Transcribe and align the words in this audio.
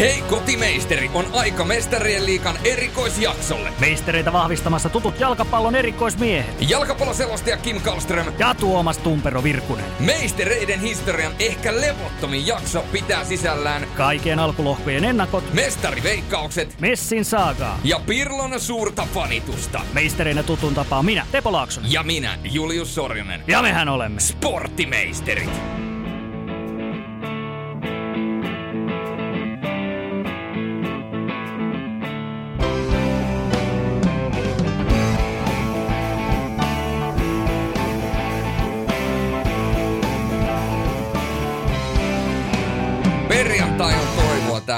Hei 0.00 0.22
kotimeisteri, 0.22 1.10
on 1.14 1.24
aika 1.32 1.64
mestarien 1.64 2.26
liikan 2.26 2.56
erikoisjaksolle. 2.64 3.72
Meistereitä 3.80 4.32
vahvistamassa 4.32 4.88
tutut 4.88 5.20
jalkapallon 5.20 5.74
erikoismiehet. 5.74 6.70
Jalkapalloselostaja 6.70 7.56
Kim 7.56 7.80
Kallström. 7.80 8.26
Ja 8.38 8.54
Tuomas 8.54 8.98
Tumpero 8.98 9.42
Virkunen. 9.42 9.84
Meistereiden 9.98 10.80
historian 10.80 11.32
ehkä 11.38 11.80
levottomin 11.80 12.46
jakso 12.46 12.84
pitää 12.92 13.24
sisällään 13.24 13.86
Kaikkien 13.96 14.38
alkulohkojen 14.38 15.04
ennakot. 15.04 15.52
mestariveikkaukset 15.52 16.80
Messin 16.80 17.24
saagaa. 17.24 17.78
ja 17.84 18.00
Pirlon 18.06 18.60
suurta 18.60 19.06
fanitusta. 19.14 19.80
Meisterinä 19.92 20.42
tutun 20.42 20.74
tapaa 20.74 21.02
minä, 21.02 21.26
Teppo 21.32 21.52
Laaksonen. 21.52 21.92
Ja 21.92 22.02
minä, 22.02 22.38
Julius 22.44 22.94
Sorjonen. 22.94 23.42
Ja 23.46 23.62
mehän 23.62 23.88
olemme. 23.88 24.20
Sporttimeisterit. 24.20 25.89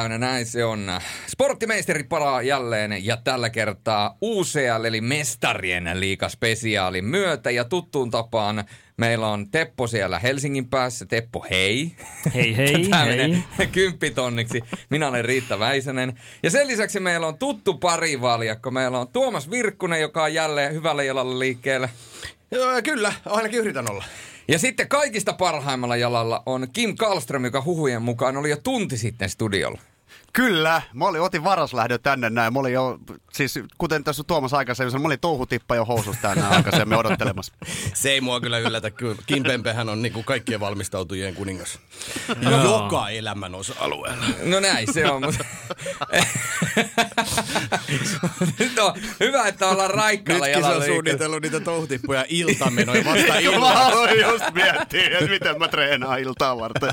Täynnä, 0.03 0.19
näin 0.27 0.47
se 0.47 0.65
on. 0.65 1.01
Sporttimeisterit 1.27 2.09
palaa 2.09 2.43
jälleen 2.43 3.07
ja 3.07 3.17
tällä 3.17 3.51
kertaa 3.51 4.17
UCL 4.23 4.85
eli 4.85 5.01
Mestarien 5.01 5.91
liikaspesiaalin 6.01 7.05
myötä 7.05 7.51
ja 7.51 7.65
tuttuun 7.65 8.11
tapaan 8.11 8.65
meillä 8.97 9.29
on 9.29 9.51
Teppo 9.51 9.87
siellä 9.87 10.19
Helsingin 10.19 10.69
päässä. 10.69 11.07
Teppo, 11.07 11.47
hei. 11.51 11.93
Hei, 12.35 12.57
hei, 12.57 12.85
Tämä 12.91 13.05
hei. 13.05 13.17
menee 13.17 13.67
kymppitonniksi. 13.73 14.61
Minä 14.91 15.09
olen 15.09 15.25
Riitta 15.25 15.59
Väisänen. 15.59 16.19
Ja 16.43 16.51
sen 16.51 16.67
lisäksi 16.67 17.01
meillä 17.01 17.27
on 17.27 17.39
tuttu 17.39 17.75
parivaljakko. 17.75 18.71
Meillä 18.71 18.99
on 18.99 19.09
Tuomas 19.09 19.51
Virkkunen, 19.51 20.01
joka 20.01 20.23
on 20.23 20.35
jälleen 20.35 20.75
hyvällä 20.75 21.03
jalalla 21.03 21.39
liikkeellä. 21.39 21.89
Joo, 22.51 22.83
kyllä, 22.85 23.13
ainakin 23.27 23.61
yritän 23.61 23.91
olla. 23.91 24.05
Ja 24.49 24.59
sitten 24.59 24.89
kaikista 24.89 25.33
parhaimmalla 25.33 25.97
jalalla 25.97 26.43
on 26.47 26.67
Kim 26.73 26.97
Kallström, 26.97 27.45
joka 27.45 27.63
huhujen 27.63 28.03
mukaan 28.03 28.37
oli 28.37 28.51
jo 28.51 28.57
tunti 28.57 28.99
sitten 28.99 29.31
studiolla. 29.31 29.81
Kyllä, 30.33 30.83
mä 30.95 31.05
olin, 31.05 31.21
otin 31.21 31.45
varaslähdön 31.45 31.99
tänne 32.03 32.31
näin. 32.31 32.53
Mä 32.53 32.59
olin 32.59 32.73
jo, 32.73 32.99
siis 33.33 33.59
kuten 33.79 34.05
tässä 34.05 34.23
Tuomas 34.27 34.55
aikaisemmin 34.55 34.91
sanoi, 34.91 35.03
mä 35.03 35.07
olin 35.07 35.21
touhutippa 35.21 35.75
jo 35.77 35.85
housussa 35.85 36.23
tänne 36.23 36.45
aikaisemmin 36.57 36.99
odottelemassa. 36.99 37.53
Se 37.95 38.11
ei 38.11 38.21
mua 38.21 38.41
kyllä 38.41 38.59
yllätä. 38.59 38.91
Kyllä 38.91 39.17
Kim 39.27 39.43
Pempehän 39.43 39.89
on 39.89 40.03
niinku 40.03 40.23
kaikkien 40.23 40.61
valmistautujien 40.61 41.35
kuningas. 41.35 41.79
Joo. 42.43 42.63
Joka 42.65 43.09
elämän 43.09 43.55
osa-alueella. 43.55 44.25
No 44.45 44.61
näin 44.61 44.93
se 44.93 45.11
on, 45.11 45.23
mutta... 45.27 45.45
no, 48.77 48.95
hyvä, 49.21 49.47
että 49.49 49.69
ollaan 49.69 49.91
raikkaalla 49.91 50.47
Nytkin 50.47 50.63
se 50.63 50.69
jalalla. 50.69 50.85
on 50.85 50.91
suunnitellut 50.91 51.43
niitä 51.43 51.61
touhutippuja 51.61 52.25
iltamenoja 52.29 53.05
vasta 53.05 53.27
mä 53.33 53.39
illalla. 53.39 53.87
aloin 53.87 54.21
just 54.21 54.45
miettiä, 54.55 55.19
että 55.19 55.31
miten 55.31 55.59
mä 55.59 55.69
treenaan 55.69 56.21
iltaa 56.21 56.59
varten. 56.59 56.91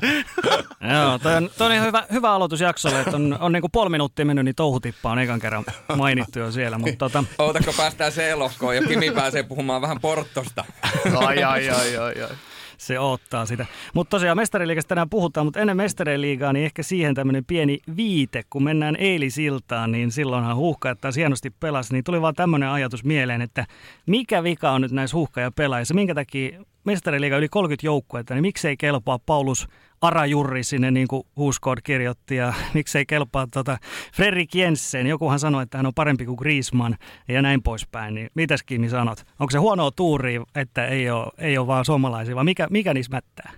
Joo, 0.93 1.19
toi 1.19 1.35
on, 1.35 1.49
toi 1.57 1.67
on 1.67 1.73
ihan 1.73 1.87
hyvä, 1.87 2.03
hyvä 2.11 2.31
aloitus 2.31 2.59
jaksolle, 2.61 2.99
että 3.01 3.15
on, 3.15 3.28
on 3.39 3.51
niinku 3.51 3.69
puoli 3.69 3.89
minuuttia 3.89 4.25
mennyt, 4.25 4.45
niin 4.45 4.55
touhutippa 4.55 5.11
on 5.11 5.19
ekan 5.19 5.39
kerran 5.39 5.63
mainittu 5.95 6.39
jo 6.39 6.51
siellä. 6.51 6.77
Mutta 6.77 6.97
tota, 7.09 7.23
Ootako 7.39 7.73
päästään 7.77 8.11
C-lohkoon 8.11 8.75
ja 8.75 8.81
Kimi 8.81 9.11
pääsee 9.11 9.43
puhumaan 9.43 9.81
vähän 9.81 9.99
Portosta. 10.01 10.65
Ai, 11.27 11.43
ai, 11.43 11.69
ai, 11.69 11.97
ai, 11.97 12.21
ai. 12.21 12.29
se 12.77 12.99
ottaa 12.99 13.45
sitä. 13.45 13.65
Mutta 13.93 14.09
tosiaan 14.09 14.37
mestariliigasta 14.37 14.89
tänään 14.89 15.09
puhutaan, 15.09 15.47
mutta 15.47 15.59
ennen 15.59 15.77
mestariliigaa 15.77 16.53
niin 16.53 16.65
ehkä 16.65 16.83
siihen 16.83 17.15
tämmöinen 17.15 17.45
pieni 17.45 17.79
viite, 17.95 18.43
kun 18.49 18.63
mennään 18.63 18.95
eilisiltaan, 18.95 19.91
niin 19.91 20.11
silloinhan 20.11 20.55
huuhkajat 20.55 21.01
taas 21.01 21.15
hienosti 21.15 21.49
pelasi, 21.49 21.93
niin 21.93 22.03
tuli 22.03 22.21
vaan 22.21 22.35
tämmöinen 22.35 22.69
ajatus 22.69 23.03
mieleen, 23.03 23.41
että 23.41 23.65
mikä 24.05 24.43
vika 24.43 24.71
on 24.71 24.81
nyt 24.81 24.91
näissä 24.91 25.17
huuhkaja 25.17 25.51
pelaajissa, 25.51 25.93
minkä 25.93 26.15
takia 26.15 26.59
mestariliiga 26.91 27.37
yli 27.37 27.49
30 27.49 27.85
joukkuetta, 27.85 28.33
niin 28.33 28.41
miksei 28.41 28.77
kelpaa 28.77 29.19
Paulus 29.25 29.67
Arajurri 30.01 30.63
sinne, 30.63 30.91
niin 30.91 31.07
kuin 31.07 31.23
Huuskood 31.35 31.77
kirjoitti, 31.83 32.35
ja 32.35 32.53
miksei 32.73 33.05
kelpaa 33.05 33.47
tota 33.47 33.77
Fredrik 34.13 34.55
Jensen. 34.55 35.07
Jokuhan 35.07 35.39
sanoi, 35.39 35.63
että 35.63 35.77
hän 35.77 35.85
on 35.85 35.93
parempi 35.93 36.25
kuin 36.25 36.37
Griezmann 36.39 36.95
ja 37.27 37.41
näin 37.41 37.63
poispäin. 37.63 38.13
Niin 38.13 38.29
mitäs 38.33 38.63
Kimi 38.63 38.89
sanot? 38.89 39.25
Onko 39.39 39.51
se 39.51 39.57
huonoa 39.57 39.91
tuuria, 39.91 40.43
että 40.55 40.85
ei 40.87 41.09
ole, 41.09 41.31
ei 41.37 41.57
ole 41.57 41.67
vaan 41.67 41.85
suomalaisia, 41.85 42.35
vai 42.35 42.43
mikä, 42.43 42.67
mikä 42.69 42.93
niissä 42.93 43.15
mättää? 43.15 43.51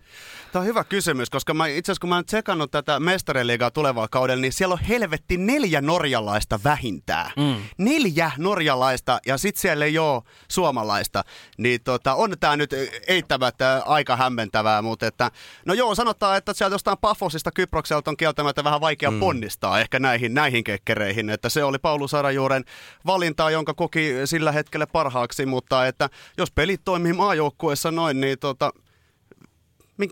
Tämä 0.51 0.61
on 0.61 0.67
hyvä 0.67 0.83
kysymys, 0.83 1.29
koska 1.29 1.53
mä 1.53 1.67
itse 1.67 1.91
asiassa 1.91 2.01
kun 2.01 2.09
mä 2.09 2.15
oon 2.15 2.25
tsekannut 2.25 2.71
tätä 2.71 2.99
mestariliigaa 2.99 3.71
tulevaa 3.71 4.07
kaudella, 4.07 4.41
niin 4.41 4.53
siellä 4.53 4.73
on 4.73 4.79
helvetti 4.79 5.37
neljä 5.37 5.81
norjalaista 5.81 6.59
vähintään. 6.63 7.31
Mm. 7.37 7.63
Neljä 7.77 8.31
norjalaista 8.37 9.19
ja 9.25 9.37
sit 9.37 9.57
siellä 9.57 9.85
ei 9.85 9.97
ole 9.97 10.21
suomalaista. 10.47 11.23
Niin 11.57 11.81
tota, 11.83 12.15
on 12.15 12.33
tämä 12.39 12.57
nyt 12.57 12.75
eittämättä 13.07 13.83
aika 13.85 14.15
hämmentävää, 14.15 14.81
mutta 14.81 15.07
että, 15.07 15.31
no 15.65 15.73
joo, 15.73 15.95
sanotaan, 15.95 16.37
että 16.37 16.53
sieltä 16.53 16.73
jostain 16.73 16.97
Pafosista 17.01 17.51
Kyprokselta 17.51 18.11
on 18.11 18.17
kieltämättä 18.17 18.63
vähän 18.63 18.81
vaikea 18.81 19.11
mm. 19.11 19.19
ponnistaa 19.19 19.79
ehkä 19.79 19.99
näihin, 19.99 20.33
näihin 20.33 20.63
kekkereihin. 20.63 21.29
Että 21.29 21.49
se 21.49 21.63
oli 21.63 21.77
Paulus 21.79 22.13
Arajuuren 22.13 22.65
valinta, 23.05 23.49
jonka 23.49 23.73
koki 23.73 24.13
sillä 24.25 24.51
hetkellä 24.51 24.87
parhaaksi, 24.87 25.45
mutta 25.45 25.87
että 25.87 26.09
jos 26.37 26.51
pelit 26.51 26.81
toimii 26.85 27.13
maajoukkueessa 27.13 27.91
noin, 27.91 28.21
niin 28.21 28.39
tota, 28.39 28.71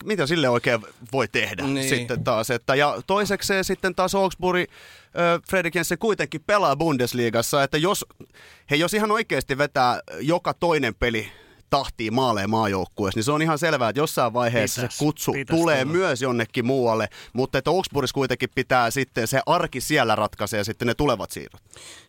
mitä 0.03 0.27
sille 0.27 0.49
oikein 0.49 0.81
voi 1.13 1.27
tehdä 1.27 1.63
Niin. 1.63 1.89
sitten 1.89 2.23
taas. 2.23 2.49
Että, 2.49 2.75
ja 2.75 3.01
toisekseen 3.07 3.63
sitten 3.63 3.95
taas 3.95 4.15
Augsburg, 4.15 4.61
äh, 4.61 5.41
Fredrik 5.49 5.75
Jensen 5.75 5.97
kuitenkin 5.97 6.43
pelaa 6.47 6.75
Bundesliigassa, 6.75 7.63
että 7.63 7.77
jos, 7.77 8.05
he 8.71 8.75
jos 8.75 8.93
ihan 8.93 9.11
oikeasti 9.11 9.57
vetää 9.57 10.01
joka 10.19 10.53
toinen 10.53 10.95
peli 10.95 11.31
tahtiin 11.69 12.13
maaleen 12.13 12.49
maajoukkueessa, 12.49 13.17
niin 13.17 13.23
se 13.23 13.31
on 13.31 13.41
ihan 13.41 13.59
selvää, 13.59 13.89
että 13.89 13.99
jossain 13.99 14.33
vaiheessa 14.33 14.81
Pitäis, 14.81 14.97
se 14.97 15.03
kutsu 15.03 15.31
pitäis 15.31 15.59
tulee 15.59 15.85
tulla. 15.85 15.97
myös 15.97 16.21
jonnekin 16.21 16.65
muualle, 16.65 17.09
mutta 17.33 17.57
että 17.57 17.71
Augsburgissa 17.71 18.13
kuitenkin 18.13 18.49
pitää 18.55 18.91
sitten 18.91 19.27
se 19.27 19.41
arki 19.45 19.81
siellä 19.81 20.15
ratkaisee 20.15 20.63
sitten 20.63 20.87
ne 20.87 20.93
tulevat 20.93 21.31
siirrot. 21.31 21.61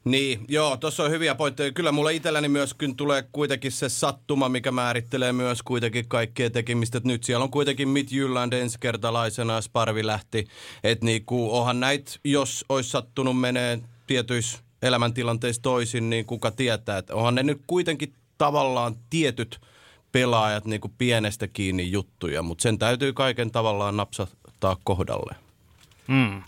Niin, 0.05 0.45
joo, 0.49 0.77
tuossa 0.77 1.05
on 1.05 1.11
hyviä 1.11 1.35
pointteja. 1.35 1.73
Kyllä 1.73 1.93
mulla 1.93 2.11
itselläni 2.11 2.49
myös 2.49 2.75
kyllä 2.75 2.95
tulee 2.97 3.25
kuitenkin 3.33 3.73
se 3.73 3.89
sattuma, 3.89 4.49
mikä 4.49 4.73
määrittelee 4.73 5.33
myös 5.33 5.63
kuitenkin 5.63 6.09
kaikkea 6.09 6.51
tekemistä. 6.51 6.99
Et 6.99 7.05
nyt 7.05 7.25
siellä 7.25 7.43
on 7.43 7.51
kuitenkin 7.51 7.89
Mid 7.89 8.09
Jylland 8.11 8.53
ensikertalaisena 8.53 9.61
Sparvi 9.61 10.07
lähti. 10.07 10.47
Että 10.85 11.05
niinku, 11.05 11.57
onhan 11.57 11.81
näitä, 11.81 12.13
jos 12.25 12.65
olisi 12.69 12.91
sattunut 12.91 13.41
menee 13.41 13.81
tietyissä 14.07 14.59
elämäntilanteissa 14.83 15.63
toisin, 15.63 16.11
niin 16.11 16.27
kuka 16.27 16.51
tietää. 16.51 16.99
Että 16.99 17.15
onhan 17.15 17.35
ne 17.35 17.43
nyt 17.43 17.61
kuitenkin 17.67 18.13
tavallaan 18.41 18.97
tietyt 19.11 19.61
pelaajat 20.13 20.65
niinku 20.65 20.93
pienestä 20.99 21.49
kiinni 21.49 21.91
juttuja, 21.91 22.43
mutta 22.43 22.63
sen 22.63 22.79
täytyy 22.79 23.13
kaiken 23.13 23.51
tavallaan 23.51 23.97
napsattaa 23.97 24.77
kohdalle. 24.85 25.37
Mm. 26.07 26.43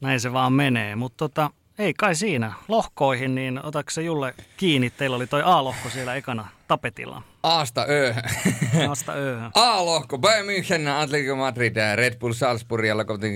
Näin 0.00 0.20
se 0.20 0.32
vaan 0.32 0.52
menee, 0.52 0.96
mutta 0.96 1.16
tota, 1.28 1.50
ei 1.78 1.94
kai 1.94 2.14
siinä. 2.14 2.52
Lohkoihin, 2.68 3.34
niin 3.34 3.64
otatko 3.64 3.90
se 3.90 4.02
Julle 4.02 4.34
kiinni? 4.56 4.90
Teillä 4.90 5.16
oli 5.16 5.26
toi 5.26 5.42
A-lohko 5.44 5.90
siellä 5.90 6.14
ekana 6.14 6.48
tapetilla. 6.68 7.22
Aasta 7.42 7.86
Ö. 7.88 8.14
Vasta 8.88 9.12
ööhön. 9.12 9.50
A-lohko, 9.54 10.18
Bayern 10.18 10.46
München, 10.48 10.88
Atletico 10.88 11.36
Madrid, 11.36 11.76
Red 11.94 12.18
Bull 12.18 12.32
Salzburg 12.32 12.84
ja 12.86 12.94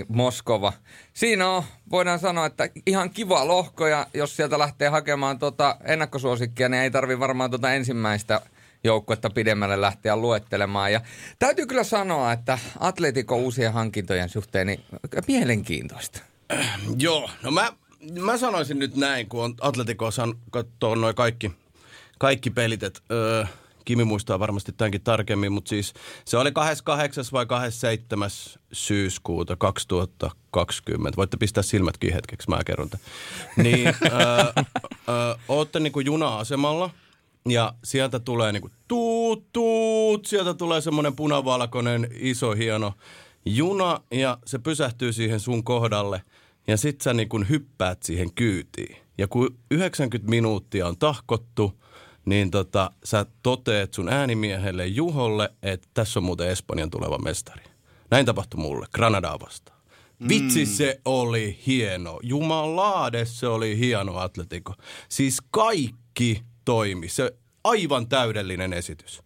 Moskova. 0.09 0.73
Siinä 1.15 1.49
on, 1.49 1.63
voidaan 1.91 2.19
sanoa, 2.19 2.47
että 2.47 2.69
ihan 2.87 3.11
kiva 3.11 3.47
lohko 3.47 3.87
ja 3.87 4.07
jos 4.15 4.37
sieltä 4.37 4.59
lähtee 4.59 4.89
hakemaan 4.89 5.39
tuota 5.39 5.77
ennakkosuosikkia, 5.85 6.69
niin 6.69 6.83
ei 6.83 6.91
tarvi 6.91 7.19
varmaan 7.19 7.51
tuota 7.51 7.75
ensimmäistä 7.75 8.41
joukkuetta 8.85 9.31
pidemmälle 9.31 9.81
lähteä 9.81 10.17
luettelemaan. 10.17 10.93
Ja 10.93 11.01
täytyy 11.39 11.67
kyllä 11.67 11.85
sanoa, 11.85 12.33
että 12.33 12.59
Atletico 12.81 13.37
uusien 13.37 13.73
hankintojen 13.73 14.29
suhteen 14.29 14.67
niin 14.67 14.85
mielenkiintoista. 15.29 16.21
Joo, 16.99 17.31
no 17.43 17.51
mä, 17.51 17.73
mä 18.21 18.39
sanoisin 18.39 18.79
nyt 18.79 18.97
näin, 18.97 19.29
kun 19.29 19.45
on 19.45 19.55
katsoo 20.51 20.95
noin 20.95 21.15
kaikki, 21.15 21.51
kaikki 22.19 22.51
pelit, 22.51 22.83
että 22.83 23.01
öö, 23.11 23.45
Kimi 23.85 24.05
muistaa 24.05 24.39
varmasti 24.39 24.73
tämänkin 24.73 25.01
tarkemmin, 25.01 25.53
mutta 25.53 25.69
siis 25.69 25.95
se 26.25 26.37
oli 26.37 26.53
28. 26.53 27.25
vai 27.33 27.47
27. 27.47 28.31
syyskuuta 28.73 29.57
2020. 29.57 31.17
Voitte 31.17 31.37
pistää 31.37 31.63
silmätkin 31.63 32.15
hetkeksi, 32.15 32.51
mä 32.51 32.65
kerron 32.67 32.91
tämän. 32.91 33.07
Niin, 33.57 33.89
öö, 34.13 34.65
öö, 35.09 35.35
ootte 35.49 35.81
niinku 35.81 36.01
juna-asemalla 36.01 36.91
ja 37.49 37.75
sieltä 37.85 38.19
tulee 38.19 38.53
niinku 38.53 38.71
tuut, 38.89 39.53
tuut, 39.53 40.27
sieltä 40.27 40.55
tulee 40.55 40.81
semmoinen 40.81 41.17
punavalkoinen, 41.17 42.09
iso, 42.13 42.53
hieno 42.53 42.95
juna 43.45 44.01
ja 44.11 44.39
se 44.47 44.59
pysähtyy 44.59 45.13
siihen 45.13 45.41
sun 45.41 45.65
kohdalle 45.65 46.23
ja 46.67 46.77
sit 46.77 47.01
sä 47.01 47.15
niin 47.15 47.29
kun 47.29 47.49
hyppäät 47.49 48.03
siihen 48.03 48.35
kyytiin. 48.35 48.97
Ja 49.19 49.29
kun 49.29 49.59
90 49.71 50.31
minuuttia 50.31 50.87
on 50.87 50.99
tahkottu, 50.99 51.83
niin 52.25 52.51
tota, 52.51 52.91
sä 53.05 53.27
toteet 53.43 53.95
sun 53.95 54.09
äänimiehelle 54.09 54.87
Juholle, 54.87 55.53
että 55.63 55.89
tässä 55.95 56.21
on 56.21 56.25
muuten 56.25 56.49
Espanjan 56.49 56.91
tuleva 56.91 57.19
mestari. 57.19 57.65
Näin 58.11 58.27
tapahtui 58.27 58.61
mulle, 58.61 58.87
Granadaa 58.95 59.41
vastaan. 59.41 59.83
Vitsi 60.29 60.67
se 60.67 61.01
oli 61.05 61.59
hieno. 61.67 62.21
Jumalaade 62.23 63.25
se 63.25 63.47
oli 63.47 63.79
hieno 63.79 64.17
Atletico. 64.17 64.75
Siis 65.09 65.39
kaikki 65.51 66.43
toimi. 66.65 67.09
Se 67.09 67.33
aivan 67.65 68.09
täydellinen 68.09 68.73
esitys. 68.73 69.23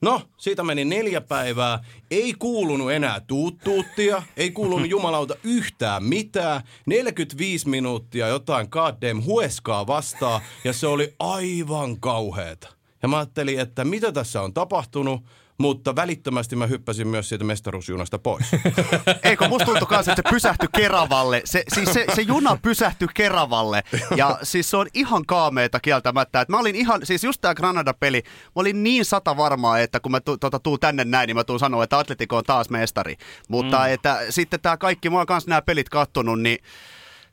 No, 0.00 0.22
siitä 0.36 0.62
meni 0.62 0.84
neljä 0.84 1.20
päivää. 1.20 1.84
Ei 2.10 2.34
kuulunut 2.38 2.92
enää 2.92 3.20
tuuttuuttia, 3.20 4.22
ei 4.36 4.50
kuulunut 4.50 4.90
jumalauta 4.90 5.34
yhtään 5.44 6.04
mitään. 6.04 6.62
45 6.86 7.68
minuuttia 7.68 8.28
jotain 8.28 8.68
goddamn 8.70 9.24
hueskaa 9.24 9.86
vastaa 9.86 10.40
ja 10.64 10.72
se 10.72 10.86
oli 10.86 11.14
aivan 11.18 12.00
kauheeta. 12.00 12.68
Ja 13.02 13.08
mä 13.08 13.16
ajattelin, 13.16 13.60
että 13.60 13.84
mitä 13.84 14.12
tässä 14.12 14.42
on 14.42 14.54
tapahtunut 14.54 15.20
mutta 15.58 15.96
välittömästi 15.96 16.56
mä 16.56 16.66
hyppäsin 16.66 17.08
myös 17.08 17.28
siitä 17.28 17.44
mestaruusjunasta 17.44 18.18
pois. 18.18 18.46
Eikö, 19.22 19.48
musta 19.48 19.64
tuntui 19.64 19.88
kanssa, 19.88 20.12
että 20.12 20.22
se 20.26 20.34
pysähtyi 20.34 20.68
Keravalle. 20.76 21.42
Se, 21.44 21.64
siis 21.74 21.92
se, 21.92 22.04
se 22.14 22.22
juna 22.22 22.58
pysähtyi 22.62 23.08
Keravalle. 23.14 23.82
Ja 24.16 24.38
siis 24.42 24.70
se 24.70 24.76
on 24.76 24.86
ihan 24.94 25.26
kaameeta 25.26 25.80
kieltämättä. 25.80 26.40
Et 26.40 26.48
mä 26.48 26.58
olin 26.58 26.74
ihan, 26.74 27.06
siis 27.06 27.24
just 27.24 27.40
tää 27.40 27.54
Granada-peli, 27.54 28.22
mä 28.26 28.52
olin 28.54 28.82
niin 28.82 29.04
sata 29.04 29.36
varmaa, 29.36 29.78
että 29.78 30.00
kun 30.00 30.12
mä 30.12 30.20
tu, 30.20 30.38
tuota, 30.38 30.58
tuun 30.58 30.80
tänne 30.80 31.04
näin, 31.04 31.26
niin 31.26 31.36
mä 31.36 31.44
tuun 31.44 31.58
sanoa, 31.58 31.84
että 31.84 31.98
Atletico 31.98 32.36
on 32.36 32.44
taas 32.44 32.70
mestari. 32.70 33.16
Mutta 33.48 33.78
mm. 33.78 33.92
että 33.92 34.20
sitten 34.30 34.60
tää 34.60 34.76
kaikki, 34.76 35.10
mä 35.10 35.16
oon 35.16 35.26
kanssa 35.26 35.50
nämä 35.50 35.62
pelit 35.62 35.88
kattonut, 35.88 36.40
niin 36.40 36.58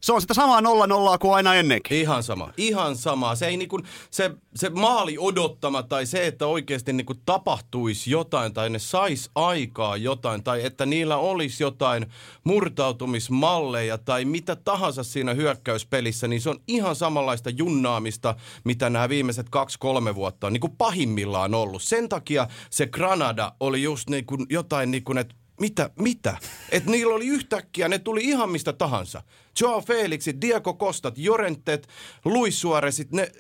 se 0.04 0.14
on 0.14 0.22
sitä 0.22 0.34
samaa 0.34 0.62
nolla 0.62 0.88
nollaa 0.88 1.18
kuin 1.18 1.34
aina 1.34 1.56
ennenkin. 1.56 1.98
Ihan 1.98 2.24
sama, 2.24 2.50
ihan 2.58 2.96
sama. 2.96 3.36
Se, 3.36 3.48
ei 3.48 3.58
niinku, 3.58 3.80
se, 4.12 4.32
se 4.56 4.70
maali 4.70 5.16
odottama 5.20 5.84
tai 5.84 6.06
se, 6.06 6.28
että 6.28 6.48
oikeasti 6.48 6.94
niinku 6.94 7.14
tapahtuisi 7.26 8.12
jotain 8.12 8.54
tai 8.54 8.70
ne 8.70 8.80
sais 8.80 9.30
aikaa 9.36 9.98
jotain 9.98 10.44
tai 10.44 10.66
että 10.66 10.86
niillä 10.86 11.18
olisi 11.18 11.64
jotain 11.64 12.06
murtautumismalleja 12.44 13.98
tai 13.98 14.26
mitä 14.26 14.56
tahansa 14.56 15.04
siinä 15.04 15.34
hyökkäyspelissä, 15.34 16.28
niin 16.28 16.42
se 16.42 16.50
on 16.50 16.60
ihan 16.68 16.96
samanlaista 16.96 17.50
junnaamista, 17.50 18.36
mitä 18.64 18.90
nämä 18.90 19.10
viimeiset 19.10 19.50
kaksi-kolme 19.50 20.16
vuotta 20.16 20.48
on 20.48 20.54
niinku 20.54 20.70
pahimmillaan 20.70 21.54
ollut. 21.54 21.84
Sen 21.84 22.10
takia 22.10 22.48
se 22.70 22.88
Granada 22.88 23.52
oli 23.60 23.84
just 23.84 24.10
niinku 24.10 24.38
jotain, 24.50 24.92
niinku, 24.92 25.18
että 25.18 25.36
mitä, 25.60 25.90
mitä? 26.00 26.38
Että 26.70 26.92
niillä 26.92 27.16
oli 27.16 27.28
yhtäkkiä, 27.28 27.88
ne 27.88 28.00
tuli 28.00 28.24
ihan 28.24 28.50
mistä 28.50 28.74
tahansa. 28.74 29.24
Joao 29.62 29.82
Felixit, 29.82 30.42
Diego 30.42 30.74
Kostat, 30.74 31.18
Jorentet, 31.18 31.88
Luis 32.26 32.62
Suarezit, 32.62 33.12
ne, 33.12 33.32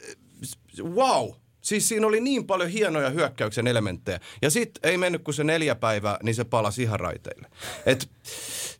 wow. 0.83 1.29
Siis 1.61 1.87
siinä 1.87 2.07
oli 2.07 2.19
niin 2.19 2.47
paljon 2.47 2.69
hienoja 2.69 3.09
hyökkäyksen 3.09 3.67
elementtejä. 3.67 4.19
Ja 4.41 4.49
sitten 4.49 4.89
ei 4.91 4.97
mennyt 4.97 5.23
kuin 5.23 5.35
se 5.35 5.43
neljä 5.43 5.75
päivää, 5.75 6.17
niin 6.23 6.35
se 6.35 6.43
palasi 6.43 6.83
ihan 6.83 6.99
raiteille. 6.99 7.47
Et 7.85 8.09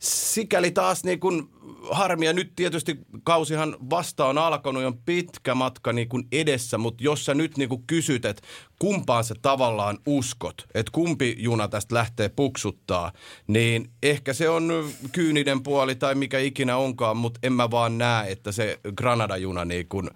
sikäli 0.04 0.72
taas 0.72 1.04
niin 1.04 1.20
kun 1.20 1.50
harmia. 1.92 2.34
Nyt 2.34 2.52
tietysti 2.56 2.98
kausihan 3.24 3.78
vasta 3.90 4.26
on 4.26 4.38
alkanut 4.38 4.82
ja 4.82 4.88
on 4.88 4.98
pitkä 5.06 5.56
matka 5.56 5.94
niin 5.94 6.10
kuin 6.10 6.28
edessä, 6.32 6.78
mutta 6.78 7.04
jos 7.04 7.26
sä 7.26 7.34
nyt 7.34 7.58
niin 7.58 7.70
kuin 7.70 7.84
kysyt, 7.88 8.26
että 8.26 8.42
kumpaan 8.80 9.24
sä 9.24 9.36
tavallaan 9.42 9.98
uskot, 10.06 10.68
että 10.74 10.92
kumpi 10.92 11.36
juna 11.40 11.68
tästä 11.68 11.96
lähtee 11.96 12.30
puksuttaa, 12.30 13.12
niin 13.48 13.90
ehkä 14.04 14.34
se 14.34 14.50
on 14.50 14.90
kyyninen 15.12 15.64
puoli 15.64 15.96
tai 15.96 16.16
mikä 16.16 16.40
ikinä 16.40 16.78
onkaan, 16.78 17.18
mutta 17.18 17.40
en 17.44 17.54
mä 17.54 17.72
vaan 17.72 17.98
näe, 17.98 18.32
että 18.32 18.52
se 18.52 18.80
Granada-juna 18.96 19.66
niin 19.66 19.88
kuin 19.88 20.10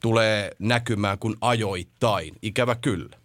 tulee 0.00 0.50
näkymään 0.58 1.18
kuin 1.18 1.36
ajoittain. 1.40 2.34
Ikävä 2.42 2.74
kyllä. 2.74 3.19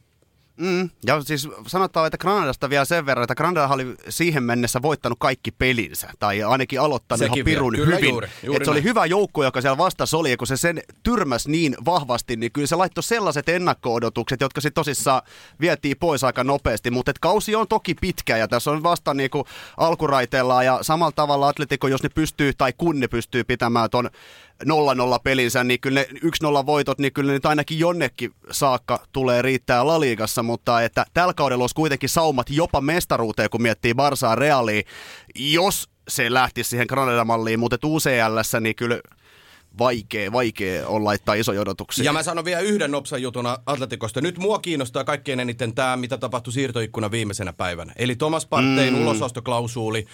Mm, 0.58 0.90
ja 1.06 1.22
siis 1.22 1.50
sanotaan, 1.68 2.08
että 2.08 2.18
Granadasta 2.18 2.70
vielä 2.70 2.86
sen 2.86 3.06
verran, 3.06 3.24
että 3.24 3.36
Granada 3.36 3.68
oli 3.68 3.96
siihen 4.10 4.44
mennessä 4.44 4.82
voittanut 4.82 5.20
kaikki 5.20 5.52
pelinsä, 5.52 6.10
tai 6.20 6.44
ainakin 6.44 6.82
aloittanut 6.82 7.20
Sekin 7.20 7.36
ihan 7.36 7.46
pirun 7.46 7.74
Kyllä, 7.74 7.96
hyvin. 7.96 8.10
Juuri, 8.10 8.28
juuri 8.44 8.58
että 8.58 8.66
se 8.66 8.72
oli 8.72 8.84
hyvä 8.84 9.06
joukko, 9.06 9.44
joka 9.44 9.62
siellä 9.62 9.78
vastassa 9.78 10.18
oli, 10.18 10.32
ja 10.32 10.38
kun 10.38 10.48
se 10.48 10.58
sen 10.58 10.82
tyrmäs 11.04 11.48
niin 11.48 11.76
vahvasti, 11.86 12.36
niin 12.36 12.52
kyllä 12.52 12.68
se 12.68 12.76
laittoi 12.76 13.04
sellaiset 13.04 13.50
ennakko-odotukset, 13.50 14.42
jotka 14.42 14.62
sitten 14.62 14.76
tosissaan 14.76 15.22
vietiin 15.62 15.98
pois 16.00 16.24
aika 16.24 16.44
nopeasti. 16.44 16.92
Mutta 16.92 17.12
kausi 17.22 17.56
on 17.56 17.68
toki 17.68 17.96
pitkä, 18.02 18.38
ja 18.38 18.48
tässä 18.48 18.72
on 18.72 18.84
vasta 18.84 19.14
niinku 19.14 19.46
alkuraiteellaan, 19.78 20.66
ja 20.66 20.80
samalla 20.82 21.12
tavalla 21.12 21.48
Atletico, 21.48 21.88
jos 21.88 22.04
ne 22.04 22.10
pystyy, 22.10 22.54
tai 22.54 22.74
kun 22.78 23.00
ne 23.00 23.08
pystyy 23.08 23.44
pitämään 23.44 23.90
ton 23.90 24.10
0-0 24.64 24.68
pelinsä, 25.24 25.64
niin 25.64 25.80
kyllä 25.80 26.00
ne 26.00 26.08
1-0 26.62 26.66
voitot, 26.66 27.00
niin 27.00 27.14
kyllä 27.14 27.28
ne 27.28 27.34
nyt 27.34 27.46
ainakin 27.46 27.80
jonnekin 27.80 28.32
saakka 28.52 29.00
tulee 29.12 29.42
riittää 29.42 29.88
Laliigassa, 29.88 30.44
mutta 30.44 30.82
että 30.82 31.06
tällä 31.14 31.34
kaudella 31.34 31.64
olisi 31.64 31.76
kuitenkin 31.76 32.10
saumat 32.10 32.50
jopa 32.50 32.82
mestaruuteen, 32.82 33.50
kun 33.50 33.62
miettii 33.62 33.94
Barsaa 33.94 34.36
Realia, 34.36 34.82
jos 35.36 35.90
se 36.08 36.34
lähtisi 36.34 36.70
siihen 36.70 36.88
Granada-malliin, 36.90 37.60
mutta 37.60 37.78
UCLssä 37.86 38.60
niin 38.60 38.76
kyllä 38.76 39.00
vaikea, 39.78 40.32
vaikea 40.32 40.88
on 40.88 41.06
laittaa 41.06 41.36
isoja 41.36 41.62
odotuksia. 41.62 42.06
Ja 42.06 42.14
mä 42.14 42.24
sanon 42.24 42.46
vielä 42.46 42.62
yhden 42.62 42.92
nopsan 42.92 43.22
jutun 43.22 43.46
Atletikosta. 43.66 44.22
Nyt 44.22 44.38
mua 44.38 44.60
kiinnostaa 44.60 45.04
kaikkein 45.04 45.40
eniten 45.40 45.76
tämä, 45.76 45.98
mitä 45.98 46.18
tapahtui 46.18 46.54
siirtoikkuna 46.54 47.12
viimeisenä 47.12 47.54
päivänä. 47.54 47.94
Eli 47.96 48.16
Thomas 48.16 48.46
Partein 48.46 48.94
mm. 48.94 49.02
ulosostoklausuuli 49.02 50.06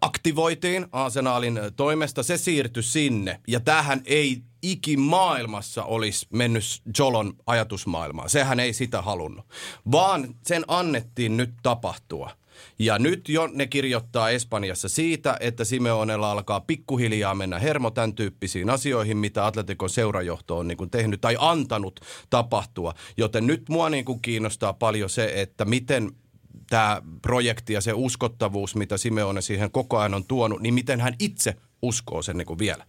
aktivoitiin 0.00 0.86
Arsenalin 0.92 1.60
toimesta, 1.76 2.22
se 2.22 2.36
siirtyi 2.36 2.82
sinne. 2.82 3.40
Ja 3.48 3.60
tähän 3.60 4.02
ei 4.04 4.42
ikimaailmassa 4.62 5.84
olisi 5.84 6.26
mennyt 6.30 6.64
Jolon 6.98 7.32
ajatusmaailmaan. 7.46 8.30
Sehän 8.30 8.60
ei 8.60 8.72
sitä 8.72 9.02
halunnut. 9.02 9.46
Vaan 9.92 10.34
sen 10.46 10.64
annettiin 10.68 11.36
nyt 11.36 11.50
tapahtua. 11.62 12.30
Ja 12.78 12.98
nyt 12.98 13.28
jo 13.28 13.46
ne 13.46 13.66
kirjoittaa 13.66 14.30
Espanjassa 14.30 14.88
siitä, 14.88 15.36
että 15.40 15.64
Simeonella 15.64 16.30
alkaa 16.30 16.60
pikkuhiljaa 16.60 17.34
mennä 17.34 17.58
hermo 17.58 17.90
tämän 17.90 18.14
tyyppisiin 18.14 18.70
asioihin, 18.70 19.16
mitä 19.16 19.46
Atletikon 19.46 19.90
seurajohto 19.90 20.58
on 20.58 20.68
niin 20.68 20.78
kuin 20.78 20.90
tehnyt 20.90 21.20
tai 21.20 21.36
antanut 21.38 22.00
tapahtua. 22.30 22.94
Joten 23.16 23.46
nyt 23.46 23.68
mua 23.68 23.90
niin 23.90 24.04
kuin 24.04 24.22
kiinnostaa 24.22 24.72
paljon 24.72 25.10
se, 25.10 25.32
että 25.34 25.64
miten 25.64 26.12
tämä 26.70 27.02
projekti 27.22 27.72
ja 27.72 27.80
se 27.80 27.92
uskottavuus, 27.92 28.76
mitä 28.76 28.96
Simeone 28.96 29.40
siihen 29.40 29.70
koko 29.70 29.98
ajan 29.98 30.14
on 30.14 30.24
tuonut, 30.24 30.60
niin 30.60 30.74
miten 30.74 31.00
hän 31.00 31.14
itse 31.18 31.56
uskoo 31.82 32.22
sen 32.22 32.36
niin 32.36 32.46
kuin 32.46 32.58
vielä? 32.58 32.86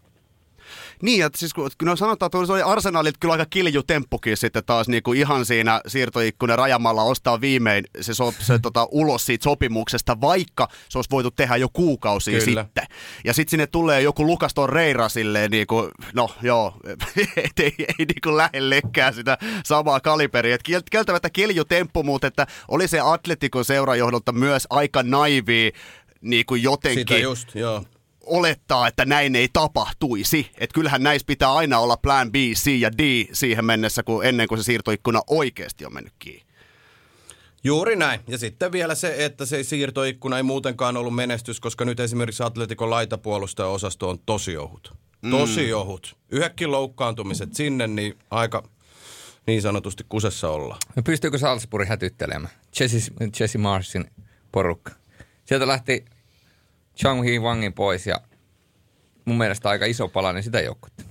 Niin, 1.02 1.26
että 1.26 1.40
siis 1.40 1.54
kun 1.54 1.70
no 1.82 1.96
sanotaan, 1.96 2.28
että 2.28 2.46
se 2.46 2.54
oli 2.54 2.62
arsenaalit 2.62 3.16
kyllä 3.20 3.32
aika 3.32 3.46
kiljutemppukin 3.50 4.38
sitten 4.38 4.64
taas 4.66 4.88
niin 4.88 5.04
kuin 5.04 5.20
ihan 5.20 5.46
siinä 5.46 5.82
siirtoikkunen 5.88 6.58
rajamalla 6.58 7.04
ostaa 7.04 7.42
viimein 7.42 7.84
se, 8.02 8.14
so, 8.14 8.34
se 8.40 8.60
tota, 8.62 8.88
ulos 8.92 9.26
siitä 9.26 9.44
sopimuksesta, 9.44 10.22
vaikka 10.22 10.68
se 10.89 10.98
olisi 10.98 11.12
voitu 11.12 11.32
tehdä 11.32 11.56
jo 11.56 11.70
kuukausi 11.70 12.32
kyllä. 12.32 12.63
sitten. 12.63 12.86
Ja 13.24 13.34
sitten 13.34 13.51
sinne 13.51 13.68
tulee 13.68 14.01
joku 14.01 14.25
Lukas 14.25 14.54
Reira 14.68 15.10
silleen 15.10 15.51
niin 15.51 15.68
kuin, 15.68 15.92
no 16.13 16.30
joo, 16.42 16.74
ei, 17.18 17.27
ei, 17.60 17.74
ei 17.80 17.96
niin 17.98 18.22
kuin 18.24 18.38
lähellekään 18.38 19.13
sitä 19.13 19.38
samaa 19.66 20.00
kaliberia. 20.00 20.56
Että 20.56 20.72
kieltämättä 20.92 21.30
kiljutemppu, 21.30 22.04
mutta 22.04 22.27
että 22.27 22.48
oli 22.68 22.88
se 22.88 23.00
Atletikon 23.00 23.66
seurajohdolta 23.66 24.32
myös 24.32 24.68
aika 24.70 25.04
naivi 25.04 25.72
niin 26.22 26.46
kuin 26.46 26.63
jotenkin. 26.63 27.01
Sitä 27.01 27.18
just, 27.18 27.56
joo 27.56 27.84
olettaa, 28.27 28.88
että 28.88 29.05
näin 29.05 29.36
ei 29.36 29.50
tapahtuisi. 29.53 30.51
Että 30.57 30.74
kyllähän 30.74 31.03
näissä 31.03 31.25
pitää 31.25 31.53
aina 31.53 31.79
olla 31.79 31.98
plan 31.98 32.31
B, 32.31 32.36
C 32.36 32.67
ja 32.79 32.91
D 32.98 33.25
siihen 33.34 33.65
mennessä, 33.65 34.03
kun 34.03 34.25
ennen 34.25 34.48
kuin 34.48 34.57
se 34.60 34.63
siirtoikkuna 34.63 35.22
oikeasti 35.27 35.86
on 35.86 35.93
mennyt 35.93 36.13
kiinni. 36.19 36.48
Juuri 37.63 37.96
näin. 37.96 38.19
Ja 38.27 38.38
sitten 38.38 38.72
vielä 38.72 38.96
se, 38.96 39.25
että 39.25 39.46
se 39.46 39.63
siirtoikkuna 39.63 40.38
ei 40.38 40.43
muutenkaan 40.43 40.98
ollut 40.98 41.15
menestys, 41.15 41.60
koska 41.60 41.86
nyt 41.86 42.00
esimerkiksi 42.00 42.43
Atletikon 42.43 42.89
laitapuolustaja-osasto 42.89 44.10
on 44.10 44.19
tosi 44.25 44.57
ohut. 44.57 44.93
Mm. 45.22 45.31
Tosi 45.31 45.67
mm. 45.67 45.77
ohut. 45.77 46.17
Yhäkin 46.29 46.72
loukkaantumiset 46.72 47.53
sinne, 47.53 47.88
niin 47.88 48.17
aika 48.31 48.69
niin 49.48 49.62
sanotusti 49.62 50.05
kusessa 50.10 50.50
olla. 50.50 50.77
No 50.96 51.03
pystyykö 51.03 51.38
Salzburg 51.38 51.89
hätyttelemään? 51.89 52.53
Jesse, 52.79 53.12
Jesse 53.39 53.57
Marsin 53.57 54.12
porukka. 54.51 54.91
Sieltä 55.46 55.67
lähti 55.67 56.05
Chang 56.98 57.24
Hee 57.24 57.39
Wangin 57.39 57.74
pois 57.74 58.08
ja 58.08 58.22
mun 59.25 59.38
mielestä 59.38 59.70
aika 59.70 59.86
iso 59.86 60.08
palanen 60.08 60.44
sitä 60.44 60.62
joukkuetta. 60.62 61.04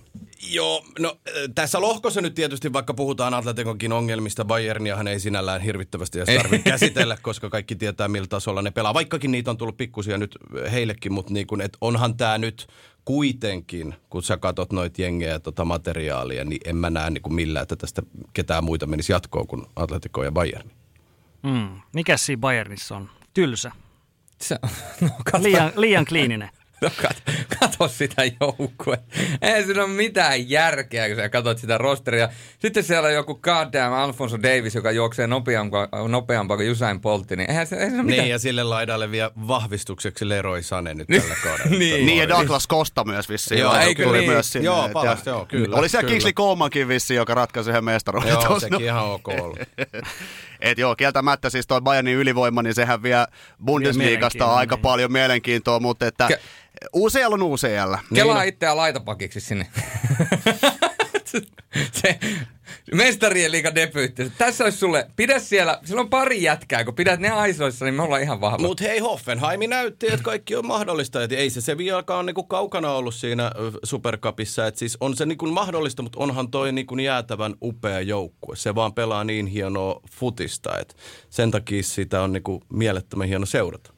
Joo, 0.50 0.84
no 0.98 1.18
tässä 1.54 1.80
lohkossa 1.80 2.20
nyt 2.20 2.34
tietysti 2.34 2.72
vaikka 2.72 2.94
puhutaan 2.94 3.34
Atletikonkin 3.34 3.92
ongelmista, 3.92 4.44
Bayerniahan 4.44 5.08
ei 5.08 5.20
sinällään 5.20 5.60
hirvittävästi 5.60 6.18
edes 6.20 6.36
tarvitse 6.36 6.70
käsitellä, 6.70 7.18
koska 7.22 7.50
kaikki 7.50 7.74
tietää 7.74 8.08
millä 8.08 8.26
tasolla 8.26 8.62
ne 8.62 8.70
pelaa. 8.70 8.94
Vaikkakin 8.94 9.30
niitä 9.30 9.50
on 9.50 9.56
tullut 9.56 9.76
pikkusia 9.76 10.18
nyt 10.18 10.38
heillekin, 10.72 11.12
mutta 11.12 11.32
niin 11.32 11.46
kun, 11.46 11.60
et 11.60 11.76
onhan 11.80 12.16
tämä 12.16 12.38
nyt 12.38 12.66
kuitenkin, 13.04 13.94
kun 14.10 14.22
sä 14.22 14.36
katot 14.36 14.72
noita 14.72 15.02
jengejä 15.02 15.30
ja 15.30 15.40
tota 15.40 15.64
materiaalia, 15.64 16.44
niin 16.44 16.60
en 16.64 16.76
mä 16.76 16.90
näe 16.90 17.10
niin 17.10 17.34
millään, 17.34 17.62
että 17.62 17.76
tästä 17.76 18.02
ketään 18.32 18.64
muita 18.64 18.86
menisi 18.86 19.12
jatkoon 19.12 19.46
kuin 19.46 19.66
Atletico 19.76 20.24
ja 20.24 20.32
Bayern. 20.32 20.70
Mm. 21.42 21.80
Mikä 21.92 22.16
siinä 22.16 22.40
Bayernissa 22.40 22.96
on? 22.96 23.10
Tylsä. 23.34 23.72
Se, 24.40 24.56
no, 25.00 25.08
liian, 25.38 25.72
liian 25.76 26.04
kliininen. 26.04 26.50
No, 26.80 26.90
kato, 27.02 27.20
kato 27.60 27.88
sitä 27.88 28.22
joukkue. 28.40 28.98
Ei 29.42 29.64
siinä 29.64 29.84
ole 29.84 29.90
mitään 29.92 30.50
järkeä, 30.50 31.08
kun 31.08 31.16
sä 31.16 31.28
katsot 31.28 31.58
sitä 31.58 31.78
rosteria. 31.78 32.28
Sitten 32.58 32.82
siellä 32.84 33.06
on 33.06 33.14
joku 33.14 33.34
goddamn 33.34 33.94
Alfonso 33.96 34.42
Davis, 34.42 34.74
joka 34.74 34.90
juoksee 34.90 35.26
nopeampaa, 35.26 35.88
nopeampaa 36.08 36.56
kuin 36.56 36.70
Usain 36.70 37.00
Boltti. 37.00 37.36
Niin 37.36 37.50
eihän 37.50 37.66
se, 37.66 37.76
eihän 37.76 37.90
se 37.96 38.02
mitään. 38.02 38.22
Niin, 38.22 38.30
ja 38.30 38.38
sille 38.38 38.62
laidalle 38.62 39.10
vielä 39.10 39.30
vahvistukseksi 39.48 40.28
Leroy 40.28 40.62
Sane 40.62 40.94
nyt 40.94 41.08
tällä 41.20 41.34
kaudella. 41.42 41.70
Niin. 41.78 42.06
Niin 42.06 42.18
ja 42.18 42.28
Douglas 42.28 42.68
Costa 42.68 43.04
myös 43.04 43.28
vissiin. 43.28 43.60
Joo, 43.60 43.72
Tuli 43.72 43.82
eikö 43.84 44.12
niin? 44.12 44.30
myös 44.30 44.52
sinne, 44.52 44.64
Joo, 44.66 44.90
ja- 45.04 45.16
joo, 45.26 45.46
kyllä, 45.46 45.76
Oli 45.76 45.88
siellä 45.88 46.02
kyllä. 46.02 46.10
Kingsley 46.12 46.32
Colemankin 46.32 46.88
vissiin, 46.88 47.16
joka 47.16 47.34
ratkaisi 47.34 47.70
yhden 47.70 47.84
mestaruuden. 47.84 48.28
Joo, 48.30 48.60
sekin 48.60 48.80
ihan 48.80 49.04
ok 49.04 49.28
ollut. 49.28 49.58
Et 50.60 50.78
joo, 50.78 50.96
kieltämättä 50.96 51.50
siis 51.50 51.66
toi 51.66 51.80
Bayernin 51.80 52.16
ylivoima, 52.16 52.62
niin 52.62 52.74
sehän 52.74 53.02
vie 53.02 53.16
Bundesliigasta 53.64 54.54
aika 54.54 54.74
niin. 54.74 54.82
paljon 54.82 55.12
mielenkiintoa, 55.12 55.80
mutta 55.80 56.06
että 56.06 56.28
Ke- 56.32 56.40
UCL 56.94 57.32
on 57.32 57.42
UCL. 57.42 57.94
Kelaa 58.14 58.38
Niin. 58.38 58.48
itseään 58.48 58.76
laitapakiksi 58.76 59.40
sinne. 59.40 59.66
se 61.92 62.18
mestarien 62.94 63.52
liiga 63.52 63.74
debyytti. 63.74 64.32
Tässä 64.38 64.64
olisi 64.64 64.78
sulle, 64.78 65.10
pidä 65.16 65.38
siellä, 65.38 65.80
siellä 65.84 66.00
on 66.00 66.10
pari 66.10 66.42
jätkää, 66.42 66.84
kun 66.84 66.94
pidät 66.94 67.20
ne 67.20 67.30
aisoissa, 67.30 67.84
niin 67.84 67.94
me 67.94 68.02
ollaan 68.02 68.22
ihan 68.22 68.40
vahva. 68.40 68.58
Mutta 68.58 68.84
hei, 68.84 68.98
Hoffenheimi 68.98 69.66
näytti, 69.66 70.06
että 70.06 70.22
kaikki 70.22 70.56
on 70.56 70.66
mahdollista. 70.66 71.22
Et 71.22 71.32
ei 71.32 71.50
se 71.50 71.60
Sevillakaan 71.60 72.26
niinku 72.26 72.42
kaukana 72.42 72.92
ollut 72.92 73.14
siinä 73.14 73.46
ö, 73.46 73.72
Supercupissa. 73.84 74.66
Et 74.66 74.76
siis 74.76 74.96
on 75.00 75.16
se 75.16 75.26
niinku 75.26 75.46
mahdollista, 75.46 76.02
mutta 76.02 76.18
onhan 76.20 76.50
toi 76.50 76.72
niinku 76.72 76.98
jäätävän 76.98 77.54
upea 77.62 78.00
joukkue. 78.00 78.56
Se 78.56 78.74
vaan 78.74 78.94
pelaa 78.94 79.24
niin 79.24 79.46
hienoa 79.46 80.00
futista, 80.10 80.78
että 80.78 80.94
sen 81.30 81.50
takia 81.50 81.82
sitä 81.82 82.22
on 82.22 82.32
niinku 82.32 82.62
mielettömän 82.72 83.28
hieno 83.28 83.46
seurata. 83.46 83.92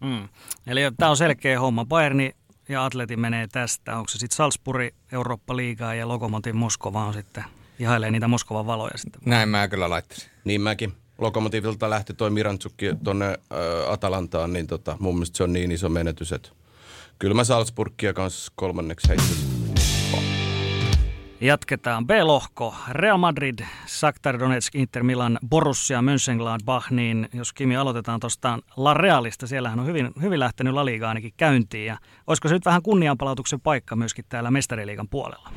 Mm. 0.00 0.28
Eli 0.66 0.80
tämä 0.96 1.10
on 1.10 1.16
selkeä 1.16 1.60
homma. 1.60 1.84
Bayerni 1.84 2.30
ja 2.68 2.84
Atleti 2.84 3.16
menee 3.16 3.46
tästä. 3.52 3.96
Onko 3.96 4.08
se 4.08 4.18
sitten 4.18 4.36
Salzburg, 4.36 4.94
Eurooppa-liigaa 5.12 5.94
ja 5.94 6.08
Lokomotiv 6.08 6.54
Moskova 6.54 7.04
on 7.04 7.14
sitten, 7.14 7.44
ihailee 7.78 8.10
niitä 8.10 8.28
Moskovan 8.28 8.66
valoja 8.66 8.98
sitten. 8.98 9.20
Näin 9.24 9.48
mä 9.48 9.68
kyllä 9.68 9.90
laittaisin. 9.90 10.30
Niin 10.44 10.60
mäkin. 10.60 10.92
Lokomotiivilta 11.18 11.90
lähti 11.90 12.14
toi 12.14 12.30
Mirantsukki 12.30 12.86
tonne 13.04 13.26
ö, 13.26 13.90
Atalantaan, 13.90 14.52
niin 14.52 14.66
tota, 14.66 14.96
mun 15.00 15.14
mielestä 15.14 15.36
se 15.36 15.42
on 15.42 15.52
niin 15.52 15.72
iso 15.72 15.88
menetys, 15.88 16.32
että 16.32 16.48
kyllä 17.18 17.34
mä 17.34 17.44
Salzburgia 17.44 18.12
kanssa 18.12 18.52
kolmanneksi 18.56 19.08
heittäisin. 19.08 19.56
Jatketaan 21.40 22.06
B-lohko. 22.06 22.74
Real 22.90 23.18
Madrid, 23.18 23.58
Shakhtar 23.86 24.38
Donetsk, 24.38 24.74
Inter 24.74 25.02
Milan, 25.02 25.38
Borussia, 25.48 26.02
Mönchengladbach. 26.02 26.90
Niin 26.90 27.28
jos 27.32 27.52
Kimi 27.52 27.76
aloitetaan 27.76 28.20
tuosta 28.20 28.58
La 28.76 28.94
Realista, 28.94 29.46
siellähän 29.46 29.80
on 29.80 29.86
hyvin, 29.86 30.10
hyvin 30.22 30.40
lähtenyt 30.40 30.74
La 30.74 30.84
Liga 30.84 31.08
ainakin 31.08 31.32
käyntiin. 31.36 31.86
Ja 31.86 31.98
olisiko 32.26 32.48
se 32.48 32.54
nyt 32.54 32.64
vähän 32.64 32.82
kunnianpalautuksen 32.82 33.60
paikka 33.60 33.96
myöskin 33.96 34.24
täällä 34.28 34.50
mestariliigan 34.50 35.08
puolella? 35.08 35.50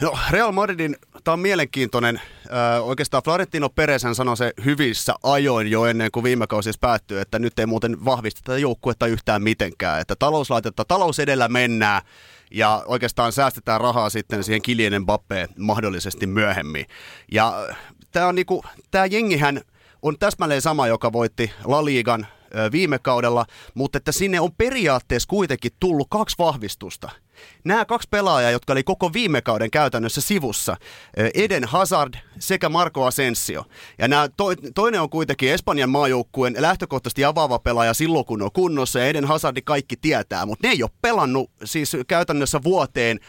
No, 0.00 0.18
Real 0.30 0.52
Madridin, 0.52 0.96
tämä 1.24 1.32
on 1.32 1.40
mielenkiintoinen. 1.40 2.20
Ö, 2.46 2.82
oikeastaan 2.82 3.22
Florentino 3.22 3.68
Perez 3.68 4.04
hän 4.04 4.14
sanoi 4.14 4.36
se 4.36 4.52
hyvissä 4.64 5.14
ajoin 5.22 5.70
jo 5.70 5.84
ennen 5.84 6.10
kuin 6.10 6.24
viime 6.24 6.46
kausi 6.46 6.70
päättyi, 6.80 7.20
että 7.20 7.38
nyt 7.38 7.58
ei 7.58 7.66
muuten 7.66 8.04
vahvisteta 8.04 8.58
joukkuetta 8.58 9.06
yhtään 9.06 9.42
mitenkään. 9.42 10.00
Että 10.00 10.16
talouslaitetta, 10.18 10.84
talous 10.84 11.18
edellä 11.18 11.48
mennään 11.48 12.02
ja 12.50 12.82
oikeastaan 12.86 13.32
säästetään 13.32 13.80
rahaa 13.80 14.10
sitten 14.10 14.44
siihen 14.44 14.62
Kilien 14.62 15.02
Mbappeen 15.02 15.48
mahdollisesti 15.58 16.26
myöhemmin. 16.26 16.86
Ja 17.32 17.68
tämä 18.12 18.26
on 18.26 18.34
niinku, 18.34 18.64
tämä 18.90 19.06
jengihän 19.06 19.60
on 20.02 20.18
täsmälleen 20.18 20.62
sama, 20.62 20.86
joka 20.86 21.12
voitti 21.12 21.52
La 21.64 21.84
Ligan 21.84 22.26
ö, 22.54 22.72
viime 22.72 22.98
kaudella, 22.98 23.46
mutta 23.74 23.98
että 23.98 24.12
sinne 24.12 24.40
on 24.40 24.52
periaatteessa 24.52 25.28
kuitenkin 25.28 25.72
tullut 25.80 26.06
kaksi 26.10 26.38
vahvistusta. 26.38 27.10
Nämä 27.64 27.84
kaksi 27.84 28.08
pelaajaa, 28.10 28.50
jotka 28.50 28.72
oli 28.72 28.82
koko 28.82 29.12
viime 29.12 29.42
kauden 29.42 29.70
käytännössä 29.70 30.20
sivussa, 30.20 30.76
Eden 31.34 31.64
Hazard 31.64 32.14
sekä 32.38 32.68
Marco 32.68 33.06
Asensio. 33.06 33.64
Ja 33.98 34.08
nämä 34.08 34.28
to, 34.36 34.44
toinen 34.74 35.00
on 35.00 35.10
kuitenkin 35.10 35.52
Espanjan 35.52 35.90
maajoukkueen 35.90 36.54
lähtökohtaisesti 36.58 37.24
avaava 37.24 37.58
pelaaja 37.58 37.94
silloin, 37.94 38.24
kun 38.24 38.42
on 38.42 38.52
kunnossa, 38.52 38.98
ja 38.98 39.06
Eden 39.06 39.24
Hazardi 39.24 39.62
kaikki 39.62 39.96
tietää, 39.96 40.46
mutta 40.46 40.66
ne 40.68 40.72
ei 40.72 40.82
ole 40.82 40.90
pelannut 41.02 41.50
siis 41.64 41.96
käytännössä 42.08 42.60
vuoteen 42.64 43.20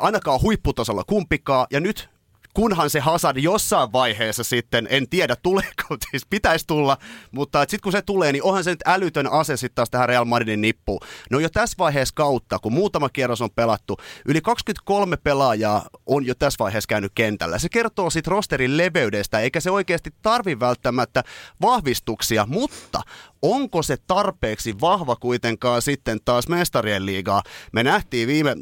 ainakaan 0.00 0.42
huipputasolla 0.42 1.04
kumpikaan, 1.04 1.66
ja 1.70 1.80
nyt 1.80 2.08
kunhan 2.54 2.90
se 2.90 3.00
Hazard 3.00 3.38
jossain 3.38 3.92
vaiheessa 3.92 4.44
sitten, 4.44 4.88
en 4.90 5.08
tiedä 5.08 5.36
tuleeko, 5.36 5.96
siis 6.10 6.26
pitäisi 6.30 6.66
tulla, 6.66 6.98
mutta 7.32 7.60
sitten 7.60 7.80
kun 7.80 7.92
se 7.92 8.02
tulee, 8.02 8.32
niin 8.32 8.42
onhan 8.42 8.64
se 8.64 8.70
nyt 8.70 8.82
älytön 8.86 9.32
ase 9.32 9.56
sitten 9.56 9.74
taas 9.74 9.90
tähän 9.90 10.08
Real 10.08 10.24
Madridin 10.24 10.60
nippuun. 10.60 11.00
No 11.30 11.38
jo 11.38 11.48
tässä 11.48 11.74
vaiheessa 11.78 12.14
kautta, 12.14 12.58
kun 12.58 12.72
muutama 12.72 13.08
kierros 13.08 13.42
on 13.42 13.50
pelattu, 13.50 13.96
yli 14.26 14.40
23 14.40 15.16
pelaajaa 15.16 15.86
on 16.10 16.26
jo 16.26 16.34
tässä 16.34 16.58
vaiheessa 16.58 16.88
käynyt 16.88 17.12
kentällä. 17.14 17.58
Se 17.58 17.68
kertoo 17.68 18.10
sitten 18.10 18.30
rosterin 18.30 18.76
leveydestä, 18.76 19.40
eikä 19.40 19.60
se 19.60 19.70
oikeasti 19.70 20.10
tarvi 20.22 20.60
välttämättä 20.60 21.22
vahvistuksia, 21.62 22.46
mutta 22.46 23.02
onko 23.42 23.82
se 23.82 23.96
tarpeeksi 24.06 24.80
vahva 24.80 25.16
kuitenkaan 25.16 25.82
sitten 25.82 26.18
taas 26.24 26.48
mestarien 26.48 27.06
liigaa? 27.06 27.42
Me 27.72 27.82
nähtiin 27.82 28.28
viime, 28.28 28.56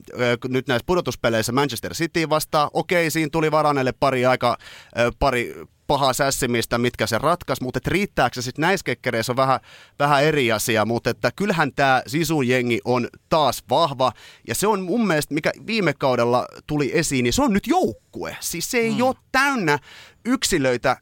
nyt 0.48 0.68
näissä 0.68 0.86
pudotuspeleissä 0.86 1.52
Manchester 1.52 1.94
City 1.94 2.28
vastaan, 2.28 2.70
okei, 2.72 3.10
siinä 3.10 3.28
tuli 3.32 3.50
Varanelle 3.50 3.92
pari 3.92 4.26
aika, 4.26 4.56
pari 5.18 5.54
pahaa 5.88 6.12
sässimistä, 6.12 6.78
mitkä 6.78 7.06
se 7.06 7.18
ratkaisi, 7.18 7.62
mutta 7.62 7.78
et 7.78 7.86
riittääkö 7.86 8.34
se 8.34 8.42
sitten 8.42 8.62
näissä 8.62 8.84
kekkereissä 8.84 9.32
on 9.32 9.36
vähän, 9.36 9.60
vähän 9.98 10.24
eri 10.24 10.52
asia, 10.52 10.84
mutta 10.84 11.10
että 11.10 11.30
kyllähän 11.36 11.72
tämä 11.72 12.02
Sisun 12.06 12.48
jengi 12.48 12.80
on 12.84 13.08
taas 13.28 13.64
vahva, 13.70 14.12
ja 14.48 14.54
se 14.54 14.66
on 14.66 14.82
mun 14.82 15.06
mielestä, 15.06 15.34
mikä 15.34 15.52
viime 15.66 15.92
kaudella 15.92 16.46
tuli 16.66 16.90
esiin, 16.94 17.22
niin 17.22 17.32
se 17.32 17.42
on 17.42 17.52
nyt 17.52 17.66
joukkue. 17.66 18.36
Siis 18.40 18.70
se 18.70 18.78
ei 18.78 18.94
mm. 18.94 19.02
ole 19.02 19.16
täynnä 19.32 19.78
yksilöitä 20.24 20.96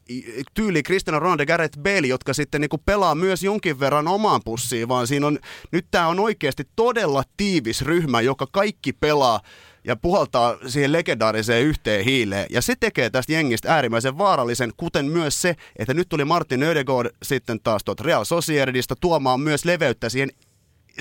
tyyli 0.53 0.83
Cristiano 0.83 1.19
Ronaldo 1.19 1.45
Gareth 1.45 1.79
Bale, 1.79 2.07
jotka 2.07 2.33
sitten 2.33 2.61
niinku 2.61 2.77
pelaa 2.77 3.15
myös 3.15 3.43
jonkin 3.43 3.79
verran 3.79 4.07
omaan 4.07 4.41
pussiin, 4.45 4.87
vaan 4.87 5.07
siinä 5.07 5.27
on, 5.27 5.39
nyt 5.71 5.85
tämä 5.91 6.07
on 6.07 6.19
oikeasti 6.19 6.63
todella 6.75 7.23
tiivis 7.37 7.81
ryhmä, 7.81 8.21
joka 8.21 8.47
kaikki 8.51 8.93
pelaa 8.93 9.39
ja 9.87 9.95
puhaltaa 9.95 10.57
siihen 10.67 10.91
legendaariseen 10.91 11.63
yhteen 11.63 12.05
hiileen. 12.05 12.45
Ja 12.49 12.61
se 12.61 12.73
tekee 12.79 13.09
tästä 13.09 13.33
jengistä 13.33 13.73
äärimmäisen 13.73 14.17
vaarallisen, 14.17 14.71
kuten 14.77 15.05
myös 15.05 15.41
se, 15.41 15.55
että 15.75 15.93
nyt 15.93 16.09
tuli 16.09 16.25
Martin 16.25 16.63
Ödegaard 16.63 17.09
sitten 17.23 17.59
taas 17.63 17.83
tuot 17.83 18.01
Real 18.01 18.23
Sociedadista 18.23 18.95
tuomaan 18.95 19.39
myös 19.39 19.65
leveyttä 19.65 20.09
siihen 20.09 20.29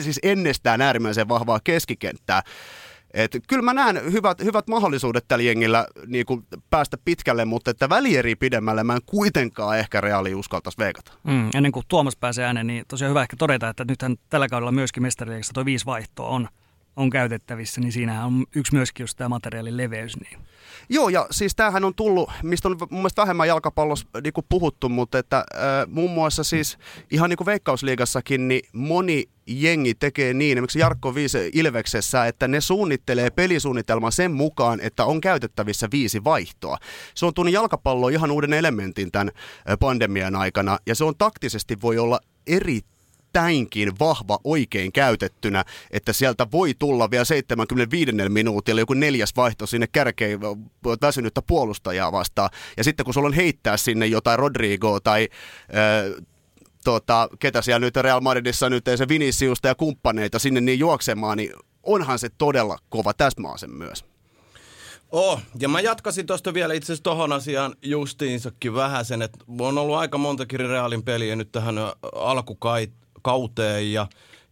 siis 0.00 0.20
ennestään 0.22 0.80
äärimmäisen 0.80 1.28
vahvaa 1.28 1.60
keskikenttää. 1.64 2.42
Et 3.14 3.32
kyllä 3.48 3.62
mä 3.62 3.74
näen 3.74 4.12
hyvät, 4.12 4.44
hyvät 4.44 4.68
mahdollisuudet 4.68 5.24
tällä 5.28 5.42
jengillä 5.42 5.86
niin 6.06 6.26
kuin 6.26 6.46
päästä 6.70 6.98
pitkälle, 7.04 7.44
mutta 7.44 7.70
että 7.70 7.88
välieri 7.88 8.36
pidemmälle 8.36 8.84
mä 8.84 8.94
en 8.94 9.00
kuitenkaan 9.06 9.78
ehkä 9.78 10.00
reaali 10.00 10.34
uskaltaisi 10.34 10.78
veikata. 10.78 11.12
Mm, 11.24 11.50
ennen 11.54 11.72
kuin 11.72 11.86
Tuomas 11.88 12.16
pääsee 12.16 12.46
ääneen, 12.46 12.66
niin 12.66 12.84
tosiaan 12.88 13.10
hyvä 13.10 13.22
ehkä 13.22 13.36
todeta, 13.36 13.68
että 13.68 13.84
nythän 13.88 14.16
tällä 14.30 14.48
kaudella 14.48 14.72
myöskin 14.72 15.02
mestariliigassa 15.02 15.52
tuo 15.52 15.64
viisi 15.64 15.86
vaihtoa 15.86 16.28
on, 16.28 16.48
on 16.96 17.10
käytettävissä, 17.10 17.80
niin 17.80 17.92
siinähän 17.92 18.26
on 18.26 18.46
yksi 18.54 18.74
myöskin 18.74 19.04
just 19.04 19.18
tämä 19.18 19.28
materiaalin 19.28 19.76
leveys. 19.76 20.20
Niin. 20.20 20.38
Joo, 20.88 21.08
ja 21.08 21.26
siis 21.30 21.54
tämähän 21.54 21.84
on 21.84 21.94
tullut, 21.94 22.30
mistä 22.42 22.68
on 22.68 22.76
mun 22.80 23.00
mielestä 23.00 23.22
vähemmän 23.22 23.48
jalkapallossa 23.48 24.06
niin 24.24 24.32
puhuttu, 24.48 24.88
mutta 24.88 25.18
että 25.18 25.38
äh, 25.38 25.44
muun 25.88 26.10
muassa 26.10 26.44
siis 26.44 26.78
ihan 27.10 27.30
niin 27.30 27.36
kuin 27.36 27.46
Veikkausliigassakin, 27.46 28.48
niin 28.48 28.62
moni 28.72 29.24
jengi 29.46 29.94
tekee 29.94 30.34
niin, 30.34 30.58
esimerkiksi 30.58 30.78
Jarkko 30.78 31.14
Viise 31.14 31.50
Ilveksessä, 31.52 32.26
että 32.26 32.48
ne 32.48 32.60
suunnittelee 32.60 33.30
pelisuunnitelman 33.30 34.12
sen 34.12 34.32
mukaan, 34.32 34.80
että 34.80 35.04
on 35.04 35.20
käytettävissä 35.20 35.88
viisi 35.92 36.24
vaihtoa. 36.24 36.78
Se 37.14 37.26
on 37.26 37.34
tuonut 37.34 37.54
jalkapalloon 37.54 38.12
ihan 38.12 38.30
uuden 38.30 38.52
elementin 38.52 39.12
tämän 39.12 39.30
äh, 39.36 39.76
pandemian 39.80 40.36
aikana, 40.36 40.78
ja 40.86 40.94
se 40.94 41.04
on 41.04 41.14
taktisesti 41.18 41.76
voi 41.82 41.98
olla 41.98 42.20
eri 42.46 42.80
täinkin 43.36 43.92
vahva 43.98 44.38
oikein 44.44 44.92
käytettynä, 44.92 45.64
että 45.90 46.12
sieltä 46.12 46.46
voi 46.52 46.74
tulla 46.78 47.10
vielä 47.10 47.24
75 47.24 48.12
minuutilla 48.28 48.80
joku 48.80 48.94
neljäs 48.94 49.32
vaihto 49.36 49.66
sinne 49.66 49.86
kärkeen 49.86 50.40
väsynyttä 51.00 51.42
puolustajaa 51.42 52.12
vastaan. 52.12 52.50
Ja 52.76 52.84
sitten 52.84 53.04
kun 53.04 53.14
sulla 53.14 53.28
on 53.28 53.32
heittää 53.32 53.76
sinne 53.76 54.06
jotain 54.06 54.38
Rodrigoa 54.38 55.00
tai 55.00 55.28
äh, 55.74 56.24
tota, 56.84 57.28
ketä 57.38 57.62
siellä 57.62 57.78
nyt 57.78 57.96
Real 57.96 58.20
Madridissa 58.20 58.70
nyt 58.70 58.84
se 58.96 59.08
Viniciusta 59.08 59.68
ja 59.68 59.74
kumppaneita 59.74 60.38
sinne 60.38 60.60
niin 60.60 60.78
juoksemaan, 60.78 61.36
niin 61.36 61.52
onhan 61.82 62.18
se 62.18 62.28
todella 62.38 62.78
kova 62.88 63.14
täsmääsen 63.14 63.70
myös. 63.70 64.04
Oh, 65.10 65.40
ja 65.60 65.68
mä 65.68 65.80
jatkasin 65.80 66.26
tuosta 66.26 66.54
vielä 66.54 66.74
itse 66.74 66.86
asiassa 66.86 67.02
tohon 67.02 67.32
asiaan 67.32 67.74
justiinsakin 67.82 68.74
vähän 68.74 69.04
sen, 69.04 69.22
että 69.22 69.38
on 69.58 69.78
ollut 69.78 69.96
aika 69.96 70.18
montakin 70.18 70.60
Realin 70.60 71.02
peliä 71.02 71.36
nyt 71.36 71.52
tähän 71.52 71.78
ö, 71.78 71.92
alkukauteen 73.26 73.92
ja 73.92 74.06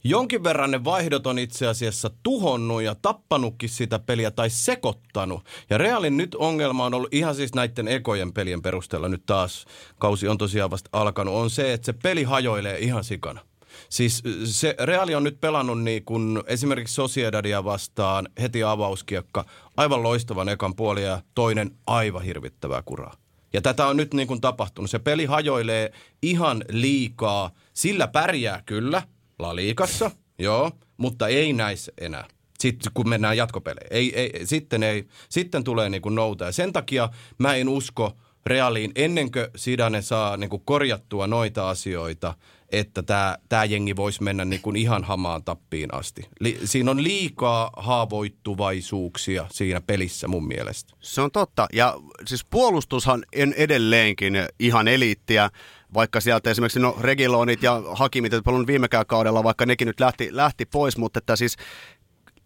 jonkin 0.05 0.45
verran 0.45 0.71
ne 0.71 0.85
vaihdot 0.85 1.27
on 1.27 1.39
itse 1.39 1.67
asiassa 1.67 2.11
tuhonnut 2.23 2.83
ja 2.83 2.95
tappanutkin 2.95 3.69
sitä 3.69 3.99
peliä 3.99 4.31
tai 4.31 4.51
sekoittanut. 4.51 5.45
Ja 5.71 5.79
Realin 5.79 6.17
nyt 6.17 6.35
ongelma 6.35 6.85
on 6.85 6.95
ollut 6.95 7.15
ihan 7.15 7.35
siis 7.35 7.55
näiden 7.55 7.89
ekojen 7.89 8.33
pelien 8.33 8.63
perusteella 8.63 9.09
nyt 9.09 9.27
taas, 9.27 9.65
kausi 9.99 10.29
on 10.29 10.39
tosiaan 10.39 10.71
vasta 10.71 10.91
alkanut, 10.93 11.35
on 11.35 11.51
se, 11.51 11.73
että 11.73 11.87
se 11.87 11.93
peli 11.93 12.23
hajoilee 12.23 12.79
ihan 12.79 13.05
sikana. 13.05 13.41
Siis 13.89 14.23
se 14.45 14.77
Reali 14.81 15.15
on 15.15 15.25
nyt 15.25 15.41
pelannut 15.41 15.83
niin 15.83 16.05
kuin 16.05 16.43
esimerkiksi 16.47 16.95
Sociedadia 16.95 17.65
vastaan 17.65 18.29
heti 18.41 18.63
avauskiekka, 18.63 19.45
aivan 19.77 20.03
loistavan 20.03 20.49
ekan 20.49 20.75
puoli 20.75 21.03
ja 21.03 21.23
toinen 21.35 21.71
aivan 21.87 22.23
hirvittävää 22.23 22.83
kuraa. 22.83 23.15
Ja 23.53 23.61
tätä 23.61 23.87
on 23.87 23.97
nyt 23.97 24.15
niin 24.15 24.29
kuin 24.29 24.41
tapahtunut. 24.41 24.91
Se 24.91 24.99
peli 24.99 25.25
hajoilee 25.25 25.93
ihan 26.23 26.65
liikaa. 26.69 27.51
Sillä 27.75 28.09
pärjää 28.09 28.63
kyllä 28.67 29.03
La 29.39 29.57
Liigassa, 29.57 30.11
joo, 30.39 30.73
mutta 30.97 31.29
ei 31.29 31.53
näissä 31.53 31.93
enää. 32.01 32.25
Sitten 32.59 32.93
kun 32.95 33.09
mennään 33.09 33.37
jatkopeleihin. 33.37 33.93
Ei, 33.93 34.21
ei, 34.21 34.47
sitten, 34.47 34.83
ei, 34.83 35.09
sitten 35.29 35.65
tulee 35.65 35.89
niin 35.89 36.03
kuin 36.03 36.15
nouta. 36.15 36.45
Ja 36.45 36.53
sen 36.53 36.73
takia 36.73 37.09
mä 37.39 37.55
en 37.55 37.69
usko 37.69 38.13
Realiin 38.47 38.93
ennen 38.95 39.33
kuin 39.33 39.47
Sidane 39.57 40.03
saa 40.03 40.37
niin 40.37 40.51
kuin 40.51 40.63
korjattua 40.65 41.27
noita 41.27 41.71
asioita, 41.71 42.35
että 42.73 43.03
tämä, 43.03 43.37
tämä 43.49 43.65
jengi 43.65 43.97
voisi 43.97 44.23
mennä 44.23 44.45
niin 44.45 44.63
kuin 44.63 44.77
ihan 44.77 45.05
hamaan 45.05 45.45
tappiin 45.45 45.95
asti. 45.95 46.29
Li, 46.41 46.61
siinä 46.65 46.91
on 46.91 47.03
liikaa 47.03 47.71
haavoittuvaisuuksia 47.77 49.47
siinä 49.51 49.81
pelissä 49.81 50.29
mun 50.29 50.47
mielestä. 50.47 50.95
Se 51.01 51.21
on 51.21 51.31
totta. 51.31 51.67
Ja 51.73 51.95
siis 52.27 52.45
puolustushan 52.45 53.25
en 53.33 53.55
edelleenkin 53.57 54.35
ihan 54.59 54.89
eliittiä, 54.89 55.51
vaikka 55.95 56.21
sieltä 56.21 56.51
esimerkiksi 56.51 56.81
no 56.81 56.97
Regilonit 57.01 57.63
ja 57.63 57.83
Hakimit, 57.93 58.33
jotka 58.33 58.53
viimekään 58.67 59.07
kaudella, 59.07 59.45
vaikka 59.45 59.67
nekin 59.67 59.87
nyt 59.87 60.01
lähti, 60.01 60.29
lähti 60.31 60.67
pois, 60.67 60.97
mutta 60.97 61.19
että 61.19 61.37
siis 61.37 61.57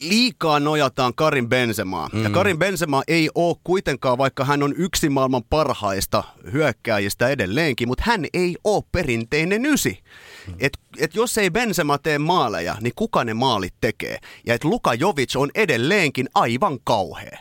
liikaa 0.01 0.61
nojataan 0.61 1.15
Karin 1.15 1.49
Bensemaa. 1.49 2.09
Mm. 2.13 2.25
Ja 2.25 2.31
Karin 2.31 2.59
Benzema 2.59 3.03
ei 3.09 3.31
ole 3.35 3.57
kuitenkaan, 3.65 4.19
vaikka 4.19 4.45
hän 4.45 4.63
on 4.63 4.75
yksi 4.77 5.09
maailman 5.09 5.43
parhaista 5.51 6.25
hyökkääjistä 6.53 7.29
edelleenkin, 7.29 7.89
mutta 7.89 8.05
hän 8.07 8.27
ei 8.35 8.57
ole 8.65 8.85
perinteinen 8.93 9.67
ysi. 9.67 10.03
Mm. 10.47 10.55
Et, 10.61 10.79
et 10.99 11.15
jos 11.15 11.39
ei 11.39 11.51
Benzema 11.51 11.99
tee 11.99 12.19
maaleja, 12.19 12.77
niin 12.81 12.93
kuka 12.97 13.25
ne 13.25 13.35
maalit 13.35 13.75
tekee? 13.81 14.19
Ja 14.47 14.55
että 14.55 14.69
Luka 14.69 14.95
Jovic 14.95 15.37
on 15.37 15.51
edelleenkin 15.55 16.29
aivan 16.35 16.79
kauhea. 16.85 17.39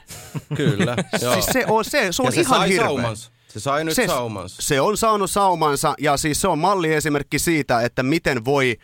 Kyllä. 0.55 0.95
Siis 1.33 1.45
se 1.45 1.65
on, 1.67 1.85
se, 1.85 2.07
se 2.11 2.21
on 2.21 2.25
ja 2.25 2.31
se 2.31 2.41
ihan 2.41 2.59
sai 2.59 2.69
hirveä. 2.69 2.87
saumansa. 2.87 3.31
Se 3.59 3.63
sai 3.63 3.83
nyt 3.83 3.95
se, 3.95 4.07
saumansa. 4.07 4.61
Se 4.61 4.81
on 4.81 4.97
saanut 4.97 5.31
saumansa 5.31 5.93
ja 5.99 6.17
siis 6.17 6.41
se 6.41 6.47
on 6.47 6.59
malliesimerkki 6.59 7.39
siitä, 7.39 7.81
että 7.81 8.03
miten 8.03 8.45
voi 8.45 8.77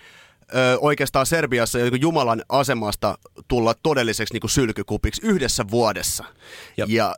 ö, 0.55 0.77
oikeastaan 0.79 1.25
Serbiassa 1.25 1.79
joku 1.79 1.95
Jumalan 1.95 2.43
asemasta 2.49 3.17
tulla 3.47 3.73
todelliseksi 3.83 4.33
niin 4.33 4.49
sylkykupiksi 4.49 5.21
yhdessä 5.25 5.65
vuodessa. 5.71 6.23
Ja- 6.77 6.85
ja 6.89 7.15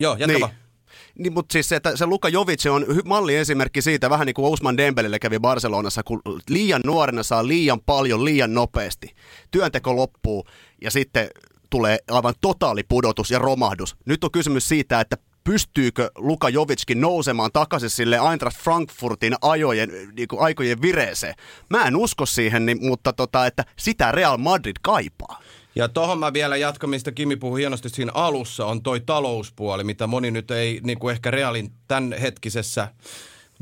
Joo, 0.00 0.16
jatka 0.18 0.38
niin. 0.38 0.60
Niin, 1.18 1.32
mutta 1.32 1.52
siis 1.52 1.68
se, 1.68 1.76
että 1.76 1.96
se 1.96 2.06
Luka 2.06 2.28
Jovic 2.28 2.66
on 2.66 2.86
malliesimerkki 3.04 3.82
siitä, 3.82 4.10
vähän 4.10 4.26
niin 4.26 4.34
kuin 4.34 4.46
Ousmane 4.46 4.76
Dembelelle 4.76 5.18
kävi 5.18 5.38
Barcelonassa, 5.38 6.02
kun 6.02 6.22
liian 6.48 6.80
nuorena 6.86 7.22
saa 7.22 7.46
liian 7.46 7.80
paljon, 7.80 8.24
liian 8.24 8.54
nopeasti. 8.54 9.14
Työnteko 9.50 9.96
loppuu 9.96 10.44
ja 10.82 10.90
sitten 10.90 11.28
tulee 11.70 11.98
aivan 12.10 12.34
totaali 12.40 12.82
pudotus 12.82 13.30
ja 13.30 13.38
romahdus. 13.38 13.96
Nyt 14.06 14.24
on 14.24 14.30
kysymys 14.30 14.68
siitä, 14.68 15.00
että 15.00 15.16
pystyykö 15.50 16.10
Luka 16.18 16.48
Jovickin 16.48 17.00
nousemaan 17.00 17.50
takaisin 17.52 17.90
sille 17.90 18.18
Eintracht 18.30 18.58
Frankfurtin 18.58 19.34
ajojen, 19.42 19.90
niin 20.16 20.28
kuin 20.28 20.42
aikojen 20.42 20.82
vireeseen. 20.82 21.34
Mä 21.70 21.84
en 21.84 21.96
usko 21.96 22.26
siihen, 22.26 22.66
niin, 22.66 22.86
mutta 22.86 23.12
tota, 23.12 23.46
että 23.46 23.64
sitä 23.76 24.12
Real 24.12 24.36
Madrid 24.36 24.76
kaipaa. 24.82 25.40
Ja 25.74 25.88
tohon 25.88 26.18
mä 26.18 26.32
vielä 26.32 26.56
jatkan, 26.56 26.90
mistä 26.90 27.12
Kimi 27.12 27.36
puhui 27.36 27.60
hienosti 27.60 27.88
siinä 27.88 28.12
alussa, 28.14 28.66
on 28.66 28.82
toi 28.82 29.00
talouspuoli, 29.00 29.84
mitä 29.84 30.06
moni 30.06 30.30
nyt 30.30 30.50
ei 30.50 30.80
niin 30.84 30.98
kuin 30.98 31.12
ehkä 31.12 31.30
Realin 31.30 31.72
tämän 31.88 32.14
hetkisessä 32.20 32.88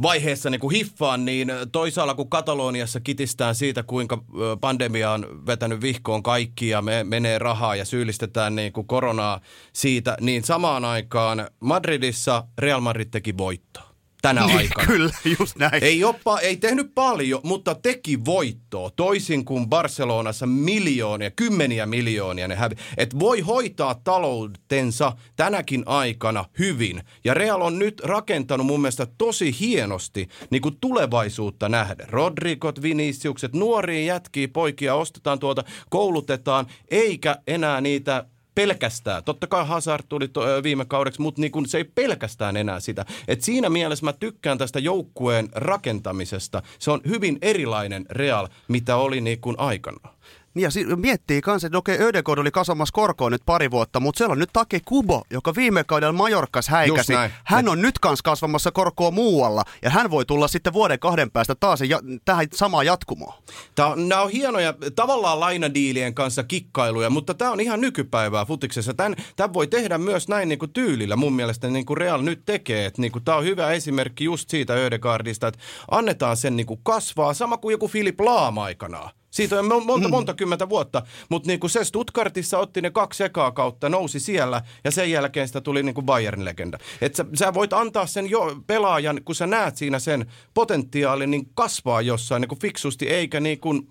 vaiheessa 0.03 0.51
niin 0.51 0.61
kuin 0.61 0.75
hiffaan, 0.75 1.25
niin 1.25 1.53
toisaalla 1.73 2.15
kun 2.15 2.31
Kataloniassa 2.31 3.01
kitistään 3.01 3.55
siitä, 3.55 3.83
kuinka 3.83 4.25
pandemia 4.61 5.11
on 5.11 5.47
vetänyt 5.47 5.81
vihkoon 5.81 6.23
kaikki 6.23 6.69
ja 6.69 6.83
me 6.83 7.05
menee 7.05 7.39
rahaa 7.39 7.77
ja 7.77 7.85
syyllistetään 7.85 8.57
niin 8.57 8.73
kuin 8.73 8.87
koronaa 8.87 9.41
siitä, 9.73 10.17
niin 10.21 10.45
samaan 10.45 10.85
aikaan 10.85 11.49
Madridissa 11.61 12.45
Real 12.59 12.81
Madrid 12.81 13.09
teki 13.11 13.37
voittoa 13.37 13.88
tänä 14.23 14.45
aikana. 14.45 14.87
Kyllä, 14.87 15.11
just 15.39 15.57
näin. 15.57 15.85
Ei, 15.85 16.05
oppa, 16.05 16.39
ei 16.39 16.57
tehnyt 16.57 16.95
paljon, 16.95 17.41
mutta 17.43 17.75
teki 17.75 18.25
voittoa, 18.25 18.91
toisin 18.91 19.45
kuin 19.45 19.69
Barcelonassa 19.69 20.47
miljoonia, 20.47 21.31
kymmeniä 21.31 21.87
miljoonia 21.87 22.49
ne 22.49 22.55
hävi. 22.55 22.75
Et 22.97 23.19
voi 23.19 23.41
hoitaa 23.41 23.95
taloutensa 23.95 25.13
tänäkin 25.37 25.83
aikana 25.87 26.45
hyvin. 26.59 27.03
Ja 27.25 27.35
Real 27.35 27.61
on 27.61 27.79
nyt 27.79 28.01
rakentanut 28.05 28.67
mun 28.67 28.81
mielestä 28.81 29.07
tosi 29.19 29.57
hienosti 29.61 30.29
niin 30.51 30.63
kuin 30.63 30.77
tulevaisuutta 30.81 31.69
nähdä. 31.69 32.07
Rodrigot, 32.09 32.83
Viniciukset, 32.83 33.53
nuoria 33.53 34.05
jätkiä, 34.05 34.49
poikia 34.49 34.95
ostetaan 34.95 35.39
tuolta, 35.39 35.65
koulutetaan, 35.91 36.67
eikä 36.91 37.37
enää 37.47 37.81
niitä 37.81 38.25
pelkästään. 38.59 39.25
Totta 39.25 39.47
kai 39.47 39.67
Hazard 39.67 40.05
tuli 40.09 40.29
to, 40.29 40.41
viime 40.63 40.85
kaudeksi, 40.85 41.21
mutta 41.21 41.41
niin 41.41 41.53
kun 41.53 41.69
se 41.69 41.79
ei 41.79 41.85
pelkästään 41.85 42.57
enää 42.57 42.81
sitä. 42.81 43.05
Et 43.29 43.43
siinä 43.43 43.71
mielessä 43.71 44.05
mä 44.05 44.13
tykkään 44.13 44.59
tästä 44.59 44.79
joukkueen 44.79 45.49
rakentamisesta. 45.53 46.63
Se 46.79 46.91
on 46.91 47.01
hyvin 47.09 47.39
erilainen 47.43 48.07
Real, 48.11 48.49
mitä 48.69 48.97
oli 48.97 49.21
niin 49.21 49.41
kuin 49.41 49.57
aikanaan. 49.59 50.15
Niin 50.59 50.65
ja 50.65 50.71
si- 50.71 50.97
miettii 50.97 51.41
kanssa, 51.41 51.67
että 51.67 51.79
okei, 51.79 51.99
Ödegård 51.99 52.39
oli 52.39 52.51
kasvamassa 52.51 52.93
korkoa 52.93 53.31
nyt 53.31 53.43
pari 53.47 53.71
vuotta, 53.71 54.01
mutta 54.01 54.19
siellä 54.19 54.33
on 54.33 54.39
nyt 54.39 54.51
Take 54.53 54.81
Kubo, 54.85 55.23
joka 55.31 55.55
viime 55.55 55.85
kaudella 55.85 56.13
Majorkas 56.13 56.69
häikäsi. 56.69 57.13
Hän 57.45 57.69
on 57.69 57.83
nyt 57.83 57.99
kanssa 57.99 58.23
kasvamassa 58.23 58.71
korkoa 58.71 59.11
muualla, 59.11 59.65
ja 59.83 59.91
hän 59.91 60.11
voi 60.11 60.25
tulla 60.25 60.49
sitten 60.49 60.73
vuoden 60.73 60.99
kahden 60.99 61.31
päästä 61.31 61.55
taas 61.55 61.81
ja, 61.81 62.01
tähän 62.25 62.47
samaan 62.55 62.87
jatkumoon. 62.87 63.43
Tää 63.75 63.87
on, 63.87 64.09
nämä 64.09 64.23
on 64.23 64.31
hienoja 64.31 64.75
tavallaan 64.97 65.41
lainadiilien 65.41 66.15
kanssa 66.15 66.43
kikkailuja, 66.43 67.11
mutta 67.11 67.35
tämä 67.35 67.51
on 67.51 67.61
ihan 67.61 67.81
nykypäivää 67.81 68.45
futiksessa. 68.45 68.95
Tämän, 68.95 69.17
tämän 69.37 69.55
voi 69.55 69.67
tehdä 69.67 69.99
myös 69.99 70.29
näin 70.29 70.49
niin 70.49 70.59
kuin 70.59 70.73
tyylillä 70.73 71.17
mun 71.17 71.33
mielestä, 71.33 71.69
niin 71.69 71.87
kuin 71.87 71.97
Real 71.97 72.23
nyt 72.23 72.43
tekee. 72.47 72.87
Että 72.87 73.01
niin 73.01 73.13
kuin, 73.13 73.25
tämä 73.25 73.39
on 73.39 73.45
hyvä 73.45 73.71
esimerkki 73.71 74.25
just 74.25 74.51
siitä 74.51 74.75
Ödegardista, 74.75 75.47
että 75.47 75.61
annetaan 75.91 76.37
sen 76.37 76.57
niin 76.57 76.67
kuin 76.67 76.81
kasvaa, 76.83 77.35
sama 77.35 77.57
kuin 77.57 77.73
joku 77.73 77.89
Filip 77.89 78.21
Laam 78.21 78.59
aikanaan. 78.59 79.11
Siitä 79.39 79.59
on 79.59 79.65
mo- 79.65 79.85
monta, 79.85 80.09
monta 80.09 80.35
kymmentä 80.35 80.69
vuotta, 80.69 81.03
mutta 81.29 81.47
niin 81.47 81.61
kuin 81.61 81.71
se 81.71 81.85
Stuttgartissa 81.85 82.59
otti 82.59 82.81
ne 82.81 82.91
kaksi 82.91 83.25
ekaa 83.25 83.53
kautta, 83.53 83.89
nousi 83.89 84.21
siellä 84.21 84.63
ja 84.85 84.91
sen 84.91 85.11
jälkeen 85.11 85.47
sitä 85.47 85.61
tuli 85.61 85.83
niin 85.83 85.95
kuin 85.95 86.07
Bayern-legenda. 86.07 86.79
Et 87.01 87.15
sä, 87.15 87.25
sä 87.35 87.55
voit 87.55 87.73
antaa 87.73 88.07
sen 88.07 88.31
jo 88.31 88.57
pelaajan, 88.67 89.21
kun 89.25 89.35
sä 89.35 89.47
näet 89.47 89.77
siinä 89.77 89.99
sen 89.99 90.27
potentiaalin, 90.55 91.31
niin 91.31 91.49
kasvaa 91.55 92.01
jossain 92.01 92.41
niin 92.41 92.49
kuin 92.49 92.59
fiksusti, 92.59 93.09
eikä 93.09 93.41
niin 93.41 93.61
kuin 93.61 93.89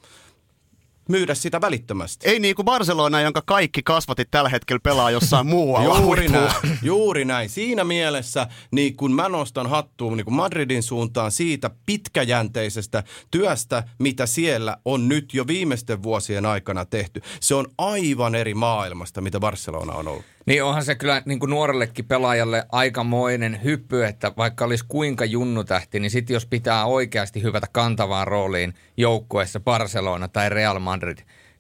myydä 1.10 1.36
sitä 1.36 1.62
välittömästi. 1.62 2.30
Ei 2.30 2.40
niin 2.40 2.56
kuin 2.56 2.66
Barcelona, 2.66 3.22
jonka 3.22 3.42
kaikki 3.46 3.84
kasvatit 3.84 4.32
tällä 4.32 4.50
hetkellä 4.50 4.80
pelaa 4.84 5.12
jossain 5.12 5.48
muualla. 5.56 6.00
Juuri 6.00 6.28
näin, 6.28 6.52
juuri 6.82 7.26
näin. 7.26 7.50
Siinä 7.50 7.84
mielessä 7.84 8.48
niin 8.72 8.96
kun 8.96 9.16
mä 9.16 9.30
nostan 9.30 9.70
hattuun 9.70 10.18
niin 10.18 10.26
kun 10.26 10.34
Madridin 10.34 10.84
suuntaan 10.84 11.32
siitä 11.32 11.70
pitkäjänteisestä 11.86 13.04
työstä, 13.32 13.84
mitä 14.00 14.26
siellä 14.26 14.78
on 14.86 15.08
nyt 15.08 15.34
jo 15.34 15.48
viimeisten 15.48 16.04
vuosien 16.04 16.46
aikana 16.46 16.86
tehty. 16.86 17.22
Se 17.40 17.56
on 17.56 17.66
aivan 17.78 18.36
eri 18.36 18.54
maailmasta, 18.54 19.22
mitä 19.22 19.40
Barcelona 19.40 19.94
on 19.94 20.08
ollut. 20.08 20.26
Niin 20.48 20.64
onhan 20.64 20.86
se 20.86 20.96
kyllä 20.96 21.22
niin 21.26 21.40
kuin 21.40 21.50
nuorellekin 21.50 22.06
pelaajalle 22.06 22.66
aikamoinen 22.72 23.64
hyppy, 23.64 24.06
että 24.06 24.32
vaikka 24.38 24.66
olisi 24.66 24.86
kuinka 24.88 25.26
junnutähti, 25.26 26.00
niin 26.00 26.12
sitten 26.12 26.34
jos 26.34 26.46
pitää 26.46 26.86
oikeasti 26.86 27.44
hyvätä 27.44 27.68
kantavaan 27.72 28.28
rooliin 28.28 28.74
joukkueessa 28.98 29.60
Barcelona 29.60 30.28
tai 30.28 30.50
Real 30.50 30.80
Madrid, 30.80 30.97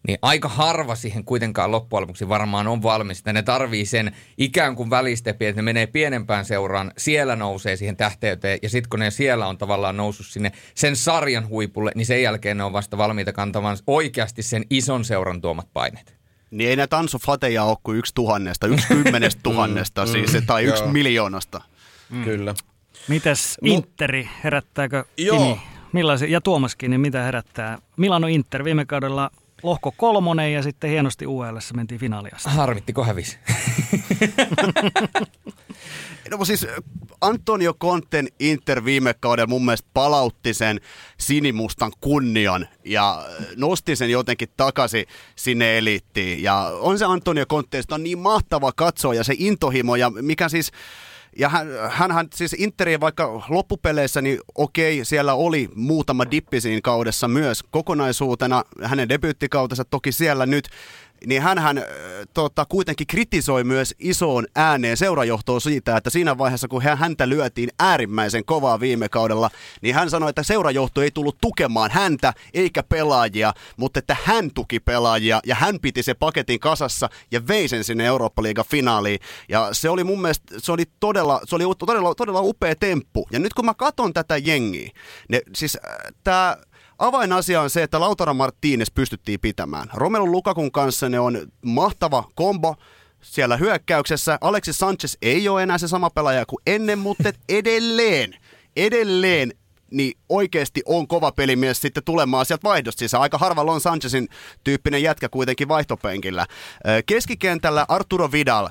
niin 0.07 0.19
aika 0.21 0.49
harva 0.49 0.95
siihen 0.95 1.23
kuitenkaan 1.23 1.71
loppujen 1.71 2.01
lopuksi 2.01 2.29
varmaan 2.29 2.67
on 2.67 2.83
valmis. 2.83 3.19
Että 3.19 3.33
ne 3.33 3.43
tarvii 3.43 3.85
sen 3.85 4.15
ikään 4.37 4.75
kuin 4.75 4.89
välistepi, 4.89 5.45
että 5.45 5.61
ne 5.61 5.65
menee 5.65 5.87
pienempään 5.87 6.45
seuraan, 6.45 6.91
siellä 6.97 7.35
nousee 7.35 7.75
siihen 7.75 7.97
tähteyteen 7.97 8.59
ja 8.61 8.69
sitten 8.69 8.89
kun 8.89 8.99
ne 8.99 9.11
siellä 9.11 9.47
on 9.47 9.57
tavallaan 9.57 9.97
noussut 9.97 10.25
sinne 10.25 10.51
sen 10.75 10.95
sarjan 10.95 11.47
huipulle, 11.47 11.91
niin 11.95 12.05
sen 12.05 12.21
jälkeen 12.21 12.57
ne 12.57 12.63
on 12.63 12.73
vasta 12.73 12.97
valmiita 12.97 13.33
kantamaan 13.33 13.77
oikeasti 13.87 14.43
sen 14.43 14.65
ison 14.69 15.05
seuran 15.05 15.41
tuomat 15.41 15.67
paineet. 15.73 16.17
Niin 16.51 16.69
ei 16.69 16.75
näitä 16.75 16.97
Ansu 16.97 17.19
Fateja 17.19 17.63
ole 17.63 17.77
kuin 17.83 17.97
yksi 17.97 18.13
tuhannesta, 18.13 18.67
yksi 18.67 18.87
kymmenestä 18.93 19.41
tuhannesta 19.43 20.05
siis, 20.05 20.37
tai 20.47 20.63
yksi 20.63 20.83
Joo. 20.83 20.91
miljoonasta. 20.91 21.61
Mm. 22.09 22.23
Kyllä. 22.23 22.55
Mites 23.07 23.57
Mu- 23.65 23.67
Interi, 23.67 24.29
herättääkö 24.43 25.05
Joo. 25.17 25.37
Kimi? 25.37 25.76
Millaisia, 25.97 26.27
ja 26.27 26.41
Tuomaskin, 26.41 26.91
niin 26.91 27.01
mitä 27.01 27.23
herättää? 27.23 27.77
Milano 27.97 28.27
Inter 28.27 28.63
viime 28.63 28.85
kaudella 28.85 29.31
lohko 29.63 29.93
kolmonen 29.97 30.53
ja 30.53 30.63
sitten 30.63 30.89
hienosti 30.89 31.27
UL 31.27 31.57
mentiin 31.73 31.99
finaaliasta. 31.99 32.49
Harmittiko 32.49 33.03
hävisi? 33.03 33.37
No 36.31 36.45
siis 36.45 36.67
Antonio 37.21 37.73
Conten 37.73 38.27
Inter 38.39 38.85
viime 38.85 39.15
kaudella 39.19 39.47
mun 39.47 39.65
mielestä 39.65 39.87
palautti 39.93 40.53
sen 40.53 40.81
sinimustan 41.17 41.91
kunnian 42.01 42.67
ja 42.85 43.25
nosti 43.55 43.95
sen 43.95 44.09
jotenkin 44.09 44.49
takaisin 44.57 45.05
sinne 45.35 45.77
eliittiin. 45.77 46.43
Ja 46.43 46.71
on 46.79 46.99
se 46.99 47.05
Antonio 47.05 47.45
Conte, 47.45 47.81
on 47.91 48.03
niin 48.03 48.19
mahtava 48.19 48.71
katsoa 48.75 49.13
ja 49.13 49.23
se 49.23 49.33
intohimo 49.37 49.95
ja 49.95 50.09
mikä 50.09 50.49
siis 50.49 50.71
Ja 51.39 51.49
hän, 51.49 51.67
hänhän 51.89 52.27
siis 52.35 52.53
Interi 52.53 52.99
vaikka 52.99 53.43
loppupeleissä, 53.49 54.21
niin 54.21 54.39
okei, 54.55 55.05
siellä 55.05 55.33
oli 55.33 55.69
muutama 55.75 56.31
dippi 56.31 56.61
siinä 56.61 56.81
kaudessa 56.83 57.27
myös 57.27 57.63
kokonaisuutena. 57.63 58.63
Hänen 58.83 59.09
debyyttikautensa 59.09 59.85
toki 59.85 60.11
siellä 60.11 60.45
nyt 60.45 60.69
niin 61.25 61.41
hän 61.41 61.57
tota, 62.33 62.65
kuitenkin 62.65 63.07
kritisoi 63.07 63.63
myös 63.63 63.95
isoon 63.99 64.45
ääneen 64.55 64.97
seurajohtoa 64.97 65.59
siitä, 65.59 65.97
että 65.97 66.09
siinä 66.09 66.37
vaiheessa, 66.37 66.67
kun 66.67 66.81
häntä 66.81 67.29
lyötiin 67.29 67.69
äärimmäisen 67.79 68.45
kovaa 68.45 68.79
viime 68.79 69.09
kaudella, 69.09 69.49
niin 69.81 69.95
hän 69.95 70.09
sanoi, 70.09 70.29
että 70.29 70.43
seurajohto 70.43 71.01
ei 71.01 71.11
tullut 71.11 71.37
tukemaan 71.41 71.91
häntä 71.91 72.33
eikä 72.53 72.83
pelaajia, 72.83 73.53
mutta 73.77 73.99
että 73.99 74.15
hän 74.23 74.51
tuki 74.53 74.79
pelaajia 74.79 75.39
ja 75.45 75.55
hän 75.55 75.79
piti 75.81 76.03
se 76.03 76.13
paketin 76.13 76.59
kasassa 76.59 77.09
ja 77.31 77.47
vei 77.47 77.67
sen 77.67 77.83
sinne 77.83 78.05
Eurooppa-liigan 78.05 78.65
finaaliin. 78.69 79.19
Ja 79.49 79.69
se 79.71 79.89
oli 79.89 80.03
mun 80.03 80.21
mielestä, 80.21 80.55
se 80.57 80.71
oli 80.71 80.83
todella, 80.99 81.41
se 81.45 81.55
oli 81.55 81.63
todella, 81.77 82.15
todella 82.15 82.41
upea 82.41 82.75
temppu. 82.75 83.27
Ja 83.31 83.39
nyt 83.39 83.53
kun 83.53 83.65
mä 83.65 83.73
katson 83.73 84.13
tätä 84.13 84.37
jengiä, 84.37 84.89
ne, 85.29 85.41
siis 85.55 85.77
äh, 85.85 85.95
tämä 86.23 86.57
Avainasia 86.99 87.61
on 87.61 87.69
se, 87.69 87.83
että 87.83 87.99
Lautaro 87.99 88.33
Martínez 88.33 88.87
pystyttiin 88.95 89.39
pitämään. 89.39 89.87
Romelu 89.93 90.31
Lukakun 90.31 90.71
kanssa 90.71 91.09
ne 91.09 91.19
on 91.19 91.47
mahtava 91.61 92.23
kombo 92.35 92.75
siellä 93.21 93.57
hyökkäyksessä. 93.57 94.37
Alexis 94.41 94.77
Sanchez 94.77 95.15
ei 95.21 95.49
ole 95.49 95.63
enää 95.63 95.77
se 95.77 95.87
sama 95.87 96.09
pelaaja 96.09 96.45
kuin 96.45 96.61
ennen, 96.67 96.99
mutta 96.99 97.29
edelleen, 97.49 98.33
edelleen 98.75 99.53
niin 99.91 100.13
oikeasti 100.29 100.81
on 100.85 101.07
kova 101.07 101.31
pelimies 101.31 101.81
sitten 101.81 102.03
tulemaan 102.03 102.45
sieltä 102.45 102.63
vaihdosta. 102.63 102.99
Siis 102.99 103.13
aika 103.13 103.37
harvalla 103.37 103.71
on 103.71 103.81
Sanchezin 103.81 104.27
tyyppinen 104.63 105.03
jätkä 105.03 105.29
kuitenkin 105.29 105.67
vaihtopenkillä. 105.67 106.45
Keskikentällä 107.05 107.85
Arturo 107.87 108.31
Vidal 108.31 108.69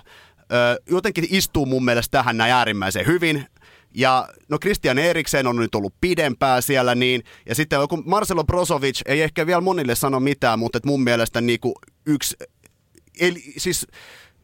jotenkin 0.90 1.26
istuu 1.30 1.66
mun 1.66 1.84
mielestä 1.84 2.18
tähän 2.18 2.36
näin 2.36 2.52
äärimmäisen 2.52 3.06
hyvin. 3.06 3.46
Ja 3.94 4.28
no 4.48 4.58
Christian 4.58 4.98
Eriksen 4.98 5.46
on 5.46 5.56
nyt 5.56 5.74
ollut 5.74 5.94
pidempää 6.00 6.60
siellä 6.60 6.94
niin, 6.94 7.22
ja 7.46 7.54
sitten 7.54 7.76
joku 7.76 8.02
Marcelo 8.06 8.44
Brozovic 8.44 9.00
ei 9.06 9.22
ehkä 9.22 9.46
vielä 9.46 9.60
monille 9.60 9.94
sano 9.94 10.20
mitään, 10.20 10.58
mutta 10.58 10.78
mun 10.84 11.02
mielestä 11.02 11.40
niinku 11.40 11.74
yksi, 12.06 12.36
eli 13.20 13.42
siis 13.56 13.86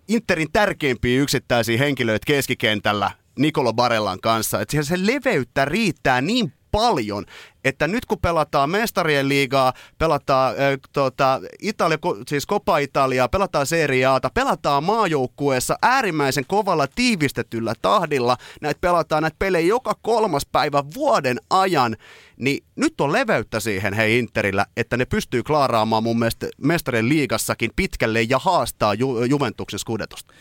Interin 0.09 0.49
tärkeimpiä 0.53 1.21
yksittäisiä 1.21 1.79
henkilöitä 1.79 2.25
keskikentällä 2.27 3.11
Nicolo 3.39 3.73
Barellan 3.73 4.21
kanssa, 4.21 4.61
että 4.61 4.83
se 4.83 5.07
leveyttä 5.07 5.65
riittää 5.65 6.21
niin 6.21 6.53
paljon, 6.73 7.25
että 7.65 7.89
nyt 7.89 8.07
kun 8.07 8.19
pelataan 8.23 8.71
mestarien 8.71 9.29
liigaa, 9.29 9.73
pelataan 9.99 10.53
äh, 10.53 10.79
tota, 10.93 11.41
Italia, 11.63 11.99
siis 12.29 12.47
Copa 12.47 12.79
Italiaa, 12.79 13.29
pelataan 13.29 13.67
Serie 13.67 14.07
Ata, 14.07 14.31
pelataan 14.35 14.85
maajoukkueessa 14.85 15.79
äärimmäisen 15.83 16.45
kovalla 16.47 16.87
tiivistetyllä 16.87 17.75
tahdilla, 17.83 18.37
näitä 18.61 18.79
pelataan 18.81 19.23
näitä 19.23 19.37
pelejä 19.39 19.67
joka 19.67 19.95
kolmas 20.03 20.47
päivä 20.53 20.83
vuoden 20.95 21.41
ajan, 21.51 21.97
niin 22.39 22.65
nyt 22.77 23.01
on 23.01 23.13
leveyttä 23.13 23.61
siihen 23.61 23.95
hei 23.95 24.19
Interillä, 24.19 24.67
että 24.77 24.97
ne 24.97 25.05
pystyy 25.05 25.43
klaaraamaan 25.43 26.03
mun 26.03 26.19
mielestä 26.19 26.47
mestarien 26.59 27.09
liigassakin 27.09 27.71
pitkälle 27.77 28.23
ja 28.23 28.39
haastaa 28.39 28.95
Ju- 28.95 29.25
Juventuksen 29.25 29.79
skudetosta. 29.79 30.35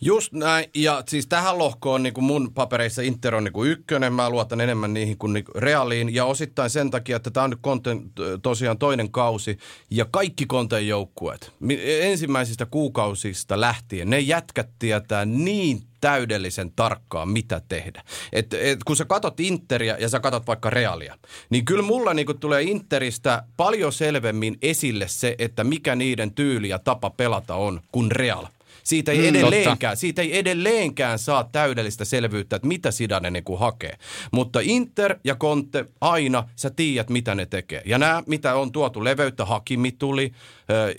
Just 0.00 0.32
näin, 0.32 0.70
ja 0.74 1.02
siis 1.08 1.26
tähän 1.26 1.58
lohkoon 1.58 2.02
niin 2.02 2.14
kuin 2.14 2.24
mun 2.24 2.54
papereissa 2.54 3.02
Inter 3.02 3.34
on 3.34 3.44
niin 3.44 3.52
kuin 3.52 3.70
ykkönen, 3.70 4.12
mä 4.12 4.30
luotan 4.30 4.60
enemmän 4.60 4.94
niihin 4.94 5.18
kuin, 5.18 5.32
niin 5.32 5.44
kuin 5.44 5.62
Realiin, 5.62 6.14
ja 6.14 6.24
osittain 6.24 6.70
sen 6.70 6.90
takia, 6.90 7.16
että 7.16 7.30
tämä 7.30 7.44
on 7.44 7.50
nyt 7.50 7.58
Konten 7.62 8.10
tosiaan 8.42 8.78
toinen 8.78 9.10
kausi, 9.10 9.58
ja 9.90 10.04
kaikki 10.04 10.46
Konten 10.46 10.88
joukkueet, 10.88 11.52
ensimmäisistä 12.00 12.66
kuukausista 12.66 13.60
lähtien, 13.60 14.10
ne 14.10 14.20
jätkät 14.20 14.68
tietää 14.78 15.24
niin 15.24 15.82
täydellisen 16.00 16.72
tarkkaan, 16.76 17.28
mitä 17.28 17.62
tehdä. 17.68 18.02
Et, 18.32 18.54
et, 18.54 18.84
kun 18.84 18.96
sä 18.96 19.04
katot 19.04 19.40
Interia 19.40 19.96
ja 20.00 20.08
sä 20.08 20.20
katot 20.20 20.46
vaikka 20.46 20.70
Realia, 20.70 21.18
niin 21.50 21.64
kyllä 21.64 21.82
mulla 21.82 22.14
niinku 22.14 22.34
tulee 22.34 22.62
Interistä 22.62 23.42
paljon 23.56 23.92
selvemmin 23.92 24.58
esille 24.62 25.08
se, 25.08 25.34
että 25.38 25.64
mikä 25.64 25.96
niiden 25.96 26.34
tyyli 26.34 26.68
ja 26.68 26.78
tapa 26.78 27.10
pelata 27.10 27.54
on 27.54 27.80
kuin 27.92 28.10
Real. 28.10 28.46
Siitä 28.86 29.12
ei, 29.12 29.18
mm, 29.18 29.24
edelleenkään, 29.24 29.96
siitä 29.96 30.22
ei 30.22 30.38
edelleenkään 30.38 31.18
saa 31.18 31.48
täydellistä 31.52 32.04
selvyyttä, 32.04 32.56
että 32.56 32.68
mitä 32.68 32.90
Sidane 32.90 33.30
niin 33.30 33.44
kuin 33.44 33.58
hakee. 33.58 33.96
Mutta 34.32 34.60
Inter 34.62 35.18
ja 35.24 35.34
Conte 35.34 35.84
aina, 36.00 36.48
sä 36.56 36.70
tiedät 36.70 37.10
mitä 37.10 37.34
ne 37.34 37.46
tekee. 37.46 37.82
Ja 37.84 37.98
nämä, 37.98 38.22
mitä 38.26 38.54
on 38.54 38.72
tuotu 38.72 39.04
leveyttä, 39.04 39.44
Hakimi 39.44 39.92
tuli, 39.92 40.32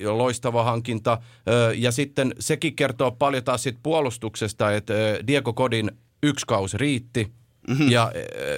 loistava 0.09 0.63
hankinta. 0.63 1.17
Ja 1.75 1.91
sitten 1.91 2.33
sekin 2.39 2.75
kertoo 2.75 3.11
paljon 3.11 3.43
taas 3.43 3.63
siitä 3.63 3.79
puolustuksesta, 3.83 4.71
että 4.71 4.93
Diego 5.27 5.53
Kodin 5.53 5.91
yksi 6.23 6.45
kausi 6.45 6.77
riitti– 6.77 7.27
Mm-hmm. 7.67 7.91
Ja 7.91 8.11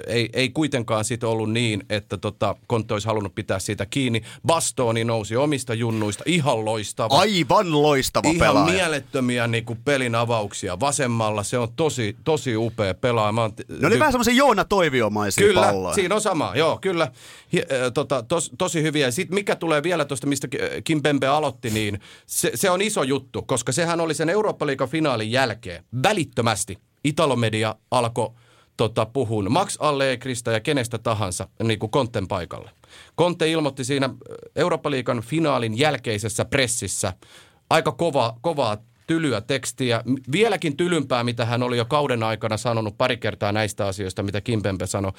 ei, 0.07 0.29
ei 0.33 0.49
kuitenkaan 0.49 1.05
sitten 1.05 1.29
ollut 1.29 1.51
niin, 1.51 1.83
että 1.89 2.17
tota, 2.17 2.55
Kontte 2.67 2.93
olisi 2.93 3.07
halunnut 3.07 3.35
pitää 3.35 3.59
siitä 3.59 3.85
kiinni. 3.85 4.21
Bastoni 4.47 5.03
nousi 5.03 5.35
omista 5.35 5.73
junnuista. 5.73 6.23
Ihan 6.27 6.65
loistava. 6.65 7.17
Aivan 7.19 7.81
loistava 7.81 8.29
Ihan 8.29 8.39
pelaaja. 8.39 8.65
Ihan 8.65 8.75
mielettömiä 8.75 9.47
niin 9.47 9.65
kuin 9.65 9.79
pelin 9.85 10.15
avauksia. 10.15 10.79
Vasemmalla 10.79 11.43
se 11.43 11.57
on 11.57 11.67
tosi, 11.75 12.15
tosi 12.23 12.55
upea 12.57 12.93
pelaaja. 12.93 13.31
Mä 13.31 13.41
ne 13.79 13.87
oli 13.87 13.95
ty- 13.95 13.99
vähän 13.99 14.13
semmoisia 14.13 14.33
Joona 14.33 14.65
Toiviomaisia 14.65 15.47
Kyllä, 15.47 15.61
palloja. 15.61 15.95
siinä 15.95 16.15
on 16.15 16.21
sama. 16.21 16.51
Joo, 16.55 16.77
kyllä. 16.81 17.11
Hi, 17.53 17.59
äh, 17.59 17.91
tota, 17.93 18.23
tos, 18.23 18.51
tosi 18.57 18.81
hyviä. 18.83 19.11
Sitten 19.11 19.35
mikä 19.35 19.55
tulee 19.55 19.83
vielä 19.83 20.05
tuosta, 20.05 20.27
mistä 20.27 20.47
Kim 20.83 21.01
Pembe 21.01 21.27
aloitti, 21.27 21.69
niin 21.69 21.99
se, 22.25 22.51
se 22.55 22.69
on 22.69 22.81
iso 22.81 23.03
juttu, 23.03 23.41
koska 23.41 23.71
sehän 23.71 24.01
oli 24.01 24.13
sen 24.13 24.29
Eurooppa-liigan 24.29 24.89
finaalin 24.89 25.31
jälkeen. 25.31 25.83
Välittömästi 26.03 26.77
Italomedia 27.03 27.75
alkoi 27.91 28.29
tota, 28.79 29.05
puhun 29.05 29.51
Max 29.51 29.75
Allegrista 29.79 30.51
ja 30.51 30.59
kenestä 30.59 30.97
tahansa 30.97 31.47
niin 31.63 31.79
kuin 31.79 31.89
Konten 31.89 32.27
paikalle. 32.27 32.71
Konte 33.15 33.51
ilmoitti 33.51 33.83
siinä 33.83 34.09
Eurooppa-liikan 34.55 35.21
finaalin 35.21 35.77
jälkeisessä 35.77 36.45
pressissä 36.45 37.13
aika 37.69 37.91
kova, 37.91 38.37
kovaa 38.41 38.77
tylyä 39.07 39.41
tekstiä, 39.41 40.03
vieläkin 40.31 40.77
tylympää, 40.77 41.23
mitä 41.23 41.45
hän 41.45 41.63
oli 41.63 41.77
jo 41.77 41.85
kauden 41.85 42.23
aikana 42.23 42.57
sanonut 42.57 42.97
pari 42.97 43.17
kertaa 43.17 43.51
näistä 43.51 43.87
asioista, 43.87 44.23
mitä 44.23 44.41
Kimpempe 44.41 44.87
sanoi. 44.87 45.11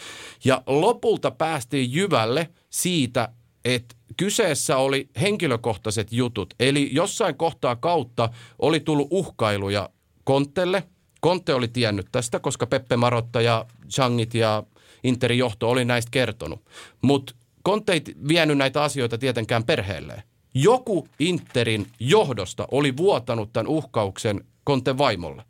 Ja 0.45 0.63
lopulta 0.67 1.31
päästiin 1.31 1.93
jyvälle 1.93 2.49
siitä, 2.71 3.29
että 3.65 3.97
kyseessä 4.17 4.77
oli 4.77 5.09
henkilökohtaiset 5.21 6.13
jutut. 6.13 6.55
Eli 6.61 6.91
jossain 6.93 7.35
kohtaa 7.35 7.77
kautta 7.77 8.29
oli 8.59 8.81
tullut 8.81 9.09
uhkailuja 9.11 9.91
Kontelle– 10.25 10.83
Konte 11.21 11.55
oli 11.55 11.69
tiennyt 11.69 12.07
tästä, 12.13 12.41
koska 12.41 12.67
Peppe 12.67 12.97
Marotta 12.97 13.41
ja 13.41 13.67
Changit 13.89 14.35
ja 14.35 14.63
Interin 15.05 15.39
johto 15.39 15.71
oli 15.71 15.85
näistä 15.85 16.11
kertonut. 16.11 16.61
Mutta 17.03 17.35
Konte 17.63 17.93
ei 17.93 18.03
vienyt 18.29 18.59
näitä 18.59 18.83
asioita 18.83 19.19
tietenkään 19.19 19.65
perheelleen. 19.65 20.23
Joku 20.55 21.09
Interin 21.19 21.87
johdosta 22.01 22.69
oli 22.71 22.97
vuotanut 22.97 23.53
tämän 23.53 23.69
uhkauksen 23.69 24.45
Konten 24.65 24.99
vaimolle, 24.99 25.45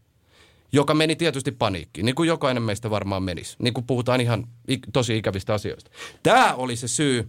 joka 0.72 0.94
meni 0.94 1.16
tietysti 1.16 1.52
paniikkiin, 1.52 2.04
niin 2.04 2.14
kuin 2.14 2.26
jokainen 2.26 2.62
meistä 2.62 2.90
varmaan 2.90 3.22
menisi, 3.22 3.56
niin 3.59 3.74
kuin 3.74 3.87
puhutaan 3.87 4.20
ihan 4.20 4.46
tosi 4.92 5.18
ikävistä 5.18 5.54
asioista. 5.54 5.90
Tämä 6.22 6.54
oli 6.54 6.76
se 6.76 6.88
syy, 6.88 7.28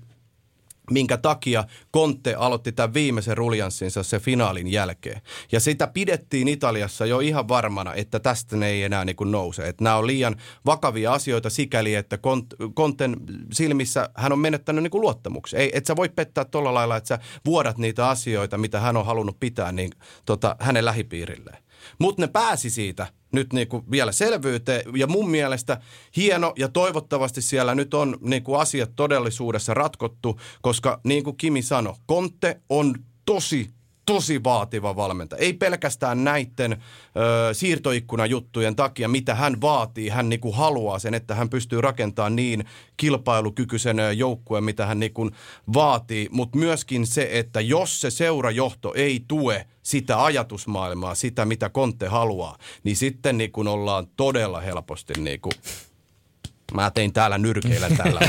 minkä 0.91 1.17
takia 1.17 1.63
Conte 1.93 2.34
aloitti 2.34 2.71
tämän 2.71 2.93
viimeisen 2.93 3.38
ruljanssinsa 3.38 4.04
se 4.04 4.19
finaalin 4.19 4.67
jälkeen. 4.67 5.21
Ja 5.51 5.60
sitä 5.60 5.88
pidettiin 5.88 6.47
Italiassa 6.47 7.06
jo 7.06 7.19
ihan 7.19 7.47
varmana, 7.47 7.93
että 7.93 8.19
tästä 8.19 8.58
ne 8.58 8.67
ei 8.67 8.84
enää 8.84 9.06
niin 9.06 9.15
kuin 9.15 9.32
nouse. 9.32 9.67
Että 9.67 9.84
nämä 9.84 9.95
on 9.95 10.08
liian 10.08 10.36
vakavia 10.65 11.13
asioita 11.13 11.49
sikäli, 11.49 11.95
että 11.95 12.17
Conten 12.75 13.15
silmissä 13.54 14.10
hän 14.15 14.32
on 14.32 14.39
menettänyt 14.39 14.84
niin 14.84 14.91
kuin 14.91 15.01
luottamuksen. 15.01 15.60
Ei, 15.60 15.71
et 15.73 15.86
sä 15.86 15.95
voi 15.95 16.10
pettää 16.10 16.45
tuolla 16.45 16.73
lailla, 16.73 16.97
että 16.97 17.08
sä 17.08 17.19
vuodat 17.45 17.77
niitä 17.77 18.10
asioita, 18.10 18.58
mitä 18.58 18.80
hän 18.80 18.97
on 18.97 19.06
halunnut 19.06 19.39
pitää 19.39 19.71
niin, 19.71 19.91
tota, 20.25 20.56
hänen 20.60 20.86
lähipiirilleen. 20.86 21.70
Mutta 21.99 22.21
ne 22.21 22.27
pääsi 22.27 22.69
siitä 22.69 23.07
nyt 23.31 23.53
niinku 23.53 23.83
vielä 23.91 24.11
selvyyteen 24.11 24.83
ja 24.95 25.07
mun 25.07 25.29
mielestä 25.29 25.81
hieno 26.15 26.53
ja 26.57 26.69
toivottavasti 26.69 27.41
siellä 27.41 27.75
nyt 27.75 27.93
on 27.93 28.17
niinku 28.21 28.55
asiat 28.55 28.91
todellisuudessa 28.95 29.73
ratkottu, 29.73 30.39
koska 30.61 31.01
niin 31.03 31.23
kuin 31.23 31.37
Kimi 31.37 31.61
sanoi, 31.61 31.93
Kontte 32.05 32.61
on 32.69 32.95
tosi 33.25 33.69
tosi 34.05 34.43
vaativa 34.43 34.95
valmentaja. 34.95 35.39
Ei 35.39 35.53
pelkästään 35.53 36.23
näiden 36.23 36.71
ö, 36.71 37.53
siirtoikkunajuttujen 37.53 38.75
takia, 38.75 39.07
mitä 39.07 39.35
hän 39.35 39.61
vaatii. 39.61 40.09
Hän 40.09 40.29
niinku 40.29 40.51
haluaa 40.51 40.99
sen, 40.99 41.13
että 41.13 41.35
hän 41.35 41.49
pystyy 41.49 41.81
rakentamaan 41.81 42.35
niin 42.35 42.65
kilpailukykyisen 42.97 43.97
joukkueen, 44.15 44.63
mitä 44.63 44.85
hän 44.85 44.99
niinku 44.99 45.29
vaatii. 45.73 46.27
Mutta 46.31 46.57
myöskin 46.57 47.07
se, 47.07 47.29
että 47.31 47.61
jos 47.61 48.01
se 48.01 48.09
seurajohto 48.09 48.93
ei 48.95 49.25
tue 49.27 49.67
sitä 49.83 50.23
ajatusmaailmaa, 50.23 51.15
sitä 51.15 51.45
mitä 51.45 51.69
Konte 51.69 52.07
haluaa, 52.07 52.57
niin 52.83 52.95
sitten 52.95 53.37
niinku 53.37 53.61
ollaan 53.61 54.07
todella 54.17 54.61
helposti 54.61 55.13
niinku 55.13 55.49
Mä 56.73 56.91
tein 56.91 57.13
täällä 57.13 57.38
nyrkeillä 57.38 57.89
tällä. 57.97 58.19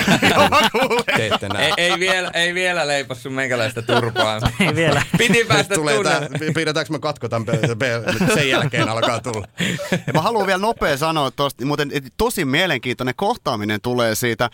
Teette 1.16 1.48
näin. 1.48 1.64
Ei, 1.64 1.72
ei, 1.92 1.98
vielä, 1.98 2.30
ei 2.34 2.54
vielä 2.54 2.86
leipossu 2.86 3.30
meikäläistä 3.30 3.82
turpaa. 3.82 4.40
Ei 4.60 4.74
vielä. 4.74 5.02
Piti 5.18 5.44
päästä 5.44 5.74
Tulee 5.74 6.02
tää, 6.02 6.28
pidetäänkö 6.54 6.92
me 6.92 6.98
katko 6.98 7.28
tämän 7.28 7.46
pe- 7.46 7.76
pe- 7.78 8.02
sen 8.34 8.48
jälkeen 8.48 8.88
alkaa 8.88 9.20
tulla. 9.20 9.48
Ja 10.06 10.12
mä 10.12 10.20
haluan 10.22 10.46
vielä 10.46 10.58
nopea 10.58 10.96
sanoa 10.96 11.30
tosta, 11.30 11.66
muuten 11.66 11.90
et 11.94 12.04
tosi 12.16 12.44
mielenkiintoinen 12.44 13.14
kohtaaminen 13.16 13.80
tulee 13.80 14.14
siitä 14.14 14.44
äh, 14.44 14.50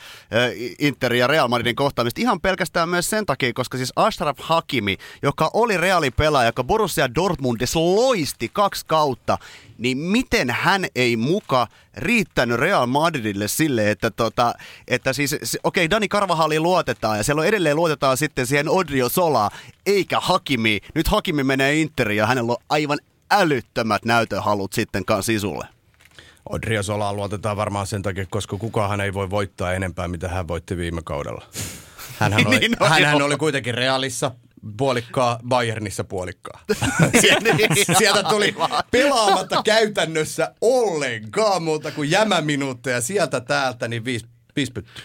Inter 0.79 1.15
ja 1.15 1.27
Real 1.27 1.49
Madridin 1.49 1.77
kohtaamista 1.77 2.21
ihan 2.21 2.41
pelkästään 2.41 2.89
myös 2.89 3.11
sen 3.11 3.27
takia, 3.27 3.53
koska 3.53 3.77
siis 3.77 3.93
Ashraf 3.97 4.39
Hakimi, 4.41 4.97
joka 5.23 5.51
oli 5.55 5.77
reaalipelaaja, 5.77 6.49
joka 6.49 6.65
Borussia 6.65 7.15
Dortmundissa 7.15 7.81
loisti 7.81 8.51
kaksi 8.53 8.87
kautta, 8.87 9.39
niin 9.79 9.99
miten 9.99 10.51
hän 10.51 10.87
ei 10.95 11.17
muka 11.17 11.67
riittänyt 11.97 12.59
Real 12.59 12.87
Madridille 12.87 13.49
sille, 13.49 13.91
että, 13.91 14.11
tota, 14.11 14.55
että 14.89 15.13
siis, 15.13 15.35
okei, 15.35 15.85
okay, 15.85 15.91
Dani 15.91 16.09
Carvajali 16.09 16.61
luotetaan 16.61 17.17
ja 17.17 17.25
siellä 17.25 17.41
on 17.41 17.47
edelleen 17.47 17.77
luotetaan 17.77 18.17
sitten 18.17 18.47
siihen 18.47 18.69
Odrio 18.69 19.09
Solaa, 19.09 19.51
eikä 19.87 20.21
Hakimi. 20.21 20.81
Nyt 20.95 21.09
Hakimi 21.09 21.45
menee 21.45 21.81
Interiin 21.81 22.19
ja 22.19 22.27
hänellä 22.27 22.53
on 22.53 22.59
aivan 22.69 22.99
älyttömät 23.31 24.05
näytöhalut 24.05 24.73
sitten 24.73 25.05
kanssa 25.05 25.33
isulle. 25.33 25.67
Odrio 26.51 26.83
Solaa 26.83 27.15
luotetaan 27.15 27.57
varmaan 27.57 27.87
sen 27.87 28.03
takia, 28.03 28.27
koska 28.31 28.57
kukaan 28.57 29.01
ei 29.01 29.15
voi 29.15 29.31
voittaa 29.31 29.73
enempää, 29.73 30.09
mitä 30.09 30.29
hän 30.29 30.49
voitti 30.49 30.77
viime 30.77 31.03
kaudella. 31.05 31.47
Hänhän 32.19 32.47
oli, 32.47 32.59
Niin, 32.59 32.77
no 32.81 32.87
hänhän 32.87 33.23
oli 33.23 33.37
kuitenkin 33.37 33.75
Realissa 33.75 34.31
puolikkaa, 34.77 35.39
Bayernissa 35.49 36.05
puolikkaa. 36.05 36.61
Sieltä 37.99 38.23
tuli 38.23 38.55
pelaamatta 38.91 39.63
käytännössä 39.63 40.55
ollenkaan 40.61 41.63
muuta 41.63 41.91
kuin 41.91 42.11
jämäminuutteja 42.11 43.01
sieltä 43.01 43.41
täältä, 43.41 43.89
niin 43.89 44.05
viisi, 44.05 44.27
viisi 44.57 44.73
pyttyä. 44.73 45.05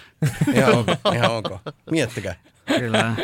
Ihan 0.54 0.74
onko, 0.74 0.96
ihan 1.14 1.32
onko. 1.32 1.60
Miettikää. 1.92 2.36
Kyllä. 2.66 3.16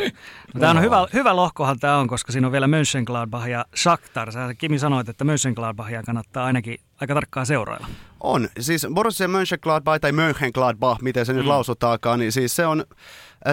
No, 0.54 0.60
tämä 0.60 0.72
on 0.72 0.82
hyvä, 0.82 1.08
hyvä 1.14 1.36
lohkohan 1.36 1.80
tämä 1.80 1.98
on, 1.98 2.08
koska 2.08 2.32
siinä 2.32 2.48
on 2.48 2.52
vielä 2.52 2.68
Mönchengladbach 2.68 3.48
ja 3.48 3.66
Shakhtar. 3.76 4.32
Sä 4.32 4.54
Kimi 4.58 4.80
sanoit, 4.80 5.10
että 5.10 5.24
Mönchengladbachia 5.24 6.04
kannattaa 6.04 6.46
ainakin 6.46 6.78
aika 7.02 7.14
tarkkaan 7.14 7.46
seurailla. 7.46 7.88
On. 8.20 8.50
Siis 8.60 8.88
Borussia 8.94 9.28
Mönchengladbach 9.28 10.00
tai 10.02 10.12
Mönchengladbach, 10.12 11.02
miten 11.02 11.26
se 11.26 11.34
nyt 11.34 11.44
mm. 11.44 11.50
lausutaakaan, 11.50 12.20
niin 12.20 12.32
siis 12.32 12.56
se 12.56 12.66
on, 12.66 12.86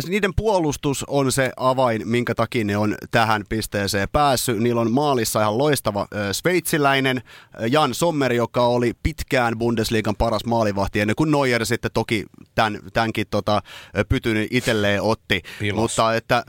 niiden 0.09 0.35
puolustus 0.37 1.05
on 1.05 1.33
se 1.33 1.53
avain, 1.57 2.09
minkä 2.09 2.35
takia 2.35 2.65
ne 2.65 2.77
on 2.77 2.95
tähän 3.11 3.45
pisteeseen 3.49 4.09
päässyt. 4.13 4.59
Niillä 4.59 4.81
on 4.81 4.93
maalissa 4.93 5.41
ihan 5.41 5.59
loistava 5.59 6.01
äh, 6.01 6.29
sveitsiläinen 6.33 7.17
äh, 7.17 7.71
Jan 7.71 7.95
Sommer, 7.95 8.33
joka 8.33 8.67
oli 8.67 8.93
pitkään 9.03 9.59
Bundesliigan 9.59 10.17
paras 10.17 10.45
maalivahti, 10.45 11.01
ennen 11.01 11.17
kuin 11.17 11.31
Neuer 11.31 11.67
sitten 11.67 11.91
toki 11.95 12.25
tämän, 12.55 12.79
tämänkin 12.93 13.27
tota, 13.31 13.57
äh, 13.57 14.05
pytyn 14.09 14.47
itselleen 14.51 15.03
otti. 15.03 15.43
Pilos. 15.59 15.81
Mutta 15.81 16.15
että, 16.15 16.45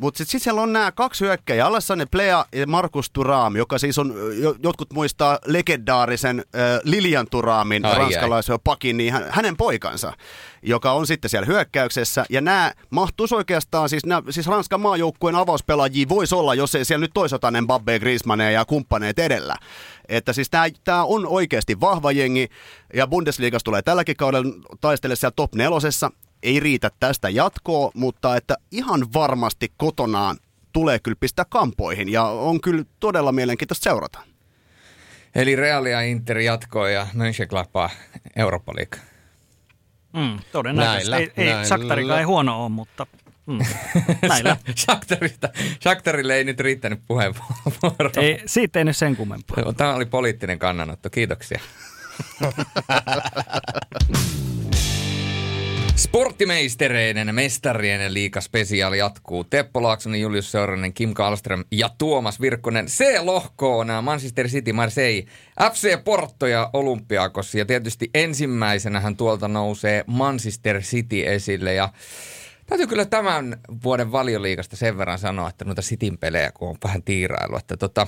mutta 0.00 0.18
sitten 0.18 0.30
sit 0.30 0.42
siellä 0.42 0.62
on 0.62 0.72
nämä 0.72 0.92
kaksi 0.92 1.24
hyökkäjää, 1.24 1.66
Alassane 1.66 2.06
Plea 2.06 2.44
ja 2.52 2.66
Markus 2.66 3.10
Turam, 3.10 3.56
joka 3.56 3.78
siis 3.78 3.98
on, 3.98 4.14
jo, 4.38 4.54
jotkut 4.62 4.92
muistaa 4.92 5.38
legendaarisen 5.46 6.38
äh, 6.38 6.80
Lilian 6.84 7.26
Turamin, 7.30 7.84
Ai, 7.84 7.92
ai. 7.92 7.98
ranskalaisen 7.98 8.58
pakin, 8.64 8.96
niin 8.96 9.12
hän, 9.12 9.26
hänen 9.30 9.56
poikansa, 9.56 10.12
joka 10.62 10.92
on 10.92 11.06
sitten 11.06 11.30
siellä 11.30 11.46
hyökkäyksessä. 11.46 12.24
Ja 12.30 12.40
nämä 12.40 12.72
mahtuisi 12.90 13.34
oikeastaan, 13.34 13.88
siis, 13.88 14.06
nää, 14.06 14.22
siis 14.30 14.46
Ranskan 14.46 14.80
maajoukkueen 14.80 15.36
avauspelaajia 15.36 16.08
voisi 16.08 16.34
olla, 16.34 16.54
jos 16.54 16.74
ei 16.74 16.84
siellä 16.84 17.00
nyt 17.00 17.14
toisaalta 17.14 17.50
ne 17.50 17.60
Mbappe, 17.60 17.98
Griezmann 17.98 18.40
ja 18.52 18.64
kumppaneet 18.64 19.18
edellä. 19.18 19.56
Että 20.08 20.32
siis 20.32 20.50
tämä 20.84 21.04
on 21.04 21.26
oikeasti 21.26 21.80
vahva 21.80 22.12
jengi, 22.12 22.48
ja 22.94 23.06
Bundesliigassa 23.06 23.64
tulee 23.64 23.82
tälläkin 23.82 24.16
kaudella 24.16 24.54
taistele 24.80 25.16
siellä 25.16 25.32
top 25.36 25.54
nelosessa. 25.54 26.10
Ei 26.42 26.60
riitä 26.60 26.90
tästä 27.00 27.28
jatkoa, 27.28 27.90
mutta 27.94 28.36
että 28.36 28.56
ihan 28.70 29.06
varmasti 29.14 29.72
kotonaan 29.76 30.36
tulee 30.72 30.98
kyllä 30.98 31.16
pistää 31.20 31.44
kampoihin, 31.48 32.08
ja 32.08 32.24
on 32.24 32.60
kyllä 32.60 32.84
todella 33.00 33.32
mielenkiintoista 33.32 33.84
seurata. 33.84 34.20
Eli 35.34 35.56
Real 35.56 35.86
ja 35.86 36.00
Inter 36.00 36.38
jatkoi 36.38 36.94
ja 36.94 37.06
Mönchengladbach 37.14 37.94
Eurooppa 38.36 38.72
League. 38.76 39.00
Mm, 40.12 40.38
todennäköisesti. 40.52 41.10
Näillä, 41.10 41.16
ei, 41.16 41.32
ei 41.36 41.46
näillä. 41.46 41.64
Sakhtarikaan 41.64 42.18
ei 42.18 42.24
huono 42.24 42.62
ole, 42.62 42.68
mutta 42.68 43.06
mm, 43.46 43.58
näillä. 44.28 44.56
Shakhtarista, 44.76 45.48
Shakhtarille 45.82 46.34
ei 46.34 46.44
nyt 46.44 46.60
riittänyt 46.60 47.00
puheenvuoro. 47.06 48.10
Ei, 48.16 48.42
siitä 48.46 48.78
ei 48.78 48.84
nyt 48.84 48.96
sen 48.96 49.16
kummempaa. 49.16 49.72
Tämä 49.72 49.94
oli 49.94 50.06
poliittinen 50.06 50.58
kannanotto. 50.58 51.10
Kiitoksia. 51.10 51.60
Sporttimeistereiden 55.96 57.34
mestarien 57.34 58.14
liigaspesiaali 58.14 58.98
jatkuu. 58.98 59.44
Teppo 59.44 59.82
Laaksonen, 59.82 60.20
Julius 60.20 60.52
Seuranen, 60.52 60.92
Kim 60.92 61.14
Kallström 61.14 61.64
ja 61.70 61.90
Tuomas 61.98 62.40
Virkkonen. 62.40 62.86
C-lohkoon 62.86 63.88
Manchester 64.02 64.48
City, 64.48 64.72
Marseille, 64.72 65.30
FC 65.72 66.04
Porto 66.04 66.46
ja 66.46 66.70
Olympiakos. 66.72 67.54
Ja 67.54 67.64
tietysti 67.64 68.10
ensimmäisenähän 68.14 69.16
tuolta 69.16 69.48
nousee 69.48 70.04
Manchester 70.06 70.82
City 70.82 71.26
esille. 71.26 71.74
Ja 71.74 71.88
Täytyy 72.70 72.86
kyllä 72.86 73.04
tämän 73.04 73.56
vuoden 73.84 74.12
valioliigasta 74.12 74.76
sen 74.76 74.98
verran 74.98 75.18
sanoa, 75.18 75.48
että 75.48 75.64
noita 75.64 75.82
Cityn 75.82 76.18
pelejä, 76.18 76.52
kun 76.52 76.68
on 76.68 76.76
vähän 76.84 77.02
tiirailu, 77.02 77.56
että 77.56 77.76
tota, 77.76 78.06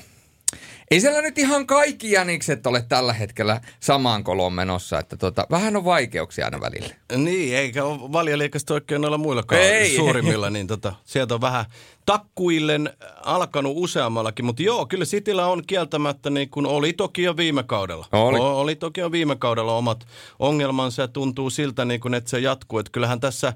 ei 0.91 1.01
siellä 1.01 1.23
nyt 1.23 1.39
ihan 1.39 1.67
kaikki 1.67 2.11
jänikset 2.11 2.67
ole 2.67 2.85
tällä 2.89 3.13
hetkellä 3.13 3.61
samaan 3.81 4.25
koloon 4.25 4.53
menossa, 4.53 4.99
että 4.99 5.17
tota, 5.17 5.47
vähän 5.51 5.77
on 5.77 5.85
vaikeuksia 5.85 6.45
aina 6.45 6.61
välillä. 6.61 6.95
Niin, 7.17 7.57
eikä 7.57 7.85
ole 7.85 8.13
valioliikasta 8.13 8.75
oikein 8.75 9.01
noilla 9.01 9.19
muillakaan 9.19 9.61
Ei. 9.63 9.97
suurimmilla, 9.97 10.51
niin 10.51 10.67
tota, 10.67 10.95
sieltä 11.05 11.35
on 11.35 11.41
vähän 11.41 11.65
takkuillen 12.07 12.91
alkanut 13.25 13.73
useammallakin, 13.77 14.45
mutta 14.45 14.63
joo, 14.63 14.87
kyllä 14.87 15.05
Cityllä 15.05 15.47
on 15.47 15.63
kieltämättä, 15.67 16.31
niin 16.31 16.51
kuin 16.51 16.67
oli 16.67 16.93
toki 16.93 17.23
jo 17.23 17.37
viime 17.37 17.63
kaudella. 17.63 18.07
Oli. 18.13 18.39
O- 18.39 18.61
oli 18.61 18.77
toki 18.77 19.01
jo 19.01 19.13
viime 19.13 19.37
kaudella 19.37 19.77
omat 19.77 20.07
ongelmansa 20.39 21.03
ja 21.03 21.09
tuntuu 21.09 21.51
siltä, 21.51 21.85
niin 21.85 22.01
kuin, 22.01 22.15
että 22.15 22.31
se 22.31 22.39
jatkuu. 22.39 22.79
Että 22.79 22.93
kyllähän 22.93 23.21
tässä 23.21 23.53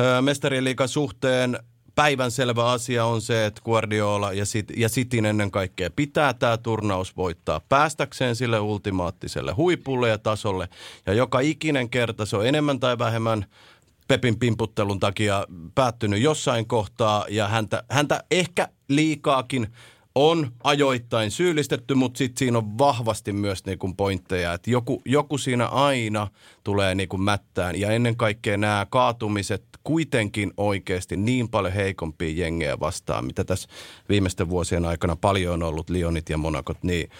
ö, 0.00 0.22
mestarien 0.22 0.64
liigan 0.64 0.88
suhteen 0.88 1.58
päivänselvä 1.94 2.70
asia 2.70 3.04
on 3.04 3.22
se, 3.22 3.46
että 3.46 3.60
Guardiola 3.64 4.32
ja, 4.32 4.46
sit, 4.46 4.66
ja 4.76 4.88
Cityn 4.88 5.26
ennen 5.26 5.50
kaikkea 5.50 5.90
pitää 5.90 6.34
tämä 6.34 6.56
turnaus 6.56 7.16
voittaa 7.16 7.60
päästäkseen 7.68 8.36
sille 8.36 8.60
ultimaattiselle 8.60 9.52
huipulle 9.52 10.08
ja 10.08 10.18
tasolle. 10.18 10.68
Ja 11.06 11.12
joka 11.12 11.40
ikinen 11.40 11.90
kerta 11.90 12.26
se 12.26 12.36
on 12.36 12.46
enemmän 12.46 12.80
tai 12.80 12.98
vähemmän 12.98 13.46
Pepin 14.08 14.38
pimputtelun 14.38 15.00
takia 15.00 15.46
päättynyt 15.74 16.22
jossain 16.22 16.66
kohtaa 16.66 17.24
ja 17.28 17.48
häntä, 17.48 17.82
häntä 17.90 18.24
ehkä 18.30 18.68
liikaakin 18.88 19.68
on 20.28 20.52
ajoittain 20.64 21.30
syyllistetty, 21.30 21.94
mutta 21.94 22.18
sitten 22.18 22.38
siinä 22.38 22.58
on 22.58 22.78
vahvasti 22.78 23.32
myös 23.32 23.64
niinku 23.66 23.94
pointteja, 23.96 24.52
että 24.52 24.70
joku, 24.70 25.02
joku 25.04 25.38
siinä 25.38 25.66
aina 25.66 26.28
tulee 26.64 26.94
niinku 26.94 27.18
mättään 27.18 27.80
ja 27.80 27.90
ennen 27.90 28.16
kaikkea 28.16 28.56
nämä 28.56 28.86
kaatumiset 28.90 29.64
kuitenkin 29.84 30.52
oikeasti 30.56 31.16
niin 31.16 31.48
paljon 31.48 31.72
heikompia 31.72 32.44
jengejä 32.44 32.80
vastaan, 32.80 33.24
mitä 33.24 33.44
tässä 33.44 33.68
viimeisten 34.08 34.50
vuosien 34.50 34.84
aikana 34.84 35.16
paljon 35.16 35.54
on 35.54 35.62
ollut 35.62 35.90
Lionit 35.90 36.28
ja 36.28 36.38
Monakot, 36.38 36.82
niin 36.82 37.10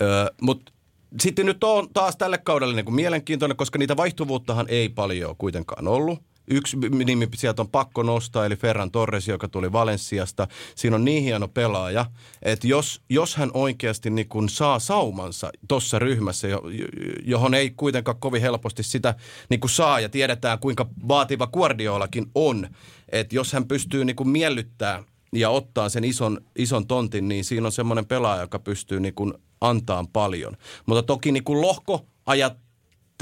öö, 0.00 0.26
mutta 0.40 0.72
sitten 1.20 1.46
nyt 1.46 1.64
on 1.64 1.88
taas 1.92 2.16
tälle 2.16 2.38
kaudelle 2.38 2.74
niin 2.74 2.84
kuin 2.84 2.94
mielenkiintoinen, 2.94 3.56
koska 3.56 3.78
niitä 3.78 3.96
vaihtuvuuttahan 3.96 4.66
ei 4.68 4.88
paljon 4.88 5.36
kuitenkaan 5.36 5.88
ollut. 5.88 6.22
Yksi 6.50 6.76
nimi 6.76 7.28
sieltä 7.34 7.62
on 7.62 7.68
pakko 7.68 8.02
nostaa, 8.02 8.46
eli 8.46 8.56
Ferran 8.56 8.90
Torres, 8.90 9.28
joka 9.28 9.48
tuli 9.48 9.72
Valenssiasta. 9.72 10.48
Siinä 10.74 10.96
on 10.96 11.04
niin 11.04 11.22
hieno 11.22 11.48
pelaaja, 11.48 12.06
että 12.42 12.66
jos, 12.66 13.00
jos 13.08 13.36
hän 13.36 13.50
oikeasti 13.54 14.10
niin 14.10 14.28
kuin 14.28 14.48
saa 14.48 14.78
saumansa 14.78 15.50
tuossa 15.68 15.98
ryhmässä, 15.98 16.48
jo- 16.48 16.68
jo- 16.68 16.86
johon 17.24 17.54
ei 17.54 17.70
kuitenkaan 17.70 18.20
kovin 18.20 18.42
helposti 18.42 18.82
sitä 18.82 19.14
niin 19.50 19.60
kuin 19.60 19.70
saa, 19.70 20.00
ja 20.00 20.08
tiedetään 20.08 20.58
kuinka 20.58 20.86
vaativa 21.08 21.46
Guardiolakin 21.46 22.26
on, 22.34 22.68
että 23.12 23.36
jos 23.36 23.52
hän 23.52 23.68
pystyy 23.68 24.04
niin 24.04 24.28
miellyttää 24.28 25.04
ja 25.32 25.50
ottaa 25.50 25.88
sen 25.88 26.04
ison, 26.04 26.40
ison 26.56 26.86
tontin, 26.86 27.28
niin 27.28 27.44
siinä 27.44 27.66
on 27.66 27.72
semmoinen 27.72 28.06
pelaaja, 28.06 28.42
joka 28.42 28.58
pystyy 28.58 29.00
niin 29.00 29.14
kuin 29.14 29.34
antaa 29.60 30.04
paljon. 30.12 30.56
Mutta 30.86 31.02
toki 31.02 31.32
niin 31.32 31.44
lohko 31.48 32.06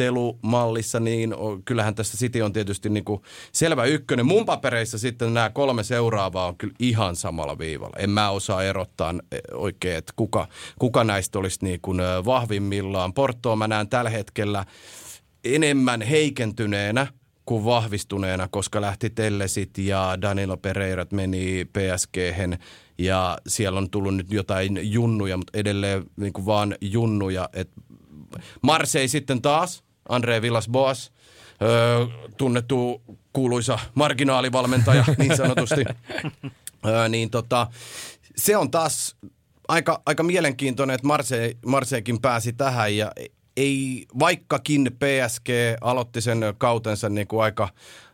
ajattelumallissa, 0.02 1.00
niin 1.00 1.34
kyllähän 1.64 1.94
tässä 1.94 2.18
City 2.18 2.40
on 2.40 2.52
tietysti 2.52 2.88
niin 2.88 3.04
kuin 3.04 3.22
selvä 3.52 3.84
ykkönen. 3.84 4.26
Mun 4.26 4.46
papereissa 4.46 4.98
sitten 4.98 5.34
nämä 5.34 5.50
kolme 5.50 5.84
seuraavaa 5.84 6.46
on 6.46 6.56
kyllä 6.56 6.74
ihan 6.78 7.16
samalla 7.16 7.58
viivalla. 7.58 7.96
En 7.98 8.10
mä 8.10 8.30
osaa 8.30 8.62
erottaa 8.62 9.14
eh, 9.32 9.40
oikein, 9.52 9.96
että 9.96 10.12
kuka, 10.16 10.48
kuka 10.78 11.04
näistä 11.04 11.38
olisi 11.38 11.58
niin 11.62 11.80
kuin 11.80 12.00
vahvimmillaan. 12.24 13.12
Portoa 13.12 13.56
mä 13.56 13.68
näen 13.68 13.88
tällä 13.88 14.10
hetkellä 14.10 14.64
enemmän 15.44 16.02
heikentyneenä 16.02 17.06
kuin 17.46 17.64
vahvistuneena, 17.64 18.48
koska 18.48 18.80
lähti 18.80 19.10
Tellesit 19.10 19.78
ja 19.78 20.18
Danilo 20.22 20.56
Pereirat 20.56 21.12
meni 21.12 21.64
psg 21.64 22.16
ja 22.98 23.38
siellä 23.46 23.78
on 23.78 23.90
tullut 23.90 24.16
nyt 24.16 24.32
jotain 24.32 24.92
junnuja, 24.92 25.36
mutta 25.36 25.58
edelleen 25.58 26.04
niin 26.16 26.32
kuin 26.32 26.46
vaan 26.46 26.74
junnuja. 26.80 27.48
Et 27.52 27.70
Marseille 28.62 29.08
sitten 29.08 29.42
taas, 29.42 29.85
Andre 30.08 30.42
Villas-Boas, 30.42 31.12
öö, 31.62 32.06
tunnettu 32.36 33.02
kuuluisa 33.32 33.78
marginaalivalmentaja 33.94 35.04
niin 35.18 35.36
sanotusti. 35.36 35.84
öö, 36.86 37.08
niin 37.08 37.30
tota, 37.30 37.66
se 38.36 38.56
on 38.56 38.70
taas 38.70 39.16
aika, 39.68 40.02
aika 40.06 40.22
mielenkiintoinen, 40.22 40.94
että 40.94 41.06
Marseille, 41.06 41.56
Marseillekin 41.66 42.20
pääsi 42.20 42.52
tähän 42.52 42.96
ja 42.96 43.12
ei, 43.56 44.06
vaikkakin 44.18 44.90
PSG 44.92 45.48
aloitti 45.80 46.20
sen 46.20 46.40
kautensa 46.58 47.08
niin 47.08 47.26
kuin 47.26 47.42
aika 47.42 47.68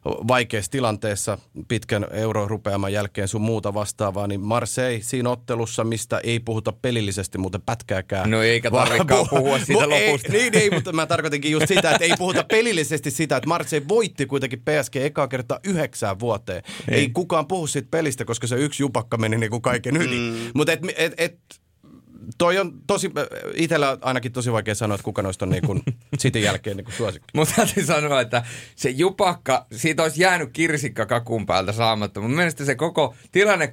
vaikeassa 0.05 0.70
tilanteessa 0.70 1.38
pitkän 1.68 2.07
eurorupeaman 2.11 2.92
jälkeen 2.92 3.28
sun 3.28 3.40
muuta 3.40 3.74
vastaavaa, 3.74 4.26
niin 4.26 4.40
Marseille 4.40 5.02
siinä 5.02 5.31
ottelussa, 5.31 5.85
mistä 5.85 6.20
ei 6.24 6.40
puhuta 6.40 6.72
pelillisesti 6.72 7.38
muuten 7.38 7.62
pätkääkään. 7.62 8.31
No 8.31 8.42
eikä 8.42 8.70
tarvikaan 8.70 9.26
puhua 9.31 9.59
siitä 9.59 9.88
lopusta. 9.88 10.33
Ei, 10.33 10.40
niin, 10.40 10.55
ei, 10.55 10.70
mutta 10.70 10.92
mä 10.92 11.07
tarkoitinkin 11.07 11.52
just 11.52 11.68
sitä, 11.68 11.90
että 11.90 12.05
ei 12.05 12.12
puhuta 12.18 12.44
pelillisesti 12.44 13.11
sitä, 13.11 13.37
että 13.37 13.48
Marseille 13.48 13.88
voitti 13.88 14.26
kuitenkin 14.26 14.61
PSG 14.61 14.96
ekaa 14.96 15.28
kertaa 15.28 15.61
yhdeksään 15.64 16.20
vuoteen. 16.20 16.62
Ei, 16.88 16.98
ei 16.98 17.11
kukaan 17.11 17.46
puhu 17.46 17.66
siitä 17.66 17.88
pelistä, 17.90 18.24
koska 18.24 18.46
se 18.46 18.57
yksi 18.57 18.83
jupakka 18.83 19.16
meni 19.16 19.38
niin 19.38 19.50
kuin 19.50 19.62
kaiken 19.62 19.96
yli. 19.96 20.18
Mm. 20.18 20.50
Mutta 20.55 20.72
et, 20.72 20.81
et, 20.96 21.14
et, 21.18 21.38
toi 22.38 22.58
on 22.58 22.72
tosi, 22.87 23.11
itsellä 23.54 23.98
ainakin 24.00 24.32
tosi 24.32 24.52
vaikea 24.52 24.74
sanoa, 24.74 24.94
että 24.94 25.04
kuka 25.04 25.22
noista 25.22 25.44
on 25.44 25.50
niin 25.50 25.66
kuin 25.66 25.82
Cityn 26.20 26.42
jälkeen 26.42 26.76
niin 26.76 26.85
kuin 26.85 26.94
suosikki. 26.94 27.28
Mutta 27.35 27.54
täytyy 27.56 27.85
sanoa, 27.85 28.20
että 28.20 28.42
se 28.76 28.90
jupakka, 28.90 29.66
siitä 29.72 30.02
olisi 30.02 30.22
jäänyt 30.22 30.50
kirsikka 30.52 31.06
kakun 31.06 31.46
päältä 31.46 31.72
saamatta. 31.72 32.20
Mun 32.20 32.30
mielestä 32.30 32.64
se 32.64 32.74
koko 32.74 33.14
tilanne 33.32 33.66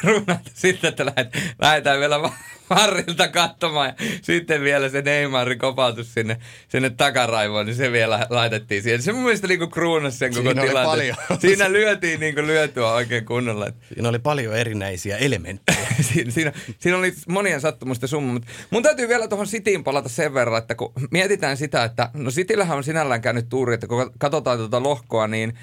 kruunata 0.00 0.50
sitten, 0.54 0.88
että 0.88 1.12
lähdetään 1.60 2.00
vielä 2.00 2.22
Harrilta 2.70 3.28
katsomaan. 3.28 3.88
Ja 3.88 3.94
sitten 4.22 4.62
vielä 4.62 4.88
se 4.88 5.02
Neymarin 5.02 5.58
kopautus 5.58 6.14
sinne, 6.14 6.36
sinne 6.68 6.90
takaraivoon, 6.90 7.66
niin 7.66 7.76
se 7.76 7.92
vielä 7.92 8.26
laitettiin 8.30 8.82
siihen. 8.82 9.02
Se 9.02 9.12
mun 9.12 9.22
mielestä 9.22 9.46
niinku 9.46 9.66
kruunasi 9.66 10.18
sen 10.18 10.34
koko 10.34 10.54
tilanteen. 10.54 11.16
Siinä 11.38 11.72
lyötiin 11.72 12.20
niinku 12.20 12.42
lyötyä 12.42 12.92
oikein 12.92 13.24
kunnolla. 13.24 13.66
Siinä 13.94 14.08
oli 14.08 14.18
paljon 14.18 14.56
erinäisiä 14.56 15.16
elementtejä. 15.16 15.78
siinä, 16.12 16.30
siinä, 16.30 16.52
siinä, 16.78 16.98
oli 16.98 17.14
monia 17.28 17.60
sattumusta 17.60 18.06
summa. 18.06 18.32
Mutta 18.32 18.48
mun 18.70 18.82
täytyy 18.82 19.08
vielä 19.08 19.28
tuohon 19.28 19.46
Sitiin 19.46 19.84
palata 19.84 20.08
sen 20.08 20.34
verran, 20.34 20.58
että 20.58 20.74
kun 20.74 20.92
mietitään 21.10 21.56
sitä, 21.56 21.84
että 21.84 22.10
no 22.14 22.30
Sitillähän 22.30 22.76
on 22.76 22.84
sinällään 22.84 23.22
käynyt 23.22 23.48
tuuri, 23.48 23.74
että 23.74 23.86
kun 23.86 24.12
katsotaan 24.18 24.58
tuota 24.58 24.82
lohkoa, 24.82 25.28
niin– 25.28 25.52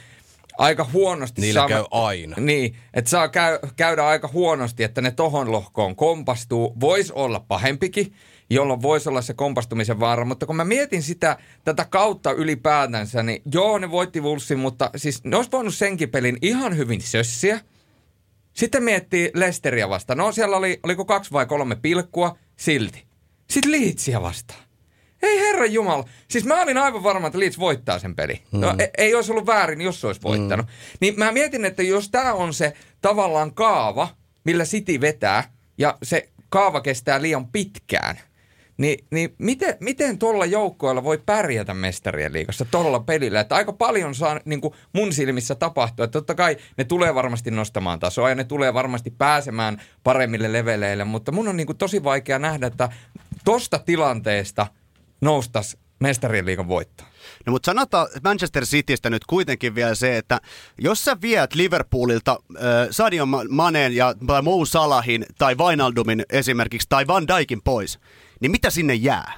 aika 0.60 0.90
huonosti. 0.94 1.42
Niillä 1.42 1.60
saa, 1.60 1.68
käy 1.68 1.84
aina. 1.92 2.36
Niin, 2.40 2.76
että 2.94 3.10
saa 3.10 3.28
käy, 3.28 3.60
käydä 3.76 4.08
aika 4.08 4.30
huonosti, 4.34 4.84
että 4.84 5.02
ne 5.02 5.12
tohon 5.12 5.52
lohkoon 5.52 5.96
kompastuu. 5.96 6.76
Voisi 6.80 7.14
olla 7.14 7.40
pahempikin, 7.40 8.14
jolloin 8.50 8.82
voisi 8.82 9.10
olla 9.10 9.22
se 9.22 9.34
kompastumisen 9.34 10.00
vaara. 10.00 10.26
Mutta 10.26 10.46
kun 10.46 10.56
mä 10.56 10.66
mietin 10.66 11.04
sitä 11.04 11.38
tätä 11.64 11.86
kautta 11.90 12.32
ylipäätänsä, 12.32 13.24
niin 13.24 13.42
joo, 13.54 13.78
ne 13.78 13.92
voitti 13.92 14.24
Vulssin, 14.24 14.60
mutta 14.60 14.90
siis 14.96 15.24
ne 15.24 15.36
olisi 15.38 15.52
voinut 15.52 15.76
senkin 15.76 16.10
pelin 16.10 16.38
ihan 16.42 16.78
hyvin 16.78 17.02
sössiä. 17.02 17.60
Sitten 18.54 18.84
miettii 18.84 19.32
Lesteriä 19.34 19.90
vastaan. 19.90 20.18
No 20.18 20.32
siellä 20.32 20.58
oli, 20.58 20.80
oliko 20.84 21.06
kaksi 21.06 21.32
vai 21.32 21.46
kolme 21.46 21.76
pilkkua, 21.76 22.38
silti. 22.56 23.06
Sitten 23.50 23.72
Liitsiä 23.72 24.22
vastaan. 24.22 24.69
Ei 25.22 25.40
herra 25.40 25.66
Jumala. 25.66 26.06
Siis 26.28 26.46
mä 26.46 26.62
olin 26.62 26.78
aivan 26.78 27.04
varma, 27.04 27.28
että 27.28 27.40
Leeds 27.40 27.60
voittaa 27.60 28.00
sen 28.00 28.16
peli. 28.16 28.42
Mm. 28.52 28.60
No, 28.60 28.76
ei, 28.80 28.90
ei 28.98 29.16
olisi 29.16 29.32
ollut 29.32 29.46
väärin, 29.46 29.82
jos 29.82 30.02
se 30.02 30.08
olisi 30.08 30.22
voittanut. 30.22 30.66
Mm. 30.66 30.72
Niin 31.00 31.14
mä 31.18 31.32
mietin, 31.32 31.66
että 31.66 31.84
jos 31.84 32.10
tämä 32.10 32.34
on 32.34 32.54
se 32.54 32.74
tavallaan 33.02 33.54
kaava, 33.54 34.08
millä 34.44 34.64
City 34.64 35.02
vetää, 35.02 35.44
ja 35.78 35.98
se 36.04 36.30
kaava 36.50 36.82
kestää 36.82 37.22
liian 37.22 37.48
pitkään, 37.48 38.20
niin, 38.78 39.06
niin 39.12 39.36
miten, 39.38 39.78
miten 39.80 40.20
tuolla 40.20 40.46
joukkoilla 40.46 41.04
voi 41.04 41.18
pärjätä 41.26 41.74
mestarien 41.74 42.34
liigassa 42.34 42.66
tuolla 42.66 43.00
pelillä? 43.00 43.40
Että 43.40 43.56
aika 43.56 43.74
paljon 43.74 44.16
saa 44.16 44.40
niin 44.46 44.62
kuin 44.62 44.74
mun 44.94 45.14
silmissä 45.14 45.56
tapahtua. 45.56 46.06
Että 46.06 46.20
totta 46.20 46.36
kai 46.36 46.58
ne 46.78 46.84
tulee 46.84 47.16
varmasti 47.16 47.52
nostamaan 47.52 48.00
tasoa 48.00 48.30
ja 48.30 48.36
ne 48.36 48.44
tulee 48.44 48.74
varmasti 48.74 49.10
pääsemään 49.10 49.82
paremmille 50.04 50.54
leveleille, 50.54 51.04
mutta 51.04 51.32
mun 51.32 51.48
on 51.48 51.58
niin 51.58 51.68
kuin 51.68 51.78
tosi 51.78 52.04
vaikea 52.04 52.40
nähdä, 52.40 52.68
että 52.68 52.90
tosta 53.46 53.80
tilanteesta– 53.80 54.68
noustas 55.22 55.78
mestarien 56.00 56.46
liigan 56.46 56.68
voittaa. 56.68 57.10
No 57.46 57.52
mutta 57.52 57.66
sanotaan 57.66 58.08
Manchester 58.24 58.66
Citystä 58.66 59.10
nyt 59.10 59.26
kuitenkin 59.26 59.76
vielä 59.76 59.96
se, 59.96 60.18
että 60.18 60.42
jos 60.78 61.06
sä 61.06 61.18
viet 61.22 61.56
Liverpoolilta 61.56 62.32
äh, 62.56 62.62
Sadio 62.92 63.26
Maneen 63.50 63.96
ja 63.96 64.16
Mo 64.44 64.66
Salahin 64.66 65.26
tai 65.38 65.56
Wijnaldumin 65.56 66.26
esimerkiksi 66.30 66.90
tai 66.90 67.08
Van 67.08 67.28
Dijkin 67.28 67.62
pois, 67.64 68.00
niin 68.40 68.52
mitä 68.52 68.70
sinne 68.70 68.94
jää? 68.94 69.34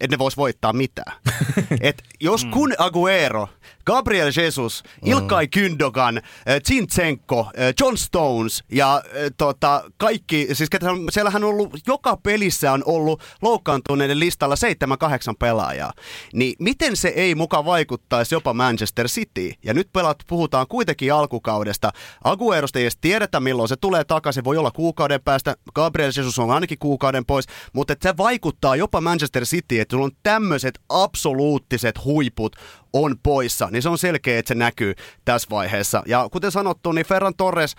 Että 0.00 0.14
ne 0.14 0.18
vois 0.18 0.36
voittaa 0.36 0.72
mitään. 0.72 1.16
Et 1.80 2.02
jos 2.20 2.44
mm. 2.44 2.50
kun 2.50 2.74
Aguero 2.78 3.48
Gabriel 3.86 4.32
Jesus, 4.36 4.82
Ilkai 5.04 5.44
mm. 5.44 5.50
Kyndogan, 5.50 6.20
Zinchenko, 6.66 7.50
John 7.80 7.96
Stones 7.96 8.64
ja 8.72 9.02
tota, 9.36 9.84
kaikki, 9.96 10.48
siis 10.52 10.70
ketä, 10.70 10.86
siellähän 11.10 11.44
on 11.44 11.50
ollut, 11.50 11.70
joka 11.86 12.16
pelissä 12.16 12.72
on 12.72 12.82
ollut 12.86 13.22
loukkaantuneiden 13.42 14.20
listalla 14.20 14.54
7-8 14.54 15.34
pelaajaa. 15.38 15.92
Niin 16.32 16.54
miten 16.58 16.96
se 16.96 17.08
ei 17.08 17.34
muka 17.34 17.64
vaikuttaisi 17.64 18.34
jopa 18.34 18.54
Manchester 18.54 19.08
City? 19.08 19.52
Ja 19.64 19.74
nyt 19.74 19.88
pelat 19.92 20.18
puhutaan 20.26 20.66
kuitenkin 20.68 21.14
alkukaudesta. 21.14 21.90
Aguerosta 22.24 22.78
ei 22.78 22.84
edes 22.84 22.98
tiedetä 23.00 23.40
milloin 23.40 23.68
se 23.68 23.76
tulee 23.76 24.04
takaisin, 24.04 24.44
voi 24.44 24.56
olla 24.56 24.70
kuukauden 24.70 25.20
päästä, 25.24 25.56
Gabriel 25.74 26.12
Jesus 26.16 26.38
on 26.38 26.50
ainakin 26.50 26.78
kuukauden 26.78 27.26
pois, 27.26 27.46
mutta 27.72 27.94
se 28.00 28.16
vaikuttaa 28.16 28.76
jopa 28.76 29.00
Manchester 29.00 29.44
City, 29.44 29.80
että 29.80 29.94
sulla 29.94 30.04
on 30.04 30.16
tämmöiset 30.22 30.80
absoluuttiset 30.88 32.04
huiput 32.04 32.56
on 32.92 33.16
poissa, 33.22 33.68
niin 33.70 33.82
se 33.82 33.88
on 33.88 33.98
selkeä, 33.98 34.38
että 34.38 34.48
se 34.48 34.54
näkyy 34.54 34.94
tässä 35.24 35.48
vaiheessa. 35.50 36.02
Ja 36.06 36.28
kuten 36.32 36.52
sanottu, 36.52 36.92
niin 36.92 37.06
Ferran 37.06 37.34
Torres, 37.36 37.74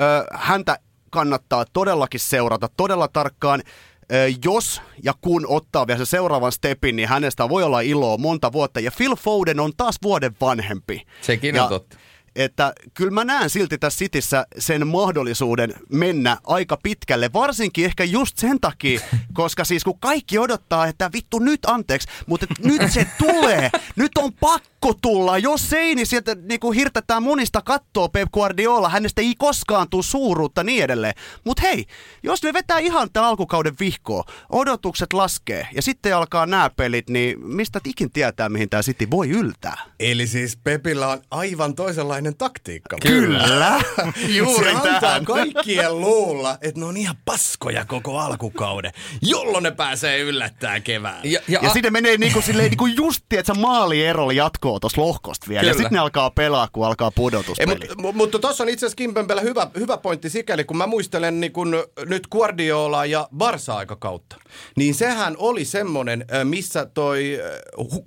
ö, 0.00 0.24
häntä 0.32 0.78
kannattaa 1.10 1.64
todellakin 1.72 2.20
seurata 2.20 2.68
todella 2.76 3.08
tarkkaan. 3.08 3.62
Jos 4.44 4.82
ja 5.02 5.12
kun 5.20 5.46
ottaa 5.48 5.86
vielä 5.86 5.98
se 5.98 6.04
seuraavan 6.04 6.52
stepin, 6.52 6.96
niin 6.96 7.08
hänestä 7.08 7.48
voi 7.48 7.62
olla 7.62 7.80
iloa 7.80 8.18
monta 8.18 8.52
vuotta. 8.52 8.80
Ja 8.80 8.90
Phil 8.96 9.16
Foden 9.16 9.60
on 9.60 9.72
taas 9.76 9.96
vuoden 10.02 10.36
vanhempi. 10.40 11.02
Sekin 11.20 11.54
on 11.54 11.56
ja, 11.56 11.68
totta 11.68 11.96
että 12.36 12.72
kyllä 12.94 13.10
mä 13.10 13.24
näen 13.24 13.50
silti 13.50 13.78
tässä 13.78 13.98
Cityssä 13.98 14.46
sen 14.58 14.86
mahdollisuuden 14.86 15.74
mennä 15.92 16.36
aika 16.44 16.78
pitkälle, 16.82 17.30
varsinkin 17.32 17.84
ehkä 17.84 18.04
just 18.04 18.38
sen 18.38 18.60
takia, 18.60 19.00
koska 19.32 19.64
siis 19.64 19.84
kun 19.84 19.98
kaikki 19.98 20.38
odottaa, 20.38 20.86
että 20.86 21.10
vittu 21.12 21.38
nyt 21.38 21.60
anteeksi, 21.66 22.08
mutta 22.26 22.46
nyt 22.64 22.92
se 22.92 23.06
tulee, 23.18 23.70
nyt 23.96 24.12
on 24.18 24.32
pakko 24.32 24.73
tulla, 24.92 25.38
jos 25.38 25.72
ei, 25.72 25.94
niin 25.94 26.06
sieltä 26.06 26.34
niin 26.34 26.60
kuin 26.60 26.76
hirtetään 26.78 27.22
monista 27.22 27.62
kattoa 27.62 28.08
Pep 28.08 28.28
Guardiola, 28.32 28.88
hänestä 28.88 29.20
ei 29.20 29.34
koskaan 29.38 29.88
tule 29.90 30.02
suuruutta 30.02 30.64
niin 30.64 30.84
edelleen. 30.84 31.14
Mutta 31.44 31.62
hei, 31.62 31.84
jos 32.22 32.42
me 32.42 32.52
vetää 32.52 32.78
ihan 32.78 33.08
tämän 33.12 33.28
alkukauden 33.28 33.74
vihkoa, 33.80 34.24
odotukset 34.50 35.12
laskee 35.12 35.68
ja 35.74 35.82
sitten 35.82 36.16
alkaa 36.16 36.46
nämä 36.46 36.70
pelit, 36.76 37.10
niin 37.10 37.46
mistä 37.46 37.80
ikin 37.84 38.10
tietää, 38.10 38.48
mihin 38.48 38.68
tämä 38.70 38.82
City 38.82 39.10
voi 39.10 39.30
yltää? 39.30 39.76
Eli 40.00 40.26
siis 40.26 40.56
Pepillä 40.64 41.08
on 41.08 41.20
aivan 41.30 41.74
toisenlainen 41.74 42.36
taktiikka. 42.36 42.96
Kyllä, 43.02 43.80
juuri 44.36 44.70
Se 44.74 45.00
tähän. 45.00 45.24
kaikkien 45.24 46.00
luulla, 46.00 46.58
että 46.60 46.80
ne 46.80 46.86
on 46.86 46.96
ihan 46.96 47.16
paskoja 47.24 47.84
koko 47.84 48.18
alkukauden, 48.18 48.92
jolloin 49.22 49.62
ne 49.62 49.70
pääsee 49.70 50.20
yllättää 50.20 50.80
kevään. 50.80 51.20
Ja, 51.24 51.40
ja, 51.48 51.58
ja 51.62 51.70
a- 51.70 51.72
sitten 51.72 51.92
menee 51.92 52.16
niinku 52.16 52.42
silleen 52.42 52.68
niinku 52.70 52.86
just, 52.86 53.32
että 53.32 53.54
maalierolla 53.54 54.32
jatkoa 54.32 54.73
tuossa 54.80 55.00
lohkosta 55.00 55.46
vielä. 55.48 55.60
Kyllä. 55.60 55.70
Ja 55.70 55.74
sitten 55.74 55.92
ne 55.92 55.98
alkaa 55.98 56.30
pelaa, 56.30 56.68
kun 56.72 56.86
alkaa 56.86 57.10
pudotuspeli. 57.10 57.88
Mutta 57.96 58.24
mutta 58.24 58.38
tuossa 58.38 58.64
on 58.64 58.68
itse 58.68 58.86
asiassa 58.86 58.96
Kimpempellä 58.96 59.42
hyvä, 59.42 59.70
hyvä 59.78 59.96
pointti 59.96 60.30
sikäli, 60.30 60.64
kun 60.64 60.76
mä 60.76 60.86
muistelen 60.86 61.40
niin 61.40 61.52
kun 61.52 61.84
nyt 62.06 62.26
Guardiola 62.26 63.06
ja 63.06 63.28
Barsa-aikakautta. 63.36 64.36
Niin 64.76 64.94
sehän 64.94 65.34
oli 65.38 65.64
semmoinen, 65.64 66.24
missä 66.44 66.86
toi 66.86 67.38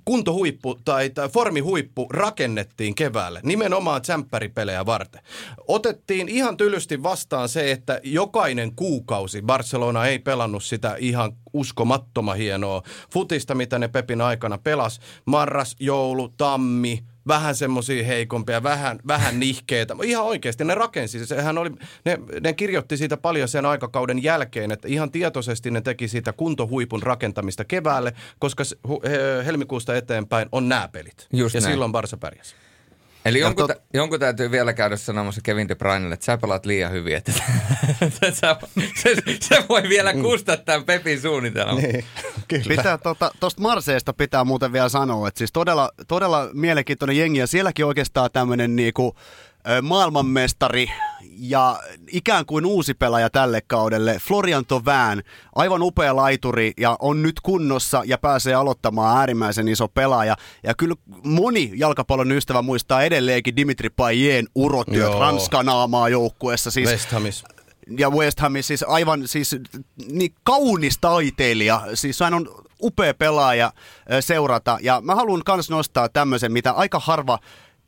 kuntohuippu 0.04 0.74
tai, 0.84 1.10
tai 1.10 1.28
formihuippu 1.28 2.06
rakennettiin 2.10 2.94
keväälle. 2.94 3.40
Nimenomaan 3.42 4.02
tsemppäripelejä 4.02 4.86
varten. 4.86 5.22
Otettiin 5.68 6.28
ihan 6.28 6.56
tylysti 6.56 7.02
vastaan 7.02 7.48
se, 7.48 7.72
että 7.72 8.00
jokainen 8.04 8.76
kuukausi 8.76 9.42
Barcelona 9.42 10.06
ei 10.06 10.18
pelannut 10.18 10.64
sitä 10.64 10.96
ihan 10.98 11.32
uskomattoman 11.52 12.36
hienoa 12.36 12.82
futista, 13.12 13.54
mitä 13.54 13.78
ne 13.78 13.88
Pepin 13.88 14.20
aikana 14.20 14.58
pelas. 14.58 15.00
Marras, 15.24 15.76
joulu, 15.80 16.28
tammi, 16.28 17.04
vähän 17.28 17.54
semmoisia 17.54 18.04
heikompia, 18.04 18.62
vähän, 18.62 18.98
vähän 19.06 19.40
nihkeitä. 19.40 19.96
Ihan 20.02 20.24
oikeasti 20.24 20.64
ne 20.64 20.74
rakensi. 20.74 21.26
Sehän 21.26 21.58
oli, 21.58 21.70
ne, 22.04 22.18
ne 22.40 22.52
kirjoitti 22.52 22.96
siitä 22.96 23.16
paljon 23.16 23.48
sen 23.48 23.66
aikakauden 23.66 24.22
jälkeen, 24.22 24.70
että 24.70 24.88
ihan 24.88 25.10
tietoisesti 25.10 25.70
ne 25.70 25.80
teki 25.80 26.08
siitä 26.08 26.32
kuntohuipun 26.32 27.02
rakentamista 27.02 27.64
keväälle, 27.64 28.12
koska 28.38 28.64
helmikuusta 29.44 29.96
eteenpäin 29.96 30.48
on 30.52 30.68
nämä 30.68 30.88
pelit. 30.88 31.26
Just 31.32 31.54
ja 31.54 31.60
näin. 31.60 31.72
silloin 31.72 31.92
Barsa 31.92 32.16
pärjäsi. 32.16 32.54
Eli 33.28 33.38
jonkun, 33.38 33.66
tot... 33.66 33.82
jonkun 33.94 34.20
täytyy 34.20 34.50
vielä 34.50 34.72
käydä 34.72 34.96
sanomassa 34.96 35.40
Kevin 35.44 35.68
De 35.68 35.74
Bruynelle, 35.74 36.14
että 36.14 36.26
sä 36.26 36.38
pelaat 36.38 36.66
liian 36.66 36.92
hyvin, 36.92 37.16
että 37.16 37.32
se, 38.32 38.54
se, 39.02 39.22
se 39.40 39.64
voi 39.68 39.82
vielä 39.88 40.12
mm. 40.12 40.22
kustaa 40.22 40.56
tämän 40.56 40.84
Pepin 40.84 41.20
suunnitelman. 41.20 41.76
Niin. 41.76 42.04
Kyllä. 42.48 42.64
Pitää 42.68 42.98
tuosta 42.98 43.30
tota, 43.40 43.60
Marseesta 43.60 44.12
pitää 44.12 44.44
muuten 44.44 44.72
vielä 44.72 44.88
sanoa, 44.88 45.28
että 45.28 45.38
siis 45.38 45.52
todella, 45.52 45.90
todella 46.08 46.48
mielenkiintoinen 46.52 47.16
jengi 47.16 47.38
ja 47.38 47.46
sielläkin 47.46 47.86
oikeastaan 47.86 48.30
tämmöinen 48.32 48.76
niinku, 48.76 49.14
maailmanmestari 49.82 50.90
ja 51.38 51.80
ikään 52.12 52.46
kuin 52.46 52.66
uusi 52.66 52.94
pelaaja 52.94 53.30
tälle 53.30 53.60
kaudelle, 53.66 54.18
Florian 54.20 54.66
Thauvin, 54.66 55.24
aivan 55.54 55.82
upea 55.82 56.16
laituri 56.16 56.72
ja 56.76 56.96
on 57.00 57.22
nyt 57.22 57.40
kunnossa 57.40 58.02
ja 58.04 58.18
pääsee 58.18 58.54
aloittamaan 58.54 59.18
äärimmäisen 59.18 59.68
iso 59.68 59.88
pelaaja. 59.88 60.36
Ja 60.62 60.74
kyllä 60.74 60.94
moni 61.24 61.72
jalkapallon 61.74 62.32
ystävä 62.32 62.62
muistaa 62.62 63.02
edelleenkin 63.02 63.56
Dimitri 63.56 63.90
Payet 63.90 64.46
urotyöt 64.54 65.18
Ranskan 65.18 65.68
aamaa 65.68 66.08
joukkueessa. 66.08 66.70
Siis, 66.70 66.90
West 66.90 67.12
Hamis 67.12 67.44
ja 67.98 68.10
West 68.10 68.40
Hamis 68.40 68.66
siis 68.66 68.84
aivan 68.88 69.28
siis 69.28 69.56
niin 70.12 70.34
kaunis 70.44 70.98
taiteilija. 71.00 71.82
Siis 71.94 72.20
hän 72.20 72.34
on 72.34 72.48
upea 72.82 73.14
pelaaja 73.14 73.72
seurata 74.20 74.78
ja 74.82 75.00
mä 75.00 75.14
haluan 75.14 75.42
myös 75.54 75.70
nostaa 75.70 76.08
tämmöisen, 76.08 76.52
mitä 76.52 76.72
aika 76.72 76.98
harva 76.98 77.38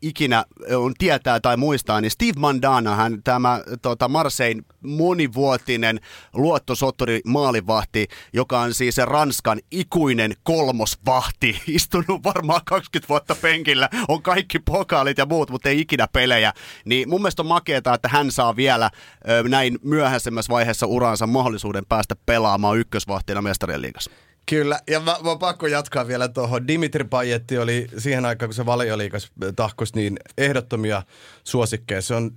ikinä 0.03 0.45
on 0.77 0.95
tietää 0.99 1.41
tai 1.41 1.57
muistaa, 1.57 2.01
niin 2.01 2.11
Steve 2.11 2.33
Mandana, 2.39 2.97
hän 2.97 3.23
tämä 3.23 3.61
tota, 3.83 4.09
Marsein 4.09 4.65
monivuotinen 4.83 6.01
luottosotturi 6.35 7.21
maalivahti, 7.25 8.09
joka 8.33 8.61
on 8.61 8.75
siis 8.75 8.97
Ranskan 8.99 9.59
ikuinen 9.71 10.33
kolmosvahti, 10.43 11.63
istunut 11.67 12.25
varmaan 12.25 12.61
20 12.65 13.09
vuotta 13.09 13.35
penkillä, 13.35 13.89
on 14.09 14.23
kaikki 14.23 14.59
pokaalit 14.59 15.19
ja 15.19 15.27
muut, 15.27 15.51
mutta 15.51 15.69
ei 15.69 15.81
ikinä 15.81 16.09
pelejä. 16.13 16.53
Niin 16.85 17.09
mun 17.09 17.21
mielestä 17.21 17.43
on 17.43 17.47
makeeta, 17.47 17.95
että 17.95 18.09
hän 18.09 18.31
saa 18.31 18.57
vielä 18.57 18.91
ö, 19.29 19.49
näin 19.49 19.79
myöhäisemmässä 19.83 20.53
vaiheessa 20.53 20.87
uransa 20.87 21.27
mahdollisuuden 21.27 21.87
päästä 21.87 22.17
pelaamaan 22.27 22.79
ykkösvahtina 22.79 23.43
mestarien 23.43 23.83
liigassa. 23.83 24.11
Kyllä, 24.47 24.81
ja 24.91 25.01
mä, 25.01 25.17
mä 25.25 25.37
pakko 25.37 25.67
jatkaa 25.67 26.07
vielä 26.07 26.29
tuohon. 26.29 26.69
Dimitri 26.69 27.05
Pajetti 27.05 27.59
oli 27.59 27.87
siihen 27.99 28.27
aikaan, 28.27 28.49
kun 28.49 28.55
se 28.55 28.67
valioliikas 28.67 29.33
tahkos, 29.57 29.95
niin 29.95 30.17
ehdottomia 30.39 31.03
suosikkeja. 31.45 32.03
Se 32.03 32.15
on 32.15 32.31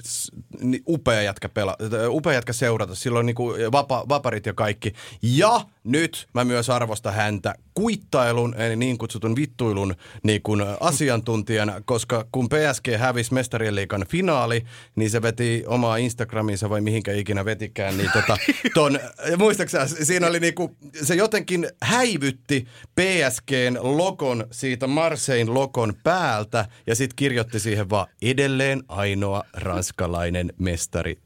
upea 0.88 1.22
jätkä, 1.22 1.50
pela, 1.50 1.78
upea 2.08 2.34
jätkä 2.34 2.54
seurata. 2.54 2.96
Silloin 2.96 3.26
niin 3.26 3.36
kuin 3.36 3.72
vapa, 3.72 4.06
vaparit 4.10 4.46
ja 4.46 4.54
kaikki. 4.54 4.94
Ja 5.22 5.62
nyt 5.84 6.28
mä 6.34 6.44
myös 6.44 6.70
arvostan 6.70 7.14
häntä 7.14 7.56
kuittailun, 7.74 8.56
eli 8.58 8.76
niin 8.76 8.98
kutsutun 8.98 9.36
vittuilun 9.36 9.96
niin 10.24 10.42
kuin 10.42 10.66
asiantuntijana, 10.80 11.82
koska 11.86 12.26
kun 12.32 12.50
PSG 12.50 12.98
hävisi 12.98 13.34
mestarien 13.34 13.76
liikan 13.76 14.06
finaali, 14.10 14.66
niin 14.96 15.10
se 15.10 15.22
veti 15.22 15.64
omaa 15.68 15.98
Instagraminsa 15.98 16.70
vai 16.70 16.82
mihinkä 16.82 17.14
ikinä 17.14 17.46
vetikään, 17.46 17.98
niin 17.98 18.12
tota, 18.14 18.38
ton, 18.74 19.00
muistaaksä, 19.38 19.88
siinä 19.88 20.28
oli 20.28 20.40
niinku, 20.40 20.76
se 21.02 21.16
jotenkin 21.16 21.68
häivytti 21.82 22.68
PSGn 22.96 23.78
lokon 23.82 24.48
siitä 24.52 24.88
Marsein 24.88 25.54
lokon 25.54 25.94
päältä 26.04 26.66
ja 26.88 26.96
sitten 26.96 27.16
kirjoitti 27.16 27.60
siihen 27.60 27.90
vaan 27.90 28.08
edelleen 28.22 28.84
ainoa 28.88 29.44
ranskalainen 29.54 30.54
mestari 30.60 31.18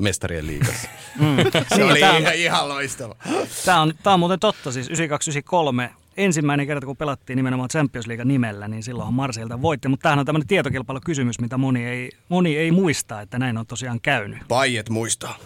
mestarien 0.00 0.46
liigassa. 0.46 0.88
Mm. 1.14 1.36
Se 1.68 1.76
niin, 1.76 1.90
oli 1.90 2.00
tämä 2.00 2.12
on, 2.12 2.34
ihan 2.34 2.68
loistava. 2.68 3.16
Tämä 3.64 3.80
on, 3.80 3.94
tämä 4.02 4.14
on 4.14 4.20
muuten 4.20 4.40
totta, 4.40 4.72
siis 4.72 4.86
9293 4.86 5.90
ensimmäinen 6.16 6.66
kerta, 6.66 6.86
kun 6.86 6.96
pelattiin 6.96 7.36
nimenomaan 7.36 7.68
Champions 7.68 8.06
League 8.06 8.24
nimellä, 8.24 8.68
niin 8.68 8.82
silloinhan 8.82 9.14
Marseilta 9.14 9.62
voitti. 9.62 9.88
Mutta 9.88 10.02
tämähän 10.02 10.18
on 10.18 10.26
tämmöinen 10.26 10.48
tietokilpailukysymys, 10.48 11.40
mitä 11.40 11.58
moni 11.58 11.84
ei, 11.84 12.10
moni 12.28 12.56
ei 12.56 12.70
muista, 12.70 13.20
että 13.20 13.38
näin 13.38 13.58
on 13.58 13.66
tosiaan 13.66 14.00
käynyt. 14.00 14.38
Paiet 14.48 14.90
muistaa. 14.90 15.38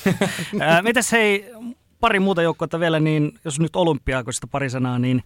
Mitäs 0.82 1.12
hei, 1.12 1.50
pari 2.00 2.20
muuta 2.20 2.42
joukkoa 2.42 2.80
vielä, 2.80 3.00
niin 3.00 3.38
jos 3.44 3.60
nyt 3.60 3.76
olympiakoista 3.76 4.46
pari 4.46 4.70
sanaa, 4.70 4.98
niin 4.98 5.22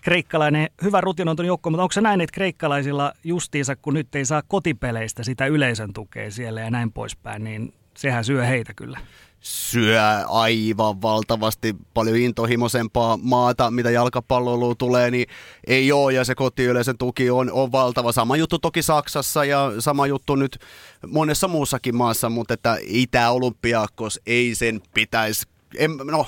kreikkalainen 0.00 0.70
hyvä 0.82 1.00
rutinoitunut 1.00 1.46
joukko, 1.46 1.70
mutta 1.70 1.82
onko 1.82 1.92
se 1.92 2.00
näin, 2.00 2.20
että 2.20 2.34
kreikkalaisilla 2.34 3.12
justiinsa, 3.24 3.76
kun 3.76 3.94
nyt 3.94 4.14
ei 4.14 4.24
saa 4.24 4.42
kotipeleistä 4.48 5.22
sitä 5.22 5.46
yleisön 5.46 5.92
tukea 5.92 6.30
siellä 6.30 6.60
ja 6.60 6.70
näin 6.70 6.92
poispäin, 6.92 7.44
niin 7.44 7.74
sehän 7.96 8.24
syö 8.24 8.44
heitä 8.44 8.74
kyllä 8.74 8.98
syö 9.40 10.02
aivan 10.28 11.02
valtavasti 11.02 11.76
paljon 11.94 12.16
intohimoisempaa 12.16 13.16
maata, 13.22 13.70
mitä 13.70 13.90
jalkapalloiluun 13.90 14.76
tulee, 14.76 15.10
niin 15.10 15.26
ei 15.66 15.92
ole, 15.92 16.12
ja 16.12 16.24
se 16.24 16.34
kotiyleisen 16.34 16.98
tuki 16.98 17.30
on, 17.30 17.52
on 17.52 17.72
valtava. 17.72 18.12
Sama 18.12 18.36
juttu 18.36 18.58
toki 18.58 18.82
Saksassa 18.82 19.44
ja 19.44 19.72
sama 19.78 20.06
juttu 20.06 20.36
nyt 20.36 20.58
monessa 21.06 21.48
muussakin 21.48 21.96
maassa, 21.96 22.28
mutta 22.28 22.54
että 22.54 22.78
Itä-Olympiakos 22.82 24.20
ei 24.26 24.54
sen 24.54 24.80
pitäisi, 24.94 25.46
en, 25.78 25.90
no 26.04 26.26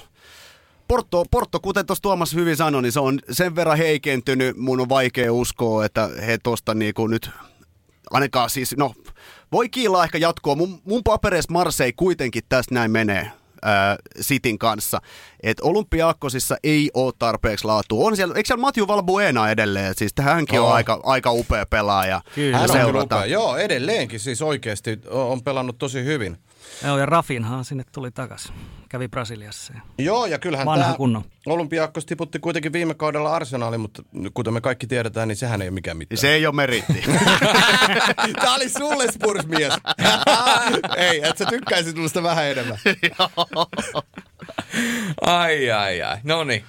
Porto, 0.89 1.25
Porto, 1.31 1.61
kuten 1.61 1.87
tuossa 1.87 2.03
Tuomas 2.03 2.35
hyvin 2.35 2.57
sanoi, 2.57 2.83
niin 2.83 2.93
se 2.93 3.01
on 3.01 3.19
sen 3.31 3.57
verran 3.57 3.79
heikentynyt, 3.79 4.57
mun 4.57 4.81
on 4.81 4.89
vaikea 4.89 5.33
uskoa, 5.33 5.85
että 5.85 6.11
he 6.27 6.39
tuosta 6.43 6.75
niinku 6.75 7.07
nyt, 7.07 7.31
ainakaan 8.11 8.51
siis, 8.51 8.75
no 8.77 8.95
voi 9.53 9.69
kiilaa 9.69 10.05
ehkä 10.05 10.19
jatkoa. 10.19 10.55
Mun, 10.55 10.81
mun 10.85 11.03
papereissa 11.05 11.53
Marseille 11.53 11.93
kuitenkin 11.93 12.43
tästä 12.49 12.75
näin 12.75 12.91
menee. 12.91 13.31
Ää, 13.65 13.97
Sitin 14.21 14.59
kanssa. 14.59 15.01
että 15.43 15.65
Olympiakosissa 15.65 16.57
ei 16.65 16.91
ole 16.95 17.13
tarpeeksi 17.19 17.65
laatua. 17.65 18.07
On 18.07 18.17
siellä, 18.17 18.35
eikö 18.35 18.47
siellä 18.47 18.61
Matthew 18.61 18.87
Valbuena 18.87 19.51
edelleen? 19.51 19.95
Siis 19.97 20.13
hänkin 20.21 20.61
oh. 20.61 20.67
on 20.67 20.75
aika, 20.75 21.01
aika 21.03 21.33
upea 21.33 21.67
pelaaja. 21.67 22.21
Kyllä. 22.35 22.59
Hän 22.59 22.87
on 22.87 22.97
upea. 22.97 23.27
Joo, 23.27 23.57
edelleenkin 23.57 24.21
siis 24.21 24.43
oikeasti 24.43 24.99
on 25.11 25.43
pelannut 25.43 25.79
tosi 25.79 26.05
hyvin. 26.05 26.39
Joo, 26.85 26.99
ja 26.99 27.07
Rafinhan 27.07 27.65
sinne 27.65 27.85
tuli 27.93 28.11
takaisin. 28.11 28.55
Kävi 28.89 29.09
Brasiliassa. 29.09 29.75
Joo, 29.99 30.27
ja 30.27 30.39
kyllähän 30.39 30.67
tämä 30.67 30.97
Olympiakos 31.47 32.07
tiputti 32.07 32.39
kuitenkin 32.39 32.73
viime 32.73 32.95
kaudella 32.95 33.35
Arsenalin, 33.35 33.81
mutta 33.81 34.03
kuten 34.35 34.53
me 34.53 34.61
kaikki 34.61 34.87
tiedetään, 34.87 35.29
niin 35.29 35.37
sehän 35.37 35.63
ei 35.63 35.69
ole 35.69 35.75
mikään 35.75 35.97
mitään. 35.97 36.19
Se 36.19 36.35
ei 36.35 36.47
ole 36.47 36.55
meritti. 36.55 36.93
tämä 38.41 38.55
oli 38.55 38.69
sulle 38.69 39.07
Spurs-mies. 39.07 39.73
ei, 40.97 41.21
että 41.25 41.45
sä 41.45 41.51
tykkäisit 41.51 41.97
musta 41.97 42.23
vähän 42.23 42.45
enemmän. 42.45 42.79
ai, 45.27 45.71
ai, 45.71 46.03
ai. 46.03 46.19
No 46.23 46.45
niin. 46.45 46.65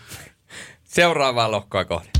Seuraavaa 0.83 1.51
lohkoa 1.51 1.85
kohden. 1.85 2.11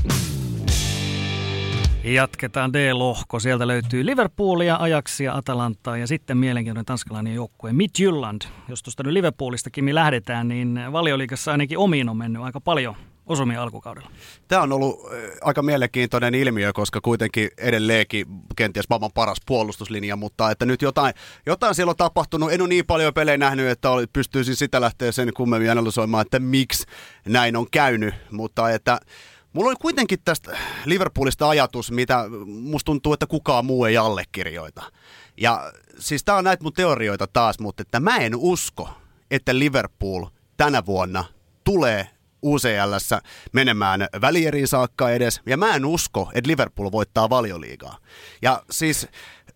Jatketaan 2.12 2.72
D-lohko. 2.72 3.40
Sieltä 3.40 3.66
löytyy 3.66 4.06
Liverpoolia, 4.06 4.76
Ajaxia, 4.80 5.34
Atalantaa 5.34 5.96
ja 5.96 6.06
sitten 6.06 6.36
mielenkiintoinen 6.36 6.84
tanskalainen 6.84 7.34
joukkue 7.34 7.72
Midtjylland. 7.72 8.42
Jos 8.68 8.82
tuosta 8.82 9.02
nyt 9.02 9.12
Liverpoolista 9.12 9.70
Kimi 9.70 9.94
lähdetään, 9.94 10.48
niin 10.48 10.80
valioliikassa 10.92 11.52
ainakin 11.52 11.78
omiin 11.78 12.08
on 12.08 12.16
mennyt 12.16 12.42
aika 12.42 12.60
paljon 12.60 12.96
osumia 13.26 13.62
alkukaudella. 13.62 14.10
Tämä 14.48 14.62
on 14.62 14.72
ollut 14.72 15.00
aika 15.42 15.62
mielenkiintoinen 15.62 16.34
ilmiö, 16.34 16.72
koska 16.72 17.00
kuitenkin 17.00 17.50
edelleenkin 17.58 18.26
kenties 18.56 18.88
maailman 18.88 19.12
paras 19.14 19.38
puolustuslinja, 19.46 20.16
mutta 20.16 20.50
että 20.50 20.66
nyt 20.66 20.82
jotain, 20.82 21.14
jotain 21.46 21.74
siellä 21.74 21.90
on 21.90 21.96
tapahtunut. 21.96 22.52
En 22.52 22.60
ole 22.60 22.68
niin 22.68 22.86
paljon 22.86 23.14
pelejä 23.14 23.36
nähnyt, 23.36 23.68
että 23.68 23.88
pystyisin 24.12 24.56
sitä 24.56 24.80
lähteä 24.80 25.12
sen 25.12 25.32
kummemmin 25.36 25.70
analysoimaan, 25.70 26.22
että 26.22 26.38
miksi 26.38 26.86
näin 27.28 27.56
on 27.56 27.66
käynyt, 27.70 28.14
mutta 28.30 28.70
että 28.70 29.00
Mulla 29.54 29.68
oli 29.68 29.76
kuitenkin 29.80 30.18
tästä 30.24 30.56
Liverpoolista 30.84 31.48
ajatus, 31.48 31.90
mitä 31.90 32.24
musta 32.46 32.86
tuntuu, 32.86 33.12
että 33.12 33.26
kukaan 33.26 33.64
muu 33.64 33.84
ei 33.84 33.96
allekirjoita. 33.96 34.82
Ja 35.36 35.72
siis 35.98 36.24
tää 36.24 36.36
on 36.36 36.44
näitä 36.44 36.62
mun 36.62 36.72
teorioita 36.72 37.26
taas, 37.26 37.58
mutta 37.58 37.82
että 37.82 38.00
mä 38.00 38.16
en 38.16 38.32
usko, 38.36 38.90
että 39.30 39.58
Liverpool 39.58 40.26
tänä 40.56 40.86
vuonna 40.86 41.24
tulee 41.64 42.08
UCLssä 42.42 43.22
menemään 43.52 44.06
välieriin 44.20 44.68
saakka 44.68 45.10
edes. 45.10 45.40
Ja 45.46 45.56
mä 45.56 45.74
en 45.74 45.84
usko, 45.84 46.30
että 46.34 46.50
Liverpool 46.50 46.92
voittaa 46.92 47.30
valioliigaa. 47.30 47.98
Ja 48.42 48.62
siis 48.70 49.08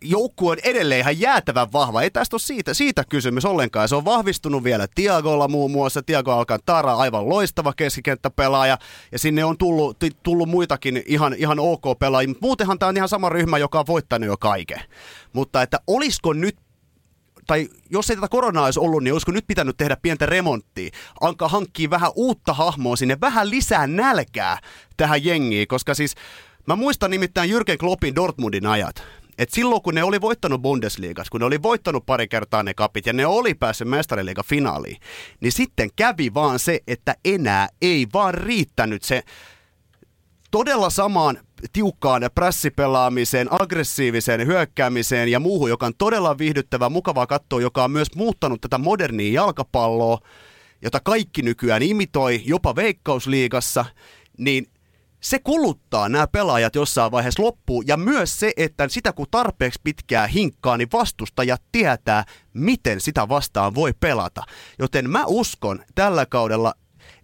joukkue 0.02 0.52
on 0.52 0.58
edelleen 0.64 1.00
ihan 1.00 1.20
jäätävän 1.20 1.72
vahva. 1.72 2.02
Ei 2.02 2.10
tästä 2.10 2.34
ole 2.34 2.40
siitä, 2.40 2.74
siitä 2.74 3.04
kysymys 3.08 3.44
ollenkaan. 3.44 3.88
Se 3.88 3.96
on 3.96 4.04
vahvistunut 4.04 4.64
vielä 4.64 4.86
Tiagolla 4.94 5.48
muun 5.48 5.70
muassa. 5.70 6.02
Tiago 6.02 6.32
Alcantara, 6.32 6.94
aivan 6.94 7.28
loistava 7.28 7.72
keskikenttäpelaaja. 7.72 8.78
Ja 9.12 9.18
sinne 9.18 9.44
on 9.44 9.58
tullut, 9.58 9.96
tullut 10.22 10.48
muitakin 10.48 11.02
ihan, 11.06 11.34
ihan 11.34 11.58
ok 11.58 11.98
pelaajia. 11.98 12.34
Muutenhan 12.40 12.78
tämä 12.78 12.88
on 12.88 12.96
ihan 12.96 13.08
sama 13.08 13.28
ryhmä, 13.28 13.58
joka 13.58 13.80
on 13.80 13.86
voittanut 13.86 14.26
jo 14.26 14.36
kaiken. 14.36 14.80
Mutta 15.32 15.62
että 15.62 15.80
olisiko 15.86 16.32
nyt 16.32 16.56
tai 17.46 17.68
jos 17.90 18.10
ei 18.10 18.16
tätä 18.16 18.28
koronaa 18.28 18.64
olisi 18.64 18.80
ollut, 18.80 19.02
niin 19.02 19.12
olisiko 19.12 19.32
nyt 19.32 19.46
pitänyt 19.46 19.76
tehdä 19.76 19.96
pientä 20.02 20.26
remonttia? 20.26 20.90
Anka 21.20 21.48
hankkii 21.48 21.90
vähän 21.90 22.10
uutta 22.14 22.52
hahmoa 22.52 22.96
sinne, 22.96 23.20
vähän 23.20 23.50
lisää 23.50 23.86
nälkää 23.86 24.58
tähän 24.96 25.24
jengiin, 25.24 25.68
koska 25.68 25.94
siis 25.94 26.14
mä 26.66 26.76
muistan 26.76 27.10
nimittäin 27.10 27.50
Jürgen 27.50 27.76
Kloppin 27.78 28.14
Dortmundin 28.14 28.66
ajat. 28.66 29.02
Et 29.38 29.50
silloin 29.50 29.82
kun 29.82 29.94
ne 29.94 30.04
oli 30.04 30.20
voittanut 30.20 30.62
Bundesliigassa, 30.62 31.30
kun 31.30 31.40
ne 31.40 31.46
oli 31.46 31.62
voittanut 31.62 32.06
pari 32.06 32.28
kertaa 32.28 32.62
ne 32.62 32.74
kapit 32.74 33.06
ja 33.06 33.12
ne 33.12 33.26
oli 33.26 33.54
päässyt 33.54 33.88
mestariliiga 33.88 34.42
finaaliin, 34.42 34.96
niin 35.40 35.52
sitten 35.52 35.90
kävi 35.96 36.34
vaan 36.34 36.58
se, 36.58 36.80
että 36.86 37.14
enää 37.24 37.68
ei 37.82 38.06
vaan 38.12 38.34
riittänyt 38.34 39.02
se 39.02 39.22
todella 40.50 40.90
samaan 40.90 41.38
tiukkaan 41.72 42.30
prässipelaamiseen, 42.34 43.48
aggressiiviseen 43.62 44.46
hyökkäämiseen 44.46 45.28
ja 45.28 45.40
muuhun, 45.40 45.70
joka 45.70 45.86
on 45.86 45.94
todella 45.98 46.38
viihdyttävää, 46.38 46.88
mukavaa 46.88 47.26
katsoa, 47.26 47.60
joka 47.60 47.84
on 47.84 47.90
myös 47.90 48.08
muuttanut 48.14 48.60
tätä 48.60 48.78
modernia 48.78 49.32
jalkapalloa. 49.32 50.18
jota 50.82 51.00
kaikki 51.00 51.42
nykyään 51.42 51.82
imitoi, 51.82 52.42
jopa 52.44 52.76
Veikkausliigassa, 52.76 53.84
niin 54.38 54.66
se 55.20 55.38
kuluttaa 55.38 56.08
nämä 56.08 56.26
pelaajat 56.26 56.74
jossain 56.74 57.12
vaiheessa 57.12 57.42
loppuun. 57.42 57.86
Ja 57.86 57.96
myös 57.96 58.40
se, 58.40 58.52
että 58.56 58.88
sitä 58.88 59.12
kun 59.12 59.26
tarpeeksi 59.30 59.80
pitkää 59.84 60.26
hinkkaa, 60.26 60.76
niin 60.76 60.88
vastustajat 60.92 61.62
tietää, 61.72 62.24
miten 62.54 63.00
sitä 63.00 63.28
vastaan 63.28 63.74
voi 63.74 63.92
pelata. 64.00 64.42
Joten 64.78 65.10
mä 65.10 65.24
uskon 65.26 65.84
tällä 65.94 66.26
kaudella, 66.26 66.74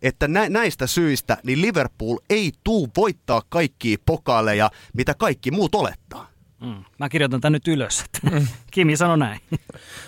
että 0.03 0.29
nä- 0.29 0.49
näistä 0.49 0.87
syistä 0.87 1.39
niin 1.43 1.63
Liverpool 1.63 2.19
ei 2.31 2.53
tuu 2.65 2.89
voittaa 2.97 3.43
kaikkia 3.49 3.97
pokaaleja, 4.07 4.71
mitä 4.95 5.15
kaikki 5.15 5.51
muut 5.51 5.75
olettaa. 5.75 6.34
Mm. 6.65 6.85
Mä 6.99 7.09
kirjoitan 7.09 7.41
tämän 7.41 7.53
nyt 7.53 7.69
ylös. 7.69 8.05
Mm. 8.31 8.47
Kimi 8.73 8.97
sanoi 8.97 9.19
näin. 9.19 9.41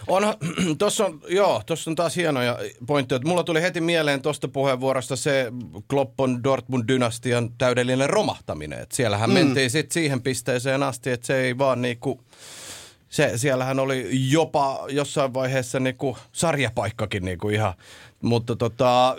On, 0.07 0.23
tossa 0.79 1.07
on, 1.07 1.21
joo, 1.29 1.63
tuossa 1.67 1.91
on 1.91 1.95
taas 1.95 2.17
hienoja 2.17 2.59
pointteja. 2.87 3.21
Mulla 3.25 3.45
tuli 3.45 3.63
heti 3.63 3.81
mieleen 3.81 4.23
tuosta 4.23 4.49
puheenvuorosta 4.49 5.17
se 5.17 5.53
Kloppon 5.89 6.41
Dortmund-dynastian 6.45 7.51
täydellinen 7.59 8.11
romahtaminen. 8.11 8.81
Et 8.81 8.93
siellähän 8.93 9.31
mm. 9.31 9.35
mentiin 9.35 9.71
sitten 9.71 9.95
siihen 9.95 10.23
pisteeseen 10.23 10.83
asti, 10.83 11.11
että 11.11 11.27
se 11.27 11.37
ei 11.37 11.59
vaan 11.59 11.83
niinku... 11.83 12.21
Se, 13.09 13.33
siellähän 13.39 13.79
oli 13.79 14.09
jopa 14.31 14.87
jossain 14.89 15.35
vaiheessa 15.35 15.81
niinku 15.81 16.19
sarjapaikkakin 16.33 17.25
niinku 17.25 17.49
ihan. 17.49 17.75
Mutta 18.23 18.57
tota, 18.57 19.17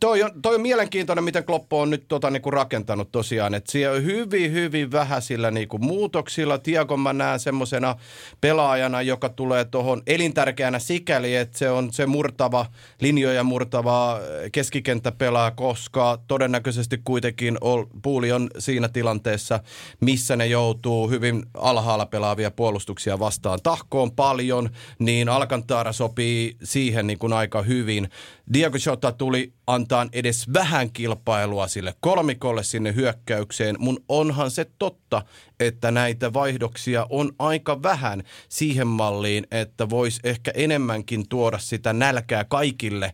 toi 0.00 0.22
on, 0.22 0.30
toi 0.42 0.54
on 0.54 0.60
mielenkiintoinen, 0.60 1.24
miten 1.24 1.44
Kloppo 1.44 1.80
on 1.80 1.90
nyt 1.90 2.04
tota, 2.08 2.30
niinku 2.30 2.50
rakentanut 2.50 3.12
tosiaan. 3.12 3.54
Että 3.54 3.72
siellä 3.72 3.96
on 3.96 4.04
hyvin, 4.04 4.52
hyvin 4.52 4.92
vähäisillä 4.92 5.50
niinku 5.50 5.78
muutoksilla. 5.78 6.58
Tiakon 6.58 7.00
mä 7.00 7.12
näen 7.12 7.40
semmoisena 7.40 7.96
pelaajana, 8.40 9.02
joka 9.02 9.28
tulee 9.28 9.64
tuohon 9.64 10.02
elintärkeänä 10.06 10.78
sikäli, 10.78 11.36
että 11.36 11.58
se 11.58 11.70
on 11.70 11.92
se 11.92 12.06
murtava, 12.06 12.66
linjoja 13.00 13.44
murtava 13.44 14.20
keskikenttäpelaa, 14.52 15.50
koska 15.50 16.18
todennäköisesti 16.28 17.00
kuitenkin 17.04 17.58
ol, 17.60 17.84
puuli 18.02 18.32
on 18.32 18.50
siinä 18.58 18.88
tilanteessa, 18.88 19.60
missä 20.00 20.36
ne 20.36 20.46
joutuu 20.46 21.10
hyvin 21.10 21.42
alhaalla 21.54 22.06
pelaavia 22.06 22.50
puolustuksia 22.50 23.18
vastaan. 23.18 23.58
Tahkoon 23.62 24.12
paljon, 24.12 24.70
niin 24.98 25.28
Alcantara 25.28 25.92
sopii 25.92 26.56
siihen 26.62 27.06
niin 27.06 27.18
kuin 27.18 27.32
aika 27.32 27.62
hyvin. 27.62 28.08
Diego 28.52 28.78
Jota 28.86 29.12
tuli 29.12 29.52
antaa 29.66 30.06
edes 30.12 30.52
vähän 30.52 30.92
kilpailua 30.92 31.68
sille 31.68 31.94
kolmikolle 32.00 32.62
sinne 32.62 32.94
hyökkäykseen. 32.94 33.76
Mun 33.78 34.04
onhan 34.08 34.50
se 34.50 34.66
totta, 34.78 35.22
että 35.60 35.90
näitä 35.90 36.32
vaihdoksia 36.32 37.06
on 37.10 37.32
aika 37.38 37.82
vähän 37.82 38.22
siihen 38.48 38.86
malliin, 38.86 39.46
että 39.50 39.90
voisi 39.90 40.20
ehkä 40.24 40.50
enemmänkin 40.54 41.28
tuoda 41.28 41.58
sitä 41.58 41.92
nälkää 41.92 42.44
kaikille, 42.44 43.12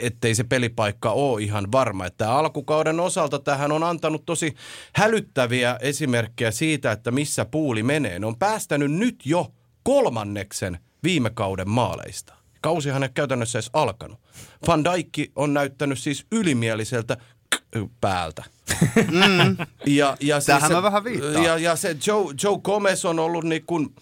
ettei 0.00 0.34
se 0.34 0.44
pelipaikka 0.44 1.10
ole 1.10 1.42
ihan 1.42 1.72
varma. 1.72 2.06
Että 2.06 2.32
alkukauden 2.32 3.00
osalta 3.00 3.38
tähän 3.38 3.72
on 3.72 3.82
antanut 3.82 4.26
tosi 4.26 4.54
hälyttäviä 4.94 5.76
esimerkkejä 5.80 6.50
siitä, 6.50 6.92
että 6.92 7.10
missä 7.10 7.44
puuli 7.44 7.82
menee. 7.82 8.18
Ne 8.18 8.26
on 8.26 8.38
päästänyt 8.38 8.92
nyt 8.92 9.16
jo 9.24 9.52
kolmanneksen 9.82 10.78
viime 11.02 11.30
kauden 11.30 11.68
maaleista. 11.68 12.39
Kausihan 12.60 13.02
ei 13.02 13.08
käytännössä 13.14 13.58
edes 13.58 13.70
alkanut. 13.72 14.20
Van 14.66 14.84
Dijk 14.84 15.30
on 15.36 15.54
näyttänyt 15.54 15.98
siis 15.98 16.26
ylimieliseltä 16.32 17.16
päältä. 18.00 18.44
Mm. 19.10 19.56
Ja, 19.86 20.16
ja 20.20 20.40
Tähän 20.40 20.68
se, 20.70 20.74
mä 20.74 20.82
vähän 20.82 21.04
viittaan. 21.04 21.44
Ja, 21.44 21.58
ja 21.58 21.76
se 21.76 21.96
Joe, 22.06 22.24
Joe 22.42 22.58
Gomez 22.64 23.04
on 23.04 23.18
ollut 23.18 23.44
niin 23.44 23.66
kuin 23.66 23.94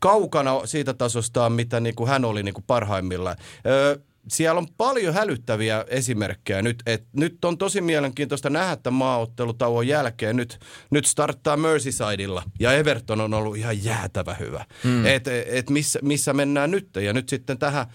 kaukana 0.00 0.66
siitä 0.66 0.94
tasostaan, 0.94 1.52
mitä 1.52 1.80
niin 1.80 1.94
kuin 1.94 2.10
hän 2.10 2.24
oli 2.24 2.42
niin 2.42 2.54
kuin 2.54 2.64
parhaimmillaan. 2.66 3.36
Öö, 3.66 3.96
siellä 4.28 4.58
on 4.58 4.66
paljon 4.76 5.14
hälyttäviä 5.14 5.84
esimerkkejä 5.88 6.62
nyt. 6.62 6.82
Et 6.86 7.04
nyt 7.12 7.44
on 7.44 7.58
tosi 7.58 7.80
mielenkiintoista 7.80 8.50
nähdä 8.50 8.76
tämän 8.76 8.98
maaottelutauon 8.98 9.88
jälkeen. 9.88 10.36
Nyt, 10.36 10.58
nyt 10.90 11.04
starttaa 11.04 11.56
Merseysidella 11.56 12.42
ja 12.60 12.72
Everton 12.72 13.20
on 13.20 13.34
ollut 13.34 13.56
ihan 13.56 13.84
jäätävä 13.84 14.34
hyvä. 14.34 14.64
Mm. 14.84 15.06
Et, 15.06 15.28
et 15.46 15.70
missä, 15.70 15.98
missä 16.02 16.32
mennään 16.32 16.70
nyt 16.70 16.88
ja 16.96 17.12
nyt 17.12 17.28
sitten 17.28 17.58
tähän 17.58 17.86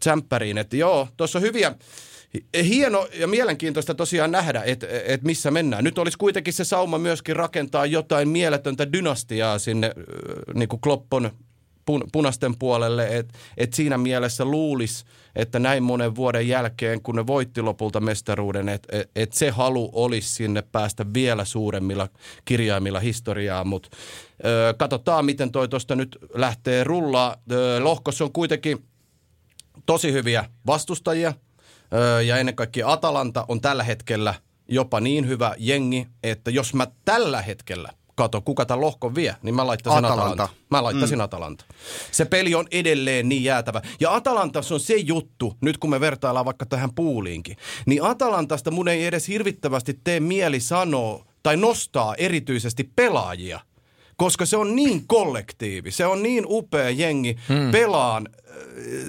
tsemppäriin. 0.00 0.58
Että 0.58 0.76
joo, 0.76 1.08
tuossa 1.16 1.38
on 1.38 1.42
hyviä, 1.42 1.74
hieno 2.62 3.08
ja 3.14 3.26
mielenkiintoista 3.26 3.94
tosiaan 3.94 4.30
nähdä, 4.30 4.62
että 4.64 4.86
et 5.04 5.22
missä 5.22 5.50
mennään. 5.50 5.84
Nyt 5.84 5.98
olisi 5.98 6.18
kuitenkin 6.18 6.54
se 6.54 6.64
sauma 6.64 6.98
myöskin 6.98 7.36
rakentaa 7.36 7.86
jotain 7.86 8.28
mieletöntä 8.28 8.92
dynastiaa 8.92 9.58
sinne 9.58 9.92
niin 10.54 10.68
kuin 10.68 10.80
Kloppon 10.80 11.30
pun, 11.86 12.04
puolelle, 12.58 13.16
että 13.16 13.38
et 13.56 13.74
siinä 13.74 13.98
mielessä 13.98 14.44
luulisi, 14.44 15.04
että 15.36 15.58
näin 15.58 15.82
monen 15.82 16.14
vuoden 16.14 16.48
jälkeen, 16.48 17.02
kun 17.02 17.16
ne 17.16 17.26
voitti 17.26 17.62
lopulta 17.62 18.00
mestaruuden, 18.00 18.68
että 18.68 18.88
et, 18.98 19.10
et 19.16 19.32
se 19.32 19.50
halu 19.50 19.90
olisi 19.92 20.28
sinne 20.28 20.62
päästä 20.62 21.06
vielä 21.14 21.44
suuremmilla 21.44 22.08
kirjaimilla 22.44 23.00
historiaa, 23.00 23.64
mutta 23.64 23.88
katsotaan, 24.76 25.24
miten 25.24 25.52
toi 25.52 25.68
tuosta 25.68 25.94
nyt 25.94 26.18
lähtee 26.34 26.84
rullaa. 26.84 27.36
Ö, 27.52 27.80
lohkossa 27.84 28.24
on 28.24 28.32
kuitenkin 28.32 28.84
tosi 29.86 30.12
hyviä 30.12 30.44
vastustajia, 30.66 31.32
ö, 31.92 32.22
ja 32.22 32.36
ennen 32.36 32.56
kaikkea 32.56 32.92
Atalanta 32.92 33.44
on 33.48 33.60
tällä 33.60 33.84
hetkellä 33.84 34.34
jopa 34.68 35.00
niin 35.00 35.28
hyvä 35.28 35.54
jengi, 35.58 36.06
että 36.22 36.50
jos 36.50 36.74
mä 36.74 36.86
tällä 37.04 37.42
hetkellä– 37.42 37.88
kato, 38.16 38.40
kuka 38.40 38.66
tämän 38.66 38.80
lohkon 38.80 39.14
vie, 39.14 39.36
niin 39.42 39.54
mä 39.54 39.66
laittaisin 39.66 40.04
Atalanta. 40.04 40.22
Atalanta. 40.22 40.48
Mä 40.70 40.82
laittaisin 40.82 41.18
mm. 41.18 41.24
Atalanta. 41.24 41.64
Se 42.12 42.24
peli 42.24 42.54
on 42.54 42.66
edelleen 42.70 43.28
niin 43.28 43.44
jäätävä. 43.44 43.82
Ja 44.00 44.14
Atalanta 44.14 44.60
on 44.72 44.80
se 44.80 44.96
juttu, 44.96 45.54
nyt 45.60 45.78
kun 45.78 45.90
me 45.90 46.00
vertaillaan 46.00 46.46
vaikka 46.46 46.66
tähän 46.66 46.94
puuliinkin, 46.94 47.56
niin 47.86 48.04
Atalantasta 48.04 48.70
mun 48.70 48.88
ei 48.88 49.06
edes 49.06 49.28
hirvittävästi 49.28 50.00
tee 50.04 50.20
mieli 50.20 50.60
sanoa 50.60 51.24
tai 51.42 51.56
nostaa 51.56 52.14
erityisesti 52.14 52.90
pelaajia– 52.96 53.60
koska 54.16 54.46
se 54.46 54.56
on 54.56 54.76
niin 54.76 55.06
kollektiivi, 55.06 55.90
se 55.90 56.06
on 56.06 56.22
niin 56.22 56.44
upea 56.48 56.90
jengi 56.90 57.36
hmm. 57.48 57.70
pelaan 57.72 58.28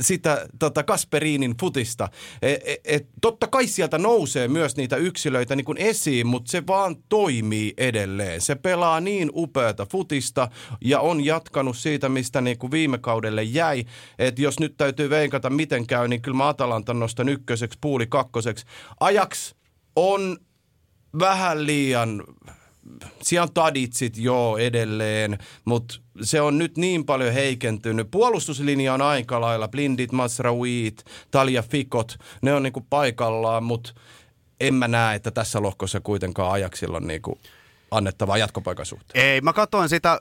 sitä 0.02 0.48
tota 0.60 0.84
Kasperiinin 0.84 1.56
futista. 1.60 2.10
Et, 2.42 2.62
et, 2.66 2.80
et, 2.86 3.08
totta 3.22 3.48
kai 3.48 3.68
sieltä 3.68 3.98
nousee 3.98 4.48
myös 4.48 4.76
niitä 4.76 4.96
yksilöitä 4.96 5.56
niin 5.56 5.66
kuin 5.66 5.78
esiin, 5.78 6.28
mutta 6.28 6.52
se 6.52 6.68
vaan 6.68 6.96
toimii 7.10 7.74
edelleen. 7.78 8.42
Se 8.42 8.56
pelaa 8.56 9.00
niin 9.00 9.30
upeata 9.34 9.86
futista 9.92 10.50
ja 10.82 11.00
on 11.00 11.26
jatkanut 11.26 11.78
siitä, 11.78 12.10
mistä 12.10 12.42
niin 12.42 12.58
kuin 12.58 12.72
viime 12.72 12.98
kaudelle 12.98 13.44
jäi. 13.44 13.86
Että 14.20 14.42
jos 14.42 14.60
nyt 14.60 14.78
täytyy 14.78 15.10
veikata, 15.10 15.50
miten 15.50 15.88
käy, 15.88 16.08
niin 16.08 16.22
kyllä 16.22 16.38
mä 16.38 16.48
Atalantan 16.48 17.00
nostan 17.00 17.30
ykköseksi, 17.30 17.78
puuli 17.82 18.08
kakkoseksi. 18.08 18.66
Ajaks 19.00 19.56
on 19.96 20.38
vähän 21.20 21.66
liian 21.66 22.24
siellä 23.22 23.44
on 23.44 23.54
taditsit 23.54 24.18
joo 24.18 24.58
edelleen, 24.58 25.38
mutta 25.66 25.96
se 26.22 26.42
on 26.42 26.58
nyt 26.58 26.78
niin 26.78 27.06
paljon 27.06 27.34
heikentynyt. 27.34 28.12
Puolustuslinja 28.12 28.94
on 28.94 29.02
aika 29.02 29.42
lailla, 29.42 29.68
blindit, 29.68 30.12
Masrawit, 30.12 31.04
Talia 31.32 31.64
Fikot, 31.64 32.18
ne 32.42 32.54
on 32.54 32.64
niinku 32.64 32.86
paikallaan, 32.90 33.64
mutta 33.64 33.94
en 34.60 34.74
mä 34.74 34.88
näe, 34.88 35.16
että 35.16 35.32
tässä 35.32 35.62
lohkossa 35.62 36.00
kuitenkaan 36.00 36.52
ajaksilla 36.52 36.98
on 36.98 37.08
niinku 37.08 37.40
annettavaa 37.92 38.38
jatkopaikan 38.38 38.86
suhteen? 38.86 39.26
Ei, 39.26 39.42
mä 39.42 39.54
katsoin 39.54 39.90
sitä 39.90 40.20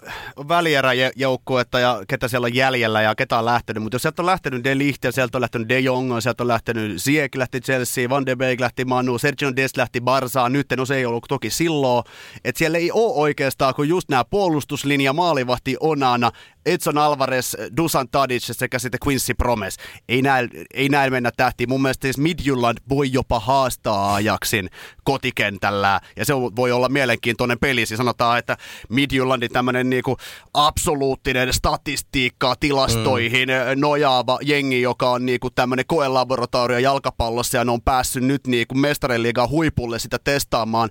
välieräjoukkuetta 0.48 1.78
ja 1.78 2.02
ketä 2.08 2.28
siellä 2.28 2.44
on 2.44 2.54
jäljellä 2.54 3.02
ja 3.02 3.14
ketä 3.14 3.38
on 3.38 3.44
lähtenyt, 3.44 3.82
mutta 3.82 3.94
jos 3.94 4.02
sieltä 4.02 4.22
on 4.22 4.26
lähtenyt 4.26 4.64
De 4.64 4.78
Ligt 4.78 5.04
ja 5.04 5.12
sieltä 5.12 5.38
on 5.38 5.42
lähtenyt 5.42 5.68
De 5.68 5.80
Jong, 5.80 6.20
sieltä 6.20 6.42
on 6.42 6.48
lähtenyt 6.48 7.02
Ziyech 7.02 7.36
lähti 7.38 7.60
Chelsea, 7.60 8.08
Van 8.08 8.26
de 8.26 8.36
Beek 8.36 8.60
lähti 8.60 8.84
Manu, 8.84 9.18
Sergio 9.18 9.56
Des 9.56 9.76
lähti 9.76 10.00
Barsaan, 10.00 10.52
nyt 10.52 10.66
no 10.76 10.84
se 10.86 10.96
ei 10.96 11.06
ollut 11.06 11.24
toki 11.28 11.50
silloin, 11.50 12.04
että 12.44 12.58
siellä 12.58 12.78
ei 12.78 12.90
ole 12.92 13.14
oikeastaan 13.14 13.74
kuin 13.74 13.88
just 13.88 14.08
nämä 14.08 14.24
puolustuslinja, 14.24 15.12
maalivahti 15.12 15.76
Onana, 15.80 16.32
Edson 16.66 16.98
Alvarez, 16.98 17.54
Dusan 17.76 18.08
Tadic 18.08 18.42
sekä 18.42 18.78
sitten 18.78 19.00
Quincy 19.06 19.34
Promes. 19.34 19.76
Ei 20.08 20.22
näin, 20.22 20.50
ei 20.74 20.88
näin 20.88 21.12
mennä 21.12 21.30
tähtiin. 21.36 21.68
Mun 21.68 21.82
mielestä 21.82 22.02
siis 22.02 22.18
Midjylland 22.18 22.78
voi 22.88 23.12
jopa 23.12 23.40
haastaa 23.40 24.14
Ajaksin 24.14 24.70
kotikentällä. 25.04 26.00
Ja 26.16 26.24
se 26.24 26.34
voi 26.34 26.72
olla 26.72 26.88
mielenkiintoinen 26.88 27.58
peli. 27.58 27.86
Siis 27.86 27.98
sanotaan, 27.98 28.38
että 28.38 28.56
Midjyllandin 28.88 29.50
tämmöinen 29.50 29.90
niinku 29.90 30.16
absoluuttinen 30.54 31.52
statistiikka 31.52 32.54
tilastoihin 32.60 33.48
mm. 33.48 33.80
nojaava 33.80 34.38
jengi, 34.42 34.82
joka 34.82 35.10
on 35.10 35.26
niinku 35.26 35.50
tämmöinen 35.50 35.84
koelaboratorio 35.86 36.78
jalkapallossa 36.78 37.58
ja 37.58 37.64
ne 37.64 37.72
on 37.72 37.82
päässyt 37.82 38.24
nyt 38.24 38.46
niinku 38.46 38.74
mestariliigan 38.74 39.48
huipulle 39.48 39.98
sitä 39.98 40.18
testaamaan 40.24 40.90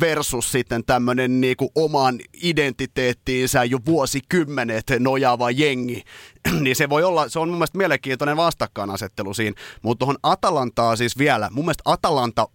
versus 0.00 0.52
sitten 0.52 0.84
tämmöinen 0.84 1.40
niinku 1.40 1.72
oman 1.74 2.18
identiteettiinsä 2.42 3.64
jo 3.64 3.78
vuosikymmenet 3.86 4.84
no 4.98 5.13
nojaava 5.14 5.50
jengi, 5.50 6.04
niin 6.60 6.76
se 6.76 6.88
voi 6.88 7.02
olla, 7.02 7.28
se 7.28 7.38
on 7.38 7.48
mun 7.48 7.58
mielestä 7.58 7.78
mielenkiintoinen 7.78 8.36
vastakkainasettelu 8.36 9.34
siinä. 9.34 9.60
Mutta 9.82 9.98
tuohon 9.98 10.16
Atalantaa 10.22 10.96
siis 10.96 11.18
vielä, 11.18 11.48
mun 11.52 11.64
mielestä 11.64 11.82
Atalanta 11.84 12.48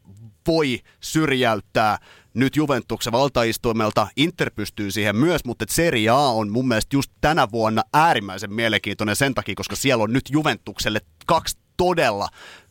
voi 0.48 0.80
syrjäyttää 1.00 1.98
nyt 2.34 2.56
Juventuksen 2.56 3.14
valtaistuimelta. 3.14 4.08
Inter 4.16 4.52
pystyy 4.56 4.92
siihen 4.92 5.16
myös, 5.16 5.46
mutta 5.46 5.66
Serie 5.70 6.10
A 6.10 6.18
on 6.18 6.52
mun 6.52 6.68
mielestä 6.68 6.96
just 6.96 7.12
tänä 7.22 7.48
vuonna 7.52 7.82
äärimmäisen 7.94 8.54
mielenkiintoinen 8.54 9.16
sen 9.16 9.34
takia, 9.34 9.56
koska 9.56 9.76
siellä 9.76 10.04
on 10.04 10.14
nyt 10.14 10.30
Juventukselle 10.30 11.02
kaksi 11.26 11.58
todella 11.80 12.28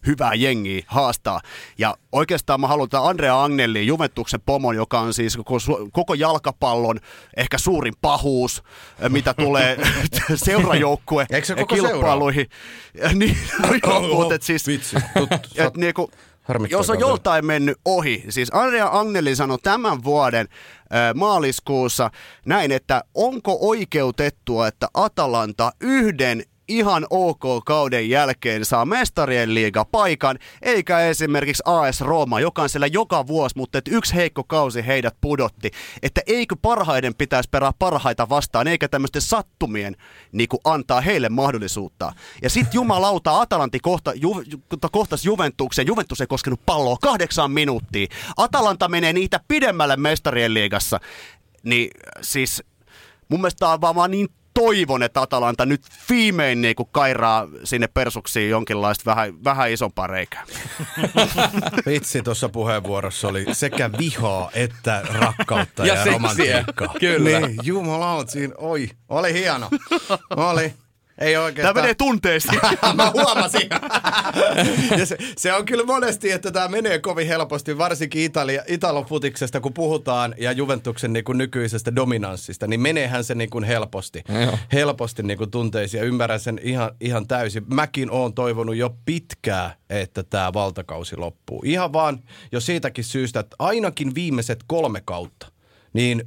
hyvää 0.06 0.34
jengiä 0.34 0.82
haastaa. 0.86 1.40
Ja 1.78 1.96
oikeastaan 2.12 2.60
mä 2.60 2.66
haluan 2.66 2.88
tämän 2.88 3.06
Andrea 3.06 3.44
Agnelli, 3.44 3.86
Juventuksen 3.86 4.40
pomon, 4.46 4.76
joka 4.76 5.00
on 5.00 5.14
siis 5.14 5.36
koko, 5.36 5.58
koko 5.92 6.14
jalkapallon 6.14 7.00
ehkä 7.36 7.58
suurin 7.58 7.94
pahuus, 8.00 8.62
mitä 9.08 9.34
tulee 9.34 9.76
seurajoukkue 10.44 11.26
Eikö 11.30 11.46
se 11.46 11.54
koko 11.54 11.74
kilpailuihin. 11.74 12.46
niin, 13.14 13.38
no 13.62 13.68
joo, 13.82 13.96
Oho, 13.96 14.14
mutta 14.14 14.34
et 14.34 14.42
siis, 14.42 14.66
vitsi. 14.66 14.96
Et 15.66 15.76
niinku, 15.76 16.10
jos 16.70 16.90
on 16.90 17.00
joltain 17.00 17.46
mennyt 17.46 17.78
ohi, 17.84 18.24
siis 18.28 18.48
Andrea 18.52 18.88
Agnelli 18.92 19.36
sanoi 19.36 19.58
tämän 19.62 20.04
vuoden 20.04 20.48
äh, 20.50 21.14
maaliskuussa 21.14 22.10
näin, 22.46 22.72
että 22.72 23.04
onko 23.14 23.58
oikeutettua, 23.60 24.68
että 24.68 24.88
Atalanta 24.94 25.72
yhden 25.80 26.42
ihan 26.68 27.06
ok 27.10 27.64
kauden 27.66 28.10
jälkeen 28.10 28.64
saa 28.64 28.84
mestarien 28.84 29.54
liiga 29.54 29.84
paikan, 29.84 30.38
eikä 30.62 31.00
esimerkiksi 31.00 31.62
AS 31.66 32.00
Rooma, 32.00 32.40
joka 32.40 32.62
on 32.62 32.68
siellä 32.68 32.86
joka 32.86 33.26
vuosi, 33.26 33.56
mutta 33.56 33.78
että 33.78 33.90
yksi 33.94 34.14
heikko 34.14 34.44
kausi 34.44 34.86
heidät 34.86 35.16
pudotti. 35.20 35.70
Että 36.02 36.20
eikö 36.26 36.56
parhaiden 36.62 37.14
pitäisi 37.14 37.48
perää 37.50 37.72
parhaita 37.78 38.28
vastaan, 38.28 38.68
eikä 38.68 38.88
tämmöisten 38.88 39.22
sattumien 39.22 39.96
niin 40.32 40.48
antaa 40.64 41.00
heille 41.00 41.28
mahdollisuutta. 41.28 42.12
Ja 42.42 42.50
sitten 42.50 42.74
jumalauta, 42.74 43.40
Atalanti 43.40 43.80
kohta, 43.80 44.12
ju, 44.14 44.42
kohtasi 44.92 45.28
Juventuksen, 45.28 45.86
Juventus 45.86 46.20
ei 46.20 46.26
koskenut 46.26 46.66
palloa 46.66 46.96
kahdeksan 47.02 47.50
minuuttia. 47.50 48.06
Atalanta 48.36 48.88
menee 48.88 49.12
niitä 49.12 49.40
pidemmälle 49.48 49.96
mestarien 49.96 50.54
liigassa. 50.54 51.00
Niin 51.62 51.90
siis 52.22 52.62
mun 53.28 53.40
mielestä 53.40 53.58
tää 53.58 53.72
on 53.72 53.80
vaan 53.80 54.10
niin 54.10 54.28
toivon, 54.58 55.02
että 55.02 55.20
Atalanta 55.20 55.66
nyt 55.66 55.80
viimein 56.10 56.60
niin 56.60 56.74
kairaa 56.92 57.48
sinne 57.64 57.86
persuksiin 57.94 58.50
jonkinlaista 58.50 59.04
vähän, 59.06 59.44
vähän 59.44 59.70
isompaa 59.70 60.06
reikää. 60.06 60.44
Vitsi, 61.86 62.22
tuossa 62.22 62.48
puheenvuorossa 62.48 63.28
oli 63.28 63.46
sekä 63.52 63.90
vihaa 63.98 64.50
että 64.54 65.02
rakkautta 65.12 65.86
Ja 65.86 65.94
ja, 65.94 65.94
seksiä. 65.94 66.12
romantiikkaa. 66.12 66.94
Kyllä. 67.00 67.40
Niin, 67.40 67.58
jumalaut 67.62 68.30
siinä, 68.30 68.54
oi, 68.58 68.88
oli 69.08 69.32
hieno. 69.32 69.70
Oli. 70.36 70.74
Ei 71.18 71.32
Tämä 71.32 71.44
oikeastaan. 71.44 71.76
menee 71.76 71.94
tunteisiin. 71.94 72.60
Mä 72.94 73.10
huomasin. 73.10 73.68
ja 74.98 75.06
se, 75.06 75.16
se, 75.38 75.52
on 75.52 75.64
kyllä 75.64 75.84
monesti, 75.84 76.30
että 76.30 76.50
tämä 76.50 76.68
menee 76.68 76.98
kovin 76.98 77.26
helposti, 77.26 77.78
varsinkin 77.78 78.22
Italia, 78.22 78.62
Italofutiksesta, 78.66 79.60
kun 79.60 79.74
puhutaan 79.74 80.34
ja 80.38 80.52
Juventuksen 80.52 81.12
niin 81.12 81.24
kuin 81.24 81.38
nykyisestä 81.38 81.96
dominanssista, 81.96 82.66
niin 82.66 82.80
meneehän 82.80 83.24
se 83.24 83.34
niin 83.34 83.50
kuin 83.50 83.64
helposti. 83.64 84.22
Joo. 84.44 84.58
Helposti 84.72 85.22
niin 85.22 85.38
kuin 85.38 85.50
tunteisiin 85.50 85.98
ja 85.98 86.06
ymmärrän 86.06 86.40
sen 86.40 86.60
ihan, 86.62 86.90
ihan 87.00 87.26
täysin. 87.26 87.64
Mäkin 87.74 88.10
oon 88.10 88.34
toivonut 88.34 88.76
jo 88.76 88.96
pitkään, 89.04 89.70
että 89.90 90.22
tämä 90.22 90.52
valtakausi 90.52 91.16
loppuu. 91.16 91.62
Ihan 91.64 91.92
vaan 91.92 92.18
jo 92.52 92.60
siitäkin 92.60 93.04
syystä, 93.04 93.40
että 93.40 93.56
ainakin 93.58 94.14
viimeiset 94.14 94.60
kolme 94.66 95.02
kautta, 95.04 95.52
niin 95.92 96.22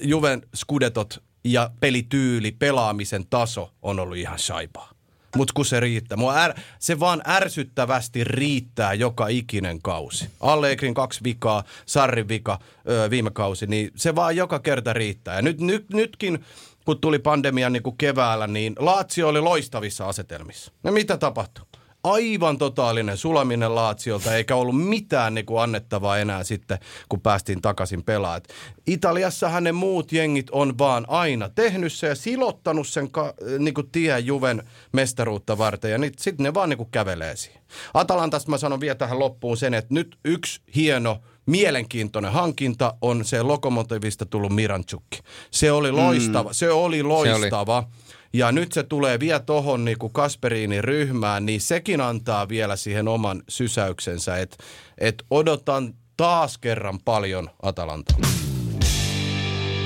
Juven 0.00 0.42
skudetot 0.56 1.22
ja 1.44 1.70
pelityyli, 1.80 2.52
pelaamisen 2.52 3.26
taso 3.30 3.72
on 3.82 4.00
ollut 4.00 4.16
ihan 4.16 4.38
saipaa. 4.38 4.90
Mutta 5.36 5.52
kun 5.54 5.64
se 5.64 5.80
riittää. 5.80 6.16
Mua 6.16 6.44
är, 6.44 6.54
se 6.78 7.00
vaan 7.00 7.22
ärsyttävästi 7.28 8.24
riittää 8.24 8.94
joka 8.94 9.28
ikinen 9.28 9.82
kausi. 9.82 10.28
Allegrin 10.40 10.94
kaksi 10.94 11.20
vikaa, 11.24 11.64
Sarrin 11.86 12.28
vika 12.28 12.58
öö, 12.88 13.10
viime 13.10 13.30
kausi, 13.30 13.66
niin 13.66 13.90
se 13.96 14.14
vaan 14.14 14.36
joka 14.36 14.58
kerta 14.58 14.92
riittää. 14.92 15.36
Ja 15.36 15.42
nyt, 15.42 15.60
nyt, 15.60 15.90
nytkin, 15.92 16.44
kun 16.84 17.00
tuli 17.00 17.18
pandemia 17.18 17.70
niin 17.70 17.82
kuin 17.82 17.96
keväällä, 17.96 18.46
niin 18.46 18.74
Laatsio 18.78 19.28
oli 19.28 19.40
loistavissa 19.40 20.08
asetelmissa. 20.08 20.72
No 20.82 20.92
mitä 20.92 21.16
tapahtui? 21.16 21.69
Aivan 22.04 22.58
totaalinen 22.58 23.16
sulaminen 23.16 23.74
Laatsiolta, 23.74 24.34
eikä 24.34 24.56
ollut 24.56 24.88
mitään 24.88 25.34
niin 25.34 25.46
kuin 25.46 25.62
annettavaa 25.62 26.18
enää 26.18 26.44
sitten, 26.44 26.78
kun 27.08 27.20
päästiin 27.20 27.62
takaisin 27.62 28.02
pelaamaan. 28.02 28.42
Italiassahan 28.86 29.64
ne 29.64 29.72
muut 29.72 30.12
jengit 30.12 30.50
on 30.50 30.78
vaan 30.78 31.04
aina 31.08 31.48
tehnyt 31.48 31.92
se 31.92 32.06
ja 32.06 32.14
silottanut 32.14 32.88
sen 32.88 33.10
ka, 33.10 33.34
niin 33.58 33.74
kuin 33.74 33.90
tien 33.90 34.26
Juven 34.26 34.62
mestaruutta 34.92 35.58
varten, 35.58 35.90
ja 35.90 35.98
sitten 36.18 36.44
ne 36.44 36.54
vaan 36.54 36.68
niin 36.68 36.78
kuin 36.78 36.90
kävelee 36.90 37.36
siihen. 37.36 37.62
Atalantasta 37.94 38.50
mä 38.50 38.58
sanon 38.58 38.80
vielä 38.80 38.94
tähän 38.94 39.18
loppuun 39.18 39.56
sen, 39.56 39.74
että 39.74 39.94
nyt 39.94 40.18
yksi 40.24 40.60
hieno 40.74 41.18
mielenkiintoinen 41.46 42.32
hankinta 42.32 42.94
on 43.00 43.24
se 43.24 43.42
Lokomotivista 43.42 44.26
tullut 44.26 44.52
Miranchukki. 44.52 45.20
Se 45.50 45.72
oli 45.72 45.92
loistava, 45.92 46.48
mm. 46.48 46.54
se 46.54 46.70
oli 46.70 47.02
loistava. 47.02 47.84
Ja 48.32 48.52
nyt 48.52 48.72
se 48.72 48.82
tulee 48.82 49.20
vielä 49.20 49.40
tohon 49.40 49.84
niin 49.84 49.98
kuin 49.98 50.12
Kasperiinin 50.12 50.84
ryhmään, 50.84 51.46
niin 51.46 51.60
sekin 51.60 52.00
antaa 52.00 52.48
vielä 52.48 52.76
siihen 52.76 53.08
oman 53.08 53.42
sysäyksensä, 53.48 54.38
että 54.38 54.56
et 54.98 55.24
odotan 55.30 55.94
taas 56.16 56.58
kerran 56.58 56.98
paljon 57.04 57.50
Atalantaa. 57.62 58.18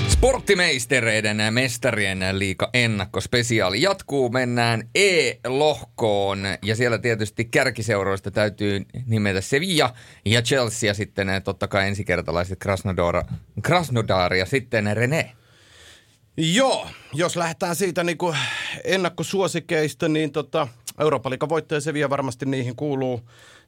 Sporttimeistereiden 0.08 1.38
ja 1.38 1.50
mestarien 1.50 2.38
liika 2.38 2.70
ennakkospesiaali 2.74 3.82
jatkuu. 3.82 4.30
Mennään 4.30 4.88
E-lohkoon 4.94 6.38
ja 6.62 6.76
siellä 6.76 6.98
tietysti 6.98 7.44
kärkiseuroista 7.44 8.30
täytyy 8.30 8.86
nimetä 9.06 9.40
Sevilla 9.40 9.94
ja 10.24 10.42
Chelsea 10.42 10.90
ja 10.90 10.94
sitten 10.94 11.28
eh, 11.28 11.42
totta 11.42 11.68
kai 11.68 11.88
ensikertalaiset 11.88 12.58
Krasnodar 13.62 14.34
ja 14.34 14.46
sitten 14.46 14.86
René. 14.86 15.43
Joo, 16.36 16.86
jos 17.12 17.36
lähdetään 17.36 17.76
siitä 17.76 18.04
niin 18.04 18.18
kuin 18.18 18.36
ennakkosuosikeista, 18.84 20.08
niin 20.08 20.32
tota, 20.32 20.68
Euroopan 21.00 21.30
liigan 21.30 21.48
voittaja 21.48 21.80
Sevilla 21.80 22.10
varmasti 22.10 22.46
niihin 22.46 22.76
kuuluu 22.76 23.20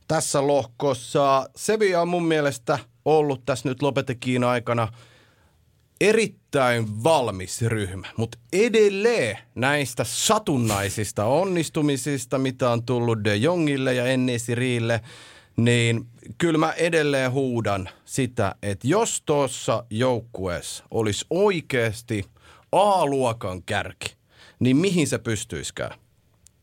tässä 0.08 0.46
lohkossa. 0.46 1.50
Sevilla 1.56 2.00
on 2.00 2.08
mun 2.08 2.24
mielestä 2.24 2.78
ollut 3.04 3.42
tässä 3.44 3.68
nyt 3.68 3.82
Lopetekiin 3.82 4.44
aikana 4.44 4.88
erittäin 6.00 7.04
valmis 7.04 7.62
ryhmä, 7.62 8.06
mutta 8.16 8.38
edelleen 8.52 9.38
näistä 9.54 10.04
satunnaisista 10.04 11.24
onnistumisista, 11.24 12.38
mitä 12.38 12.70
on 12.70 12.82
tullut 12.82 13.24
De 13.24 13.36
Jongille 13.36 13.94
ja 13.94 14.06
Ennesirille, 14.06 15.00
niin 15.56 16.06
kyllä 16.38 16.58
mä 16.58 16.72
edelleen 16.72 17.32
huudan 17.32 17.88
sitä, 18.04 18.54
että 18.62 18.88
jos 18.88 19.22
tuossa 19.26 19.84
joukkueessa 19.90 20.84
olisi 20.90 21.26
oikeasti 21.30 22.24
A-luokan 22.72 23.62
kärki, 23.62 24.16
niin 24.58 24.76
mihin 24.76 25.06
se 25.06 25.18
pystyisikään? 25.18 25.98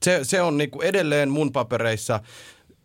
Se, 0.03 0.19
se 0.23 0.41
on 0.41 0.57
niinku 0.57 0.81
edelleen 0.81 1.29
mun 1.29 1.51
papereissa, 1.51 2.19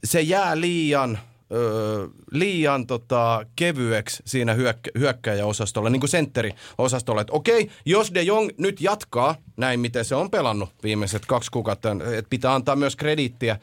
se 0.04 0.20
jää 0.20 0.60
liian, 0.60 1.18
öö, 1.52 2.06
liian 2.30 2.86
tota, 2.86 3.46
kevyeksi 3.56 4.22
siinä 4.26 4.54
hyökkä, 4.54 4.90
hyökkäjäosastolla, 4.98 5.90
niin 5.90 6.00
kuin 6.00 6.10
sentteriosastolla. 6.10 7.20
Että 7.20 7.32
okei, 7.32 7.70
jos 7.86 8.14
De 8.14 8.22
Jong 8.22 8.50
nyt 8.58 8.80
jatkaa 8.80 9.34
näin, 9.56 9.80
miten 9.80 10.04
se 10.04 10.14
on 10.14 10.30
pelannut 10.30 10.70
viimeiset 10.82 11.26
kaksi 11.26 11.50
kuukautta, 11.50 11.90
että 11.92 12.30
pitää 12.30 12.54
antaa 12.54 12.76
myös 12.76 12.96
krediittiä 12.96 13.58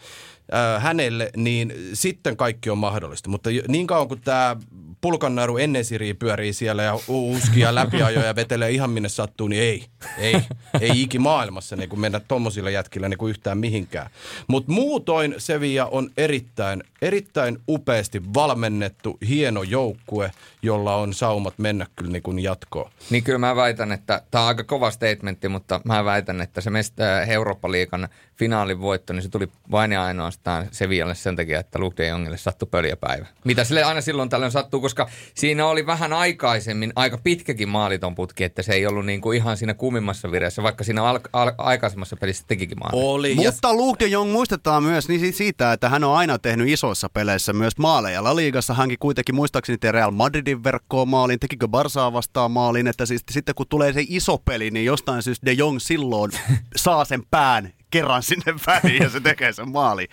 ää, 0.52 0.80
hänelle, 0.80 1.30
niin 1.38 1.74
sitten 1.94 2.38
kaikki 2.38 2.70
on 2.70 2.78
mahdollista. 2.78 3.30
Mutta 3.30 3.50
niin 3.68 3.88
kauan 3.88 4.08
kuin 4.08 4.22
tämä 4.22 4.56
pulkannaru 5.02 5.58
ennesiri 5.58 6.14
pyörii 6.14 6.54
siellä 6.54 6.84
ja 6.84 7.00
uskia 7.08 7.76
läpiajoja 7.76 8.26
ja 8.26 8.36
vetelee 8.36 8.72
ihan 8.72 8.90
minne 8.90 9.10
sattuu, 9.10 9.48
niin 9.48 9.62
ei, 9.62 9.86
ei, 10.18 10.42
ei 10.82 11.02
iki 11.02 11.20
maailmassa 11.20 11.76
niin 11.76 12.00
mennä 12.00 12.20
tommosilla 12.20 12.70
jätkillä 12.70 13.10
niin 13.10 13.30
yhtään 13.30 13.58
mihinkään. 13.58 14.10
Mutta 14.48 14.72
muutoin 14.72 15.36
Sevilla 15.38 15.86
on 15.86 16.10
erittäin, 16.18 16.84
erittäin 17.02 17.58
upeasti 17.70 18.22
valmennettu, 18.34 19.18
hieno 19.28 19.64
joukkue, 19.64 20.32
jolla 20.62 20.96
on 20.96 21.14
saumat 21.14 21.54
mennä 21.58 21.86
kyllä 21.96 22.12
niin 22.12 22.24
kuin 22.24 22.40
jatkoon. 22.40 22.92
Niin 23.10 23.24
kyllä 23.24 23.40
mä 23.40 23.56
väitän, 23.56 23.92
että 23.92 24.22
tämä 24.32 24.42
on 24.42 24.48
aika 24.48 24.64
kova 24.64 24.92
statementti, 24.92 25.50
mutta 25.50 25.82
mä 25.86 26.06
väitän, 26.06 26.42
että 26.42 26.62
se 26.62 26.70
mest- 26.70 27.30
Eurooppa-liigan 27.30 28.10
finaalin 28.36 28.82
voitto, 28.82 29.14
niin 29.14 29.24
se 29.24 29.30
tuli 29.30 29.48
vain 29.72 29.92
ja 29.92 30.04
ainoastaan 30.04 30.68
Sevillalle 30.72 31.16
sen 31.16 31.36
takia, 31.36 31.60
että 31.60 31.80
Luke 31.80 32.04
de 32.04 32.08
Jongille 32.08 32.38
sattui 32.38 32.68
pöljäpäivä. 32.72 33.26
Mitä 33.44 33.64
sille 33.64 33.84
aina 33.84 34.02
silloin 34.02 34.30
tällöin 34.30 34.52
sattuu, 34.52 34.82
koska 34.86 35.10
siinä 35.36 35.68
oli 35.68 35.86
vähän 35.86 36.14
aikaisemmin 36.14 36.94
aika 36.96 37.18
pitkäkin 37.18 37.70
maaliton 37.70 38.16
putki, 38.16 38.44
että 38.44 38.62
se 38.62 38.74
ei 38.74 38.88
ollut 38.88 39.06
niin 39.06 39.22
kuin 39.22 39.38
ihan 39.38 39.58
siinä 39.58 39.74
kuumimmassa 39.74 40.32
vireessä, 40.32 40.64
vaikka 40.64 40.84
siinä 40.84 41.04
al- 41.04 41.20
al- 41.34 41.52
aikaisemmassa 41.58 42.16
pelissä 42.16 42.44
tekikin 42.48 42.80
maali. 42.80 43.06
Oli. 43.06 43.36
Mutta 43.36 43.74
Luke 43.74 44.06
de 44.06 44.10
Jong 44.10 44.32
muistetaan 44.32 44.84
myös 44.84 45.08
niin 45.08 45.34
siitä, 45.34 45.74
että 45.74 45.90
hän 45.90 46.04
on 46.04 46.18
aina 46.18 46.40
tehnyt 46.40 46.68
isoissa 46.70 47.10
peleissä 47.10 47.54
myös 47.54 47.78
maaleja. 47.78 48.24
La 48.24 48.36
Ligassa 48.36 48.74
hänkin 48.74 49.00
kuitenkin 49.00 49.36
muistaakseni 49.36 49.78
teki 49.78 49.92
Real 49.92 50.12
Madridin 50.12 50.64
verkkoon 50.64 51.08
maalin, 51.08 51.40
tekikö 51.40 51.68
Barsaa 51.68 52.14
vastaan 52.14 52.52
maalin, 52.52 52.88
että 52.88 53.06
siis, 53.06 53.24
sitten 53.32 53.56
kun 53.56 53.66
tulee 53.70 53.94
se 53.94 54.06
iso 54.08 54.38
peli, 54.38 54.72
niin 54.72 54.86
jostain 54.86 55.24
syystä 55.24 55.46
de 55.46 55.52
Jong 55.54 55.80
silloin 55.80 56.32
saa 56.76 57.06
sen 57.06 57.24
pään 57.32 57.74
kerran 57.92 58.24
sinne 58.24 58.56
väliin 58.68 59.04
ja 59.04 59.10
se 59.10 59.20
tekee 59.20 59.54
sen 59.54 59.72
maali. 59.72 60.08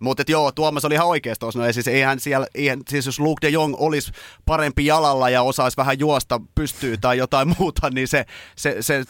Mutta 0.00 0.22
joo, 0.28 0.52
Tuomas 0.52 0.84
oli 0.84 0.94
ihan 0.94 1.06
oikeassa 1.06 1.40
tuossa. 1.40 1.60
No, 1.60 1.72
siis, 1.72 1.88
eihän 1.88 2.20
siellä, 2.20 2.46
eihän, 2.54 2.80
siis 2.88 3.06
jos 3.06 3.20
Luke 3.20 3.46
de 3.46 3.50
Jong 3.50 3.74
olisi 3.78 4.12
parempi 4.46 4.86
jalalla 4.86 5.30
ja 5.30 5.42
osaisi 5.42 5.76
vähän 5.76 5.98
juosta 5.98 6.40
pystyy 6.54 6.96
tai 6.96 7.18
jotain 7.18 7.48
muuta, 7.58 7.90
niin 7.90 8.08
se, 8.08 8.24
se, 8.56 8.76
se, 8.80 9.04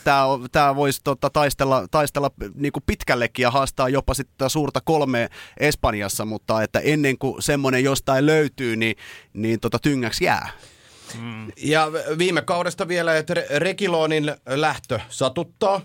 tämä 0.52 0.76
voisi 0.76 1.00
tota, 1.04 1.30
taistella, 1.30 1.86
taistella 1.90 2.30
niin 2.54 2.72
kuin 2.72 2.82
pitkällekin 2.86 3.42
ja 3.42 3.50
haastaa 3.50 3.88
jopa 3.88 4.14
sitten 4.14 4.50
suurta 4.50 4.80
kolme 4.80 5.28
Espanjassa, 5.60 6.24
mutta 6.24 6.62
että 6.62 6.80
ennen 6.80 7.18
kuin 7.18 7.42
semmoinen 7.42 7.84
jostain 7.84 8.26
löytyy, 8.26 8.76
niin, 8.76 8.96
niin 9.32 9.60
tota, 9.60 9.78
tyngäksi 9.78 10.24
jää. 10.24 10.50
Mm. 11.20 11.48
Ja 11.56 11.92
viime 12.18 12.42
kaudesta 12.42 12.88
vielä, 12.88 13.16
että 13.16 13.34
Rekiloonin 13.56 14.34
lähtö 14.46 15.00
satuttaa. 15.08 15.80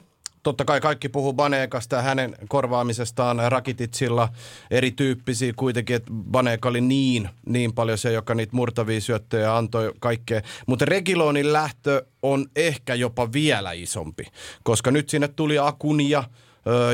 Totta 0.45 0.65
kai 0.65 0.81
kaikki 0.81 1.09
puhuu 1.09 1.33
Baneekasta 1.33 1.95
ja 1.95 2.01
hänen 2.01 2.35
korvaamisestaan 2.47 3.41
Rakititsilla 3.47 4.29
erityyppisiä 4.71 5.53
kuitenkin, 5.55 5.95
että 5.95 6.11
Baneeka 6.31 6.69
oli 6.69 6.81
niin, 6.81 7.29
niin 7.45 7.73
paljon 7.73 7.97
se, 7.97 8.11
joka 8.11 8.35
niitä 8.35 8.55
murtavia 8.55 9.01
syöttöjä 9.01 9.57
antoi 9.57 9.93
kaikkea. 9.99 10.41
Mutta 10.67 10.85
Regilonin 10.85 11.53
lähtö 11.53 12.05
on 12.21 12.45
ehkä 12.55 12.95
jopa 12.95 13.33
vielä 13.33 13.71
isompi, 13.71 14.23
koska 14.63 14.91
nyt 14.91 15.09
sinne 15.09 15.27
tuli 15.27 15.59
Akunia, 15.59 16.23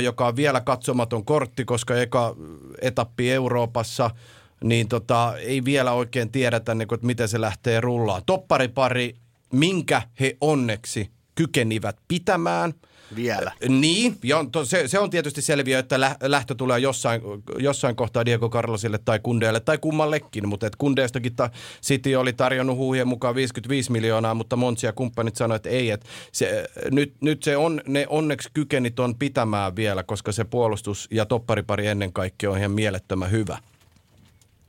joka 0.03 0.27
on 0.27 0.35
vielä 0.35 0.61
katsomaton 0.61 1.25
kortti, 1.25 1.65
koska 1.65 1.95
eka 1.95 2.35
etappi 2.81 3.31
Euroopassa– 3.31 4.09
niin 4.63 4.87
tota, 4.87 5.33
ei 5.37 5.65
vielä 5.65 5.91
oikein 5.91 6.31
tiedetä, 6.31 6.75
niin 6.75 6.87
kuin, 6.87 6.97
että 6.97 7.07
miten 7.07 7.27
se 7.27 7.41
lähtee 7.41 7.81
rullaan. 7.81 8.21
Topparipari, 8.25 9.15
minkä 9.53 10.01
he 10.19 10.37
onneksi 10.41 11.09
kykenivät 11.35 11.97
pitämään. 12.07 12.73
Vielä. 13.15 13.51
Niin, 13.69 14.17
ja 14.23 14.45
to, 14.51 14.65
se, 14.65 14.87
se 14.87 14.99
on 14.99 15.09
tietysti 15.09 15.41
selviö, 15.41 15.79
että 15.79 15.99
lähtö 16.21 16.55
tulee 16.55 16.79
jossain, 16.79 17.21
jossain 17.57 17.95
kohtaa 17.95 18.25
Diego 18.25 18.49
Carlosille 18.49 18.97
tai 18.97 19.19
Kundeelle 19.19 19.59
tai 19.59 19.77
kummallekin, 19.77 20.47
mutta 20.47 20.67
et 20.67 20.75
Kundeestakin 20.75 21.35
ta, 21.35 21.49
City 21.83 22.15
oli 22.15 22.33
tarjonnut 22.33 22.77
huuhien 22.77 23.07
mukaan 23.07 23.35
55 23.35 23.91
miljoonaa, 23.91 24.33
mutta 24.33 24.55
Monsi 24.55 24.85
ja 24.85 24.93
kumppanit 24.93 25.35
sanoivat, 25.35 25.65
että 25.65 25.69
ei, 25.69 25.89
että 25.89 26.07
se, 26.31 26.69
nyt, 26.91 27.13
nyt 27.21 27.43
se 27.43 27.57
on, 27.57 27.81
ne 27.87 28.05
onneksi 28.09 28.49
kykenit 28.53 28.99
on 28.99 29.15
pitämään 29.15 29.75
vielä, 29.75 30.03
koska 30.03 30.31
se 30.31 30.43
puolustus 30.43 31.07
ja 31.11 31.25
topparipari 31.25 31.87
ennen 31.87 32.13
kaikkea 32.13 32.51
on 32.51 32.57
ihan 32.57 32.71
mielettömän 32.71 33.31
hyvä. 33.31 33.57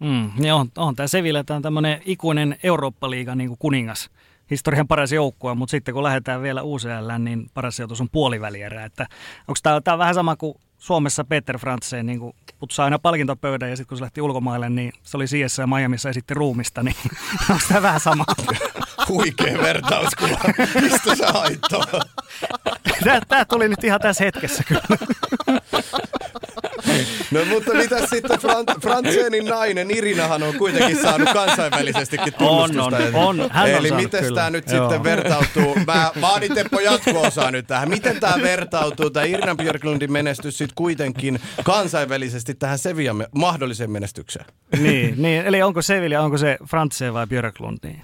Mm, 0.00 0.30
niin 0.38 0.52
on, 0.54 0.68
on 0.76 0.96
tämä 0.96 1.06
Sevilla, 1.06 1.44
tämä 1.44 1.56
on 1.56 1.62
tämmöinen 1.62 2.02
ikuinen 2.04 2.56
Eurooppa-liiga 2.62 3.34
niin 3.34 3.56
kuningas 3.58 4.10
historian 4.50 4.88
paras 4.88 5.12
joukkue, 5.12 5.54
mutta 5.54 5.70
sitten 5.70 5.94
kun 5.94 6.02
lähdetään 6.02 6.42
vielä 6.42 6.62
UCL, 6.62 7.18
niin 7.18 7.50
paras 7.54 7.76
sijoitus 7.76 8.00
on 8.00 8.08
puolivälierä. 8.12 8.84
Että 8.84 9.06
onko 9.48 9.58
tämä, 9.62 9.80
tämä 9.80 9.98
vähän 9.98 10.14
sama 10.14 10.36
kuin 10.36 10.54
Suomessa 10.78 11.24
Peter 11.24 11.58
Frantzen 11.58 12.06
niin 12.06 12.20
putsaa 12.58 12.84
aina 12.84 12.98
palkintopöydän 12.98 13.70
ja 13.70 13.76
sitten 13.76 13.88
kun 13.88 13.98
se 13.98 14.02
lähti 14.02 14.20
ulkomaille, 14.20 14.70
niin 14.70 14.92
se 15.02 15.16
oli 15.16 15.24
CS 15.24 15.58
ja 15.58 15.66
Miamiissa 15.66 16.08
ja 16.08 16.12
sitten 16.12 16.36
ruumista, 16.36 16.82
niin 16.82 16.96
onko 17.50 17.62
tämä 17.68 17.82
vähän 17.82 18.00
sama? 18.00 18.24
Huikea 19.08 19.58
vertauskuva. 19.58 20.38
Mistä 20.82 21.16
sä 21.16 21.32
tämä, 23.04 23.20
tämä 23.28 23.44
tuli 23.44 23.68
nyt 23.68 23.84
ihan 23.84 24.00
tässä 24.00 24.24
hetkessä 24.24 24.64
kyllä. 24.64 24.82
No 27.32 27.44
mutta 27.44 27.74
mitä 27.74 28.06
sitten 28.06 28.38
Fran- 28.38 28.80
Frantsenin 28.80 29.44
nainen 29.44 29.90
Irinahan 29.90 30.42
on 30.42 30.54
kuitenkin 30.54 31.02
saanut 31.02 31.28
kansainvälisestikin 31.32 32.34
tunnustusta. 32.34 32.96
On, 32.96 33.14
on, 33.14 33.40
on. 33.40 33.50
Hän 33.50 33.70
Eli 33.70 33.90
miten 33.90 34.34
tämä 34.34 34.50
nyt 34.50 34.70
Joo. 34.70 34.80
sitten 34.80 35.04
vertautuu? 35.04 35.76
Mä 35.86 36.10
vaadin 36.20 36.54
Teppo 36.54 36.80
jatko-osaa 36.80 37.50
nyt 37.50 37.66
tähän. 37.66 37.88
Miten 37.88 38.20
tämä 38.20 38.42
vertautuu, 38.42 39.10
tämä 39.10 39.26
Irina 39.26 39.54
Björklundin 39.54 40.12
menestys 40.12 40.58
sitten 40.58 40.74
kuitenkin 40.74 41.40
kansainvälisesti 41.64 42.54
tähän 42.54 42.78
Sevian 42.78 43.26
mahdolliseen 43.34 43.90
menestykseen? 43.90 44.46
Niin, 44.78 45.22
niin, 45.22 45.46
eli 45.46 45.62
onko 45.62 45.82
Sevilla, 45.82 46.20
onko 46.20 46.38
se 46.38 46.58
Frantse 46.70 47.12
vai 47.12 47.26
Björklund? 47.26 47.78
Niin. 47.82 48.02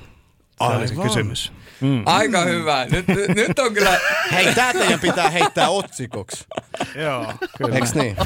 Se 0.81 0.87
se 0.87 0.95
kysymys. 1.03 1.53
Mm. 1.81 2.03
Aika 2.07 2.41
hyvä. 2.41 2.87
Nyt, 2.91 3.07
nyt, 3.35 3.59
on 3.59 3.75
kyllä... 3.75 4.01
Hei, 4.35 4.55
tää 4.55 4.73
teidän 4.73 5.01
pitää 5.01 5.31
heittää 5.31 5.69
otsikoksi. 5.69 6.45
Joo, 7.05 7.33
kyllä. 7.59 7.77
Eiks 7.77 7.95
niin? 7.95 8.17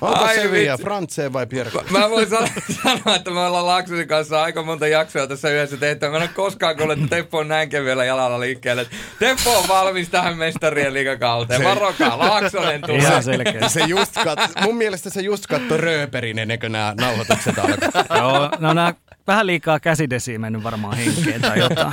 Onko 0.00 0.24
Ai, 0.24 0.34
Sevilla, 0.34 0.78
Frantse 0.78 1.32
vai 1.32 1.46
Pierre? 1.46 1.80
Mä 1.90 2.10
voin 2.10 2.28
sanoa, 2.82 3.16
että 3.16 3.30
me 3.30 3.40
ollaan 3.40 3.66
Laksonin 3.66 4.08
kanssa 4.08 4.42
aika 4.42 4.62
monta 4.62 4.86
jaksoa 4.86 5.26
tässä 5.26 5.50
yhdessä 5.50 5.76
tehty. 5.76 6.08
Mä 6.08 6.16
en 6.16 6.22
ole 6.22 6.30
koskaan 6.34 6.76
kuullut, 6.76 6.98
että 6.98 7.16
Teppo 7.16 7.38
on 7.38 7.48
näin 7.48 7.68
kevyellä 7.68 8.04
jalalla 8.04 8.40
liikkeelle. 8.40 8.86
Teppo 9.18 9.58
on 9.58 9.68
valmis 9.68 10.08
tähän 10.08 10.36
mestarien 10.36 10.94
liikakauteen. 10.94 11.64
Varokaa, 11.64 12.18
Laaksonen 12.18 12.80
tulee. 12.80 12.98
Ihan 13.00 13.22
selkeä. 13.22 13.68
Se 13.68 13.80
just 13.80 14.14
kat, 14.24 14.38
mun 14.62 14.76
mielestä 14.76 15.10
se 15.10 15.20
just 15.20 15.46
katto 15.46 15.76
rööperin 15.76 16.38
ennen 16.38 16.58
kuin 16.58 16.72
nämä 16.72 16.94
nauhoitukset 17.00 17.58
alkaa. 17.58 18.18
Joo, 18.18 18.50
no 18.58 18.72
nämä 18.72 18.94
vähän 19.26 19.46
liikaa 19.46 19.80
käsidesiä 19.80 20.38
mennyt 20.38 20.62
varmaan 20.62 20.96
henkeen 20.96 21.40
tai 21.40 21.58
jotain. 21.58 21.92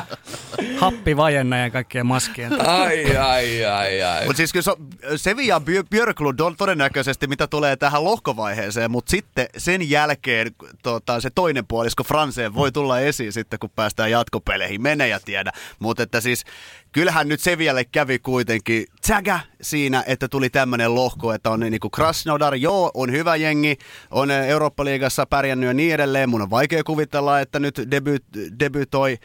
Happivajenna 0.77 1.57
ja 1.57 1.69
kaikkien 1.69 2.05
maskien. 2.05 2.67
Ai, 2.67 3.17
ai, 3.17 3.65
ai, 3.65 4.01
ai. 4.01 4.25
Mutta 4.25 4.37
siis 4.37 4.53
kyllä 4.53 4.63
se, 4.63 4.71
Sevilla 5.17 5.61
Björklund 5.89 6.39
on 6.39 6.55
todennäköisesti, 6.57 7.27
mitä 7.27 7.47
tulee 7.47 7.75
tähän 7.75 8.03
lohkovaiheeseen, 8.03 8.91
mutta 8.91 9.11
sitten 9.11 9.47
sen 9.57 9.89
jälkeen 9.89 10.51
tota, 10.83 11.19
se 11.19 11.29
toinen 11.29 11.67
puolisko 11.67 12.03
Franseen 12.03 12.55
voi 12.55 12.71
tulla 12.71 12.99
esiin 12.99 13.33
sitten, 13.33 13.59
kun 13.59 13.69
päästään 13.75 14.11
jatkopeleihin. 14.11 14.81
Mene 14.81 15.07
ja 15.07 15.19
tiedä. 15.19 15.51
Mutta 15.79 16.03
että 16.03 16.21
siis 16.21 16.43
kyllähän 16.91 17.27
nyt 17.27 17.39
Sevialle 17.39 17.85
kävi 17.85 18.19
kuitenkin 18.19 18.85
tsägä 19.01 19.39
siinä, 19.61 20.03
että 20.07 20.27
tuli 20.27 20.49
tämmöinen 20.49 20.95
lohko, 20.95 21.33
että 21.33 21.49
on 21.49 21.59
niin 21.59 21.79
kuin 21.79 21.91
Krasnodar, 21.91 22.55
joo, 22.55 22.91
on 22.93 23.11
hyvä 23.11 23.35
jengi, 23.35 23.77
on 24.11 24.31
Eurooppa-liigassa 24.31 25.25
pärjännyt 25.25 25.67
ja 25.67 25.73
niin 25.73 25.93
edelleen. 25.93 26.29
Mun 26.29 26.41
on 26.41 26.49
vaikea 26.49 26.83
kuvitella, 26.83 27.39
että 27.39 27.59
nyt 27.59 27.81
debyt, 27.91 28.23
debytoi 28.59 29.17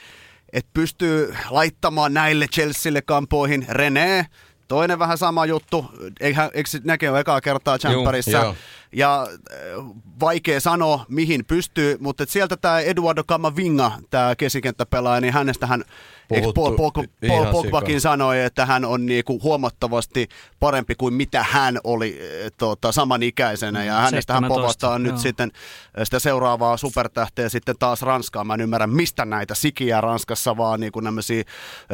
että 0.52 0.70
pystyy 0.74 1.34
laittamaan 1.50 2.14
näille 2.14 2.46
Chelsealle 2.48 3.02
kampoihin 3.02 3.66
René, 3.68 4.26
Toinen 4.68 4.98
vähän 4.98 5.18
sama 5.18 5.46
juttu, 5.46 5.86
eikö, 6.20 6.50
eikö 6.54 6.70
näkee 6.84 7.06
jo 7.06 7.16
ekaa 7.16 7.40
kertaa 7.40 7.78
Champerissa. 7.78 8.54
Ja 8.92 9.22
äh, 9.22 9.84
vaikea 10.20 10.60
sanoa, 10.60 11.04
mihin 11.08 11.44
pystyy, 11.44 11.96
mutta 12.00 12.24
sieltä 12.28 12.56
tämä 12.56 12.80
Eduardo 12.80 13.24
Camavinga, 13.24 13.92
tämä 14.10 14.36
keskikenttäpelaaja, 14.36 15.20
niin 15.20 15.34
hänestähän 15.34 15.84
Paul, 16.28 16.52
Paul, 16.52 16.90
Paul 17.28 17.52
Pogbakin 17.52 18.00
sanoi, 18.00 18.42
että 18.42 18.66
hän 18.66 18.84
on 18.84 19.06
niinku 19.06 19.40
huomattavasti 19.42 20.28
parempi 20.60 20.94
kuin 20.94 21.14
mitä 21.14 21.44
hän 21.50 21.78
oli 21.84 22.18
e, 22.20 22.50
tota, 22.50 22.92
samanikäisenä. 22.92 23.84
Ja 23.84 23.94
hänestä 23.94 24.34
hän 24.34 24.44
povastaa 24.48 24.98
nyt 24.98 25.18
sitten 25.18 25.52
e, 25.94 26.04
sitä 26.04 26.18
seuraavaa 26.18 26.76
supertähteä 26.76 27.48
sitten 27.48 27.74
taas 27.78 28.02
Ranskaan. 28.02 28.46
Mä 28.46 28.54
en 28.54 28.60
ymmärrä, 28.60 28.86
mistä 28.86 29.24
näitä 29.24 29.54
sikiä 29.54 30.00
Ranskassa, 30.00 30.56
vaan 30.56 30.80
niinku 30.80 31.00
nämmöisiä 31.00 31.42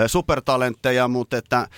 supertalentteja, 0.07 1.09
mutta 1.09 1.37
että 1.37 1.69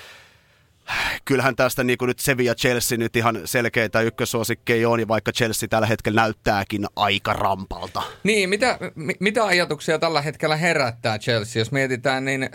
kyllähän 1.25 1.57
tästä 1.57 1.85
niin 1.85 1.99
kuin 1.99 2.07
nyt 2.07 2.19
Sevilla 2.19 2.55
Chelsea 2.55 2.99
nyt 2.99 3.17
ihan 3.17 3.41
selkeitä 3.45 4.01
ykkösuosikkeja 4.01 4.89
on, 4.89 5.09
vaikka 5.09 5.33
Chelsea 5.33 5.69
tällä 5.69 5.87
hetkellä 5.87 6.21
näyttääkin 6.21 6.87
aika 6.97 7.33
rampalta. 7.33 8.03
Niin, 8.25 8.49
mitä, 8.49 8.79
mitä 9.21 9.45
ajatuksia 9.45 9.99
tällä 9.99 10.23
hetkellä 10.23 10.57
herättää 10.57 11.19
Chelsea? 11.19 11.61
Jos 11.61 11.73
mietitään, 11.73 12.25
niin 12.25 12.51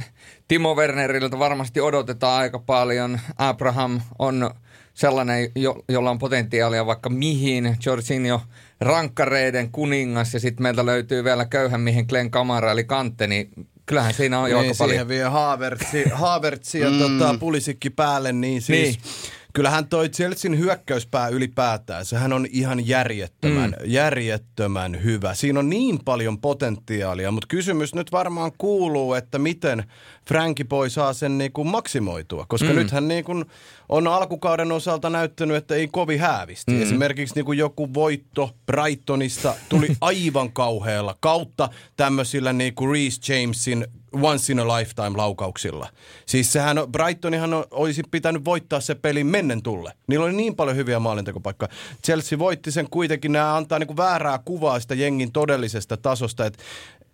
Timo 0.47 0.75
Werneriltä 0.75 1.39
varmasti 1.39 1.81
odotetaan 1.81 2.41
aika 2.41 2.59
paljon. 2.59 3.19
Abraham 3.37 4.01
on 4.19 4.51
sellainen, 4.93 5.51
jo, 5.55 5.83
jolla 5.89 6.11
on 6.11 6.19
potentiaalia 6.19 6.85
vaikka 6.85 7.09
mihin. 7.09 7.77
Jorginho 7.85 8.41
rankkareiden 8.81 9.71
kuningas 9.71 10.33
ja 10.33 10.39
sitten 10.39 10.63
meiltä 10.63 10.85
löytyy 10.85 11.23
vielä 11.23 11.45
köyhän 11.45 11.81
mihin 11.81 12.05
Glenn 12.09 12.31
Kamara 12.31 12.71
eli 12.71 12.83
Kante, 12.83 13.27
niin 13.27 13.49
Kyllähän 13.89 14.13
siinä 14.13 14.39
on 14.39 14.51
jo 14.51 14.57
niin, 14.57 14.69
aika 14.69 14.77
paljon. 14.77 15.07
vie 15.07 15.23
Haavertsi, 15.23 16.03
Haavertsi 16.13 16.79
ja 16.79 16.89
mm. 16.89 16.99
tota, 16.99 17.35
pulisikki 17.39 17.89
päälle, 17.89 18.31
niin 18.31 18.61
siis... 18.61 18.97
Niin. 18.97 19.38
Kyllähän 19.53 19.87
toi 19.87 20.09
Chelsean 20.09 20.57
hyökkäyspää 20.57 21.27
ylipäätään, 21.27 22.05
sehän 22.05 22.33
on 22.33 22.47
ihan 22.51 22.87
järjettömän, 22.87 23.69
mm. 23.69 23.91
järjettömän 23.91 25.03
hyvä. 25.03 25.33
Siinä 25.33 25.59
on 25.59 25.69
niin 25.69 25.99
paljon 26.05 26.41
potentiaalia, 26.41 27.31
mutta 27.31 27.47
kysymys 27.47 27.95
nyt 27.95 28.11
varmaan 28.11 28.51
kuuluu, 28.57 29.13
että 29.13 29.39
miten 29.39 29.83
Frankie 30.27 30.65
Boy 30.65 30.89
saa 30.89 31.13
sen 31.13 31.37
niin 31.37 31.51
kuin 31.51 31.67
maksimoitua, 31.67 32.45
koska 32.47 32.67
mm. 32.69 32.75
nythän 32.75 33.07
niin 33.07 33.23
kuin 33.23 33.45
on 33.89 34.07
alkukauden 34.07 34.71
osalta 34.71 35.09
näyttänyt, 35.09 35.57
että 35.57 35.75
ei 35.75 35.87
kovin 35.87 36.19
häävisti. 36.19 36.71
Mm. 36.71 36.81
Esimerkiksi 36.81 37.35
niin 37.35 37.45
kuin 37.45 37.57
joku 37.57 37.93
voitto 37.93 38.55
Brightonista 38.65 39.55
tuli 39.69 39.87
aivan 40.01 40.51
kauhealla 40.51 41.15
kautta 41.19 41.69
tämmöisillä 41.97 42.53
niin 42.53 42.75
kuin 42.75 42.91
Reece 42.91 43.33
Jamesin 43.33 43.87
once 44.21 44.53
in 44.53 44.59
a 44.59 44.67
lifetime 44.67 45.17
laukauksilla. 45.17 45.89
Siis 46.25 46.53
sehän, 46.53 46.77
Brightonihan 46.91 47.51
olisi 47.71 48.03
pitänyt 48.11 48.45
voittaa 48.45 48.79
se 48.79 48.95
peli 48.95 49.23
mennen 49.23 49.61
tulle. 49.61 49.93
Niillä 50.07 50.25
oli 50.25 50.33
niin 50.33 50.55
paljon 50.55 50.77
hyviä 50.77 50.99
maalintekopaikkoja. 50.99 51.69
Chelsea 52.05 52.39
voitti 52.39 52.71
sen 52.71 52.89
kuitenkin, 52.89 53.31
nämä 53.31 53.55
antaa 53.55 53.79
niin 53.79 53.87
kuin 53.87 53.97
väärää 53.97 54.39
kuvaa 54.45 54.79
sitä 54.79 54.95
jengin 54.95 55.31
todellisesta 55.31 55.97
tasosta, 55.97 56.45
että 56.45 56.63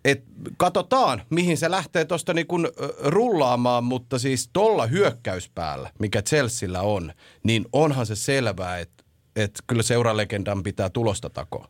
et 0.05 0.23
katsotaan, 0.57 1.21
mihin 1.29 1.57
se 1.57 1.71
lähtee 1.71 2.05
tuosta 2.05 2.33
niinku 2.33 2.57
rullaamaan, 2.99 3.83
mutta 3.83 4.19
siis 4.19 4.49
tuolla 4.53 4.85
hyökkäyspäällä, 4.87 5.91
mikä 5.99 6.21
Chelsealla 6.21 6.81
on, 6.81 7.13
niin 7.43 7.65
onhan 7.73 8.05
se 8.05 8.15
selvää, 8.15 8.79
että 8.79 9.05
että 9.35 9.63
kyllä 9.67 9.83
seuralegendan 9.83 10.63
pitää 10.63 10.89
tulosta 10.89 11.29
takoa. 11.29 11.67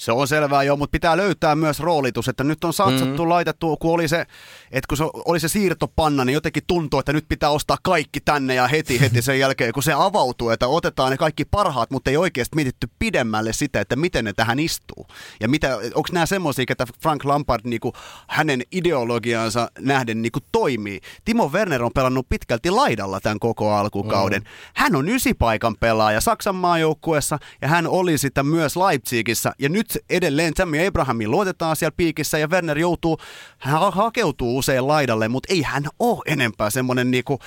Se 0.00 0.12
on 0.12 0.28
selvää 0.28 0.62
jo, 0.62 0.76
mutta 0.76 0.92
pitää 0.92 1.16
löytää 1.16 1.56
myös 1.56 1.80
roolitus, 1.80 2.28
että 2.28 2.44
nyt 2.44 2.64
on 2.64 2.72
satsattu, 2.72 3.22
mm. 3.22 3.28
laitettu, 3.28 3.76
kun 3.76 3.94
oli 3.94 4.08
se, 4.08 4.26
että 4.72 4.88
kun 4.88 4.96
se 4.96 5.04
oli 5.24 5.40
se 5.40 5.48
siirtopanna, 5.48 6.24
niin 6.24 6.34
jotenkin 6.34 6.62
tuntuu, 6.66 7.00
että 7.00 7.12
nyt 7.12 7.24
pitää 7.28 7.50
ostaa 7.50 7.76
kaikki 7.82 8.20
tänne 8.20 8.54
ja 8.54 8.66
heti 8.68 9.00
heti 9.00 9.22
sen 9.22 9.38
jälkeen, 9.38 9.72
kun 9.72 9.82
se 9.82 9.92
avautuu, 9.92 10.50
että 10.50 10.68
otetaan 10.68 11.10
ne 11.10 11.16
kaikki 11.16 11.44
parhaat, 11.44 11.90
mutta 11.90 12.10
ei 12.10 12.16
oikeasti 12.16 12.56
mietitty 12.56 12.88
pidemmälle 12.98 13.52
sitä, 13.52 13.80
että 13.80 13.96
miten 13.96 14.24
ne 14.24 14.32
tähän 14.32 14.58
istuu. 14.58 15.06
Ja 15.40 15.48
mitä, 15.48 15.76
onko 15.76 16.08
nämä 16.12 16.26
semmoisia, 16.26 16.64
että 16.68 16.86
Frank 17.02 17.24
Lampard 17.24 17.60
niinku, 17.64 17.92
hänen 18.28 18.62
ideologiansa 18.72 19.70
nähden 19.78 20.22
niinku, 20.22 20.38
toimii. 20.52 21.00
Timo 21.24 21.48
Werner 21.48 21.82
on 21.82 21.92
pelannut 21.94 22.26
pitkälti 22.28 22.70
laidalla 22.70 23.20
tämän 23.20 23.38
koko 23.38 23.72
alkukauden. 23.72 24.42
Mm. 24.42 24.48
Hän 24.74 24.96
on 24.96 25.08
ysipaikan 25.08 25.76
pelaaja 25.80 26.20
Saksan 26.20 26.54
maajoukkuessa 26.54 27.38
ja 27.62 27.68
hän 27.68 27.86
oli 27.86 28.18
sitä 28.18 28.42
myös 28.42 28.76
Leipzigissä 28.76 29.52
ja 29.58 29.68
nyt 29.68 29.89
edelleen 30.10 30.54
Tammy 30.54 30.86
Abrahamin 30.86 31.30
luotetaan 31.30 31.76
siellä 31.76 31.94
piikissä 31.96 32.38
ja 32.38 32.48
Werner 32.48 32.78
joutuu, 32.78 33.18
hän 33.58 33.92
hakeutuu 33.92 34.58
usein 34.58 34.88
laidalle, 34.88 35.28
mutta 35.28 35.52
ei 35.52 35.62
hän 35.62 35.84
ole 35.98 36.22
enempää 36.26 36.70
semmoinen 36.70 37.10
niinku 37.10 37.38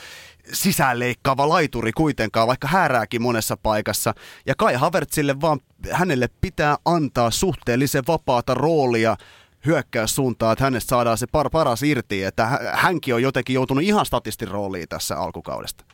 sisäänleikkaava 0.52 1.50
laituri 1.50 1.92
kuitenkaan, 1.92 2.48
vaikka 2.48 2.68
häärääkin 2.68 3.22
monessa 3.22 3.58
paikassa. 3.58 4.14
Ja 4.46 4.56
Kai 4.58 4.74
Havertzille 4.74 5.42
vaan 5.42 5.60
hänelle 5.92 6.30
pitää 6.42 6.78
antaa 6.86 7.32
suhteellisen 7.32 8.04
vapaata 8.08 8.54
roolia 8.54 9.18
hyökkäyssuuntaan, 9.66 10.54
että 10.54 10.64
hänestä 10.64 10.90
saadaan 10.90 11.18
se 11.18 11.26
par- 11.26 11.50
paras 11.52 11.84
irti, 11.84 12.24
että 12.24 12.60
hänkin 12.74 13.16
on 13.16 13.22
jotenkin 13.22 13.54
joutunut 13.54 13.84
ihan 13.84 14.06
statistin 14.06 14.48
rooliin 14.48 14.90
tässä 14.90 15.18
alkukaudesta. 15.18 15.86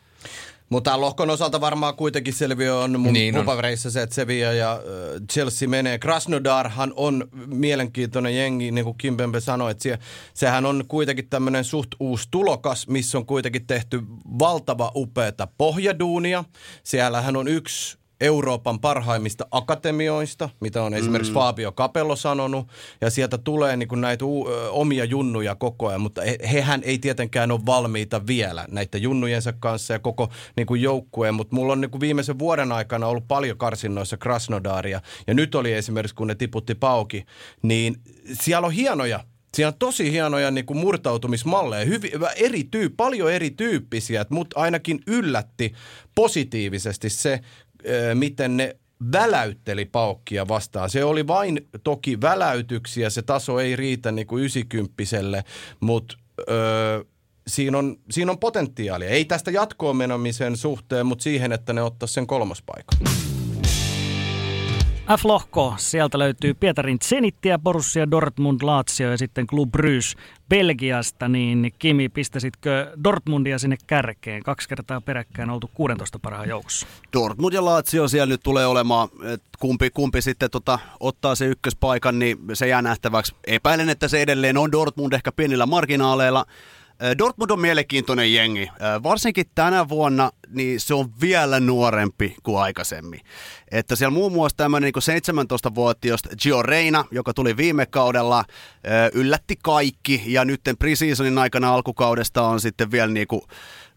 Mutta 0.69 1.01
lohkon 1.01 1.29
osalta 1.29 1.61
varmaan 1.61 1.95
kuitenkin 1.95 2.33
selviö 2.33 2.75
on 2.75 2.99
mun, 2.99 3.13
niin 3.13 3.37
on. 3.37 3.45
papereissa 3.45 3.91
se, 3.91 4.01
että 4.01 4.15
Sevilla 4.15 4.53
ja 4.53 4.81
Chelsea 5.31 5.67
menee. 5.67 5.99
Krasnodarhan 5.99 6.93
on 6.95 7.27
mielenkiintoinen 7.45 8.37
jengi, 8.37 8.71
niin 8.71 8.85
kuin 8.85 8.97
Kimpempe 8.97 9.39
sanoi, 9.39 9.71
että 9.71 9.83
sie, 9.83 9.99
sehän 10.33 10.65
on 10.65 10.83
kuitenkin 10.87 11.29
tämmöinen 11.29 11.63
suht 11.63 11.89
uusi 11.99 12.27
tulokas, 12.31 12.87
missä 12.87 13.17
on 13.17 13.25
kuitenkin 13.25 13.67
tehty 13.67 14.01
valtava 14.39 14.91
upeata 14.95 15.47
pohjaduunia. 15.57 16.43
Siellähän 16.83 17.35
on 17.35 17.47
yksi 17.47 17.97
Euroopan 18.21 18.79
parhaimmista 18.79 19.47
akatemioista, 19.51 20.49
mitä 20.59 20.83
on 20.83 20.93
esimerkiksi 20.93 21.31
mm. 21.31 21.33
Fabio 21.33 21.71
Capello 21.71 22.15
sanonut, 22.15 22.67
ja 23.01 23.09
sieltä 23.09 23.37
tulee 23.37 23.77
niin 23.77 23.89
kuin 23.89 24.01
näitä 24.01 24.25
u- 24.25 24.47
omia 24.69 25.05
junnuja 25.05 25.55
koko 25.55 25.87
ajan, 25.87 26.01
mutta 26.01 26.21
he, 26.21 26.37
hehän 26.51 26.81
ei 26.83 26.97
tietenkään 26.97 27.51
ole 27.51 27.65
valmiita 27.65 28.27
vielä 28.27 28.65
näiden 28.71 29.01
junnujensa 29.01 29.53
kanssa 29.53 29.93
ja 29.93 29.99
koko 29.99 30.29
niin 30.55 30.67
kuin 30.67 30.81
joukkueen, 30.81 31.33
mutta 31.33 31.55
mulla 31.55 31.73
on 31.73 31.81
niin 31.81 31.91
kuin 31.91 32.01
viimeisen 32.01 32.39
vuoden 32.39 32.71
aikana 32.71 33.07
ollut 33.07 33.27
paljon 33.27 33.57
karsinnoissa 33.57 34.17
Krasnodaria, 34.17 35.01
ja 35.27 35.33
nyt 35.33 35.55
oli 35.55 35.73
esimerkiksi, 35.73 36.15
kun 36.15 36.27
ne 36.27 36.35
tiputti 36.35 36.75
pauki, 36.75 37.25
niin 37.61 37.95
siellä 38.33 38.65
on 38.65 38.73
hienoja 38.73 39.19
Siinä 39.53 39.67
on 39.67 39.73
tosi 39.79 40.11
hienoja 40.11 40.51
niin 40.51 40.65
kuin 40.65 40.77
murtautumismalleja, 40.77 41.85
hyvin, 41.85 42.11
eri 42.35 42.63
tyy, 42.63 42.89
paljon 42.89 43.33
erityyppisiä, 43.33 44.25
mutta 44.29 44.59
ainakin 44.59 44.99
yllätti 45.07 45.73
positiivisesti 46.15 47.09
se, 47.09 47.39
miten 48.13 48.57
ne 48.57 48.75
väläytteli 49.11 49.85
paukkia 49.85 50.47
vastaan. 50.47 50.89
Se 50.89 51.03
oli 51.03 51.27
vain 51.27 51.67
toki 51.83 52.21
väläytyksiä, 52.21 53.09
se 53.09 53.21
taso 53.21 53.59
ei 53.59 53.75
riitä 53.75 54.11
niin 54.11 54.27
kuin 54.27 54.43
ysikymppiselle, 54.43 55.43
mutta 55.79 56.17
öö, 56.49 57.03
siinä, 57.47 57.77
on, 57.77 57.97
siinä 58.11 58.31
on 58.31 58.39
potentiaalia. 58.39 59.09
Ei 59.09 59.25
tästä 59.25 59.51
jatkoon 59.51 59.95
menemisen 59.95 60.57
suhteen, 60.57 61.05
mutta 61.05 61.23
siihen, 61.23 61.51
että 61.51 61.73
ne 61.73 61.81
ottaa 61.81 62.07
sen 62.07 62.27
kolmospaikan. 62.27 62.99
F-lohko, 65.17 65.73
sieltä 65.77 66.19
löytyy 66.19 66.53
Pietarin 66.53 66.97
Zenittiä, 67.03 67.59
Borussia 67.59 68.11
Dortmund, 68.11 68.61
Lazio 68.63 69.11
ja 69.11 69.17
sitten 69.17 69.47
Club 69.47 69.71
Brugge 69.71 70.21
Belgiasta, 70.49 71.27
niin 71.27 71.73
Kimi, 71.79 72.09
pistäisitkö 72.09 72.91
Dortmundia 73.03 73.59
sinne 73.59 73.77
kärkeen? 73.87 74.43
Kaksi 74.43 74.69
kertaa 74.69 75.01
peräkkäin 75.01 75.49
oltu 75.49 75.69
16 75.73 76.19
parhaan 76.19 76.49
joukossa. 76.49 76.87
Dortmund 77.13 77.53
ja 77.53 77.65
Lazio 77.65 78.07
siellä 78.07 78.33
nyt 78.33 78.43
tulee 78.43 78.65
olemaan, 78.67 79.09
kumpi, 79.59 79.89
kumpi 79.89 80.21
sitten 80.21 80.49
tota, 80.49 80.79
ottaa 80.99 81.35
se 81.35 81.45
ykköspaikan, 81.45 82.19
niin 82.19 82.37
se 82.53 82.67
jää 82.67 82.81
nähtäväksi. 82.81 83.35
Epäilen, 83.47 83.89
että 83.89 84.07
se 84.07 84.21
edelleen 84.21 84.57
on 84.57 84.71
Dortmund 84.71 85.13
ehkä 85.13 85.31
pienillä 85.31 85.65
marginaaleilla. 85.65 86.45
Dortmund 87.17 87.51
on 87.51 87.59
mielenkiintoinen 87.59 88.33
jengi. 88.33 88.69
Varsinkin 89.03 89.45
tänä 89.55 89.89
vuonna 89.89 90.31
niin 90.49 90.79
se 90.79 90.93
on 90.93 91.09
vielä 91.21 91.59
nuorempi 91.59 92.35
kuin 92.43 92.61
aikaisemmin. 92.61 93.19
Että 93.71 93.95
siellä 93.95 94.13
muun 94.13 94.31
muassa 94.31 94.57
tämmöinen 94.57 94.91
niin 94.95 95.21
17-vuotias 95.69 96.19
Gio 96.43 96.63
Reina, 96.63 97.05
joka 97.11 97.33
tuli 97.33 97.57
viime 97.57 97.85
kaudella, 97.85 98.45
yllätti 99.13 99.55
kaikki 99.63 100.23
ja 100.25 100.45
nyt 100.45 100.61
preseasonin 100.79 101.37
aikana 101.37 101.73
alkukaudesta 101.73 102.43
on 102.43 102.61
sitten 102.61 102.91
vielä 102.91 103.11
niin 103.11 103.27
kuin 103.27 103.41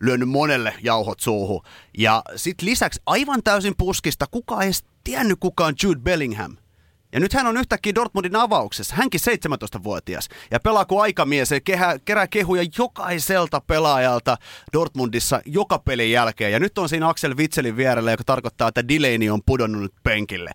lyönyt 0.00 0.28
monelle 0.28 0.74
jauhot 0.82 1.20
suuhun. 1.20 1.62
Ja 1.98 2.22
sitten 2.36 2.68
lisäksi 2.68 3.00
aivan 3.06 3.42
täysin 3.42 3.74
puskista, 3.78 4.26
kuka 4.30 4.62
ei 4.62 4.70
tiennyt 5.04 5.38
kuka 5.40 5.66
on 5.66 5.74
Jude 5.82 6.00
Bellingham. 6.00 6.56
Ja 7.12 7.20
nyt 7.20 7.32
hän 7.32 7.46
on 7.46 7.56
yhtäkkiä 7.56 7.94
Dortmundin 7.94 8.36
avauksessa, 8.36 8.94
hänkin 8.94 9.20
17-vuotias. 9.20 10.28
Ja 10.50 10.60
pelaa 10.60 10.84
kuin 10.84 11.02
aikamies, 11.02 11.50
ja 11.50 11.60
kehä, 11.60 11.98
kerää 12.04 12.26
kehuja 12.26 12.64
jokaiselta 12.78 13.60
pelaajalta 13.60 14.36
Dortmundissa 14.72 15.40
joka 15.46 15.78
pelin 15.78 16.10
jälkeen. 16.10 16.52
Ja 16.52 16.60
nyt 16.60 16.78
on 16.78 16.88
siinä 16.88 17.08
Axel 17.08 17.36
Witselin 17.36 17.76
vierellä, 17.76 18.10
joka 18.10 18.24
tarkoittaa, 18.24 18.68
että 18.68 18.88
Delaney 18.88 19.30
on 19.30 19.42
pudonnut 19.46 19.94
penkille. 20.02 20.50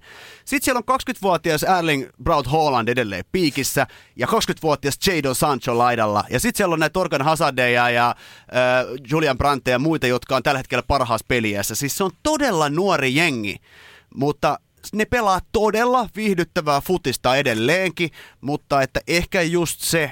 Sitten 0.45 0.65
siellä 0.65 0.81
on 0.87 0.99
20-vuotias 0.99 1.63
Erling 1.63 2.05
Braut 2.23 2.47
Haaland 2.47 2.87
edelleen 2.87 3.25
piikissä, 3.31 3.87
ja 4.15 4.27
20-vuotias 4.27 4.99
Jadon 5.07 5.35
Sancho 5.35 5.77
laidalla. 5.77 6.23
Ja 6.29 6.39
sitten 6.39 6.57
siellä 6.57 6.73
on 6.73 6.79
näitä 6.79 6.93
Torgan 6.93 7.21
Hazardeja 7.21 7.89
ja 7.89 8.09
äh, 8.09 8.15
Julian 9.11 9.37
Brandte 9.37 9.71
ja 9.71 9.79
muita, 9.79 10.07
jotka 10.07 10.35
on 10.35 10.43
tällä 10.43 10.59
hetkellä 10.59 10.83
parhaassa 10.87 11.25
peliässä. 11.27 11.75
Siis 11.75 11.97
se 11.97 12.03
on 12.03 12.11
todella 12.23 12.69
nuori 12.69 13.15
jengi. 13.15 13.55
Mutta 14.15 14.59
ne 14.93 15.05
pelaa 15.05 15.39
todella 15.51 16.09
viihdyttävää 16.15 16.81
futista 16.81 17.35
edelleenkin, 17.35 18.09
mutta 18.41 18.81
että 18.81 19.01
ehkä 19.07 19.41
just 19.41 19.81
se, 19.81 20.11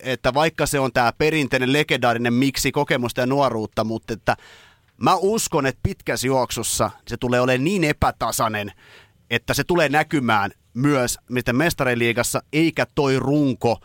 että 0.00 0.34
vaikka 0.34 0.66
se 0.66 0.80
on 0.80 0.92
tämä 0.92 1.12
perinteinen 1.18 1.72
legendaarinen 1.72 2.34
miksi 2.34 2.72
kokemusta 2.72 3.20
ja 3.20 3.26
nuoruutta, 3.26 3.84
mutta 3.84 4.12
että 4.12 4.36
mä 4.96 5.14
uskon, 5.14 5.66
että 5.66 5.80
pitkässä 5.82 6.26
juoksussa 6.26 6.90
se 7.08 7.16
tulee 7.16 7.40
olemaan 7.40 7.64
niin 7.64 7.84
epätasainen, 7.84 8.72
että 9.30 9.54
se 9.54 9.64
tulee 9.64 9.88
näkymään 9.88 10.50
myös 10.74 11.18
miten 11.30 11.56
mestariliigassa, 11.56 12.42
eikä 12.52 12.86
toi 12.94 13.18
runko 13.18 13.80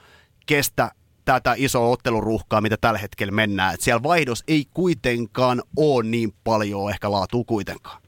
kestä 0.46 0.92
tätä 1.26 1.54
isoa 1.58 1.90
otteluruhkaa, 1.90 2.62
mitä 2.62 2.78
tällä 2.82 3.00
hetkellä 3.00 3.32
mennään. 3.32 3.74
Et 3.74 3.82
siellä 3.82 4.04
vaihdos 4.04 4.44
ei 4.48 4.66
kuitenkaan 4.74 5.64
ole 5.76 6.04
niin 6.04 6.34
paljon 6.44 6.90
ehkä 6.90 7.12
laatua 7.12 7.44
kuitenkaan. 7.48 8.05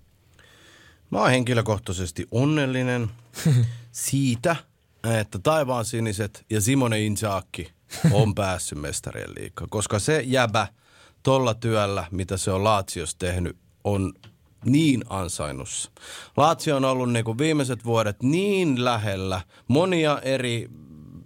Mä 1.09 1.19
oon 1.19 1.29
henkilökohtaisesti 1.29 2.27
onnellinen 2.31 3.09
siitä, 3.91 4.55
että 5.19 5.39
taivaan 5.39 5.85
siniset 5.85 6.45
ja 6.49 6.61
Simone 6.61 7.01
Insaakki 7.01 7.71
on 8.11 8.35
päässyt 8.35 8.81
mestarien 8.81 9.35
liikkaan, 9.39 9.69
koska 9.69 9.99
se 9.99 10.21
jäbä 10.25 10.67
tolla 11.23 11.53
työllä, 11.53 12.07
mitä 12.11 12.37
se 12.37 12.51
on 12.51 12.63
Laatsios 12.63 13.15
tehnyt, 13.15 13.57
on 13.83 14.13
niin 14.65 15.03
ansainnussa. 15.09 15.91
Laatsio 16.37 16.75
on 16.75 16.85
ollut 16.85 17.11
niin 17.11 17.37
viimeiset 17.37 17.85
vuodet 17.85 18.23
niin 18.23 18.85
lähellä 18.85 19.41
monia 19.67 20.19
eri 20.21 20.69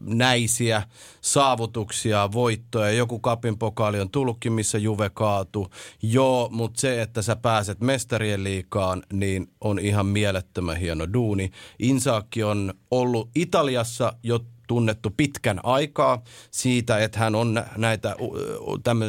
näisiä 0.05 0.83
saavutuksia, 1.21 2.29
voittoja. 2.31 2.91
Joku 2.91 3.19
kapin 3.19 3.57
pokaali 3.57 3.99
on 3.99 4.09
tullutkin, 4.09 4.53
missä 4.53 4.77
Juve 4.77 5.09
kaatu. 5.09 5.67
Joo, 6.01 6.49
mutta 6.51 6.81
se, 6.81 7.01
että 7.01 7.21
sä 7.21 7.35
pääset 7.35 7.81
mestarien 7.81 8.43
liikaan, 8.43 9.03
niin 9.13 9.47
on 9.61 9.79
ihan 9.79 10.05
mielettömän 10.05 10.77
hieno 10.77 11.13
duuni. 11.13 11.51
Insaakki 11.79 12.43
on 12.43 12.73
ollut 12.91 13.29
Italiassa 13.35 14.13
jo 14.23 14.39
tunnettu 14.67 15.09
pitkän 15.17 15.59
aikaa 15.63 16.23
siitä, 16.51 16.99
että 16.99 17.19
hän 17.19 17.35
on 17.35 17.63
näitä 17.77 18.15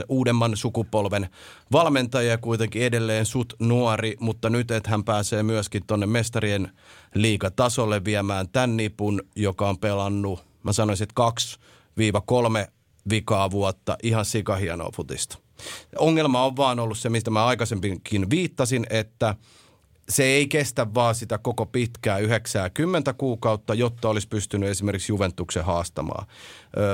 uudemman 0.09 0.57
sukupolven 0.57 1.29
valmentajia 1.73 2.39
kuitenkin 2.39 2.83
edelleen 2.83 3.27
sut 3.27 3.55
nuori, 3.59 4.17
mutta 4.21 4.51
nyt, 4.51 4.71
että 4.71 4.91
hän 4.91 5.05
pääsee 5.05 5.43
myöskin 5.43 5.83
tuonne 5.87 6.07
mestarien 6.07 6.73
liikatasolle 7.15 8.05
viemään 8.05 8.49
tämän 8.49 8.77
nipun, 8.77 9.23
joka 9.37 9.69
on 9.69 9.79
pelannut 9.79 10.52
mä 10.63 10.73
sanoisin, 10.73 11.05
että 11.05 11.15
kaksi 11.15 11.59
viiva 11.97 12.21
kolme 12.21 12.69
vikaa 13.11 13.51
vuotta 13.51 13.97
ihan 14.03 14.25
sikahienoa 14.25 14.91
futista. 14.97 15.39
Ongelma 15.99 16.45
on 16.45 16.57
vaan 16.57 16.79
ollut 16.79 16.99
se, 16.99 17.09
mistä 17.09 17.31
mä 17.31 17.47
aikaisemminkin 17.47 18.31
viittasin, 18.31 18.87
että 18.91 19.35
se 20.13 20.25
ei 20.25 20.47
kestä 20.47 20.95
vaan 20.95 21.15
sitä 21.15 21.39
koko 21.39 21.67
pitkää 21.67 22.19
90 22.19 23.13
kuukautta, 23.13 23.75
jotta 23.75 24.09
olisi 24.09 24.29
pystynyt 24.29 24.69
esimerkiksi 24.69 25.13
Juventuksen 25.13 25.65
haastamaan. 25.65 26.27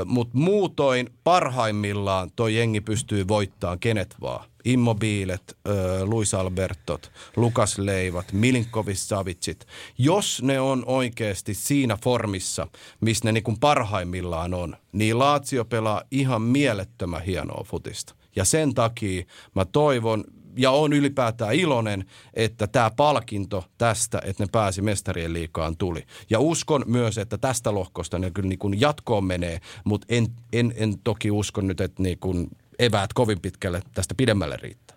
Mutta 0.05 0.39
muutoin 0.39 1.11
parhaimmillaan 1.25 2.31
tuo 2.37 2.49
jengi 2.49 2.81
pystyy 2.81 3.29
voittamaan 3.29 3.79
kenet 3.79 4.14
vaan. 4.21 4.49
Immobiilet, 4.64 5.57
Luis 6.05 6.35
Albertot, 6.35 7.12
Lukas 7.37 7.79
Leivat, 7.79 8.33
Milinkovis 8.33 9.09
Savitsit. 9.09 9.66
Jos 9.99 10.43
ne 10.43 10.61
on 10.61 10.85
oikeasti 10.87 11.55
siinä 11.55 11.99
formissa, 12.05 12.66
missä 13.01 13.25
ne 13.25 13.33
niin 13.33 13.59
parhaimmillaan 13.61 14.55
on, 14.55 14.77
niin 14.93 15.19
Laatsio 15.19 15.64
pelaa 15.64 16.03
ihan 16.11 16.43
mielettömän 16.43 17.23
hienoa 17.23 17.64
futista. 17.64 18.14
Ja 18.37 18.45
sen 18.45 18.75
takia 18.75 19.25
mä 19.55 19.64
toivon, 19.64 20.25
ja 20.57 20.71
on 20.71 20.93
ylipäätään 20.93 21.55
iloinen, 21.55 22.05
että 22.35 22.67
tämä 22.67 22.91
palkinto 22.97 23.65
tästä, 23.79 24.21
että 24.25 24.43
ne 24.43 24.49
pääsi 24.53 24.83
mestarien 24.83 25.33
liikaan 25.33 25.77
tuli. 25.77 26.05
Ja 26.31 26.41
uskon 26.41 26.85
myös, 26.87 27.19
että 27.19 27.39
tästä 27.39 27.75
lohkosta 27.75 28.19
ne 28.19 28.31
kyllä 28.31 28.49
niin 28.49 28.59
kuin 28.59 28.81
jatkoon 28.81 29.25
menee, 29.25 29.61
mutta 29.85 30.07
en, 30.09 30.27
en, 30.53 30.75
en 30.77 30.99
toki 31.05 31.31
usko 31.31 31.61
nyt, 31.61 31.81
että 31.81 32.03
niin 32.03 32.19
kuin 32.19 32.49
eväät 32.79 33.13
kovin 33.13 33.41
pitkälle 33.41 33.83
tästä 33.95 34.15
pidemmälle 34.17 34.57
riittää. 34.57 34.88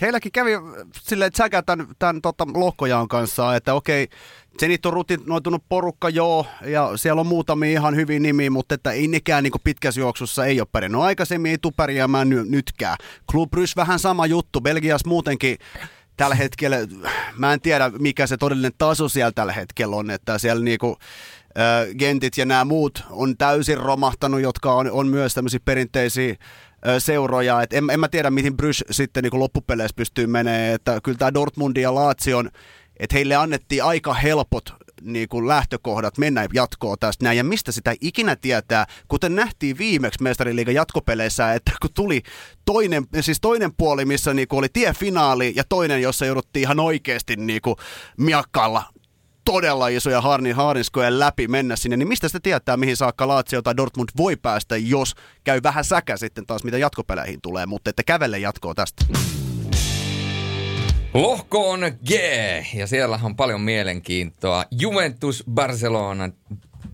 Heilläkin 0.00 0.32
kävi 0.32 0.50
silleen 1.00 1.32
säkä 1.36 1.62
tämän, 1.62 1.86
tämän 1.98 2.22
tota, 2.22 2.46
lohkojaon 2.54 3.08
kanssa, 3.08 3.56
että 3.56 3.74
okei, 3.74 4.08
Zenit 4.60 4.86
on 4.86 4.92
rutinoitunut 4.92 5.64
porukka, 5.68 6.08
joo, 6.08 6.46
ja 6.64 6.96
siellä 6.96 7.20
on 7.20 7.26
muutamia 7.26 7.70
ihan 7.70 7.96
hyviä 7.96 8.18
nimiä, 8.18 8.50
mutta 8.50 8.74
että 8.74 8.90
ei 8.92 9.08
nekään 9.08 9.44
niin 9.44 9.52
pitkässä 9.64 10.00
juoksussa 10.00 10.46
ei 10.46 10.60
ole 10.60 10.68
pärjännyt. 10.72 11.00
Aikaisemmin 11.00 11.50
ei 11.50 11.58
tule 11.58 11.72
pärjäämään 11.76 12.28
ny- 12.28 12.44
nytkään. 12.44 12.96
Club 13.30 13.50
Brys 13.50 13.76
vähän 13.76 13.98
sama 13.98 14.26
juttu, 14.26 14.60
Belgias 14.60 15.04
muutenkin 15.04 15.58
tällä 16.16 16.34
hetkellä, 16.34 16.76
mä 17.36 17.52
en 17.52 17.60
tiedä 17.60 17.90
mikä 17.98 18.26
se 18.26 18.36
todellinen 18.36 18.72
taso 18.78 19.08
siellä 19.08 19.32
tällä 19.32 19.52
hetkellä 19.52 19.96
on, 19.96 20.10
että 20.10 20.38
siellä 20.38 20.64
niinku, 20.64 20.96
äh, 21.58 21.94
Gentit 21.98 22.36
ja 22.36 22.44
nämä 22.44 22.64
muut 22.64 23.04
on 23.10 23.36
täysin 23.36 23.78
romahtanut, 23.78 24.40
jotka 24.40 24.72
on, 24.72 24.90
on 24.90 25.08
myös 25.08 25.34
tämmöisiä 25.34 25.60
perinteisiä 25.64 26.34
seuroja. 26.98 27.62
Et 27.62 27.72
en, 27.72 27.90
en 27.90 28.00
mä 28.00 28.08
tiedä, 28.08 28.30
mihin 28.30 28.56
Brys 28.56 28.84
sitten 28.90 29.24
niin 29.24 29.40
loppupeleissä 29.40 29.96
pystyy 29.96 30.26
menemään. 30.26 30.74
Että 30.74 31.00
kyllä 31.02 31.18
tämä 31.18 31.34
Dortmundin 31.34 31.82
ja 31.82 31.94
Laatsion, 31.94 32.50
että 32.96 33.14
heille 33.14 33.34
annettiin 33.34 33.84
aika 33.84 34.14
helpot 34.14 34.74
niin 35.02 35.28
kuin 35.28 35.48
lähtökohdat 35.48 36.18
mennä 36.18 36.46
jatkoon 36.54 36.96
tästä 37.00 37.24
näin. 37.24 37.36
Ja 37.36 37.44
mistä 37.44 37.72
sitä 37.72 37.94
ikinä 38.00 38.36
tietää, 38.36 38.86
kuten 39.08 39.34
nähtiin 39.34 39.78
viimeksi 39.78 40.22
mestariliigan 40.22 40.74
jatkopeleissä, 40.74 41.54
että 41.54 41.72
kun 41.82 41.90
tuli 41.94 42.22
toinen, 42.64 43.06
siis 43.20 43.40
toinen 43.40 43.70
puoli, 43.76 44.04
missä 44.04 44.34
niin 44.34 44.48
kuin 44.48 44.58
oli 44.58 44.68
tiefinaali 44.72 45.52
ja 45.56 45.64
toinen, 45.68 46.02
jossa 46.02 46.26
jouduttiin 46.26 46.62
ihan 46.62 46.80
oikeasti 46.80 47.36
niin 47.36 47.60
kuin 47.62 47.76
miakkalla 48.16 48.82
todella 49.52 49.88
isoja 49.88 50.20
harnin 50.20 50.54
haarinskoja 50.54 51.18
läpi 51.18 51.48
mennä 51.48 51.76
sinne, 51.76 51.96
niin 51.96 52.08
mistä 52.08 52.28
sitä 52.28 52.40
tietää, 52.40 52.76
mihin 52.76 52.96
saakka 52.96 53.28
Lazio 53.28 53.62
tai 53.62 53.76
Dortmund 53.76 54.08
voi 54.16 54.36
päästä, 54.36 54.76
jos 54.76 55.14
käy 55.44 55.60
vähän 55.62 55.84
säkä 55.84 56.16
sitten 56.16 56.46
taas, 56.46 56.64
mitä 56.64 56.78
jatkopeleihin 56.78 57.40
tulee, 57.42 57.66
mutta 57.66 57.90
että 57.90 58.02
kävele 58.02 58.38
jatkoa 58.38 58.74
tästä. 58.74 59.04
Lohko 61.14 61.70
on 61.70 61.80
G 62.06 62.10
ja 62.74 62.86
siellä 62.86 63.20
on 63.22 63.36
paljon 63.36 63.60
mielenkiintoa. 63.60 64.64
Juventus, 64.70 65.44
Barcelona, 65.50 66.30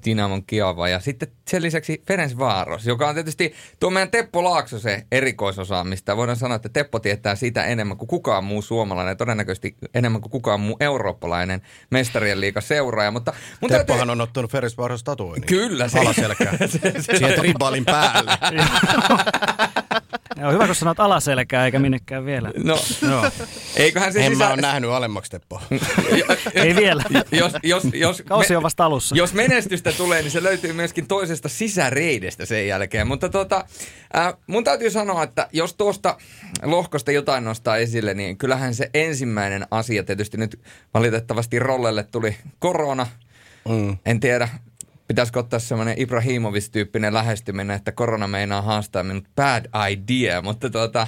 Dinamon 0.05 0.47
Kiava 0.47 0.89
ja 0.89 1.01
sitten 1.01 1.29
sen 1.49 1.63
lisäksi 1.63 2.03
Ferenc 2.07 2.39
Vaaros, 2.39 2.87
joka 2.87 3.09
on 3.09 3.15
tietysti 3.15 3.55
tuo 3.81 3.91
meidän 3.91 4.11
Teppo 4.11 4.45
Laakso 4.45 4.79
se 4.79 5.07
erikoisosaamista. 5.13 6.17
Voidaan 6.17 6.37
sanoa, 6.37 6.57
että 6.57 6.69
Teppo 6.69 6.99
tietää 6.99 7.35
siitä 7.35 7.65
enemmän 7.65 7.97
kuin 7.97 8.09
kukaan 8.09 8.45
muu 8.45 8.63
suomalainen 8.63 9.13
ja 9.13 9.17
todennäköisesti 9.17 9.77
enemmän 9.95 10.21
kuin 10.21 10.31
kukaan 10.31 10.61
muu 10.61 10.77
eurooppalainen 10.81 11.63
mestarien 11.91 12.41
liiga 12.41 12.61
seuraaja. 12.61 13.11
Mutta 13.11 13.33
mun 13.61 13.71
Teppohan 13.71 13.99
täytyy... 13.99 14.13
on 14.13 14.21
ottanut 14.21 14.51
Ferenc 14.51 14.77
Vaaros 14.77 15.05
tatuoinnin. 15.05 15.47
Kyllä. 15.47 15.89
Se... 15.89 15.99
Alaselkään. 15.99 16.59
se, 16.67 16.79
se, 17.01 17.17
Siihen 17.17 17.41
tribalin 17.41 17.85
päälle. 17.85 18.33
on 20.47 20.55
hyvä, 20.55 20.67
kun 20.67 20.75
sanot 20.75 21.01
alaselkää 21.01 21.65
eikä 21.65 21.79
minnekään 21.79 22.25
vielä. 22.27 22.53
No, 22.57 22.79
no. 23.09 23.31
eiköhän 23.77 24.13
se 24.13 24.27
en 24.27 24.33
sisä... 24.33 24.45
mä 24.45 24.53
ole 24.53 24.61
nähnyt 24.61 24.91
alemmaksi 24.91 25.31
Teppo. 25.31 25.63
Ei 26.55 26.77
vielä. 26.77 27.03
Jos, 27.33 27.53
jos, 27.63 27.83
jos, 27.95 28.23
Kausi 28.23 28.57
on 28.57 28.63
vasta 28.63 28.85
alussa. 28.85 29.17
Jos 29.17 29.35
menestystä 29.35 29.93
tulee, 29.93 30.23
niin 30.23 30.31
se 30.31 30.43
löytyy 30.43 30.73
myöskin 30.73 31.07
toisesta 31.07 31.49
sisäreidestä 31.49 32.47
sen 32.47 32.69
jälkeen. 32.69 33.07
Mutta 33.07 33.29
tota, 33.29 33.65
äh, 34.17 34.35
mun 34.47 34.65
täytyy 34.65 34.91
sanoa, 34.91 35.23
että 35.23 35.49
jos 35.53 35.75
tuosta 35.75 36.17
lohkosta 36.63 37.13
jotain 37.13 37.45
nostaa 37.45 37.77
esille, 37.77 38.15
niin 38.15 38.39
kyllähän 38.39 38.75
se 38.75 38.91
ensimmäinen 38.95 39.67
asia 39.71 40.03
tietysti 40.05 40.37
nyt 40.37 40.61
valitettavasti 40.95 41.59
Rollelle 41.59 42.03
tuli 42.03 42.37
korona. 42.59 43.07
Mm. 43.69 43.97
En 44.07 44.21
tiedä, 44.21 44.49
pitäisikö 45.09 45.39
ottaa 45.39 45.59
semmoinen 45.59 45.99
Ibrahimovic-tyyppinen 45.99 47.15
lähestyminen, 47.15 47.77
että 47.77 47.93
korona 47.93 48.29
meinaa 48.29 48.63
haastaa 48.63 49.03
minut 49.03 49.25
bad 49.37 49.65
idea, 49.91 50.43
mutta 50.43 50.71
tuota, 50.71 51.07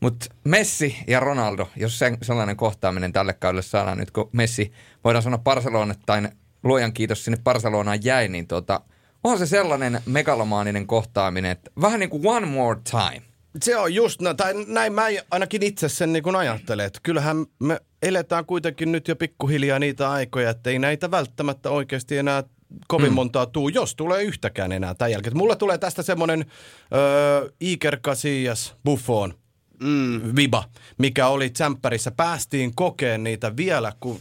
mutta 0.00 0.26
Messi 0.44 0.96
ja 1.06 1.20
Ronaldo, 1.20 1.68
jos 1.76 1.98
sen, 1.98 2.18
sellainen 2.22 2.56
kohtaaminen 2.56 3.12
tälle 3.12 3.32
kaudelle 3.32 3.62
saadaan 3.62 3.98
nyt, 3.98 4.10
kun 4.10 4.30
Messi, 4.32 4.72
voidaan 5.04 5.22
sanoa 5.22 5.38
Barcelonattain, 5.38 6.28
luojan 6.62 6.92
kiitos 6.92 7.24
sinne 7.24 7.38
Barcelonaan 7.44 8.04
jäi, 8.04 8.28
niin 8.28 8.46
tuota, 8.46 8.80
on 9.24 9.38
se 9.38 9.46
sellainen 9.46 10.00
megalomaaninen 10.06 10.86
kohtaaminen, 10.86 11.50
että 11.50 11.70
vähän 11.80 12.00
niin 12.00 12.10
kuin 12.10 12.26
one 12.26 12.46
more 12.46 12.80
time. 12.90 13.22
Se 13.62 13.76
on 13.76 13.94
just, 13.94 14.20
no, 14.22 14.34
tai 14.34 14.54
näin 14.66 14.92
mä 14.92 15.02
ainakin 15.30 15.62
itse 15.62 15.88
sen 15.88 16.12
niin 16.12 16.22
kuin 16.22 16.36
ajattelen, 16.36 16.86
että 16.86 17.00
kyllähän 17.02 17.46
me 17.58 17.80
eletään 18.02 18.44
kuitenkin 18.44 18.92
nyt 18.92 19.08
jo 19.08 19.16
pikkuhiljaa 19.16 19.78
niitä 19.78 20.10
aikoja, 20.10 20.50
että 20.50 20.70
ei 20.70 20.78
näitä 20.78 21.10
välttämättä 21.10 21.70
oikeasti 21.70 22.18
enää 22.18 22.42
kovin 22.88 23.08
mm. 23.08 23.14
montaa 23.14 23.46
tuu, 23.46 23.68
jos 23.68 23.94
tulee 23.94 24.22
yhtäkään 24.22 24.72
enää 24.72 24.94
tämän 24.94 25.12
jälkeen. 25.12 25.36
Mulla 25.36 25.56
tulee 25.56 25.78
tästä 25.78 26.02
semmoinen 26.02 26.46
öö, 26.94 27.50
Iker 27.60 28.00
Casillas 28.00 28.74
Buffon 28.84 29.34
mm, 29.82 30.36
viba, 30.36 30.64
mikä 30.98 31.28
oli 31.28 31.50
tsemppärissä. 31.50 32.10
Päästiin 32.10 32.74
kokeen 32.74 33.24
niitä 33.24 33.56
vielä, 33.56 33.92
kun 34.00 34.18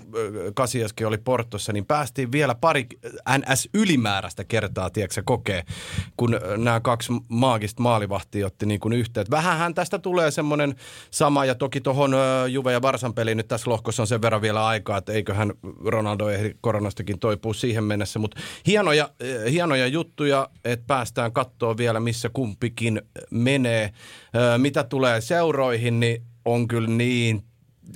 Kasiaskin 0.54 1.08
oli 1.08 1.18
Portossa, 1.18 1.74
niin 1.74 1.86
päästiin 1.86 2.32
vielä 2.32 2.56
pari 2.56 2.88
NS 3.38 3.70
ylimääräistä 3.74 4.44
kertaa, 4.44 4.90
tiedätkö 4.90 5.22
kokee, 5.26 5.64
kun 6.18 6.40
nämä 6.58 6.80
kaksi 6.80 7.14
maagista 7.28 7.82
maalivahtia 7.82 8.46
otti 8.48 8.66
niin 8.66 8.80
kuin 8.80 8.94
yhteen. 8.94 9.26
Vähänhän 9.32 9.74
tästä 9.74 10.00
tulee 10.00 10.32
semmoinen 10.32 10.76
sama, 11.12 11.46
ja 11.46 11.56
toki 11.56 11.82
tuohon 11.82 12.16
Juve 12.50 12.72
ja 12.72 12.82
Varsan 12.82 13.14
peliin 13.14 13.38
nyt 13.38 13.48
tässä 13.48 13.70
lohkossa 13.70 14.04
on 14.04 14.08
sen 14.08 14.22
verran 14.22 14.42
vielä 14.42 14.66
aikaa, 14.66 14.98
että 14.98 15.12
eiköhän 15.12 15.54
Ronaldo 15.86 16.30
ehdi 16.30 16.54
koronastakin 16.62 17.20
toipua 17.20 17.54
siihen 17.54 17.84
mennessä, 17.84 18.20
mutta 18.20 18.42
hienoja, 18.68 19.10
hienoja 19.52 19.88
juttuja, 19.88 20.50
että 20.66 20.88
päästään 20.88 21.34
katsoa 21.34 21.78
vielä, 21.78 22.00
missä 22.00 22.30
kumpikin 22.34 23.02
menee. 23.32 23.94
Mitä 24.58 24.84
tulee 24.84 25.22
seuroihin, 25.22 26.00
niin 26.00 26.24
on 26.46 26.68
kyllä 26.68 26.88
niin 26.88 27.44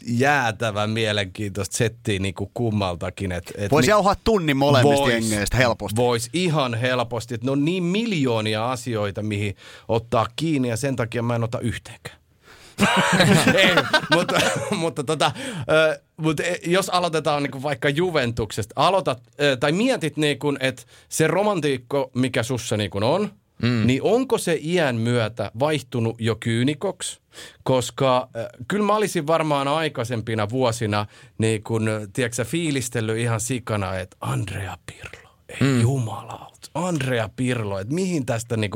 jäätävän 0.07 0.89
mielenkiintoista 0.89 1.77
settiä 1.77 2.19
niin 2.19 2.33
kuin 2.33 2.51
kummaltakin. 2.53 3.31
Et, 3.31 3.53
et 3.57 3.71
Voisi 3.71 3.89
jauhaa 3.89 4.15
tunnin 4.23 4.57
molemmista 4.57 5.01
vois, 5.01 5.13
jengeistä 5.13 5.57
helposti. 5.57 5.95
Voisi 5.95 6.29
ihan 6.33 6.73
helposti. 6.73 7.36
Että 7.36 7.45
ne 7.45 7.51
on 7.51 7.65
niin 7.65 7.83
miljoonia 7.83 8.71
asioita, 8.71 9.23
mihin 9.23 9.55
ottaa 9.88 10.27
kiinni 10.36 10.67
ja 10.67 10.77
sen 10.77 10.95
takia 10.95 11.23
mä 11.23 11.36
en 11.36 11.43
ota 11.43 11.59
yhteenkään. 11.59 12.17
Ei, 13.55 13.75
mutta, 14.15 14.41
mutta, 14.71 15.03
tota, 15.03 15.31
mutta 16.17 16.43
e, 16.43 16.57
jos 16.65 16.89
aloitetaan 16.89 17.43
niin 17.43 17.63
vaikka 17.63 17.89
Juventuksesta, 17.89 18.73
aloitat, 18.75 19.23
tai 19.59 19.71
mietit, 19.71 20.17
niin 20.17 20.38
että 20.59 20.83
se 21.09 21.27
romantiikko, 21.27 22.11
mikä 22.15 22.43
sussa 22.43 22.77
niin 22.77 23.03
on– 23.03 23.29
Mm. 23.62 23.88
Niin 23.88 24.03
onko 24.03 24.38
se 24.38 24.60
iän 24.62 24.95
myötä 24.95 25.51
vaihtunut 25.60 26.16
jo 26.20 26.36
kyynikoksi? 26.36 27.20
Koska 27.64 28.30
äh, 28.36 28.45
kyllä 28.68 28.86
mä 28.86 28.95
olisin 28.95 29.28
varmaan 29.28 29.68
aikaisempina 29.68 30.49
vuosina 30.49 31.06
niin 31.38 31.64
kun, 31.64 31.89
tiedätkö, 32.14 32.45
fiilistellyt 32.45 33.18
ihan 33.18 33.39
sikana, 33.39 33.95
että 33.95 34.18
Andrea 34.22 34.78
Pirlo, 34.86 35.30
ei 35.49 35.58
mm. 35.62 35.82
jumalaut, 35.82 36.70
Andrea 36.74 37.30
Pirlo, 37.36 37.80
että 37.80 37.93
mihin 37.93 38.26
tästä 38.26 38.58
niin 38.58 38.72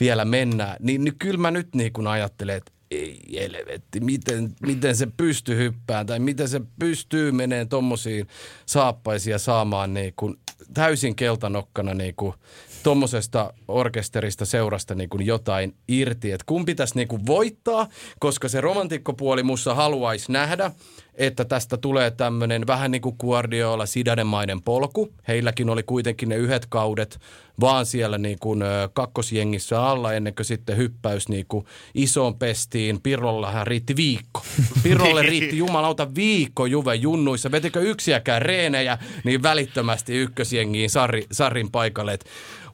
vielä 0.00 0.24
mennään. 0.24 0.76
Niin, 0.80 1.04
niin 1.04 1.14
kyllä 1.18 1.38
mä 1.38 1.50
nyt 1.50 1.74
niin 1.74 2.06
ajattelen, 2.06 2.56
että 2.56 2.72
ei 2.90 3.20
helvetti, 3.34 4.00
miten, 4.00 4.52
miten 4.62 4.96
se 4.96 5.08
pystyy 5.16 5.56
hyppään 5.56 6.06
tai 6.06 6.18
miten 6.18 6.48
se 6.48 6.60
pystyy 6.78 7.32
meneen 7.32 7.68
tommosiin 7.68 8.26
saappaisia 8.66 9.38
saamaan 9.38 9.94
niin 9.94 10.12
kuin 10.16 10.36
täysin 10.74 11.16
keltanokkana 11.16 11.94
niin 11.94 12.14
kuin 12.14 12.34
tuommoisesta 12.82 13.54
orkesterista, 13.68 14.44
seurasta 14.44 14.94
niin 14.94 15.08
kuin 15.08 15.26
jotain 15.26 15.74
irti. 15.88 16.32
Että 16.32 16.44
kumpi 16.46 16.74
tässä 16.74 16.94
niin 16.94 17.08
kuin 17.08 17.26
voittaa, 17.26 17.88
koska 18.20 18.48
se 18.48 18.60
romantikkopuoli 18.60 19.42
mussa 19.42 19.74
haluaisi 19.74 20.32
nähdä, 20.32 20.70
että 21.14 21.44
tästä 21.44 21.76
tulee 21.76 22.10
tämmöinen 22.10 22.66
vähän 22.66 22.90
niin 22.90 23.02
kuin 23.02 23.16
Guardiola 23.20 23.86
sidademainen 23.86 24.62
polku. 24.62 25.08
Heilläkin 25.28 25.70
oli 25.70 25.82
kuitenkin 25.82 26.28
ne 26.28 26.36
yhdet 26.36 26.66
kaudet 26.68 27.18
vaan 27.60 27.86
siellä 27.86 28.18
niin 28.18 28.38
kuin 28.38 28.62
kakkosjengissä 28.92 29.82
alla 29.86 30.12
ennen 30.12 30.34
kuin 30.34 30.46
sitten 30.46 30.76
hyppäys 30.76 31.28
niin 31.28 31.46
kuin 31.48 31.64
isoon 31.94 32.38
pestiin. 32.38 33.00
Pirrollahan 33.02 33.66
riitti 33.66 33.96
viikko. 33.96 34.42
Pirrolle 34.82 35.22
riitti 35.22 35.58
jumalauta 35.58 36.14
viikko 36.14 36.66
Juve 36.66 36.94
junnuissa. 36.94 37.50
Vetikö 37.50 37.80
yksiäkään 37.80 38.42
reenejä, 38.42 38.98
niin 39.24 39.42
välittömästi 39.42 40.14
ykkösjengiin 40.14 40.90
Sarri, 40.90 41.24
Sarrin 41.32 41.70
paikalle. 41.70 42.12
Et 42.12 42.24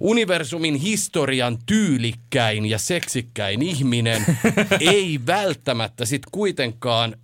universumin 0.00 0.74
historian 0.74 1.58
tyylikkäin 1.66 2.66
ja 2.66 2.78
seksikkäin 2.78 3.62
ihminen 3.62 4.26
ei 4.80 5.20
välttämättä 5.26 6.04
sit 6.04 6.22
kuitenkaan 6.32 7.16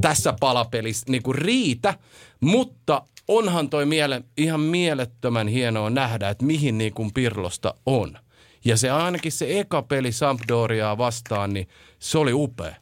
tässä 0.00 0.34
palapelissä 0.40 1.06
niinku 1.08 1.32
riitä, 1.32 1.94
mutta 2.40 3.02
onhan 3.28 3.70
toi 3.70 3.86
miele, 3.86 4.22
ihan 4.36 4.60
mielettömän 4.60 5.48
hienoa 5.48 5.90
nähdä, 5.90 6.28
että 6.28 6.44
mihin 6.44 6.78
niin 6.78 6.94
kuin 6.94 7.12
Pirlosta 7.14 7.74
on. 7.86 8.18
Ja 8.64 8.76
se 8.76 8.90
ainakin 8.90 9.32
se 9.32 9.60
eka 9.60 9.82
peli 9.82 10.12
Sampdoriaa 10.12 10.98
vastaan, 10.98 11.52
niin 11.52 11.68
se 11.98 12.18
oli 12.18 12.32
upea. 12.32 12.74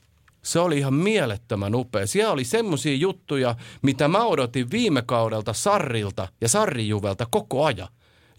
Se 0.43 0.59
oli 0.59 0.79
ihan 0.79 0.95
mielettömän 0.95 1.75
upea. 1.75 2.07
Siellä 2.07 2.33
oli 2.33 2.45
semmoisia 2.45 2.95
juttuja, 2.95 3.55
mitä 3.83 4.09
mä 4.09 4.25
odotin 4.25 4.71
viime 4.71 5.03
kaudelta 5.03 5.53
Sarrilta 5.53 6.29
ja 6.41 6.49
Sarrijuvelta 6.49 7.27
koko 7.31 7.65
ajan. 7.65 7.89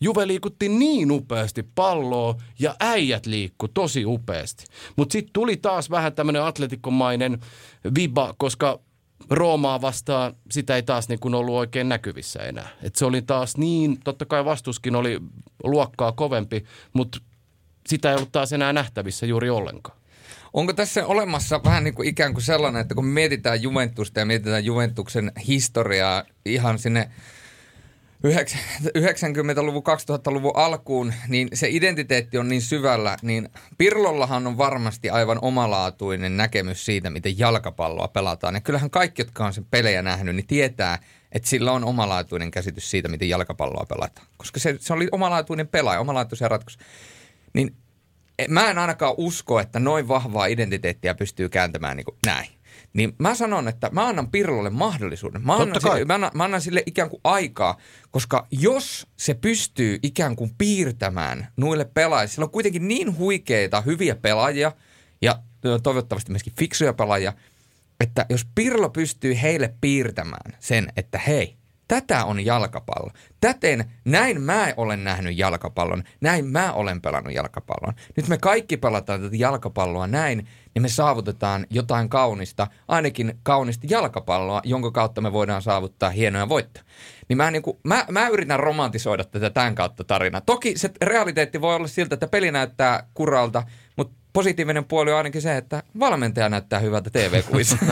Juve 0.02 0.28
liikutti 0.28 0.70
niin 0.70 1.12
upeasti 1.12 1.64
palloa 1.76 2.36
ja 2.60 2.76
äijät 2.80 3.26
liikku 3.26 3.68
tosi 3.68 4.06
upeasti. 4.06 4.66
Mutta 4.96 5.14
sitten 5.14 5.34
tuli 5.34 5.58
taas 5.58 5.90
vähän 5.90 6.14
tämmöinen 6.14 6.44
atletikomainen 6.44 7.40
viba, 7.96 8.34
koska 8.38 8.80
Roomaa 9.30 9.82
vastaan 9.82 10.34
sitä 10.52 10.76
ei 10.76 10.84
taas 10.84 11.10
niin 11.10 11.20
kuin 11.20 11.36
ollut 11.36 11.56
oikein 11.56 11.90
näkyvissä 11.90 12.40
enää. 12.40 12.68
Et 12.84 12.96
se 12.96 13.06
oli 13.06 13.22
taas 13.22 13.58
niin, 13.58 14.00
totta 14.04 14.26
kai 14.26 14.46
vastuskin 14.46 14.96
oli 14.96 15.20
luokkaa 15.64 16.12
kovempi, 16.12 16.66
mutta 16.94 17.20
sitä 17.88 18.10
ei 18.10 18.16
ollut 18.16 18.32
taas 18.32 18.54
enää 18.54 18.74
nähtävissä 18.74 19.26
juuri 19.26 19.50
ollenkaan. 19.50 19.98
Onko 20.54 20.74
tässä 20.74 21.06
olemassa 21.06 21.64
vähän 21.64 21.84
niin 21.84 21.94
kuin 21.94 22.08
ikään 22.08 22.34
kuin 22.34 22.44
sellainen, 22.44 22.82
että 22.82 22.96
kun 22.96 23.06
mietitään 23.06 23.62
Juventusta 23.62 24.20
ja 24.20 24.26
mietitään 24.26 24.66
Juventuksen 24.66 25.32
historiaa 25.48 26.24
ihan 26.46 26.80
sinne 26.80 27.12
90-luvun, 28.28 29.84
2000-luvun 30.00 30.52
alkuun, 30.56 31.14
niin 31.28 31.48
se 31.54 31.68
identiteetti 31.70 32.38
on 32.38 32.48
niin 32.48 32.62
syvällä, 32.62 33.18
niin 33.22 33.50
Pirlollahan 33.78 34.48
on 34.48 34.58
varmasti 34.58 35.10
aivan 35.10 35.40
omalaatuinen 35.42 36.38
näkemys 36.38 36.86
siitä, 36.86 37.10
miten 37.10 37.40
jalkapalloa 37.40 38.08
pelataan. 38.08 38.56
Ja 38.56 38.62
kyllähän 38.62 38.90
kaikki, 38.90 39.22
jotka 39.22 39.46
on 39.46 39.54
sen 39.54 39.66
pelejä 39.66 40.02
nähnyt, 40.02 40.36
niin 40.36 40.48
tietää, 40.48 41.00
että 41.32 41.50
sillä 41.50 41.72
on 41.72 41.86
omalaatuinen 41.86 42.52
käsitys 42.52 42.92
siitä, 42.92 43.08
miten 43.08 43.30
jalkapalloa 43.30 43.86
pelataan. 43.86 44.28
Koska 44.38 44.60
se, 44.60 44.76
se 44.80 44.94
oli 44.94 45.08
omalaatuinen 45.12 45.68
pelaaja, 45.68 46.00
omalaatuisia 46.00 46.48
ratkaisuja. 46.48 46.86
Niin 47.54 47.76
e, 48.40 48.46
mä 48.48 48.70
en 48.70 48.78
ainakaan 48.78 49.16
usko, 49.18 49.60
että 49.60 49.80
noin 49.80 50.08
vahvaa 50.08 50.46
identiteettiä 50.46 51.16
pystyy 51.16 51.50
kääntämään 51.50 51.98
niin 51.98 52.06
kuin 52.06 52.18
näin. 52.26 52.61
Niin 52.94 53.16
mä 53.18 53.36
sanon, 53.36 53.68
että 53.68 53.90
mä 53.92 54.08
annan 54.08 54.32
Pirlolle 54.32 54.70
mahdollisuuden. 54.70 55.42
Mä 55.46 55.56
annan, 55.56 55.82
sille, 55.82 56.06
mä, 56.06 56.14
annan, 56.14 56.32
mä 56.34 56.44
annan 56.44 56.62
sille 56.62 56.84
ikään 56.86 57.10
kuin 57.10 57.22
aikaa, 57.24 57.78
koska 58.12 58.48
jos 58.52 59.08
se 59.18 59.34
pystyy 59.34 60.00
ikään 60.04 60.36
kuin 60.36 60.52
piirtämään 60.58 61.48
nuille 61.58 61.86
pelaajille, 61.86 62.28
sillä 62.28 62.46
on 62.46 62.52
kuitenkin 62.52 62.88
niin 62.88 63.18
huikeita, 63.18 63.82
hyviä 63.82 64.16
pelaajia 64.16 64.72
ja 65.22 65.40
toivottavasti 65.84 66.32
myöskin 66.32 66.54
fiksuja 66.60 66.94
pelaajia, 66.94 67.34
että 68.00 68.26
jos 68.30 68.48
Pirlo 68.56 68.90
pystyy 68.90 69.42
heille 69.42 69.74
piirtämään 69.82 70.58
sen, 70.60 70.88
että 70.98 71.18
hei, 71.18 71.58
tätä 71.88 72.26
on 72.26 72.46
jalkapallo. 72.46 73.12
Täten 73.42 73.92
näin 74.06 74.42
mä 74.42 74.74
olen 74.78 75.04
nähnyt 75.04 75.38
jalkapallon, 75.38 76.04
näin 76.22 76.46
mä 76.46 76.74
olen 76.74 77.02
pelannut 77.02 77.34
jalkapallon. 77.34 77.94
Nyt 78.18 78.28
me 78.28 78.38
kaikki 78.38 78.78
pelataan 78.78 79.22
tätä 79.22 79.36
jalkapalloa 79.36 80.08
näin, 80.08 80.48
niin 80.76 80.82
me 80.82 80.90
saavutetaan 80.90 81.66
jotain 81.70 82.10
kaunista, 82.10 82.68
ainakin 82.88 83.40
kaunista 83.44 83.88
jalkapalloa, 83.90 84.62
jonka 84.64 84.92
kautta 84.92 85.22
me 85.22 85.34
voidaan 85.34 85.62
saavuttaa 85.62 86.10
hienoja 86.10 86.50
voittoja. 86.50 86.86
Niin 87.30 87.38
mä, 87.38 87.52
niin 87.52 87.62
kuin, 87.62 87.78
mä, 87.84 88.06
mä 88.12 88.28
yritän 88.28 88.60
romantisoida 88.60 89.24
tätä 89.24 89.50
tämän 89.50 89.76
kautta 89.76 90.04
tarinaa. 90.04 90.42
Toki 90.42 90.78
se 90.78 90.92
realiteetti 91.02 91.62
voi 91.62 91.76
olla 91.76 91.88
siltä, 91.88 92.14
että 92.14 92.28
peli 92.28 92.52
näyttää 92.52 93.08
kuralta, 93.14 93.64
positiivinen 94.34 94.86
puoli 94.86 95.12
on 95.12 95.18
ainakin 95.18 95.42
se, 95.42 95.58
että 95.58 95.84
valmentaja 96.00 96.50
näyttää 96.50 96.80
hyvältä 96.80 97.10
TV-kuvissa. 97.10 97.78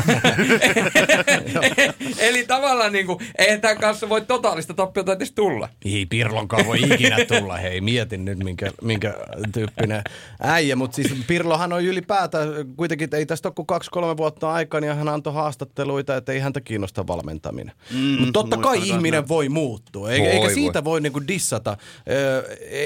Eli 2.19 2.45
tavallaan 2.45 2.91
niin 2.91 3.05
kuin, 3.05 3.19
eihän 3.37 3.61
tämän 3.61 3.77
kanssa 3.77 4.09
voi 4.09 4.21
totaalista 4.21 4.73
tappiota 4.73 5.13
edes 5.13 5.31
tulla. 5.31 5.69
Ei 5.85 6.05
Pirlonkaan 6.05 6.65
voi 6.65 6.81
ikinä 6.81 7.17
tulla. 7.25 7.57
Hei, 7.57 7.81
mietin 7.81 8.25
nyt 8.25 8.39
minkä, 8.39 8.71
minkä 8.81 9.13
tyyppinen 9.53 10.03
äijä. 10.41 10.75
Mutta 10.75 10.95
siis 10.95 11.13
Pirlohan 11.27 11.73
on 11.73 11.83
ylipäätään, 11.83 12.47
kuitenkin 12.77 13.15
ei 13.15 13.25
tästä 13.25 13.47
ole 13.47 13.53
kuin 13.55 13.65
kaksi-kolme 13.65 14.17
vuotta 14.17 14.51
aikaa, 14.51 14.81
niin 14.81 14.95
hän 14.95 15.09
antoi 15.09 15.33
haastatteluita, 15.33 16.17
että 16.17 16.31
ei 16.31 16.39
häntä 16.39 16.61
kiinnosta 16.61 17.07
valmentaminen. 17.07 17.75
Mm, 17.93 17.97
Mutta 17.97 18.33
totta 18.33 18.57
kai 18.57 18.79
ihminen 18.83 19.27
voi 19.27 19.49
muuttua, 19.49 20.11
eikä, 20.11 20.25
voi, 20.25 20.33
eikä 20.33 20.53
siitä 20.53 20.83
voi, 20.83 20.91
voi 20.91 21.01
niinku 21.01 21.27
dissata. 21.27 21.77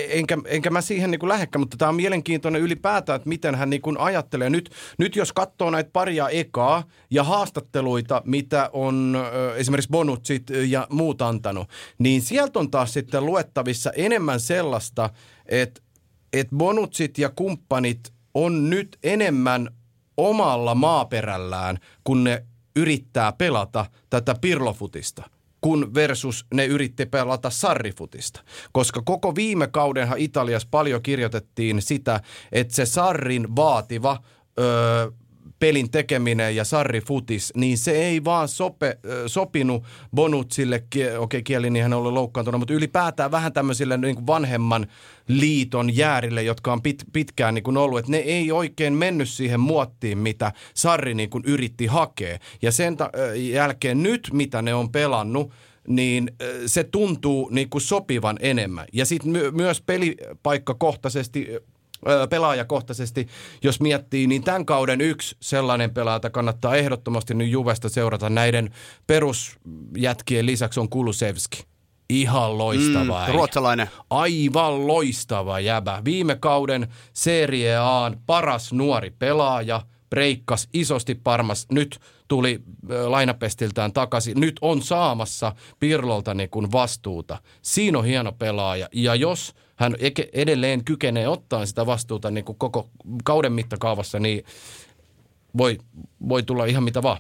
Enkä, 0.09 0.37
enkä 0.45 0.69
mä 0.69 0.81
siihen 0.81 1.11
niinku 1.11 1.27
lähdekään, 1.27 1.61
mutta 1.61 1.77
tämä 1.77 1.89
on 1.89 1.95
mielenkiintoinen 1.95 2.61
ylipäätään, 2.61 3.15
että 3.15 3.29
miten 3.43 3.59
hän 3.59 3.69
niin 3.69 3.81
kuin 3.81 3.97
ajattelee. 3.97 4.49
Nyt, 4.49 4.69
nyt 4.97 5.15
jos 5.15 5.33
katsoo 5.33 5.69
näitä 5.69 5.89
paria 5.93 6.29
ekaa 6.29 6.83
ja 7.11 7.23
haastatteluita, 7.23 8.21
mitä 8.25 8.69
on 8.73 9.17
esimerkiksi 9.55 9.89
Bonutsit 9.91 10.49
ja 10.49 10.87
muut 10.89 11.21
antanut, 11.21 11.69
niin 11.97 12.21
sieltä 12.21 12.59
on 12.59 12.71
taas 12.71 12.93
sitten 12.93 13.25
luettavissa 13.25 13.91
enemmän 13.95 14.39
sellaista, 14.39 15.09
että, 15.45 15.81
että 16.33 16.55
Bonutsit 16.55 17.17
ja 17.17 17.29
kumppanit 17.29 18.13
on 18.33 18.69
nyt 18.69 18.97
enemmän 19.03 19.69
omalla 20.17 20.75
maaperällään, 20.75 21.77
kun 22.03 22.23
ne 22.23 22.45
yrittää 22.75 23.31
pelata 23.31 23.85
tätä 24.09 24.35
pirlofutista 24.41 25.23
kun 25.63 25.93
versus 25.93 26.45
ne 26.53 26.65
yritti 26.65 27.05
pelata 27.05 27.49
sarrifutista. 27.49 28.41
Koska 28.71 29.01
koko 29.05 29.35
viime 29.35 29.67
kaudenhan 29.67 30.17
Italiassa 30.17 30.67
paljon 30.71 31.01
kirjoitettiin 31.01 31.81
sitä, 31.81 32.19
että 32.51 32.75
se 32.75 32.85
sarrin 32.85 33.55
vaativa 33.55 34.23
öö, 34.59 35.11
pelin 35.63 35.91
tekeminen 35.91 36.55
ja 36.55 36.63
Sarri 36.63 37.01
Futis, 37.01 37.53
niin 37.55 37.77
se 37.77 37.91
ei 37.91 38.23
vaan 38.23 38.47
sope, 38.47 38.97
sopinut 39.27 39.83
Bonutsille, 40.15 40.83
okei 40.85 41.17
okay, 41.17 41.41
kieli 41.41 41.69
niin 41.69 41.83
hän 41.83 41.93
oli 41.93 42.11
loukkaantunut, 42.11 42.61
mutta 42.61 42.73
ylipäätään 42.73 43.31
vähän 43.31 43.53
tämmöisille 43.53 43.97
niin 43.97 44.15
kuin 44.15 44.27
vanhemman 44.27 44.87
liiton 45.27 45.95
jäärille, 45.95 46.43
jotka 46.43 46.73
on 46.73 46.81
pit, 46.81 47.03
pitkään 47.13 47.53
niin 47.53 47.63
kuin 47.63 47.77
ollut, 47.77 47.99
että 47.99 48.11
ne 48.11 48.17
ei 48.17 48.51
oikein 48.51 48.93
mennyt 48.93 49.29
siihen 49.29 49.59
muottiin, 49.59 50.17
mitä 50.17 50.51
Sarri 50.73 51.13
niin 51.13 51.29
kuin 51.29 51.43
yritti 51.47 51.85
hakea. 51.85 52.39
Ja 52.61 52.71
sen 52.71 52.97
ta- 52.97 53.11
jälkeen 53.35 54.03
nyt, 54.03 54.29
mitä 54.33 54.61
ne 54.61 54.73
on 54.73 54.91
pelannut, 54.91 55.51
niin 55.87 56.31
se 56.65 56.83
tuntuu 56.83 57.49
niin 57.51 57.69
kuin 57.69 57.81
sopivan 57.81 58.37
enemmän. 58.39 58.85
Ja 58.93 59.05
sitten 59.05 59.31
my- 59.31 59.51
myös 59.51 59.81
pelipaikkakohtaisesti 59.81 61.47
pelaajakohtaisesti, 62.29 63.27
jos 63.63 63.81
miettii, 63.81 64.27
niin 64.27 64.43
tämän 64.43 64.65
kauden 64.65 65.01
yksi 65.01 65.35
sellainen 65.39 65.93
pelaaja 65.93 66.29
kannattaa 66.31 66.75
ehdottomasti 66.75 67.33
nyt 67.33 67.49
Juvesta 67.49 67.89
seurata. 67.89 68.29
Näiden 68.29 68.69
perusjätkien 69.07 70.45
lisäksi 70.45 70.79
on 70.79 70.89
Kulusevski. 70.89 71.63
Ihan 72.09 72.57
loistava. 72.57 73.27
Mm, 73.27 73.33
ruotsalainen. 73.33 73.89
Aivan 74.09 74.87
loistava 74.87 75.59
jäbä. 75.59 76.01
Viime 76.05 76.35
kauden 76.35 76.87
Serie 77.13 77.77
A:n 77.77 78.17
paras 78.25 78.73
nuori 78.73 79.11
pelaaja, 79.19 79.81
breikkas 80.09 80.67
isosti 80.73 81.15
Parmas. 81.15 81.65
Nyt 81.71 81.99
tuli 82.27 82.59
lainapestiltään 83.05 83.93
takaisin. 83.93 84.39
Nyt 84.39 84.55
on 84.61 84.81
saamassa 84.81 85.55
Pirlolta 85.79 86.33
niin 86.33 86.49
kuin 86.49 86.71
vastuuta. 86.71 87.37
Siinä 87.61 87.99
on 87.99 88.05
hieno 88.05 88.31
pelaaja. 88.31 88.87
Ja 88.93 89.15
jos 89.15 89.53
hän 89.83 89.95
edelleen 90.33 90.83
kykenee 90.85 91.27
ottaa 91.27 91.65
sitä 91.65 91.85
vastuuta 91.85 92.31
niin 92.31 92.45
kuin 92.45 92.57
koko 92.57 92.89
kauden 93.23 93.53
mittakaavassa, 93.53 94.19
niin 94.19 94.45
voi, 95.57 95.77
voi 96.29 96.43
tulla 96.43 96.65
ihan 96.65 96.83
mitä 96.83 97.03
vaan. 97.03 97.17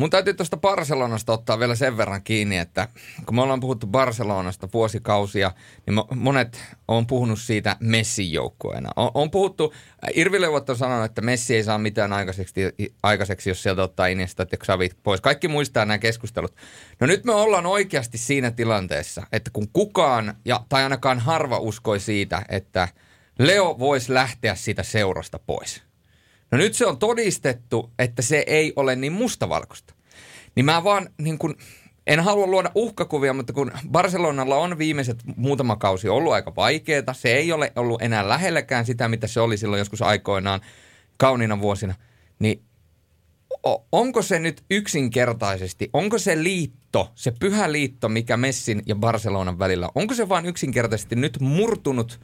Mun 0.00 0.10
täytyy 0.10 0.34
tuosta 0.34 0.56
Barcelonasta 0.56 1.32
ottaa 1.32 1.58
vielä 1.58 1.74
sen 1.74 1.96
verran 1.96 2.22
kiinni, 2.22 2.58
että 2.58 2.88
kun 3.26 3.34
me 3.34 3.42
ollaan 3.42 3.60
puhuttu 3.60 3.86
Barcelonasta 3.86 4.68
vuosikausia, 4.72 5.52
niin 5.86 6.04
monet 6.14 6.64
on 6.88 7.06
puhunut 7.06 7.38
siitä 7.38 7.76
Messin 7.80 8.32
joukkueena. 8.32 8.90
On, 8.96 9.10
on 9.14 9.30
puhuttu, 9.30 9.74
Irvi 10.14 10.40
Leuvot 10.40 10.70
on 10.70 10.76
sanonut, 10.76 11.04
että 11.04 11.20
Messi 11.20 11.54
ei 11.54 11.64
saa 11.64 11.78
mitään 11.78 12.12
aikaiseksi, 12.12 12.60
aikaiseksi 13.02 13.50
jos 13.50 13.62
sieltä 13.62 13.82
ottaa 13.82 14.06
Iniesta 14.06 14.46
ja 14.52 14.58
Xavi 14.58 14.90
pois. 15.02 15.20
Kaikki 15.20 15.48
muistaa 15.48 15.84
nämä 15.84 15.98
keskustelut. 15.98 16.56
No 17.00 17.06
nyt 17.06 17.24
me 17.24 17.32
ollaan 17.32 17.66
oikeasti 17.66 18.18
siinä 18.18 18.50
tilanteessa, 18.50 19.22
että 19.32 19.50
kun 19.52 19.68
kukaan, 19.72 20.34
ja, 20.44 20.64
tai 20.68 20.82
ainakaan 20.82 21.18
harva 21.18 21.58
uskoi 21.58 22.00
siitä, 22.00 22.42
että 22.48 22.88
Leo 23.38 23.78
voisi 23.78 24.14
lähteä 24.14 24.54
siitä 24.54 24.82
seurasta 24.82 25.38
pois– 25.38 25.82
No 26.50 26.58
nyt 26.58 26.74
se 26.74 26.86
on 26.86 26.98
todistettu, 26.98 27.90
että 27.98 28.22
se 28.22 28.44
ei 28.46 28.72
ole 28.76 28.96
niin 28.96 29.12
mustavalkoista. 29.12 29.94
Niin 30.54 30.64
mä 30.64 30.84
vaan 30.84 31.08
niin 31.18 31.38
kun, 31.38 31.56
en 32.06 32.20
halua 32.20 32.46
luoda 32.46 32.70
uhkakuvia, 32.74 33.32
mutta 33.32 33.52
kun 33.52 33.72
Barcelonalla 33.90 34.56
on 34.56 34.78
viimeiset 34.78 35.18
muutama 35.36 35.76
kausi 35.76 36.08
ollut 36.08 36.32
aika 36.32 36.54
vaikeaa, 36.56 37.12
se 37.12 37.32
ei 37.34 37.52
ole 37.52 37.72
ollut 37.76 38.02
enää 38.02 38.28
lähelläkään 38.28 38.86
sitä, 38.86 39.08
mitä 39.08 39.26
se 39.26 39.40
oli 39.40 39.56
silloin 39.56 39.78
joskus 39.78 40.02
aikoinaan 40.02 40.60
kauniina 41.16 41.60
vuosina, 41.60 41.94
niin 42.38 42.62
onko 43.92 44.22
se 44.22 44.38
nyt 44.38 44.64
yksinkertaisesti, 44.70 45.90
onko 45.92 46.18
se 46.18 46.42
liitto, 46.42 47.12
se 47.14 47.32
pyhä 47.40 47.72
liitto, 47.72 48.08
mikä 48.08 48.36
Messin 48.36 48.82
ja 48.86 48.94
Barcelonan 48.94 49.58
välillä, 49.58 49.88
onko 49.94 50.14
se 50.14 50.28
vain 50.28 50.46
yksinkertaisesti 50.46 51.16
nyt 51.16 51.40
murtunut 51.40 52.20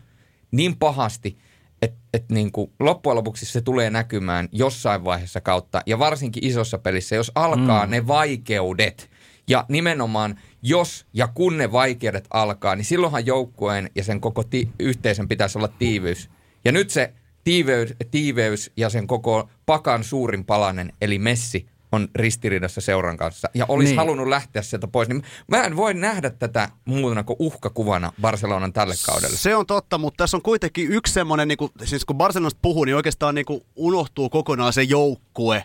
niin 0.50 0.76
pahasti, 0.76 1.38
että 1.86 1.98
et 2.14 2.24
niin 2.30 2.52
kuin 2.52 2.72
loppujen 2.80 3.16
lopuksi 3.16 3.46
se 3.46 3.60
tulee 3.60 3.90
näkymään 3.90 4.48
jossain 4.52 5.04
vaiheessa 5.04 5.40
kautta, 5.40 5.82
ja 5.86 5.98
varsinkin 5.98 6.44
isossa 6.44 6.78
pelissä, 6.78 7.16
jos 7.16 7.32
alkaa 7.34 7.86
mm. 7.86 7.90
ne 7.90 8.06
vaikeudet, 8.06 9.10
ja 9.48 9.64
nimenomaan 9.68 10.40
jos 10.62 11.06
ja 11.12 11.28
kun 11.28 11.58
ne 11.58 11.72
vaikeudet 11.72 12.26
alkaa, 12.30 12.76
niin 12.76 12.84
silloinhan 12.84 13.26
joukkueen 13.26 13.90
ja 13.94 14.04
sen 14.04 14.20
koko 14.20 14.44
ti- 14.44 14.68
yhteisön 14.78 15.28
pitäisi 15.28 15.58
olla 15.58 15.68
tiivyys. 15.68 16.30
Ja 16.64 16.72
nyt 16.72 16.90
se 16.90 17.12
tiiveys, 17.44 17.94
tiiveys 18.10 18.72
ja 18.76 18.90
sen 18.90 19.06
koko 19.06 19.48
pakan 19.66 20.04
suurin 20.04 20.44
palanen, 20.44 20.92
eli 21.00 21.18
Messi, 21.18 21.66
on 21.96 22.08
ristiriidassa 22.14 22.80
seuran 22.80 23.16
kanssa 23.16 23.48
ja 23.54 23.66
olisi 23.68 23.90
niin. 23.90 23.98
halunnut 23.98 24.28
lähteä 24.28 24.62
sieltä 24.62 24.86
pois, 24.86 25.08
niin 25.08 25.22
mä 25.48 25.64
en 25.64 25.76
voi 25.76 25.94
nähdä 25.94 26.30
tätä 26.30 26.68
muutuna 26.84 27.22
kuin 27.22 27.36
uhkakuvana 27.38 28.12
Barcelonan 28.20 28.72
tälle 28.72 28.94
kaudelle. 29.06 29.36
Se 29.36 29.56
on 29.56 29.66
totta, 29.66 29.98
mutta 29.98 30.22
tässä 30.22 30.36
on 30.36 30.42
kuitenkin 30.42 30.92
yksi 30.92 31.12
semmoinen, 31.12 31.48
niin 31.48 31.58
kuin, 31.58 31.72
siis 31.84 32.04
kun 32.04 32.16
Barcelonasta 32.16 32.58
puhuu, 32.62 32.84
niin 32.84 32.96
oikeastaan 32.96 33.34
niin 33.34 33.46
kuin 33.46 33.60
unohtuu 33.76 34.30
kokonaan 34.30 34.72
se 34.72 34.82
joukkue, 34.82 35.64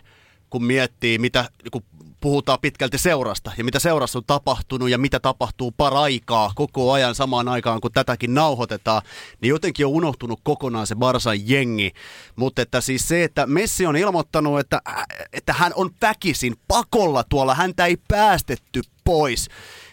kun 0.50 0.64
miettii, 0.64 1.18
mitä 1.18 1.44
niin 1.62 1.70
kuin 1.70 1.84
puhutaan 2.22 2.58
pitkälti 2.62 2.98
seurasta 2.98 3.52
ja 3.58 3.64
mitä 3.64 3.78
seurassa 3.78 4.18
on 4.18 4.24
tapahtunut 4.26 4.90
ja 4.90 4.98
mitä 4.98 5.20
tapahtuu 5.20 5.72
paraikaa 5.72 6.52
koko 6.54 6.92
ajan 6.92 7.14
samaan 7.14 7.48
aikaan, 7.48 7.80
kun 7.80 7.92
tätäkin 7.92 8.34
nauhoitetaan, 8.34 9.02
niin 9.40 9.48
jotenkin 9.48 9.86
on 9.86 9.92
unohtunut 9.92 10.40
kokonaan 10.42 10.86
se 10.86 10.94
Barsan 10.94 11.48
jengi. 11.48 11.92
Mutta 12.36 12.62
että 12.62 12.80
siis 12.80 13.08
se, 13.08 13.24
että 13.24 13.46
Messi 13.46 13.86
on 13.86 13.96
ilmoittanut, 13.96 14.60
että, 14.60 14.82
että 15.32 15.52
hän 15.52 15.72
on 15.74 15.90
väkisin 16.02 16.54
pakolla 16.68 17.24
tuolla, 17.24 17.54
häntä 17.54 17.86
ei 17.86 17.96
päästetty 18.08 18.82
pois. 19.04 19.48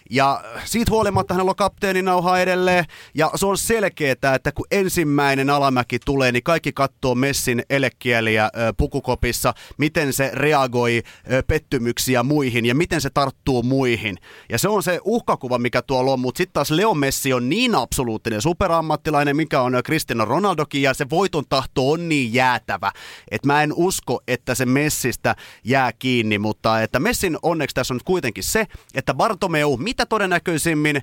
Ja 0.09 0.43
siitä 0.65 0.91
huolimatta 0.91 1.33
hänellä 1.33 1.49
on 1.49 1.55
kapteeninauha 1.55 2.39
edelleen. 2.39 2.85
Ja 3.13 3.31
se 3.35 3.45
on 3.45 3.57
selkeää, 3.57 4.35
että 4.35 4.51
kun 4.55 4.65
ensimmäinen 4.71 5.49
alamäki 5.49 5.99
tulee, 6.05 6.31
niin 6.31 6.43
kaikki 6.43 6.71
katsoo 6.71 7.15
Messin 7.15 7.63
elekieliä 7.69 8.49
pukukopissa, 8.77 9.53
miten 9.77 10.13
se 10.13 10.31
reagoi 10.33 11.03
pettymyksiä 11.47 12.23
muihin 12.23 12.65
ja 12.65 12.75
miten 12.75 13.01
se 13.01 13.09
tarttuu 13.09 13.63
muihin. 13.63 14.17
Ja 14.49 14.57
se 14.57 14.69
on 14.69 14.83
se 14.83 14.99
uhkakuva, 15.03 15.57
mikä 15.57 15.81
tuolla 15.81 16.13
on. 16.13 16.19
Mutta 16.19 16.37
sitten 16.37 16.53
taas 16.53 16.71
Leo 16.71 16.93
Messi 16.93 17.33
on 17.33 17.49
niin 17.49 17.75
absoluuttinen 17.75 18.41
superammattilainen, 18.41 19.35
mikä 19.35 19.61
on 19.61 19.73
Cristiano 19.85 20.25
Ronaldokin, 20.25 20.81
ja 20.81 20.93
se 20.93 21.09
voiton 21.09 21.43
tahto 21.49 21.91
on 21.91 22.09
niin 22.09 22.33
jäätävä, 22.33 22.91
että 23.31 23.47
mä 23.47 23.63
en 23.63 23.73
usko, 23.75 24.21
että 24.27 24.55
se 24.55 24.65
Messistä 24.65 25.35
jää 25.63 25.91
kiinni, 25.93 26.39
mutta 26.39 26.81
että 26.81 26.99
Messin 26.99 27.37
onneksi 27.41 27.73
tässä 27.73 27.93
on 27.93 27.99
kuitenkin 28.05 28.43
se, 28.43 28.67
että 28.95 29.13
Bartomeu, 29.13 29.77
mit 29.77 29.98
mitä 29.99 30.09
todennäköisimmin 30.09 31.01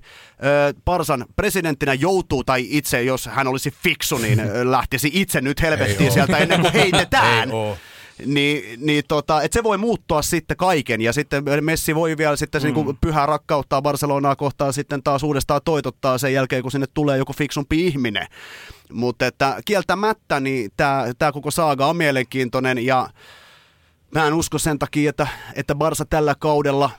Parsan 0.85 1.24
presidenttinä 1.36 1.94
joutuu, 1.94 2.44
tai 2.44 2.66
itse, 2.68 3.02
jos 3.02 3.27
hän 3.27 3.48
olisi 3.48 3.70
fiksu, 3.70 4.18
niin 4.18 4.43
lähtisi 4.70 5.10
itse 5.12 5.40
nyt 5.40 5.62
helvettiin 5.62 6.12
sieltä 6.12 6.39
ennen 6.39 6.60
kuin 6.60 6.73
heitetään. 6.73 7.48
niin, 8.27 8.81
niin 8.86 9.05
tota, 9.09 9.43
että 9.43 9.59
se 9.59 9.62
voi 9.62 9.78
muuttua 9.78 10.23
sitten 10.23 10.56
kaiken 10.56 11.01
ja 11.01 11.12
sitten 11.12 11.44
Messi 11.60 11.94
voi 11.94 12.16
vielä 12.16 12.36
sitten 12.36 12.62
mm. 12.62 12.74
niin 12.74 12.98
pyhää 13.01 13.27
rakkauttaa 13.27 13.82
Barcelonaa 13.82 14.36
kohtaan 14.36 14.73
sitten 14.73 15.02
taas 15.02 15.23
uudestaan 15.23 15.60
toitottaa 15.64 16.18
sen 16.18 16.32
jälkeen, 16.32 16.62
kun 16.62 16.73
sinne 16.73 16.86
tulee 16.94 17.18
joku 17.18 17.32
fiksumpi 17.32 17.86
ihminen. 17.86 18.27
Mutta 18.93 19.27
että 19.27 19.60
kieltämättä 19.64 20.40
niin 20.40 20.70
tämä 21.18 21.32
koko 21.32 21.51
saaga 21.51 21.86
on 21.86 21.97
mielenkiintoinen 21.97 22.86
ja 22.86 23.09
mä 24.14 24.27
en 24.27 24.35
usko 24.35 24.59
sen 24.59 24.78
takia, 24.78 25.10
että, 25.10 25.27
että 25.55 25.74
Barsa 25.74 26.05
tällä 26.05 26.35
kaudella 26.39 26.90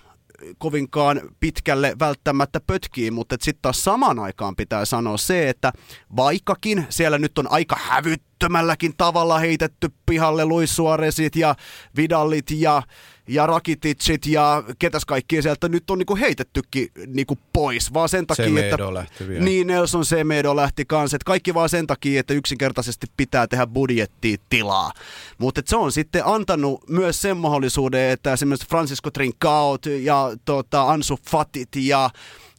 kovinkaan 0.57 1.21
pitkälle 1.39 1.95
välttämättä 1.99 2.59
pötkii, 2.67 3.11
mutta 3.11 3.35
sitten 3.39 3.61
taas 3.61 3.83
samaan 3.83 4.19
aikaan 4.19 4.55
pitää 4.55 4.85
sanoa 4.85 5.17
se, 5.17 5.49
että 5.49 5.73
vaikkakin 6.15 6.85
siellä 6.89 7.17
nyt 7.17 7.37
on 7.37 7.51
aika 7.51 7.77
hävyttömälläkin 7.81 8.93
tavalla 8.97 9.39
heitetty 9.39 9.89
pihalle 10.05 10.45
Luis 10.45 10.75
Suarezit 10.75 11.35
ja 11.35 11.55
Vidallit 11.95 12.51
ja 12.51 12.83
ja 13.27 13.45
Rakititsit 13.45 14.25
ja 14.25 14.63
ketäs 14.79 15.05
kaikki 15.05 15.41
sieltä 15.41 15.69
nyt 15.69 15.89
on 15.89 15.97
niinku 15.97 16.15
heitettykin 16.15 16.87
niinku 17.07 17.37
pois, 17.53 17.93
vaan 17.93 18.09
sen 18.09 18.27
takia, 18.27 18.45
Semedo 18.45 18.67
että... 18.69 18.93
lähti 18.93 19.27
vielä. 19.27 19.45
Niin, 19.45 19.67
Nelson 19.67 20.05
Semedo 20.05 20.55
lähti 20.55 20.85
kanssa, 20.85 21.15
että 21.15 21.25
kaikki 21.25 21.53
vaan 21.53 21.69
sen 21.69 21.87
takia, 21.87 22.19
että 22.19 22.33
yksinkertaisesti 22.33 23.07
pitää 23.17 23.47
tehdä 23.47 23.67
budjettiin 23.67 24.39
tilaa. 24.49 24.91
Mutta 25.37 25.61
se 25.65 25.75
on 25.75 25.91
sitten 25.91 26.25
antanut 26.25 26.89
myös 26.89 27.21
sen 27.21 27.37
mahdollisuuden, 27.37 28.09
että 28.09 28.33
esimerkiksi 28.33 28.67
Francisco 28.69 29.11
Trincaut 29.11 29.85
ja 29.85 30.31
tota, 30.45 30.89
Ansu 30.89 31.19
Fatit 31.29 31.75
ja 31.75 32.09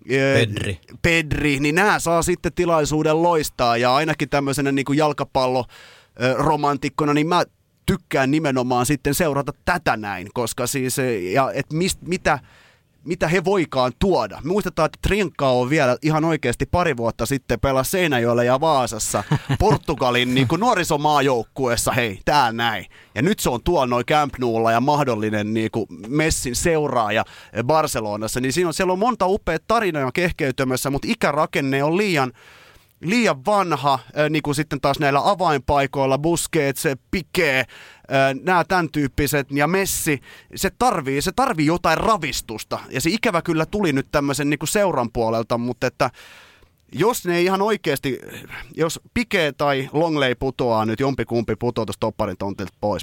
Pedri. 0.09 0.81
Pedri, 1.03 1.61
niin 1.61 1.75
nämä 1.75 1.99
saa 1.99 2.23
sitten 2.23 2.53
tilaisuuden 2.53 3.23
loistaa 3.23 3.77
ja 3.77 3.95
ainakin 3.95 4.29
tämmöisenä 4.29 4.73
niin 4.73 4.85
kuin 4.85 4.99
jalkapallo 4.99 5.65
romantikkona, 6.35 7.15
niin 7.15 7.27
mä 7.29 7.45
tykkään 7.89 8.31
nimenomaan 8.31 8.87
sitten 8.87 9.15
seurata 9.15 9.53
tätä 9.65 9.97
näin, 9.97 10.29
koska 10.35 10.67
siis, 10.67 10.99
eh, 10.99 11.33
ja 11.33 11.51
et 11.55 11.73
mist, 11.73 11.99
mitä, 12.03 12.39
mitä 13.05 13.29
he 13.29 13.45
voikaan 13.45 13.93
tuoda. 13.99 14.41
Muistetaan, 14.45 14.87
että 14.87 14.99
Trinka 15.03 15.49
on 15.49 15.71
vielä 15.71 15.97
ihan 16.03 16.25
oikeasti 16.25 16.67
pari 16.67 16.97
vuotta 16.97 17.27
sitten 17.27 17.61
pelasi 17.61 17.91
Seinäjoella 17.91 18.45
ja 18.45 18.61
Vaasassa 18.61 19.25
Portugalin 19.59 20.35
niin 20.35 20.49
kuin 20.49 20.61
nuorisomaajoukkueessa, 20.61 21.93
hei, 21.93 22.21
tää 22.25 22.53
näin. 22.53 22.87
Ja 23.15 23.23
nyt 23.23 23.39
se 23.39 23.51
on 23.51 23.63
tuolla 23.63 23.87
noin 23.87 24.07
Camp 24.07 24.35
Noulla 24.39 24.73
ja 24.73 24.81
mahdollinen 24.81 25.55
niin 25.55 25.71
kuin 25.71 25.87
Messin 26.09 26.57
seuraaja 26.57 27.25
Barcelonassa, 27.65 28.41
niin 28.41 28.53
siinä 28.53 28.69
on, 28.69 28.75
siellä 28.75 28.93
on 28.93 28.99
monta 28.99 29.27
upeaa 29.27 29.59
tarinaa 29.69 30.13
kehkeytymässä, 30.13 30.91
mutta 30.91 31.09
ikärakenne 31.11 31.85
on 31.85 31.97
liian 31.97 32.33
liian 33.01 33.45
vanha, 33.45 33.99
niin 34.31 34.43
kuin 34.43 34.55
sitten 34.55 34.81
taas 34.81 34.99
näillä 34.99 35.31
avainpaikoilla, 35.31 36.19
Busquets, 36.19 36.85
Piqué, 37.17 37.65
nämä 38.43 38.65
tämän 38.65 38.89
tyyppiset, 38.93 39.47
ja 39.51 39.67
Messi, 39.67 40.21
se 40.55 40.71
tarvii, 40.79 41.23
se 41.23 41.33
tarvii 41.33 41.67
jotain 41.67 41.99
ravistusta, 41.99 42.79
ja 42.91 43.01
se 43.01 43.11
ikävä 43.11 43.43
kyllä 43.43 43.67
tuli 43.67 43.93
nyt 43.93 44.09
tämmöisen 44.13 44.51
niin 44.51 44.59
kuin 44.59 44.69
seuran 44.69 45.13
puolelta, 45.13 45.59
mutta 45.59 45.87
että 45.87 46.11
jos 46.93 47.27
ne 47.27 47.43
ihan 47.43 47.63
oikeasti, 47.63 48.19
jos 48.77 49.01
Pike 49.15 49.53
tai 49.57 49.89
Longley 49.93 50.35
putoaa 50.35 50.85
nyt, 50.85 51.01
jompikumpi 51.01 51.57
putoaa 51.57 51.87
tuosta 51.87 52.01
topparin 52.01 52.37
tontilta 52.39 52.73
pois, 52.81 53.03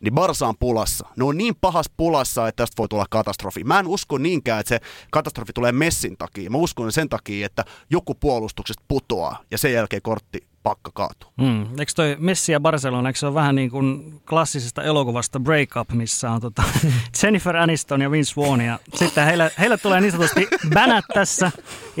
niin 0.00 0.14
Barsa 0.14 0.48
on 0.48 0.54
pulassa. 0.60 1.08
Ne 1.16 1.24
on 1.24 1.36
niin 1.36 1.54
pahas 1.60 1.90
pulassa, 1.96 2.48
että 2.48 2.62
tästä 2.62 2.74
voi 2.78 2.88
tulla 2.88 3.06
katastrofi. 3.10 3.64
Mä 3.64 3.78
en 3.78 3.86
usko 3.86 4.18
niinkään, 4.18 4.60
että 4.60 4.68
se 4.68 4.80
katastrofi 5.10 5.52
tulee 5.52 5.72
Messin 5.72 6.16
takia. 6.16 6.50
Mä 6.50 6.58
uskon 6.58 6.92
sen 6.92 7.08
takia, 7.08 7.46
että 7.46 7.64
joku 7.90 8.14
puolustuksesta 8.14 8.84
putoaa 8.88 9.42
ja 9.50 9.58
sen 9.58 9.72
jälkeen 9.72 10.02
kortti 10.02 10.50
pakka 10.62 10.90
kaatuu. 10.94 11.30
Mm. 11.40 11.62
Eikö 11.78 11.92
toi 11.96 12.16
Messi 12.18 12.52
ja 12.52 12.60
Barcelona, 12.60 13.08
eikö 13.08 13.18
se 13.18 13.26
ole 13.26 13.34
vähän 13.34 13.54
niin 13.54 13.70
kuin 13.70 14.20
klassisesta 14.28 14.82
elokuvasta 14.82 15.40
Break 15.40 15.68
Up, 15.80 15.90
missä 15.92 16.30
on 16.30 16.40
tota 16.40 16.62
Jennifer 17.22 17.56
Aniston 17.56 18.00
ja 18.00 18.10
Vince 18.10 18.32
Vaughn 18.36 18.60
ja 18.60 18.78
sitten 18.94 19.24
heille, 19.24 19.50
heille 19.58 19.76
tulee 19.76 20.00
niin 20.00 20.12
sanotusti 20.12 20.48
bänät 20.74 21.04
tässä 21.14 21.50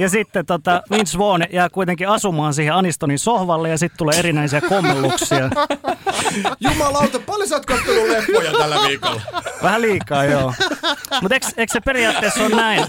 ja 0.00 0.08
sitten 0.08 0.46
tota 0.46 0.82
Vince 0.90 1.18
Vaughn 1.18 1.44
jää 1.52 1.68
kuitenkin 1.68 2.08
asumaan 2.08 2.54
siihen 2.54 2.74
Anistonin 2.74 3.18
sohvalle 3.18 3.68
ja 3.68 3.78
sitten 3.78 3.98
tulee 3.98 4.18
erinäisiä 4.18 4.60
kommelluksia. 4.60 5.50
Jumalauta, 6.60 7.20
paljon 7.26 7.48
sä 7.48 7.54
oot 7.54 7.66
kattonut 7.66 8.08
leffoja 8.08 8.52
tällä 8.52 8.76
viikolla? 8.88 9.20
Vähän 9.62 9.82
liikaa, 9.82 10.24
joo. 10.24 10.54
Mutta 11.22 11.34
eikö, 11.34 11.46
eikö 11.56 11.72
se 11.72 11.80
periaatteessa 11.80 12.44
ole 12.44 12.56
näin? 12.56 12.84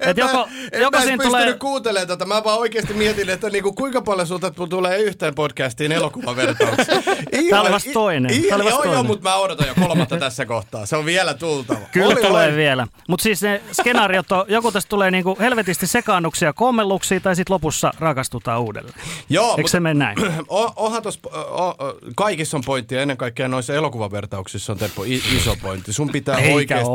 Et 0.00 0.16
joko, 0.16 0.48
en 0.72 0.80
joko 0.80 1.00
siinä 1.00 1.24
tulee... 1.24 1.52
kuuntelemaan 1.52 2.08
tätä. 2.08 2.24
Mä 2.24 2.44
vaan 2.44 2.58
oikeasti 2.58 2.94
mietin, 2.94 3.30
että 3.30 3.50
niinku, 3.50 3.72
kuinka 3.72 4.02
paljon 4.02 4.26
sulta 4.26 4.50
tulee 4.50 4.98
yhteen 4.98 5.34
podcastiin 5.34 5.92
elokuvavertauksia. 5.92 7.02
Tämä 7.50 7.62
oli 7.62 7.72
vasta 7.72 7.90
toinen. 7.92 8.42
Tämä 8.42 8.56
oli 8.56 8.64
vasta 8.64 8.70
joo, 8.70 8.78
toinen. 8.78 8.92
joo, 8.92 9.02
mutta 9.02 9.28
mä 9.28 9.36
odotan 9.36 9.68
jo 9.68 9.74
kolmatta 9.74 10.16
tässä 10.26 10.46
kohtaa. 10.46 10.86
Se 10.86 10.96
on 10.96 11.04
vielä 11.04 11.34
tultava. 11.34 11.80
Kyllä 11.92 12.06
oli 12.06 12.22
tulee 12.22 12.48
oli. 12.48 12.56
vielä. 12.56 12.86
Mutta 13.08 13.22
siis 13.22 13.42
ne 13.42 13.62
skenaariot 13.72 14.32
on, 14.32 14.44
joku 14.48 14.72
tästä 14.72 14.88
tulee 14.88 15.10
niinku 15.10 15.36
helvetisti 15.68 15.86
sekaannuksia, 15.86 16.52
kommelluksia 16.52 17.20
tai 17.20 17.36
sitten 17.36 17.54
lopussa 17.54 17.92
rakastutaan 17.98 18.60
uudelleen. 18.60 18.94
Joo, 19.28 19.54
Eikö 19.56 19.68
se 19.68 19.80
mene 19.80 19.94
näin? 19.94 20.16
onhan 20.76 21.02
tos, 21.02 21.20
o, 21.32 21.68
o, 21.68 21.76
kaikissa 22.16 22.56
on 22.56 22.62
pointtia, 22.66 23.02
ennen 23.02 23.16
kaikkea 23.16 23.48
noissa 23.48 23.74
elokuvavertauksissa 23.74 24.72
on 24.72 24.78
Teppo 24.78 25.04
iso 25.04 25.56
pointti. 25.62 25.92
Sun 25.92 26.08
pitää 26.08 26.38
Eikä 26.38 26.54
oikeasti. 26.54 26.88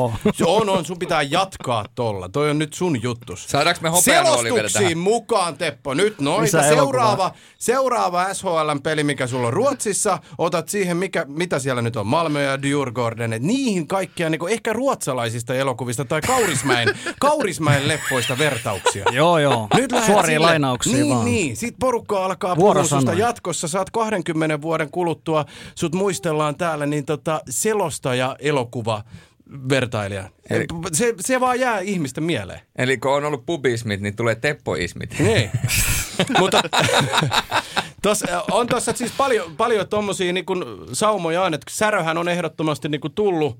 on, 0.45 0.69
on, 0.69 0.85
sun 0.85 0.99
pitää 0.99 1.21
jatkaa 1.21 1.85
tolla. 1.95 2.29
Toi 2.29 2.49
on 2.49 2.59
nyt 2.59 2.73
sun 2.73 3.03
juttus. 3.03 3.45
Saadaanko 3.47 3.81
me 3.81 4.01
Selostuksiin 4.01 4.97
mukaan, 4.97 5.57
Teppo. 5.57 5.93
Nyt 5.93 6.19
noita. 6.21 6.43
Lisää 6.43 6.67
elokuvaa. 6.67 6.83
Seuraava, 7.03 7.31
seuraava 7.57 8.33
SHL-peli, 8.33 9.03
mikä 9.03 9.27
sulla 9.27 9.47
on 9.47 9.53
Ruotsissa. 9.53 10.19
Otat 10.37 10.69
siihen, 10.69 10.97
mikä, 10.97 11.25
mitä 11.27 11.59
siellä 11.59 11.81
nyt 11.81 11.95
on, 11.95 12.07
Malmö 12.07 12.41
ja 12.41 12.61
Djurgården. 12.61 13.35
Niihin 13.39 13.87
kaikkia 13.87 14.29
niin 14.29 14.49
ehkä 14.49 14.73
ruotsalaisista 14.73 15.55
elokuvista 15.55 16.05
tai 16.05 16.21
Kaurismäen, 16.21 16.87
Kaurismäen 17.19 17.87
leppoista 17.87 18.37
vertauksia. 18.53 19.05
Joo, 19.13 19.39
joo. 19.39 19.67
lähdet 19.91 20.05
Suoria 20.05 20.41
lainauksia 20.41 20.93
niin, 20.97 21.09
vaan. 21.09 21.25
Niin, 21.25 21.57
sit 21.57 21.75
porukka 21.79 22.25
alkaa 22.25 22.55
puhua 22.55 22.83
susta 22.83 23.13
jatkossa. 23.13 23.67
Saat 23.67 23.89
20 23.89 24.61
vuoden 24.61 24.89
kuluttua, 24.91 25.45
sut 25.75 25.95
muistellaan 25.95 26.55
täällä, 26.55 26.85
niin 26.85 27.05
tota, 27.05 27.41
selostaja 27.49 28.35
elokuva 28.39 29.03
vertailija. 29.69 30.29
Eli- 30.49 30.65
Se, 30.93 31.13
se 31.19 31.39
vaan 31.39 31.59
jää 31.59 31.79
ihmisten 31.79 32.23
mieleen. 32.23 32.59
Eli 32.75 32.97
kun 32.97 33.11
on 33.13 33.25
ollut 33.25 33.45
pubismit, 33.45 34.01
niin 34.01 34.15
tulee 34.15 34.35
teppoismit. 34.35 35.19
Niin. 35.19 35.49
Mutta 36.39 36.61
tos, 38.01 38.23
on 38.51 38.67
tuossa 38.67 38.93
siis 38.93 39.11
paljon, 39.17 39.55
paljon 39.57 39.87
tuommoisia 39.87 40.33
niin 40.33 40.45
saumoja 40.93 41.41
on, 41.43 41.53
että 41.53 41.65
Säröhän 41.69 42.17
on 42.17 42.29
ehdottomasti 42.29 42.89
niin 42.89 43.01
kuin 43.01 43.13
tullut 43.13 43.59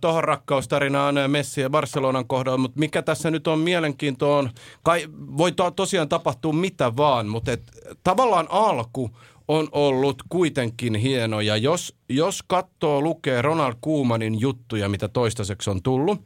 tuohon 0.00 0.24
rakkaustarinaan 0.24 1.14
Messi 1.28 1.60
ja 1.60 1.70
Barcelonan 1.70 2.26
kohdalla, 2.26 2.58
mutta 2.58 2.78
mikä 2.78 3.02
tässä 3.02 3.30
nyt 3.30 3.46
on 3.46 3.58
mielenkiintoa 3.58 4.38
on, 4.38 4.50
kai, 4.82 5.08
voi 5.12 5.52
to, 5.52 5.70
tosiaan 5.70 6.08
tapahtua 6.08 6.52
mitä 6.52 6.96
vaan, 6.96 7.26
mutta 7.26 7.52
et, 7.52 7.62
tavallaan 8.04 8.46
alku 8.50 9.10
on 9.48 9.68
ollut 9.72 10.22
kuitenkin 10.28 10.94
hieno. 10.94 11.40
Ja 11.40 11.56
jos, 11.56 11.96
jos 12.08 12.42
katsoo, 12.46 13.00
lukee 13.00 13.42
Ronald 13.42 13.74
Koemanin 13.80 14.40
juttuja, 14.40 14.88
mitä 14.88 15.08
toistaiseksi 15.08 15.70
on 15.70 15.82
tullut, 15.82 16.20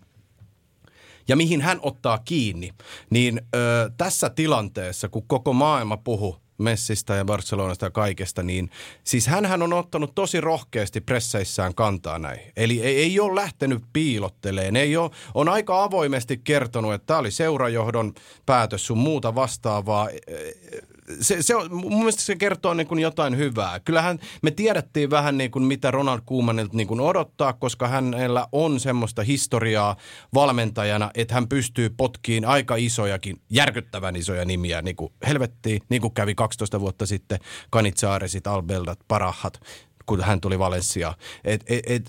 ja 1.29 1.37
mihin 1.37 1.61
hän 1.61 1.79
ottaa 1.83 2.19
kiinni, 2.19 2.71
niin 3.11 3.41
ö, 3.55 3.91
tässä 3.97 4.31
tilanteessa, 4.31 5.09
kun 5.09 5.25
koko 5.27 5.53
maailma 5.53 5.97
puhuu 5.97 6.37
Messistä 6.59 7.15
ja 7.15 7.25
Barcelonasta 7.25 7.87
ja 7.87 7.91
kaikesta, 7.91 8.43
niin 8.43 8.71
siis 9.05 9.27
hän 9.27 9.63
on 9.63 9.73
ottanut 9.73 10.15
tosi 10.15 10.41
rohkeasti 10.41 11.01
presseissään 11.01 11.75
kantaa 11.75 12.19
näihin. 12.19 12.53
Eli 12.57 12.83
ei, 12.83 12.97
ei 12.97 13.21
ole 13.21 13.41
lähtenyt 13.41 13.83
piilotteleen, 13.93 14.77
ei 14.77 14.97
ole, 14.97 15.11
on 15.35 15.49
aika 15.49 15.83
avoimesti 15.83 16.41
kertonut, 16.45 16.95
että 16.95 17.07
tämä 17.07 17.19
oli 17.19 17.31
seurajohdon 17.31 18.15
päätös 18.47 18.87
sun 18.87 18.99
muuta 18.99 19.35
vastaavaa. 19.35 20.09
Se, 21.21 21.43
se 21.43 21.57
on, 21.57 21.75
mun 21.75 21.99
mielestä 21.99 22.23
se 22.23 22.37
kertoo 22.37 22.75
niin 22.75 22.87
kuin 22.87 23.01
jotain 23.01 23.37
hyvää. 23.37 23.81
Kyllähän 23.81 24.19
me 24.43 24.51
tiedettiin 24.51 25.11
vähän 25.11 25.39
niin 25.39 25.51
kuin 25.51 25.65
mitä 25.65 25.91
Ronald 25.91 26.21
Koemanilta 26.25 26.77
niin 26.77 26.87
kuin 26.87 27.01
odottaa, 27.01 27.53
koska 27.53 27.89
hänellä 27.89 28.47
on 28.53 28.81
semmoista 28.81 29.23
historiaa 29.23 29.97
valmentajana, 30.35 31.11
että 31.15 31.35
hän 31.35 31.49
pystyy 31.49 31.91
potkiin 31.91 32.45
aika 32.45 32.77
isojakin, 32.77 33.37
järkyttävän 33.51 34.17
isoja 34.17 34.45
nimiä, 34.45 34.83
niin 34.83 34.97
kuin 34.97 35.13
helvettiin, 35.27 35.83
niin 35.89 36.03
kuin 36.03 36.15
kävi 36.15 36.35
12 36.35 36.81
vuotta 36.81 37.07
sitten 37.07 37.39
Kanitsaaresit, 37.71 38.47
Albeldat, 38.47 38.99
Parahat, 39.09 39.61
kun 40.07 40.21
hän 40.21 40.41
tuli 40.41 40.59
Valenssiaan. 40.59 41.15
Et, 41.45 41.65
et, 41.67 41.83
et, 41.87 42.03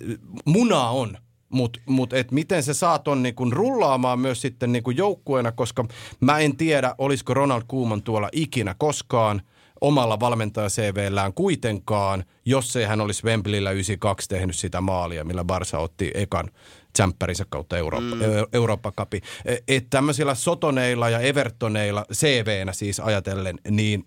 munaa 0.45 0.91
on, 0.91 1.17
mutta 1.49 1.79
mut, 1.85 2.13
et 2.13 2.31
miten 2.31 2.63
se 2.63 2.73
saa 2.73 2.99
ton 2.99 3.23
niinku 3.23 3.49
rullaamaan 3.51 4.19
myös 4.19 4.41
sitten 4.41 4.71
niinku 4.71 4.91
joukkueena, 4.91 5.51
koska 5.51 5.85
mä 6.19 6.39
en 6.39 6.57
tiedä, 6.57 6.95
olisiko 6.97 7.33
Ronald 7.33 7.63
Koeman 7.67 8.03
tuolla 8.03 8.29
ikinä 8.31 8.75
koskaan 8.77 9.41
omalla 9.81 10.19
valmentaja-CVllään 10.19 11.33
kuitenkaan, 11.33 12.23
jos 12.45 12.75
ei 12.75 12.85
hän 12.85 13.01
olisi 13.01 13.23
Wembleyllä 13.23 13.71
92 13.71 14.29
tehnyt 14.29 14.55
sitä 14.55 14.81
maalia, 14.81 15.25
millä 15.25 15.43
Barsa 15.43 15.79
otti 15.79 16.11
ekan 16.13 16.49
tsemppärinsä 16.93 17.45
kautta 17.49 17.77
Eurooppa, 17.77 18.15
mm. 18.15 18.21
Eurooppa 18.53 18.91
Cupi. 18.91 19.21
Että 19.67 19.87
tämmöisillä 19.89 20.35
Sotoneilla 20.35 21.09
ja 21.09 21.19
Evertoneilla, 21.19 22.05
CVnä 22.13 22.73
siis 22.73 22.99
ajatellen, 22.99 23.59
niin 23.69 24.05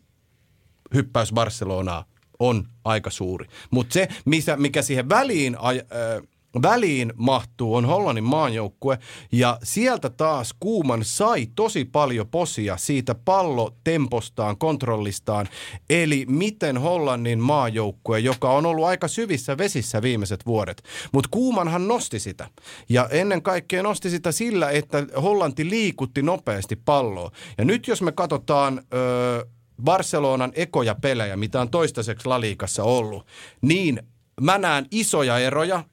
hyppäys 0.94 1.32
Barcelonaa 1.32 2.04
on 2.38 2.64
aika 2.84 3.10
suuri. 3.10 3.46
Mutta 3.70 3.92
se, 3.92 4.08
mikä 4.56 4.82
siihen 4.82 5.08
väliin, 5.08 5.56
aj, 5.58 5.78
äh, 5.78 6.28
väliin 6.62 7.12
mahtuu, 7.16 7.74
on 7.74 7.84
Hollannin 7.84 8.24
maanjoukkue. 8.24 8.98
Ja 9.32 9.58
sieltä 9.62 10.10
taas 10.10 10.54
Kuuman 10.60 11.04
sai 11.04 11.46
tosi 11.54 11.84
paljon 11.84 12.28
posia 12.28 12.76
siitä 12.76 13.14
pallotempostaan, 13.14 14.58
kontrollistaan. 14.58 15.48
Eli 15.90 16.26
miten 16.28 16.78
Hollannin 16.78 17.40
maajoukkue, 17.40 18.18
joka 18.18 18.52
on 18.52 18.66
ollut 18.66 18.84
aika 18.84 19.08
syvissä 19.08 19.58
vesissä 19.58 20.02
viimeiset 20.02 20.46
vuodet. 20.46 20.82
Mutta 21.12 21.28
Kuumanhan 21.30 21.88
nosti 21.88 22.18
sitä. 22.18 22.48
Ja 22.88 23.08
ennen 23.10 23.42
kaikkea 23.42 23.82
nosti 23.82 24.10
sitä 24.10 24.32
sillä, 24.32 24.70
että 24.70 25.06
Hollanti 25.22 25.70
liikutti 25.70 26.22
nopeasti 26.22 26.76
palloa. 26.76 27.30
Ja 27.58 27.64
nyt 27.64 27.88
jos 27.88 28.02
me 28.02 28.12
katsotaan... 28.12 28.82
Öö, 28.94 29.44
Barcelonan 29.84 30.52
ekoja 30.54 30.94
pelejä, 30.94 31.36
mitä 31.36 31.60
on 31.60 31.70
toistaiseksi 31.70 32.28
Laliikassa 32.28 32.84
ollut, 32.84 33.26
niin 33.62 34.02
mä 34.40 34.58
näen 34.58 34.86
isoja 34.90 35.38
eroja 35.38 35.84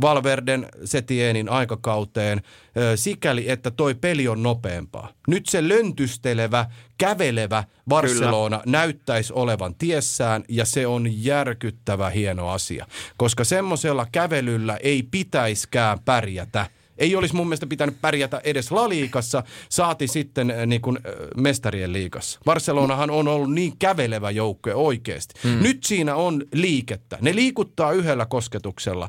Valverden 0.00 0.66
Setienin 0.84 1.48
aikakauteen 1.48 2.42
sikäli, 2.96 3.50
että 3.50 3.70
toi 3.70 3.94
peli 3.94 4.28
on 4.28 4.42
nopeampaa. 4.42 5.12
Nyt 5.28 5.46
se 5.46 5.68
löntystelevä, 5.68 6.66
kävelevä 6.98 7.64
Barcelona 7.88 8.58
Kyllä. 8.58 8.78
näyttäisi 8.78 9.32
olevan 9.32 9.74
tiessään 9.74 10.44
ja 10.48 10.64
se 10.64 10.86
on 10.86 11.24
järkyttävä 11.24 12.10
hieno 12.10 12.48
asia, 12.48 12.86
koska 13.16 13.44
semmoisella 13.44 14.06
kävelyllä 14.12 14.76
ei 14.76 15.02
pitäiskään 15.02 15.98
pärjätä– 16.04 16.66
ei 17.00 17.16
olisi 17.16 17.34
mun 17.34 17.46
mielestä 17.46 17.66
pitänyt 17.66 18.00
pärjätä 18.00 18.40
edes 18.44 18.70
La-liigassa, 18.70 19.42
saati 19.68 20.06
sitten 20.06 20.50
äh, 20.50 20.66
niin 20.66 20.80
kuin, 20.80 20.96
äh, 20.96 21.12
mestarien 21.36 21.92
liigassa. 21.92 22.40
Barcelonahan 22.44 23.10
on 23.10 23.28
ollut 23.28 23.52
niin 23.52 23.72
kävelevä 23.78 24.30
joukkue 24.30 24.74
oikeasti. 24.74 25.34
Hmm. 25.44 25.62
Nyt 25.62 25.84
siinä 25.84 26.16
on 26.16 26.44
liikettä. 26.52 27.18
Ne 27.20 27.34
liikuttaa 27.34 27.92
yhdellä 27.92 28.26
kosketuksella. 28.26 29.08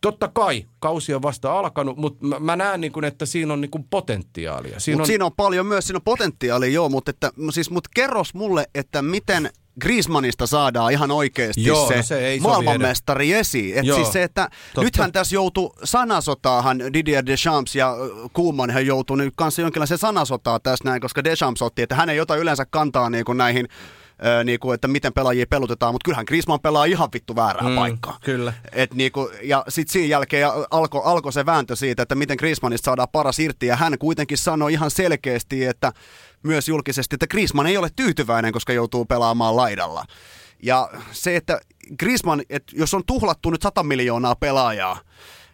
Totta 0.00 0.28
kai 0.28 0.64
kausi 0.78 1.14
on 1.14 1.22
vasta 1.22 1.58
alkanut, 1.58 1.96
mutta 1.96 2.26
mä, 2.26 2.38
mä 2.38 2.56
näen, 2.56 2.80
niin 2.80 2.92
kuin, 2.92 3.04
että 3.04 3.26
siinä 3.26 3.52
on 3.52 3.60
niin 3.60 3.70
kuin 3.70 3.84
potentiaalia. 3.90 4.80
Siinä, 4.80 4.96
on... 4.96 5.00
on... 5.00 5.06
siinä 5.06 5.24
on 5.24 5.32
paljon 5.36 5.66
myös, 5.66 5.86
siinä 5.86 5.96
on 5.96 6.02
potentiaalia, 6.02 6.70
joo, 6.70 6.88
mutta, 6.88 7.10
että, 7.10 7.32
siis, 7.50 7.70
mutta 7.70 7.90
kerros 7.94 8.34
mulle, 8.34 8.66
että 8.74 9.02
miten 9.02 9.50
Griezmannista 9.80 10.46
saadaan 10.46 10.92
ihan 10.92 11.10
oikeasti 11.10 11.64
Joo, 11.64 11.88
se, 11.88 11.96
no 11.96 12.02
se 12.02 12.26
ei 12.26 12.40
maailmanmestari 12.40 13.32
esiin. 13.32 13.78
Et 13.78 13.84
Joo, 13.84 13.96
siis 13.96 14.12
se, 14.12 14.22
että 14.22 14.48
totta. 14.74 14.80
nythän 14.82 15.12
tässä 15.12 15.34
joutuu 15.34 15.74
sanasotaahan 15.84 16.78
Didier 16.92 17.26
Deschamps 17.26 17.74
ja 17.76 17.96
Kuuman 18.32 18.70
he 18.70 18.80
joutuu 18.80 19.16
nyt 19.16 19.34
kanssa 19.36 19.62
jonkinlaisen 19.62 19.98
sanasotaa 19.98 20.60
tässä 20.60 20.84
näin, 20.84 21.00
koska 21.00 21.24
Deschamps 21.24 21.62
otti, 21.62 21.82
että 21.82 21.94
hän 21.94 22.10
ei 22.10 22.20
ota 22.20 22.36
yleensä 22.36 22.66
kantaa 22.70 23.10
niin 23.10 23.24
kuin 23.24 23.38
näihin 23.38 23.68
Öö, 24.26 24.44
niinku, 24.44 24.72
että 24.72 24.88
miten 24.88 25.12
pelaajia 25.12 25.46
pelutetaan, 25.50 25.94
mutta 25.94 26.04
kyllähän 26.04 26.24
Griezmann 26.28 26.60
pelaa 26.60 26.84
ihan 26.84 27.08
vittu 27.12 27.36
väärää 27.36 27.68
Mm, 27.68 27.74
paikkaa. 27.76 28.18
kyllä. 28.24 28.52
Et 28.72 28.94
niinku, 28.94 29.30
ja 29.42 29.64
sitten 29.68 29.92
siinä 29.92 30.08
jälkeen 30.08 30.48
alkoi 30.70 31.02
alko 31.04 31.30
se 31.30 31.46
vääntö 31.46 31.76
siitä, 31.76 32.02
että 32.02 32.14
miten 32.14 32.36
Griezmannista 32.38 32.84
saadaan 32.84 33.08
paras 33.12 33.38
irti, 33.38 33.66
ja 33.66 33.76
hän 33.76 33.98
kuitenkin 33.98 34.38
sanoi 34.38 34.72
ihan 34.72 34.90
selkeästi, 34.90 35.64
että 35.64 35.92
myös 36.42 36.68
julkisesti, 36.68 37.14
että 37.14 37.26
Griezmann 37.26 37.66
ei 37.68 37.76
ole 37.76 37.88
tyytyväinen, 37.96 38.52
koska 38.52 38.72
joutuu 38.72 39.04
pelaamaan 39.04 39.56
laidalla. 39.56 40.04
Ja 40.62 40.90
se, 41.12 41.36
että 41.36 41.60
Griezmann, 41.98 42.42
että 42.50 42.72
jos 42.76 42.94
on 42.94 43.02
tuhlattu 43.06 43.50
nyt 43.50 43.62
100 43.62 43.82
miljoonaa 43.82 44.34
pelaajaa, 44.36 45.00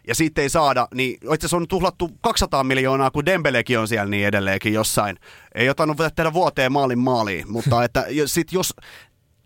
ja 0.07 0.15
siitä 0.15 0.41
ei 0.41 0.49
saada, 0.49 0.87
niin 0.93 1.17
itse 1.33 1.55
on 1.55 1.67
tuhlattu 1.67 2.11
200 2.21 2.63
miljoonaa, 2.63 3.11
kun 3.11 3.25
Dembelekin 3.25 3.79
on 3.79 3.87
siellä 3.87 4.09
niin 4.09 4.27
edelleenkin 4.27 4.73
jossain. 4.73 5.17
Ei 5.55 5.69
ottanut 5.69 5.97
tehdä 6.15 6.33
vuoteen 6.33 6.71
maalin 6.71 6.99
maaliin, 6.99 7.51
mutta 7.51 7.83
että 7.83 8.05
sit 8.25 8.51
jos 8.51 8.73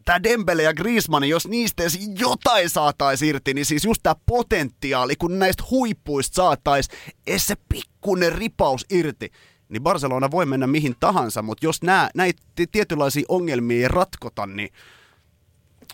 tämä 0.06 0.24
Dembele 0.24 0.64
ja 0.64 0.74
Griezmann, 0.74 1.30
jos 1.30 1.48
niistä 1.48 1.84
edes 1.84 2.00
jotain 2.20 2.70
saataisiin 2.70 3.30
irti, 3.30 3.54
niin 3.54 3.66
siis 3.66 3.86
just 3.86 4.04
tämä 4.04 4.16
potentiaali, 4.26 5.16
kun 5.16 5.40
näistä 5.40 5.64
huippuista 5.72 6.36
saataisiin 6.36 6.98
edes 7.28 7.48
se 7.48 7.56
pikkuinen 7.70 8.34
ripaus 8.34 8.86
irti, 8.90 9.32
niin 9.70 9.84
Barcelona 9.84 10.32
voi 10.32 10.46
mennä 10.46 10.68
mihin 10.68 10.96
tahansa, 11.00 11.42
mutta 11.42 11.66
jos 11.66 11.84
nää, 11.84 12.10
näitä 12.16 12.42
tietynlaisia 12.72 13.26
ongelmia 13.28 13.82
ei 13.82 13.88
ratkota, 13.88 14.46
niin 14.46 14.70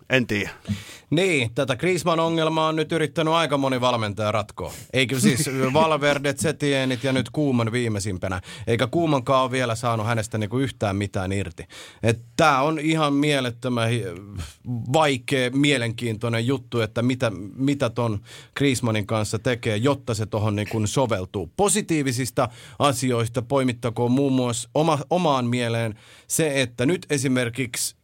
en 0.10 0.28
tiedä. 0.28 0.50
Niin, 1.10 1.54
tätä 1.56 1.76
Griezmann-ongelmaa 1.76 2.68
on 2.68 2.76
nyt 2.76 2.92
yrittänyt 2.92 3.34
aika 3.34 3.58
moni 3.58 3.82
valmentaja 3.82 4.32
ratkoa. 4.32 4.74
Eikö 4.94 5.20
siis 5.20 5.50
Valverdet, 5.74 6.40
Setienit 6.40 7.04
ja 7.04 7.14
nyt 7.14 7.30
Kuuman 7.30 7.72
viimeisimpänä. 7.72 8.42
Eikä 8.68 8.88
Kuumankaan 8.88 9.44
ole 9.44 9.52
vielä 9.52 9.76
saanut 9.76 10.06
hänestä 10.06 10.38
niinku 10.38 10.58
yhtään 10.58 10.96
mitään 10.96 11.32
irti. 11.32 11.64
Tämä 12.38 12.62
on 12.62 12.80
ihan 12.80 13.14
mielettömän 13.14 13.90
vaikea, 14.94 15.50
mielenkiintoinen 15.52 16.48
juttu, 16.48 16.82
että 16.82 17.02
mitä, 17.02 17.32
mitä 17.56 17.90
ton 17.90 18.20
Griezmannin 18.58 19.08
kanssa 19.08 19.40
tekee, 19.40 19.78
jotta 19.78 20.14
se 20.14 20.26
tuohon 20.26 20.56
niinku 20.56 20.88
soveltuu. 20.88 21.52
Positiivisista 21.58 22.50
asioista 22.80 23.42
poimittakoon 23.42 24.12
muun 24.12 24.34
muassa 24.34 24.70
oma, 24.74 25.00
omaan 25.10 25.46
mieleen 25.46 25.96
se, 26.28 26.62
että 26.62 26.86
nyt 26.86 27.06
esimerkiksi 27.10 27.96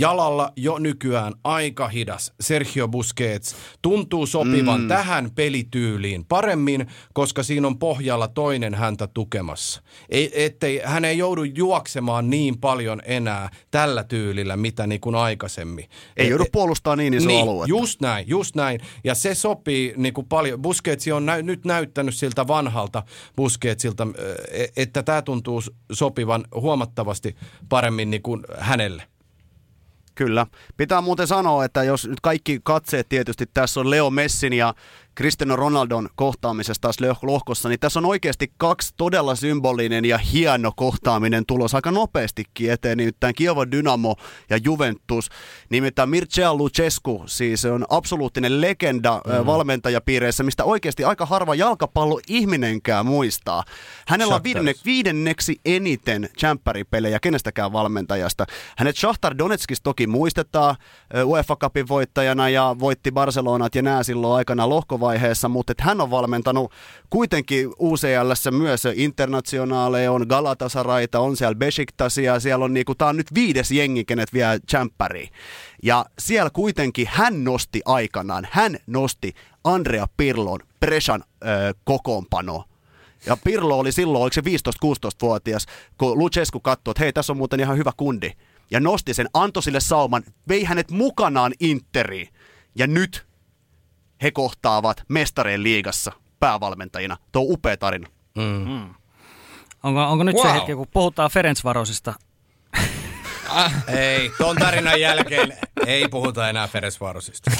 jalalla 0.00 0.52
jo 0.56 0.78
nykyään 0.78 1.32
aika 1.44 1.88
hidas 1.88 2.32
Sergio 2.40 2.88
Busquets 2.88 3.56
tuntuu 3.82 4.26
sopivan 4.26 4.80
mm. 4.80 4.88
tähän 4.88 5.30
pelityyliin 5.34 6.24
paremmin, 6.24 6.86
koska 7.12 7.42
siinä 7.42 7.66
on 7.66 7.78
pohjalla 7.78 8.28
toinen 8.28 8.74
häntä 8.74 9.06
tukemassa. 9.06 9.82
Ei, 10.08 10.44
ettei, 10.44 10.80
hän 10.84 11.04
ei 11.04 11.18
joudu 11.18 11.42
juoksemaan 11.44 12.30
niin 12.30 12.58
paljon 12.58 13.02
enää 13.04 13.50
tällä 13.70 14.04
tyylillä, 14.04 14.56
mitä 14.56 14.86
niin 14.86 15.00
kuin 15.00 15.14
aikaisemmin. 15.14 15.88
Ei 16.16 16.28
joudu 16.28 16.44
puolustaa 16.52 16.96
niin 16.96 17.14
iso 17.14 17.28
niin, 17.28 17.42
alue. 17.42 17.66
Just 17.68 18.00
näin, 18.00 18.28
just 18.28 18.54
näin. 18.56 18.80
Ja 19.04 19.14
se 19.14 19.34
sopii 19.34 19.94
niin 19.96 20.14
kuin 20.14 20.26
paljon. 20.26 20.62
Busquets 20.62 21.08
on 21.08 21.26
nä- 21.26 21.42
nyt 21.42 21.64
näyttänyt 21.64 22.14
siltä 22.14 22.46
vanhalta 22.46 23.02
Busquetsilta, 23.36 24.06
e, 24.50 24.66
että 24.76 25.02
tämä 25.02 25.22
tuntuu 25.22 25.62
sopivan 25.92 26.44
huomattavasti 26.54 27.36
paremmin 27.68 28.10
niin 28.10 28.22
kuin 28.22 28.44
hänelle. 28.58 29.02
Kyllä. 30.14 30.46
Pitää 30.76 31.00
muuten 31.00 31.26
sanoa, 31.26 31.64
että 31.64 31.82
jos 31.82 32.08
nyt 32.08 32.20
kaikki 32.20 32.60
katseet 32.64 33.08
tietysti 33.08 33.46
tässä 33.54 33.80
on 33.80 33.90
Leo 33.90 34.10
Messin 34.10 34.52
ja 34.52 34.74
Cristiano 35.16 35.56
Ronaldon 35.56 36.08
kohtaamisesta 36.14 36.80
taas 36.80 36.96
lohkossa, 37.22 37.68
niin 37.68 37.80
tässä 37.80 38.00
on 38.00 38.06
oikeasti 38.06 38.52
kaksi 38.56 38.94
todella 38.96 39.34
symbolinen 39.34 40.04
ja 40.04 40.18
hieno 40.18 40.72
kohtaaminen 40.76 41.46
tulos 41.46 41.74
aika 41.74 41.90
nopeastikin 41.90 42.70
eteen, 42.70 42.98
nimittäin 42.98 43.34
Kievo 43.34 43.70
Dynamo 43.70 44.16
ja 44.50 44.58
Juventus. 44.64 45.28
Nimittäin 45.70 46.08
Mircea 46.08 46.54
Lucescu, 46.54 47.22
siis 47.26 47.64
on 47.64 47.84
absoluuttinen 47.88 48.60
legenda 48.60 49.20
mm. 49.26 49.46
valmentajapiireissä, 49.46 50.42
mistä 50.42 50.64
oikeasti 50.64 51.04
aika 51.04 51.26
harva 51.26 51.54
jalkapallo 51.54 52.20
ihminenkään 52.28 53.06
muistaa. 53.06 53.64
Hänellä 54.08 54.34
on 54.34 54.44
viidenne, 54.44 54.74
viidenneksi 54.84 55.60
eniten 55.64 56.28
jämpäripelejä 56.42 57.20
kenestäkään 57.20 57.72
valmentajasta. 57.72 58.46
Hänet 58.78 58.96
Shahtar 58.96 59.38
Donetskis 59.38 59.82
toki 59.82 60.06
muistetaan 60.06 60.76
UEFA 61.24 61.56
Cupin 61.56 61.88
voittajana 61.88 62.48
ja 62.48 62.76
voitti 62.78 63.12
Barcelonat 63.12 63.74
ja 63.74 63.82
nää 63.82 64.02
silloin 64.02 64.36
aikana 64.36 64.68
lohko 64.68 65.00
vaiheessa, 65.04 65.48
mutta 65.48 65.72
että 65.72 65.84
hän 65.84 66.00
on 66.00 66.10
valmentanut 66.10 66.72
kuitenkin 67.10 67.68
UCLssä 67.78 68.50
myös 68.50 68.82
internationaaleja, 68.94 70.12
on 70.12 70.26
Galatasaraita, 70.28 71.20
on 71.20 71.36
siellä 71.36 71.54
Besiktasia, 71.54 72.40
siellä 72.40 72.64
on 72.64 72.74
niinku, 72.74 72.94
tää 72.94 73.08
on 73.08 73.16
nyt 73.16 73.34
viides 73.34 73.70
jengi, 73.70 74.04
kenet 74.04 74.32
vie 74.32 74.58
champäriin. 74.70 75.28
Ja 75.82 76.04
siellä 76.18 76.50
kuitenkin 76.50 77.08
hän 77.10 77.44
nosti 77.44 77.82
aikanaan, 77.84 78.48
hän 78.50 78.76
nosti 78.86 79.34
Andrea 79.64 80.06
Pirlon 80.16 80.60
Presan 80.80 81.24
öö, 81.46 81.72
kokoonpano 81.84 82.64
ja 83.26 83.36
Pirlo 83.44 83.78
oli 83.78 83.92
silloin, 83.92 84.22
oliko 84.22 84.34
se 84.34 84.40
15-16-vuotias, 84.40 85.66
kun 85.98 86.18
Lucescu 86.18 86.60
katsoi, 86.60 86.92
että 86.92 87.02
hei, 87.02 87.12
tässä 87.12 87.32
on 87.32 87.36
muuten 87.36 87.60
ihan 87.60 87.76
hyvä 87.76 87.92
kundi. 87.96 88.30
Ja 88.70 88.80
nosti 88.80 89.14
sen, 89.14 89.28
antoi 89.34 89.62
sille 89.62 89.80
sauman, 89.80 90.22
vei 90.48 90.64
hänet 90.64 90.90
mukanaan 90.90 91.52
Interiin. 91.60 92.28
Ja 92.74 92.86
nyt 92.86 93.26
he 94.22 94.30
kohtaavat 94.30 95.04
mestareen 95.08 95.62
liigassa 95.62 96.12
päävalmentajina. 96.40 97.16
Tuo 97.32 97.42
on 97.42 97.48
upea 97.50 97.76
tarina. 97.76 98.08
Mm. 98.34 98.68
Mm. 98.68 98.94
Onko, 99.82 100.02
onko 100.02 100.24
nyt 100.24 100.36
wow. 100.36 100.46
se 100.46 100.52
hetki, 100.52 100.74
kun 100.74 100.86
puhutaan 100.92 101.30
Ferencvarosista? 101.30 102.14
Ah, 103.48 103.72
ei, 103.88 104.30
tuon 104.38 104.56
tarinan 104.56 105.00
jälkeen 105.00 105.56
ei 105.86 106.08
puhuta 106.08 106.48
enää 106.48 106.68
Ferencvarosista. 106.68 107.50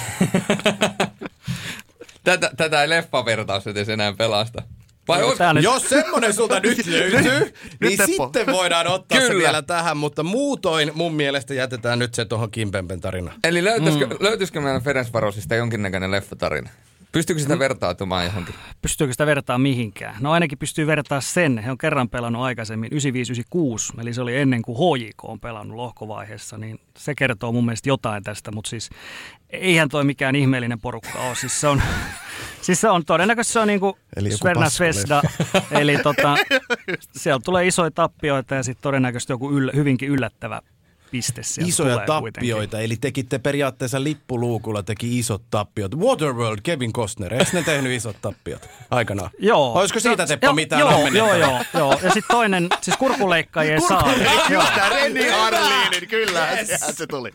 tätä, 2.24 2.50
tätä 2.56 2.82
ei 2.82 2.88
leffavertaus 2.88 3.66
edes 3.66 3.88
enää 3.88 4.12
pelasta. 4.12 4.62
Vai 5.08 5.22
on, 5.22 5.54
nyt... 5.54 5.64
Jos 5.64 5.88
semmonen 5.88 6.34
sulta 6.34 6.60
nyt 6.60 6.86
löytyy, 6.86 7.20
niin 7.20 7.52
nyt 7.80 8.00
sitten 8.06 8.46
voidaan 8.46 8.86
ottaa 8.86 9.18
Kyllä. 9.18 9.32
se 9.32 9.38
vielä 9.38 9.62
tähän, 9.62 9.96
mutta 9.96 10.22
muutoin 10.22 10.90
mun 10.94 11.14
mielestä 11.14 11.54
jätetään 11.54 11.98
nyt 11.98 12.14
se 12.14 12.24
tuohon 12.24 12.50
Kimpempen 12.50 13.00
tarinaan. 13.00 13.36
Eli 13.44 13.64
löytyisikö, 13.64 14.06
mm. 14.06 14.16
löytyisikö 14.20 14.60
meidän 14.60 14.82
Ferencvarosista 14.82 15.54
jonkinnäköinen 15.54 16.10
leffatarina? 16.10 16.70
Pystyykö 17.14 17.42
sitä 17.42 17.54
mm. 17.54 17.58
vertautumaan 17.58 18.24
johonkin? 18.24 18.54
Pystyykö 18.82 19.12
sitä 19.12 19.26
vertaa 19.26 19.58
mihinkään? 19.58 20.16
No 20.20 20.32
ainakin 20.32 20.58
pystyy 20.58 20.86
vertaa 20.86 21.20
sen. 21.20 21.58
He 21.58 21.70
on 21.70 21.78
kerran 21.78 22.08
pelannut 22.08 22.42
aikaisemmin 22.42 22.92
95-96, 22.92 24.00
eli 24.00 24.14
se 24.14 24.22
oli 24.22 24.36
ennen 24.36 24.62
kuin 24.62 24.78
HJK 24.78 25.24
on 25.24 25.40
pelannut 25.40 25.76
lohkovaiheessa, 25.76 26.58
niin 26.58 26.80
se 26.96 27.14
kertoo 27.14 27.52
mun 27.52 27.64
mielestä 27.64 27.88
jotain 27.88 28.22
tästä, 28.22 28.52
mutta 28.52 28.70
siis 28.70 28.90
eihän 29.50 29.88
toi 29.88 30.04
mikään 30.04 30.36
ihmeellinen 30.36 30.80
porukka 30.80 31.18
ole. 31.18 31.34
Siis 31.34 31.60
se 31.60 31.68
on, 31.68 31.82
siis 32.64 32.80
se 32.80 32.88
on 32.88 33.04
todennäköisesti 33.04 33.52
se 33.52 33.60
on 33.60 33.68
niin 33.68 33.80
kuin 33.80 33.94
Sverna 34.30 34.70
Svesda, 34.70 35.22
eli 35.80 35.98
tota, 35.98 36.36
siellä 37.16 37.40
tulee 37.44 37.66
isoja 37.66 37.90
tappioita 37.90 38.54
ja 38.54 38.62
sitten 38.62 38.82
todennäköisesti 38.82 39.32
joku 39.32 39.50
yllä, 39.50 39.72
hyvinkin 39.74 40.08
yllättävä 40.08 40.62
piste 41.10 41.40
Isoja 41.66 41.98
tappioita, 41.98 42.40
kuitenkin. 42.40 42.80
eli 42.80 42.96
tekitte 42.96 43.38
periaatteessa 43.38 44.02
lippuluukulla 44.02 44.82
teki 44.82 45.18
isot 45.18 45.42
tappiot. 45.50 45.94
Waterworld, 45.94 46.60
Kevin 46.62 46.92
Costner, 46.92 47.34
eikö 47.34 47.50
ne 47.52 47.62
tehnyt 47.62 47.92
isot 47.92 48.16
tappiot 48.22 48.68
aikanaan? 48.90 49.30
Joo. 49.38 49.72
Olisiko 49.72 50.00
siitä 50.00 50.26
Teppo 50.26 50.46
jo, 50.46 50.52
mitään 50.52 50.80
joo, 50.80 51.08
joo, 51.08 51.34
joo, 51.34 51.64
joo, 51.74 51.92
Ja 51.92 51.98
sitten 51.98 52.36
toinen, 52.36 52.68
siis 52.80 52.96
kurkuleikkaajien 52.96 53.80
saa. 53.88 54.02
Kurkuleikkaajien 54.02 54.90
Renni 54.90 55.30
Arliinin, 55.30 56.08
kyllä, 56.08 56.50
yes. 56.50 56.80
se 56.96 57.06
tuli. 57.06 57.30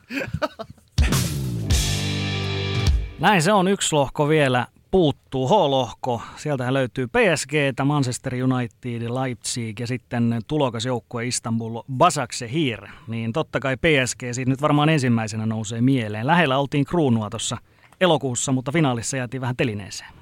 Näin 3.20 3.42
se 3.42 3.54
on 3.54 3.68
yksi 3.68 3.96
lohko 3.96 4.30
vielä 4.30 4.68
puuttuu 4.92 5.48
H-lohko. 5.48 6.22
Sieltähän 6.36 6.74
löytyy 6.74 7.08
PSG, 7.08 7.52
Manchester 7.86 8.34
United, 8.44 9.10
Leipzig 9.10 9.80
ja 9.80 9.88
sitten 9.88 10.42
tulokasjoukkue 10.48 11.26
Istanbul 11.26 11.82
Basaksehir. 11.98 12.88
Niin 13.08 13.34
totta 13.34 13.60
kai 13.60 13.78
PSG 13.78 14.22
siitä 14.32 14.52
nyt 14.52 14.62
varmaan 14.62 14.90
ensimmäisenä 14.90 15.46
nousee 15.46 15.82
mieleen. 15.82 16.28
Lähellä 16.28 16.58
oltiin 16.58 16.86
kruunua 16.86 17.30
tuossa 17.30 17.58
elokuussa, 18.02 18.52
mutta 18.52 18.72
finaalissa 18.72 19.18
jäätiin 19.18 19.42
vähän 19.42 19.56
telineeseen. 19.56 20.14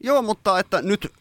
Joo, 0.00 0.22
mutta 0.22 0.58
että 0.58 0.82
nyt, 0.82 1.12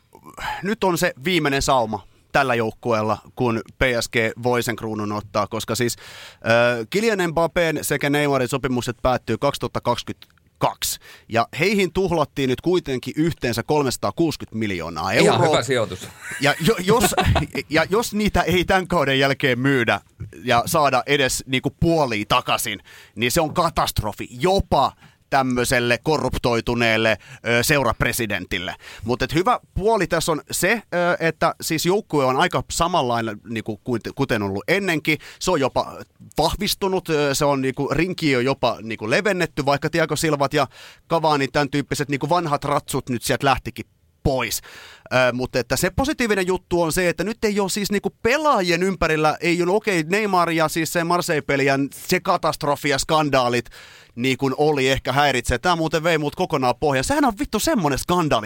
nyt 0.63 0.83
on 0.83 0.97
se 0.97 1.13
viimeinen 1.23 1.61
sauma 1.61 2.03
tällä 2.31 2.55
joukkueella, 2.55 3.17
kun 3.35 3.61
PSG 3.77 4.15
voi 4.43 4.63
sen 4.63 4.75
kruunun 4.75 5.11
ottaa, 5.11 5.47
koska 5.47 5.75
siis 5.75 5.95
äh, 6.35 6.87
Kylian 6.89 7.19
Mbappén 7.19 7.79
sekä 7.81 8.09
Neymarin 8.09 8.47
sopimukset 8.47 8.97
päättyy 9.01 9.37
2020 9.37 10.36
kaksi. 10.57 10.99
Ja 11.29 11.47
heihin 11.59 11.93
tuhlattiin 11.93 12.49
nyt 12.49 12.61
kuitenkin 12.61 13.13
yhteensä 13.17 13.63
360 13.63 14.57
miljoonaa 14.57 15.13
euroa. 15.13 15.35
Ihan 15.35 15.49
hyvä 15.49 15.63
sijoitus. 15.63 16.07
Ja, 16.41 16.55
jo, 16.61 16.75
jos, 16.79 17.15
ja 17.69 17.85
jos 17.89 18.13
niitä 18.13 18.41
ei 18.41 18.65
tämän 18.65 18.87
kauden 18.87 19.19
jälkeen 19.19 19.59
myydä 19.59 20.01
ja 20.43 20.63
saada 20.65 21.03
edes 21.05 21.43
niinku 21.47 21.69
puoliin 21.79 22.27
takaisin, 22.27 22.79
niin 23.15 23.31
se 23.31 23.41
on 23.41 23.53
katastrofi. 23.53 24.27
Jopa 24.31 24.91
tämmöiselle 25.29 25.99
korruptoituneelle 26.03 27.17
ö, 27.47 27.63
seurapresidentille. 27.63 28.75
Mutta 29.03 29.25
hyvä 29.33 29.59
puoli 29.73 30.07
tässä 30.07 30.31
on 30.31 30.41
se, 30.51 30.71
ö, 30.71 31.17
että 31.19 31.55
siis 31.61 31.85
joukkue 31.85 32.25
on 32.25 32.37
aika 32.37 32.63
samanlainen 32.71 33.37
niin 33.49 33.63
kuin, 33.63 33.79
kuten 34.15 34.41
ollut 34.41 34.63
ennenkin. 34.67 35.17
Se 35.39 35.51
on 35.51 35.59
jopa 35.59 35.97
vahvistunut, 36.37 37.09
se 37.33 37.45
on 37.45 37.61
niin 37.61 37.75
kuin, 37.75 37.97
on 38.37 38.45
jopa 38.45 38.77
niin 38.81 38.97
kuin, 38.97 39.09
levennetty, 39.09 39.65
vaikka 39.65 39.89
Tiago 39.89 40.15
Silvat 40.15 40.53
ja 40.53 40.67
Cavani, 41.09 41.47
tämän 41.47 41.69
tyyppiset 41.69 42.09
niin 42.09 42.19
kuin 42.19 42.29
vanhat 42.29 42.63
ratsut 42.63 43.09
nyt 43.09 43.23
sieltä 43.23 43.45
lähtikin 43.45 43.85
pois. 44.23 44.61
Ö, 45.13 45.33
mutta 45.33 45.59
että 45.59 45.75
se 45.75 45.89
positiivinen 45.89 46.47
juttu 46.47 46.81
on 46.81 46.91
se, 46.91 47.09
että 47.09 47.23
nyt 47.23 47.45
ei 47.45 47.59
ole 47.59 47.69
siis 47.69 47.91
niinku 47.91 48.09
pelaajien 48.21 48.83
ympärillä, 48.83 49.37
ei 49.41 49.63
ole 49.63 49.71
okei 49.71 49.99
okay, 49.99 50.11
Neymar 50.11 50.51
ja 50.51 50.67
siis 50.67 50.93
se 50.93 51.03
Marseille-pelien 51.03 51.89
se 52.07 52.19
katastrofi 52.19 52.89
ja 52.89 52.97
skandaalit, 52.97 53.65
niin 54.17 54.37
kuin 54.37 54.53
oli 54.57 54.89
ehkä 54.89 55.13
häiritsee. 55.13 55.57
Tämä 55.57 55.75
muuten 55.75 56.03
vei 56.03 56.17
muut 56.17 56.35
kokonaan 56.35 56.75
pohjaan. 56.79 57.03
Sehän 57.03 57.25
on 57.25 57.33
vittu 57.39 57.59
semmonen 57.59 57.99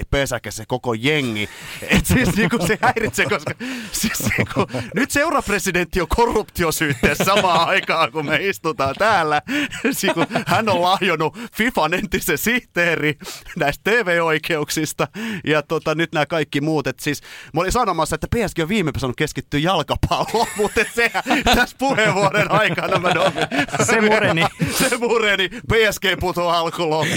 pesäke 0.10 0.52
se 0.52 0.64
koko 0.68 0.94
jengi. 0.94 1.50
Et 1.98 2.06
siis 2.06 2.36
niin 2.36 2.50
kuin 2.50 2.68
se 2.68 2.78
häiritsee, 2.82 3.26
koska 3.26 3.54
siis 3.92 4.20
niin 4.38 4.48
kuin, 4.54 4.68
nyt 4.96 5.12
seurapresidentti 5.12 6.02
on 6.02 6.08
korruptiosyytteessä 6.08 7.24
samaan 7.24 7.68
aikaan, 7.68 8.12
kun 8.12 8.26
me 8.26 8.40
istutaan 8.42 8.96
täällä. 8.98 9.42
Siis 9.92 10.14
kun 10.14 10.26
hän 10.48 10.70
on 10.70 10.82
lahjonut 10.82 11.38
FIFAn 11.54 11.94
entisen 11.94 12.38
sihteeri 12.38 13.18
näistä 13.56 13.92
TV-oikeuksista 13.92 15.08
ja 15.46 15.62
tota, 15.62 15.96
nyt 15.96 16.12
nämä 16.12 16.26
kaikki 16.26 16.51
muut. 16.60 16.88
Et 16.88 17.00
siis, 17.00 17.22
mä 17.54 17.62
olin 17.62 17.72
sanomassa, 17.72 18.16
että 18.16 18.28
PSG 18.28 18.60
on 18.60 18.70
viime 18.70 18.92
saanut 18.98 19.18
keskittyä 19.18 19.60
jalkapalloon, 19.60 20.48
mutta 20.58 20.82
se 20.96 21.12
tässä 21.44 21.76
puheenvuoron 21.80 22.52
aikana 22.52 23.00
mä 23.00 23.14
domin. 23.14 23.48
Se 23.84 24.02
mureni. 24.02 24.46
se 24.90 24.98
mureni. 24.98 25.50
PSG 25.50 26.20
putoaa 26.20 26.60
alkuun 26.60 27.08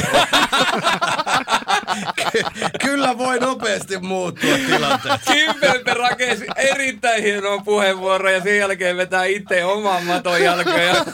Kyllä 2.84 3.18
voi 3.18 3.38
nopeasti 3.38 3.98
muuttua 3.98 4.58
tilanteet. 4.66 5.20
Kimpelpe 5.32 5.94
rakensi 5.94 6.46
erittäin 6.56 7.22
hienoa 7.22 7.58
puheenvuoroa 7.58 8.30
ja 8.30 8.42
sen 8.42 8.58
jälkeen 8.58 8.96
vetää 8.96 9.24
itse 9.24 9.64
oman 9.64 10.04
maton 10.04 10.42
jalkoja. 10.42 11.04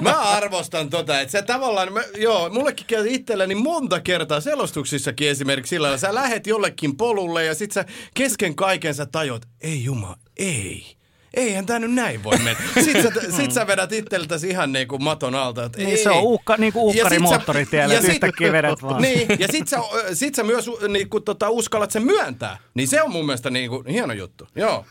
Mä 0.00 0.12
arvostan 0.12 0.90
tota, 0.90 1.20
että 1.20 1.32
sä 1.32 1.42
tavallaan, 1.42 1.92
mä, 1.92 2.00
joo, 2.16 2.50
mullekin 2.50 2.86
käy 2.86 3.08
itselleni 3.08 3.54
monta 3.54 4.00
kertaa 4.00 4.40
selostuksissakin 4.40 5.30
esimerkiksi 5.30 5.70
sillä 5.70 5.96
sä 5.96 6.14
lähet 6.14 6.46
jollekin 6.46 6.96
polulle 6.96 7.29
ja 7.38 7.54
sit 7.54 7.72
sä 7.72 7.84
kesken 8.14 8.54
kaiken 8.54 8.94
sä 8.94 9.06
tajut, 9.06 9.46
ei 9.60 9.84
juma, 9.84 10.16
ei 10.36 10.99
eihän 11.34 11.66
tämä 11.66 11.78
nyt 11.78 11.92
näin 11.94 12.22
voi 12.24 12.38
mennä. 12.38 12.62
Sitten 12.84 13.02
sä, 13.02 13.10
sit 13.36 13.52
sä 13.52 13.66
vedät 13.66 13.92
itseltäsi 13.92 14.48
ihan 14.48 14.72
niin 14.72 14.88
kuin 14.88 15.04
maton 15.04 15.34
alta. 15.34 15.64
Että 15.64 15.78
Niin 15.78 15.90
ei. 15.90 15.96
se 16.02 16.10
on 16.10 16.22
uhka, 16.22 16.56
niin 16.56 16.72
kuin 16.72 16.86
Ja 16.88 16.92
sit 16.92 17.00
uhkari 17.02 17.16
sä- 17.16 17.22
moottoritiellä, 17.22 17.94
ja 17.94 17.98
että 18.00 18.06
sit- 18.12 18.14
yhtäkkiä 18.24 18.52
vedät 18.52 18.82
vaan. 18.82 19.02
Niin, 19.02 19.26
ja 19.38 19.48
sit 19.50 19.68
sä, 19.68 19.76
sit 20.12 20.34
sä 20.34 20.42
myös 20.42 20.70
niin 20.88 21.10
kuin, 21.10 21.24
tota, 21.24 21.50
uskallat 21.50 21.90
sen 21.90 22.02
myöntää. 22.04 22.58
Niin 22.74 22.88
se 22.88 23.02
on 23.02 23.10
mun 23.12 23.26
mielestä 23.26 23.50
niin 23.50 23.70
kuin, 23.70 23.86
hieno 23.86 24.12
juttu. 24.12 24.48
Joo. 24.54 24.84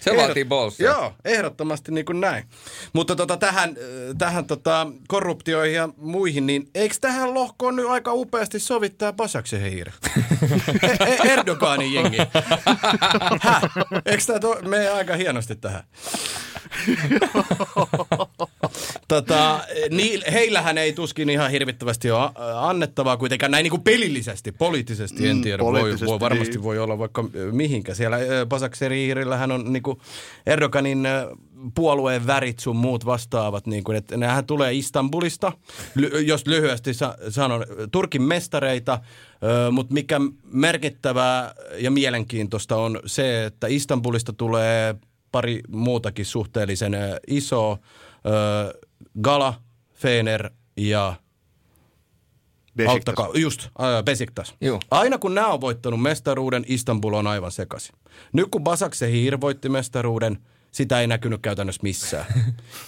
Se 0.00 0.16
vaatii 0.16 0.44
ballsia. 0.44 0.90
Joo, 0.90 1.12
ehdottomasti 1.24 1.92
niin 1.92 2.04
kuin 2.06 2.20
näin. 2.20 2.44
Mutta 2.92 3.16
tota, 3.16 3.36
tähän, 3.36 3.68
äh, 3.70 4.14
tähän 4.18 4.44
tota, 4.44 4.86
korruptioihin 5.08 5.74
ja 5.76 5.88
muihin, 5.96 6.46
niin 6.46 6.68
eikö 6.74 6.94
tähän 7.00 7.34
lohkoon 7.34 7.76
nyt 7.76 7.86
aika 7.86 8.12
upeasti 8.12 8.60
sovittaa 8.60 9.12
Basaksen 9.12 9.60
hiiri? 9.70 9.92
E- 10.82 11.04
e- 11.04 11.32
Erdoganin 11.32 11.92
jengi. 11.94 12.16
Häh? 13.40 13.62
Eikö 14.06 14.22
tämä 14.26 14.38
to- 14.38 14.58
mene 14.68 14.88
aika 14.88 15.16
hienosti 15.16 15.56
tähän? 15.56 15.82
tota, 19.08 19.60
niin, 19.90 20.22
heillähän 20.32 20.78
ei 20.78 20.92
tuskin 20.92 21.30
ihan 21.30 21.50
hirvittävästi 21.50 22.10
ole 22.10 22.30
a- 22.34 22.68
annettavaa 22.68 23.16
kuitenkaan 23.16 23.50
näin 23.50 23.62
niin 23.62 23.70
kuin 23.70 23.82
pelillisesti, 23.82 24.52
poliittisesti 24.52 25.28
en 25.28 25.36
Mm, 25.36 25.42
tiedä. 25.42 25.62
Voi, 25.62 25.72
poliittisesti 25.72 26.06
voi, 26.10 26.20
varmasti 26.20 26.54
niin. 26.54 26.62
voi 26.62 26.78
olla 26.78 26.98
vaikka 26.98 27.24
ö, 27.34 27.52
mihinkä. 27.52 27.94
Siellä 27.94 28.18
Basakseriirillähän 28.48 29.52
on 29.52 29.72
niin 29.72 29.82
kuin 29.82 29.98
Erdoganin 30.46 31.08
puolueen 31.74 32.26
värit 32.26 32.58
sun 32.58 32.76
muut 32.76 33.06
vastaavat. 33.06 33.66
Niin 33.66 33.84
kuin, 33.84 33.96
että 33.98 34.16
nämähän 34.16 34.46
tulee 34.46 34.74
Istanbulista, 34.74 35.52
ly- 35.94 36.20
jos 36.26 36.46
lyhyesti 36.46 36.94
sa- 36.94 37.18
sanon, 37.28 37.64
Turkin 37.92 38.22
mestareita, 38.22 38.98
mutta 39.72 39.94
mikä 39.94 40.20
merkittävää 40.44 41.54
ja 41.78 41.90
mielenkiintoista 41.90 42.76
on 42.76 43.00
se, 43.06 43.44
että 43.44 43.66
Istanbulista 43.66 44.32
tulee 44.32 44.94
pari 45.36 45.60
muutakin 45.68 46.26
suhteellisen 46.26 46.96
iso 47.26 47.78
Gala, 49.20 49.54
Fener 49.94 50.50
ja 50.76 51.14
Besiktas. 52.76 52.94
Auttakaa, 52.94 53.28
just, 53.34 53.64
äh, 53.64 54.04
Besiktas. 54.04 54.54
Juu. 54.60 54.80
Aina 54.90 55.18
kun 55.18 55.34
nämä 55.34 55.46
on 55.46 55.60
voittanut 55.60 56.02
mestaruuden, 56.02 56.64
Istanbul 56.68 57.12
on 57.12 57.26
aivan 57.26 57.52
sekaisin. 57.52 57.96
Nyt 58.32 58.48
kun 58.50 58.64
Basaksehiir 58.64 59.40
voitti 59.40 59.68
mestaruuden, 59.68 60.38
sitä 60.76 61.00
ei 61.00 61.06
näkynyt 61.06 61.42
käytännössä 61.42 61.82
missään. 61.82 62.26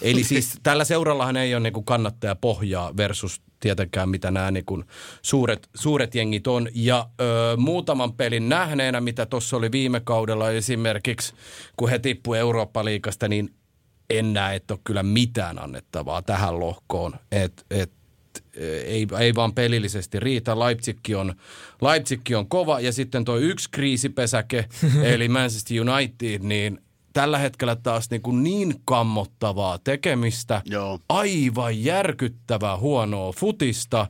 Eli 0.03 0.25
siis 0.31 0.59
tällä 0.63 0.85
seurallahan 0.85 1.37
ei 1.37 1.55
ole 1.55 1.63
niinku 1.63 1.83
kannattaja 1.83 2.35
pohjaa 2.35 2.97
versus 2.97 3.43
tietenkään 3.61 4.09
mitä 4.09 4.31
nämä 4.31 4.51
niinku 4.51 4.85
suuret, 5.23 5.69
suuret 5.75 6.15
jengit 6.15 6.47
on. 6.47 6.69
Ja 6.75 7.09
ö, 7.21 7.25
muutaman 7.57 8.13
pelin 8.13 8.49
nähneenä, 8.49 9.01
mitä 9.01 9.27
tuossa 9.27 9.57
oli 9.57 9.73
viime 9.73 10.01
kaudella 10.01 10.51
esimerkiksi, 10.51 11.35
kun 11.77 11.89
he 11.89 11.99
tippuivat 11.99 12.41
Eurooppa-liikasta, 12.41 13.29
niin 13.29 13.55
en 14.11 14.33
näe, 14.33 14.57
että 14.57 14.75
ole 14.75 14.81
kyllä 14.85 15.03
mitään 15.03 15.63
annettavaa 15.63 16.23
tähän 16.23 16.61
lohkoon. 16.61 17.15
Et, 17.33 17.67
et, 17.71 17.93
ei, 18.85 19.07
ei 19.19 19.35
vaan 19.35 19.55
pelillisesti 19.55 20.21
riitä. 20.21 20.59
Leipzig 20.59 20.99
on, 21.17 21.35
Leipzig 21.83 22.21
on 22.37 22.49
kova 22.49 22.81
ja 22.81 22.93
sitten 22.93 23.25
tuo 23.25 23.37
yksi 23.37 23.69
kriisipesäke, 23.71 24.69
eli 25.15 25.29
Manchester 25.29 25.77
United, 25.81 26.43
niin 26.43 26.81
tällä 27.13 27.39
hetkellä 27.39 27.77
taas 27.77 28.11
niin, 28.11 28.23
kuin 28.23 28.43
niin 28.43 28.75
kammottavaa 28.85 29.79
tekemistä, 29.79 30.63
Joo. 30.65 30.99
aivan 31.09 31.85
järkyttävää 31.85 32.77
huonoa 32.77 33.33
futista. 33.33 34.07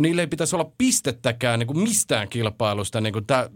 Niillä 0.00 0.22
ei 0.22 0.26
pitäisi 0.26 0.56
olla 0.56 0.72
pistettäkään 0.78 1.58
niin 1.58 1.66
kuin 1.66 1.78
mistään 1.78 2.28
kilpailusta. 2.28 3.00
Niin 3.00 3.12
kuin 3.12 3.26
tää, 3.26 3.50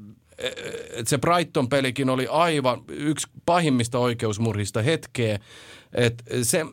et 0.93 1.09
se 1.09 1.19
Brighton-pelikin 1.19 2.11
oli 2.11 2.27
aivan 2.27 2.83
yksi 2.89 3.27
pahimmista 3.47 3.99
oikeusmurhista 3.99 4.83
hetkeä. 4.83 5.39
Et 5.93 6.23
se 6.43 6.67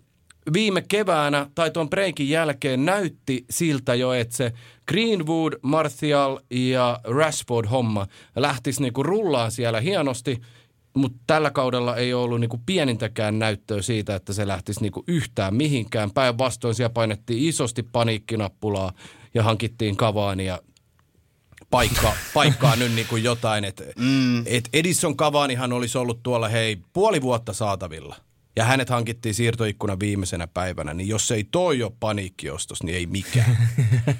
viime 0.53 0.84
keväänä 0.88 1.49
tai 1.56 1.72
tuon 1.72 1.90
breikin 1.90 2.30
jälkeen 2.30 2.85
näytti 2.85 3.45
siltä 3.49 3.95
jo, 3.95 4.14
että 4.14 4.35
se 4.35 4.53
Greenwood, 4.88 5.53
Martial 5.61 6.40
ja 6.49 6.99
Rashford 7.03 7.69
homma 7.69 8.07
lähtisi 8.35 8.81
niinku 8.81 9.03
rullaan 9.03 9.52
siellä 9.52 9.80
hienosti, 9.80 10.41
mutta 10.93 11.17
tällä 11.27 11.51
kaudella 11.51 11.95
ei 11.95 12.13
ollut 12.13 12.39
niinku 12.39 12.61
pienintäkään 12.65 13.39
näyttöä 13.39 13.81
siitä, 13.81 14.15
että 14.15 14.33
se 14.33 14.47
lähtisi 14.47 14.81
niinku 14.81 15.03
yhtään 15.07 15.55
mihinkään. 15.55 16.11
Päinvastoin 16.11 16.75
siellä 16.75 16.93
painettiin 16.93 17.49
isosti 17.49 17.83
paniikkinappulaa 17.83 18.93
ja 19.33 19.43
hankittiin 19.43 19.97
Cavania 19.97 20.59
paikka, 21.69 22.13
paikkaa 22.33 22.75
nyt 22.75 22.91
niin 22.91 23.07
kuin 23.07 23.23
jotain. 23.23 23.63
Että 23.63 23.83
mm. 23.99 24.39
et 24.45 24.69
Edison 24.73 25.17
Cavanihan 25.17 25.73
olisi 25.73 25.97
ollut 25.97 26.23
tuolla 26.23 26.47
hei 26.47 26.77
puoli 26.93 27.21
vuotta 27.21 27.53
saatavilla. 27.53 28.15
Ja 28.55 28.63
hänet 28.63 28.89
hankittiin 28.89 29.35
siirtoikkunan 29.35 29.99
viimeisenä 29.99 30.47
päivänä, 30.47 30.93
niin 30.93 31.07
jos 31.07 31.31
ei 31.31 31.43
toi 31.43 31.84
ole 31.84 31.91
paniikkiostos, 31.99 32.84
niin 32.84 32.97
ei 32.97 33.05
mikään. 33.05 33.57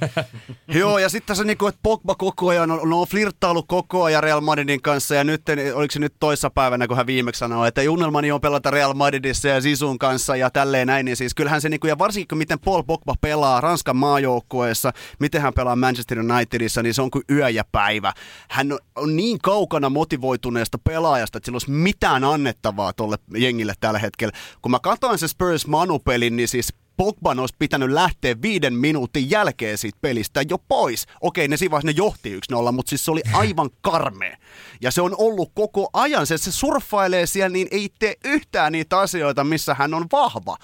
Joo, 0.68 0.97
ja 0.97 1.10
sitten 1.10 1.35
se 1.35 1.43
niinku, 1.43 1.68
että 1.68 1.80
Pogba 1.84 2.15
koko 2.15 2.49
ajan 2.49 2.72
on, 2.72 2.93
on 2.93 3.07
flirttailu 3.07 3.64
koko 3.64 4.03
ajan 4.03 4.23
Real 4.23 4.41
Madridin 4.41 4.81
kanssa, 4.81 5.15
ja 5.15 5.23
nyt, 5.23 5.41
oliko 5.73 5.91
se 5.91 5.99
nyt 5.99 6.14
toissa 6.19 6.49
päivänä, 6.49 6.88
kun 6.88 6.97
hän 6.97 7.07
viimeksi 7.07 7.39
sanoi, 7.39 7.68
että 7.68 7.81
unelmani 7.89 8.31
on 8.31 8.41
pelata 8.41 8.72
Real 8.72 8.93
Madridissa 8.93 9.47
ja 9.47 9.61
Sisun 9.61 9.99
kanssa 9.99 10.35
ja 10.35 10.49
tälleen 10.49 10.88
näin, 10.88 11.05
niin 11.05 11.18
siis 11.18 11.34
kyllähän 11.35 11.61
se 11.61 11.69
niinku, 11.69 11.88
ja 11.88 11.97
varsinkin 11.97 12.38
miten 12.38 12.60
Paul 12.60 12.84
Pogba 12.84 13.15
pelaa 13.22 13.61
Ranskan 13.61 13.95
maajoukkueessa, 13.95 14.93
miten 15.19 15.41
hän 15.41 15.53
pelaa 15.53 15.76
Manchester 15.76 16.19
Unitedissa, 16.19 16.84
niin 16.84 16.93
se 16.93 17.01
on 17.01 17.11
kuin 17.11 17.23
yö 17.31 17.49
ja 17.49 17.64
päivä. 17.72 18.14
Hän 18.49 18.72
on, 18.72 18.80
on 18.95 19.15
niin 19.15 19.39
kaukana 19.39 19.89
motivoituneesta 19.89 20.77
pelaajasta, 20.77 21.38
että 21.38 21.45
sillä 21.45 21.55
olisi 21.55 21.72
mitään 21.72 22.23
annettavaa 22.23 22.93
tuolle 22.93 23.18
jengille 23.38 23.73
tällä 23.80 23.99
hetkellä. 23.99 24.22
Kun 24.61 24.71
mä 24.71 24.79
katsoin 24.79 25.19
se 25.19 25.27
Spurs 25.27 25.67
Manu-pelin, 25.67 26.35
niin 26.35 26.47
siis 26.47 26.73
Pogban 26.97 27.39
olisi 27.39 27.55
pitänyt 27.59 27.89
lähteä 27.91 28.41
viiden 28.41 28.73
minuutin 28.73 29.29
jälkeen 29.29 29.77
siitä 29.77 29.97
pelistä 30.01 30.41
jo 30.49 30.57
pois. 30.57 31.05
Okei, 31.21 31.47
ne 31.47 31.57
siinä 31.57 31.79
ne 31.83 31.91
johti 31.91 32.39
1-0, 32.53 32.71
mutta 32.71 32.89
siis 32.89 33.05
se 33.05 33.11
oli 33.11 33.21
aivan 33.33 33.69
karmea. 33.81 34.37
Ja 34.81 34.91
se 34.91 35.01
on 35.01 35.15
ollut 35.17 35.51
koko 35.55 35.89
ajan. 35.93 36.27
Se, 36.27 36.37
se 36.37 36.51
surffailee 36.51 37.25
siellä, 37.25 37.49
niin 37.49 37.67
ei 37.71 37.89
tee 37.99 38.15
yhtään 38.25 38.71
niitä 38.71 38.99
asioita, 38.99 39.43
missä 39.43 39.73
hän 39.73 39.93
on 39.93 40.05
vahva. 40.11 40.57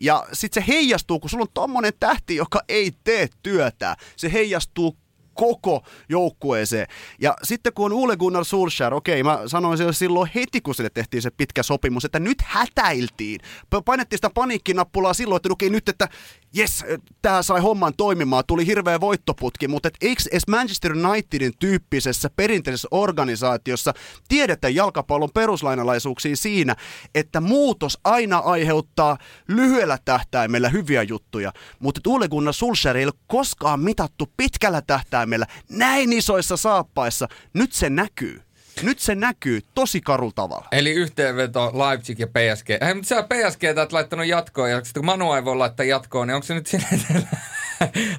Ja 0.00 0.26
sitten 0.32 0.62
se 0.62 0.72
heijastuu, 0.72 1.20
kun 1.20 1.30
sulla 1.30 1.42
on 1.42 1.54
tommonen 1.54 1.92
tähti, 2.00 2.36
joka 2.36 2.60
ei 2.68 2.92
tee 3.04 3.28
työtä. 3.42 3.96
Se 4.16 4.32
heijastuu 4.32 4.96
koko 5.36 5.82
joukkueeseen. 6.08 6.86
Ja 7.20 7.34
sitten 7.42 7.72
kun 7.72 7.92
on 7.92 7.98
Ole 7.98 8.16
Gunnar 8.16 8.44
Solskjaer, 8.44 8.94
okei, 8.94 9.22
mä 9.22 9.40
sanoin 9.46 9.78
sille 9.78 9.92
silloin 9.92 10.30
heti, 10.34 10.60
kun 10.60 10.74
sille 10.74 10.90
tehtiin 10.90 11.22
se 11.22 11.30
pitkä 11.30 11.62
sopimus, 11.62 12.04
että 12.04 12.18
nyt 12.18 12.42
hätäiltiin. 12.42 13.40
Painettiin 13.84 14.18
sitä 14.18 14.30
paniikkinappulaa 14.34 15.14
silloin, 15.14 15.36
että 15.36 15.52
okei 15.52 15.70
nyt, 15.70 15.88
että 15.88 16.08
jes, 16.54 16.84
tämä 17.22 17.42
sai 17.42 17.60
homman 17.60 17.92
toimimaan, 17.96 18.44
tuli 18.46 18.66
hirveä 18.66 19.00
voittoputki, 19.00 19.68
mutta 19.68 19.88
et 19.88 19.96
eikö 20.00 20.22
edes 20.30 20.48
Manchester 20.48 20.92
Unitedin 20.92 21.52
tyyppisessä 21.58 22.30
perinteisessä 22.36 22.88
organisaatiossa 22.90 23.94
tiedetä 24.28 24.68
jalkapallon 24.68 25.30
peruslainalaisuuksia 25.34 26.36
siinä, 26.36 26.76
että 27.14 27.40
muutos 27.40 27.98
aina 28.04 28.38
aiheuttaa 28.38 29.18
lyhyellä 29.48 29.98
tähtäimellä 30.04 30.68
hyviä 30.68 31.02
juttuja, 31.02 31.52
mutta 31.78 32.00
Ole 32.06 32.28
Gunnar 32.28 32.54
Solskjaer 32.54 32.96
ei 32.96 33.04
ole 33.04 33.12
koskaan 33.26 33.80
mitattu 33.80 34.32
pitkällä 34.36 34.82
tähtäimellä 34.86 35.25
näin 35.70 36.12
isoissa 36.12 36.56
saappaissa. 36.56 37.28
Nyt 37.54 37.72
se 37.72 37.90
näkyy. 37.90 38.42
Nyt 38.82 38.98
se 38.98 39.14
näkyy 39.14 39.60
tosi 39.74 40.00
karulla 40.00 40.32
tavalla. 40.34 40.68
Eli 40.72 40.90
yhteenveto 40.90 41.72
Leipzig 41.74 42.18
ja 42.18 42.26
PSG. 42.26 42.68
Hei, 42.84 42.94
mutta 42.94 43.08
sä 43.08 43.22
PSG 43.22 43.62
oot 43.78 43.92
laittanut 43.92 44.26
jatkoon, 44.26 44.70
ja 44.70 44.84
sitten 44.84 45.00
kun 45.00 45.06
Manu 45.06 45.32
ei 45.32 45.44
voi 45.44 45.56
laittaa 45.56 45.86
jatkoon, 45.86 46.26
niin 46.26 46.34
onko 46.34 46.46
se 46.46 46.54
nyt 46.54 46.66
sinne, 46.66 46.86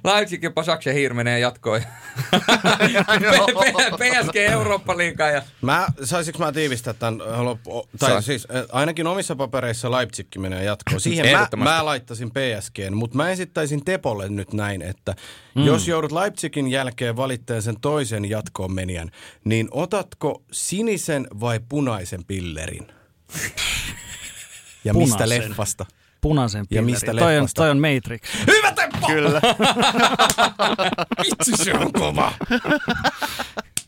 Leipzig 0.03 0.43
ja 0.43 0.51
Pasaksen 0.51 0.93
hiir 0.93 1.13
menee 1.13 1.39
jatkoon? 1.39 1.81
PSG 3.99 4.35
Eurooppa-liigaan 4.35 5.33
ja... 5.33 5.41
Mä, 5.61 5.87
saisinko 6.03 6.39
mä 6.39 6.51
tiivistää 6.51 6.93
tämän, 6.93 7.45
loppu, 7.45 7.89
tai 7.99 8.09
Sais. 8.09 8.25
siis 8.25 8.47
äh, 8.55 8.63
ainakin 8.71 9.07
omissa 9.07 9.35
papereissa 9.35 9.91
Leipzig 9.91 10.27
menee 10.37 10.63
jatkoon. 10.63 11.01
Siihen 11.01 11.25
mä, 11.25 11.31
Ehdottomasti. 11.31 11.73
mä 11.73 11.85
laittaisin 11.85 12.31
PSGn, 12.31 12.97
mutta 12.97 13.17
mä 13.17 13.29
esittäisin 13.29 13.85
Tepolle 13.85 14.29
nyt 14.29 14.53
näin, 14.53 14.81
että 14.81 15.15
mm. 15.55 15.65
jos 15.65 15.87
joudut 15.87 16.11
Leipzigin 16.11 16.67
jälkeen 16.67 17.15
valitteen 17.15 17.61
sen 17.61 17.79
toisen 17.81 18.29
jatkoon 18.29 18.71
menijän, 18.71 19.11
niin 19.43 19.67
otatko 19.71 20.43
sinisen 20.51 21.27
vai 21.39 21.59
punaisen 21.69 22.25
pillerin? 22.25 22.87
Ja 24.83 24.93
mistä 24.93 25.23
Punaisen. 25.23 25.49
leffasta? 25.49 25.85
Punaisen 26.21 26.59
Ja 26.59 26.65
pilleri. 26.69 26.85
mistä 26.91 27.13
toi, 27.13 27.37
on, 27.37 27.47
toi 27.55 27.69
on 27.69 27.79
Matrix. 27.79 28.21
Hyvä 28.47 28.71
Teppo! 28.71 29.07
Kyllä. 29.07 29.41
Vitsi 31.23 31.63
se 31.63 31.73
on 31.73 31.93
kova! 31.93 32.33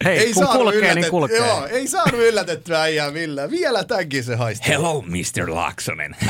Hei, 0.06 0.34
kun 0.34 0.48
kulkee, 0.48 0.96
niin 0.96 1.10
kulkee. 1.10 1.38
Joo, 1.38 1.66
ei 1.66 1.88
saanut 1.88 2.20
yllätettyä 2.22 2.82
äijää 2.82 3.12
millään. 3.12 3.52
Vielä 3.52 3.84
tämänkin 3.84 4.24
se 4.24 4.36
haistaa. 4.36 4.68
Hello, 4.68 5.02
Mr. 5.02 5.56
Laaksonen. 5.56 6.16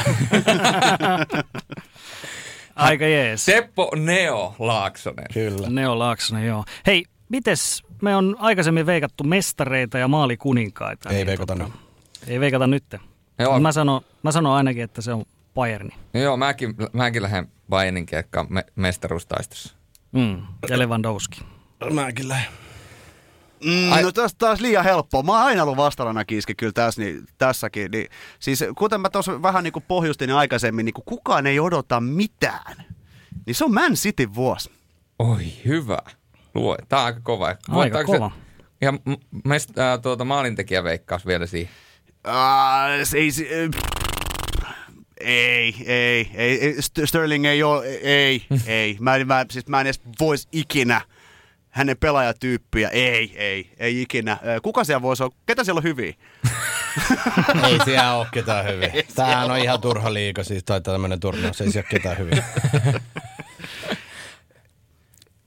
Aika 2.75 3.05
jees. 3.07 3.45
Teppo 3.45 3.91
Neo 3.95 4.55
Laaksonen. 4.59 5.25
Kyllä. 5.33 5.69
Neo 5.69 5.99
Laaksonen, 5.99 6.45
joo. 6.45 6.65
Hei, 6.87 7.05
mites 7.29 7.83
me 8.01 8.15
on 8.15 8.35
aikaisemmin 8.39 8.85
veikattu 8.85 9.23
mestareita 9.23 9.97
ja 9.97 10.07
maalikuninkaita. 10.07 11.09
Ei 11.09 11.15
niin 11.15 11.27
veikata 11.27 11.53
tota, 11.55 11.63
nyt. 11.69 11.73
Ei 12.27 12.39
veikata 12.39 12.67
nyt. 12.67 12.83
Joo, 13.39 13.59
Mä 13.59 13.71
sanon, 13.71 14.01
mä 14.23 14.31
sanon 14.31 14.53
ainakin, 14.55 14.83
että 14.83 15.01
se 15.01 15.13
on 15.13 15.25
Bayerni. 15.55 15.95
joo 16.13 16.37
mäkin, 16.37 16.75
mäkin 16.93 17.21
lähden 17.23 17.51
Bayernin 17.69 18.05
kiekkaan 18.05 18.47
me, 18.49 18.65
mestaruustaistossa. 18.75 19.75
Mm. 20.11 20.41
Ja 20.69 20.79
Lewandowski. 20.79 21.41
Mäkin 21.93 22.27
lähden. 22.27 22.51
Mm, 23.65 23.91
Ai- 23.91 24.03
no 24.03 24.11
tässä 24.11 24.37
taas 24.37 24.61
liian 24.61 24.83
helppoa. 24.83 25.23
Mä 25.23 25.31
oon 25.31 25.41
aina 25.41 25.63
ollut 25.63 25.77
vastarana 25.77 26.25
kiiski 26.25 26.55
kyllä 26.55 26.73
tässä, 26.73 27.01
niin, 27.01 27.25
tässäkin. 27.37 27.91
Niin, 27.91 28.07
siis 28.39 28.63
kuten 28.77 29.01
mä 29.01 29.09
tuossa 29.09 29.41
vähän 29.41 29.63
niin 29.63 29.73
kuin 29.73 29.85
pohjustin 29.87 30.31
aikaisemmin, 30.31 30.85
niin 30.85 30.93
kuin 30.93 31.05
kukaan 31.05 31.47
ei 31.47 31.59
odota 31.59 32.01
mitään. 32.01 32.75
Niin 33.45 33.55
se 33.55 33.65
on 33.65 33.73
Man 33.73 33.93
City 33.93 34.35
vuosi. 34.35 34.71
Oi, 35.19 35.45
hyvä. 35.65 35.97
Luo. 36.55 36.77
Tää 36.89 36.99
on 36.99 37.05
aika 37.05 37.19
kova. 37.23 37.55
Aika 37.69 38.03
kova. 38.03 38.31
Se, 38.33 38.59
ja 38.85 38.93
mest, 39.45 39.77
äh, 39.77 39.99
tuota, 40.01 40.25
maalintekijä 40.25 40.83
veikkaus 40.83 41.25
vielä 41.25 41.45
siihen. 41.45 41.73
Uh, 42.27 43.03
se 43.03 43.17
ei, 43.17 43.31
se, 43.31 43.43
ei, 43.43 43.69
ei, 45.19 45.75
ei, 45.85 46.31
ei, 46.33 46.75
St- 46.79 47.05
Sterling 47.05 47.45
ei 47.45 47.63
ole, 47.63 47.85
ei, 47.87 48.45
ei. 48.67 48.97
Mä, 48.99 49.25
mä, 49.25 49.45
siis 49.51 49.67
mä 49.67 49.81
en 49.81 49.87
edes 49.87 50.01
vois 50.19 50.47
ikinä 50.51 51.01
hänen 51.69 51.97
pelaajatyyppiä, 51.97 52.89
ei, 52.89 53.33
ei, 53.37 53.71
ei 53.77 54.01
ikinä. 54.01 54.37
Kuka 54.61 54.83
siellä 54.83 55.01
voisi 55.01 55.23
olla, 55.23 55.35
ketä 55.45 55.63
siellä 55.63 55.79
on 55.79 55.83
hyviä? 55.83 56.13
Ei 57.67 57.77
siellä 57.85 58.15
ole 58.15 58.27
ketään 58.31 58.65
hyvin. 58.65 58.91
Tämähän 59.15 59.51
on 59.51 59.57
ihan 59.57 59.81
turha 59.81 60.13
liiga, 60.13 60.43
siis 60.43 60.63
tai 60.63 60.81
tämmöinen 60.81 61.19
turnaus, 61.19 61.61
ei 61.61 61.71
siellä 61.71 61.87
ole 61.91 61.99
ketään 61.99 62.17
hyvin. 62.17 62.43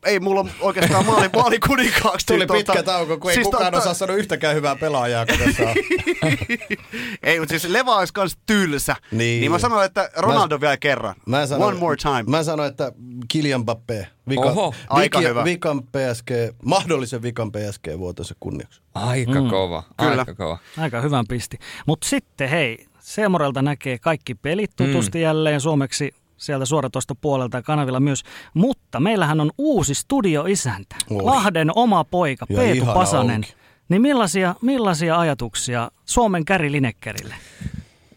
Ei 0.07 0.21
mulla 0.21 0.41
on 0.41 0.51
oikeastaan 0.61 1.07
maali, 1.07 1.29
maali 1.37 1.59
kuninkaaksi. 1.59 2.27
Tuli 2.27 2.45
Tota- 2.45 2.53
pitkä 2.53 2.83
tauko, 2.83 3.19
kun 3.19 3.31
ei 3.31 3.35
siis 3.35 3.45
kukaan 3.47 3.75
tota- 3.75 3.77
osaa 3.77 3.95
sanoa 3.95 4.17
yhtäkään 4.17 4.55
hyvää 4.55 4.77
pelaajaa, 4.77 5.27
kun 5.27 5.39
tässä 5.39 5.63
on. 5.63 5.75
Ei, 7.23 7.39
mutta 7.39 7.53
siis 7.53 7.65
Leva 7.73 7.97
olisi 7.97 8.13
kans 8.13 8.37
tylsä. 8.47 8.97
Niin. 9.11 9.41
Niin. 9.41 9.51
mä 9.51 9.59
sanoin, 9.59 9.87
että 9.87 10.11
Ronaldo 10.17 10.57
Mä- 10.57 10.61
vielä 10.61 10.77
kerran. 10.77 11.15
Mä 11.27 11.47
sanon, 11.47 11.69
One 11.69 11.79
more 11.79 11.97
time. 11.97 12.23
Mä 12.27 12.43
sanoin, 12.43 12.71
että 12.71 12.93
Kylian 13.33 13.61
Mbappé. 13.61 14.07
Vika, 14.29 14.43
Oho, 14.43 14.75
aika 14.89 15.19
viki- 15.19 15.29
hyvä. 15.29 15.45
Vikan 15.45 15.83
PSG, 15.83 16.31
mahdollisen 16.65 17.23
vikan 17.23 17.53
PSG 17.53 17.99
vuotensa 17.99 18.35
kunniaksi. 18.41 18.83
Aika 18.95 19.41
mm. 19.41 19.51
kova. 19.51 19.83
Kyllä. 19.99 20.11
Aika 20.19 20.35
kova. 20.35 20.59
Aika 20.79 21.01
hyvän 21.01 21.25
pisti. 21.29 21.59
Mutta 21.87 22.09
sitten 22.09 22.49
hei, 22.49 22.87
Seemorelta 23.01 23.63
näkee 23.63 23.99
kaikki 23.99 24.35
pelit 24.35 24.71
tutusti 24.77 25.19
mm. 25.19 25.23
jälleen 25.23 25.61
suomeksi 25.61 26.15
sieltä 26.43 26.65
suoratoista 26.65 27.15
puolelta 27.15 27.57
ja 27.59 27.63
kanavilla 27.63 28.01
myös. 28.01 28.23
Mutta 28.55 29.01
meillähän 29.01 29.41
on 29.41 29.51
uusi 29.59 29.95
studioisäntä, 29.95 30.97
Oi. 31.11 31.23
Lahden 31.23 31.71
oma 31.75 32.05
poika, 32.05 32.47
Ja 32.49 32.57
Peetu 32.57 32.85
Pasanen. 32.85 33.35
onkin. 33.37 33.55
Niin 33.89 34.03
millaisia, 34.03 34.55
millaisia 34.63 35.19
ajatuksia 35.21 35.91
Suomen 36.05 36.45
Käri 36.45 36.73
Linekkärille? 36.73 37.35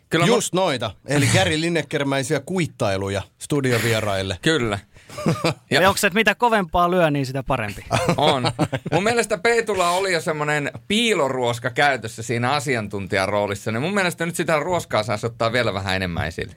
Kyllä, 0.09 0.25
Just 0.25 0.53
noita, 0.53 0.91
eli 1.07 1.27
Gary 1.33 1.61
Linekermäisiä 1.61 2.39
kuittailuja 2.39 3.21
studiovieraille. 3.39 4.37
Kyllä. 4.41 4.79
Ja, 5.71 5.81
ja 5.81 5.89
onko 5.89 5.97
se, 5.97 6.07
että 6.07 6.19
mitä 6.19 6.35
kovempaa 6.35 6.91
lyö, 6.91 7.11
niin 7.11 7.25
sitä 7.25 7.43
parempi? 7.43 7.85
On. 8.17 8.43
Mun 8.91 9.03
mielestä 9.03 9.37
Peetulla 9.37 9.89
oli 9.89 10.13
jo 10.13 10.21
semmoinen 10.21 10.71
piiloruoska 10.87 11.69
käytössä 11.69 12.23
siinä 12.23 12.51
asiantuntijan 12.51 13.29
roolissa. 13.29 13.71
Niin 13.71 13.81
mun 13.81 13.93
mielestä 13.93 14.25
nyt 14.25 14.35
sitä 14.35 14.59
ruoskaa 14.59 15.03
saisi 15.03 15.25
ottaa 15.25 15.51
vielä 15.51 15.73
vähän 15.73 15.95
enemmän 15.95 16.27
esille. 16.27 16.55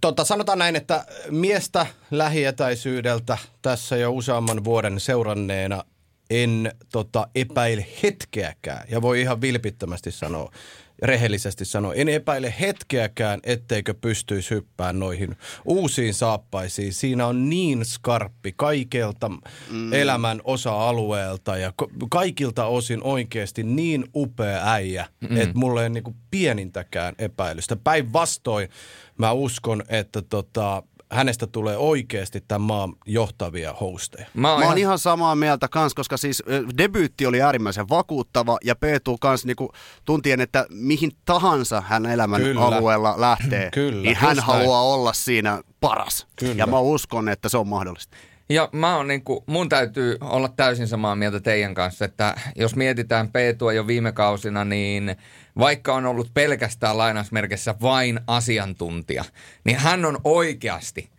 Tota, 0.00 0.24
sanotaan 0.24 0.58
näin, 0.58 0.76
että 0.76 1.04
miestä 1.30 1.86
lähietäisyydeltä 2.10 3.38
tässä 3.62 3.96
jo 3.96 4.12
useamman 4.12 4.64
vuoden 4.64 5.00
seuranneena 5.00 5.84
en 6.30 6.72
tota, 6.92 7.28
epäile 7.34 7.86
hetkeäkään, 8.02 8.86
ja 8.88 9.02
voi 9.02 9.20
ihan 9.20 9.40
vilpittömästi 9.40 10.10
sanoa, 10.10 10.52
rehellisesti 11.02 11.64
sanoa, 11.64 11.94
en 11.94 12.08
epäile 12.08 12.54
hetkeäkään, 12.60 13.40
etteikö 13.44 13.94
pystyisi 13.94 14.50
hyppään 14.50 14.98
noihin 14.98 15.36
uusiin 15.64 16.14
saappaisiin. 16.14 16.92
Siinä 16.92 17.26
on 17.26 17.48
niin 17.48 17.84
skarppi 17.84 18.54
kaikelta 18.56 19.28
mm. 19.28 19.92
elämän 19.92 20.40
osa-alueelta 20.44 21.56
ja 21.56 21.72
kaikilta 22.10 22.66
osin 22.66 23.02
oikeasti 23.02 23.62
niin 23.62 24.04
upea 24.14 24.72
äijä, 24.72 25.06
mm. 25.20 25.36
että 25.36 25.58
mulla 25.58 25.82
ei 25.82 25.90
niinku 25.90 26.16
pienintäkään 26.30 27.14
epäilystä. 27.18 27.76
Päinvastoin 27.76 28.68
mä 29.18 29.32
uskon, 29.32 29.82
että 29.88 30.22
tota, 30.22 30.82
hänestä 31.10 31.46
tulee 31.46 31.76
oikeasti 31.76 32.44
tämän 32.48 32.60
maan 32.60 32.92
johtavia 33.06 33.72
hosteja. 33.72 34.26
Mä 34.34 34.50
oon, 34.50 34.60
Mä 34.60 34.64
oon 34.66 34.78
ihan... 34.78 34.78
ihan 34.78 34.98
samaa 34.98 35.34
mieltä 35.36 35.68
kans, 35.68 35.94
koska 35.94 36.16
siis 36.16 36.42
debyytti 36.78 37.26
oli 37.26 37.42
äärimmäisen 37.42 37.88
vakuuttava 37.88 38.58
ja 38.64 38.76
Peetu 38.76 39.16
kans 39.20 39.44
niinku, 39.44 39.72
tuntien, 40.04 40.40
että 40.40 40.66
mihin 40.70 41.10
tahansa 41.24 41.80
hän 41.80 42.06
elämän 42.06 42.40
Kyllä. 42.42 42.60
alueella 42.60 43.20
lähtee, 43.20 43.70
Kyllä, 43.74 44.02
niin 44.02 44.16
hän 44.16 44.36
just 44.36 44.46
näin. 44.48 44.58
haluaa 44.58 44.82
olla 44.82 45.12
siinä 45.12 45.62
paras. 45.80 46.26
Kyllä. 46.36 46.54
Ja 46.54 46.66
mä 46.66 46.78
uskon, 46.78 47.28
että 47.28 47.48
se 47.48 47.58
on 47.58 47.68
mahdollista. 47.68 48.16
Ja 48.48 48.68
mä 48.72 48.96
oon 48.96 49.08
niinku, 49.08 49.44
mun 49.46 49.68
täytyy 49.68 50.16
olla 50.20 50.48
täysin 50.48 50.88
samaa 50.88 51.16
mieltä 51.16 51.40
teidän 51.40 51.74
kanssa, 51.74 52.04
että 52.04 52.34
jos 52.56 52.76
mietitään 52.76 53.32
Peetua 53.32 53.72
jo 53.72 53.86
viime 53.86 54.12
kausina, 54.12 54.64
niin 54.64 55.16
vaikka 55.58 55.94
on 55.94 56.06
ollut 56.06 56.30
pelkästään 56.34 56.98
lainausmerkissä 56.98 57.74
vain 57.82 58.20
asiantuntija, 58.26 59.24
niin 59.64 59.78
hän 59.78 60.04
on 60.04 60.18
oikeasti 60.24 61.10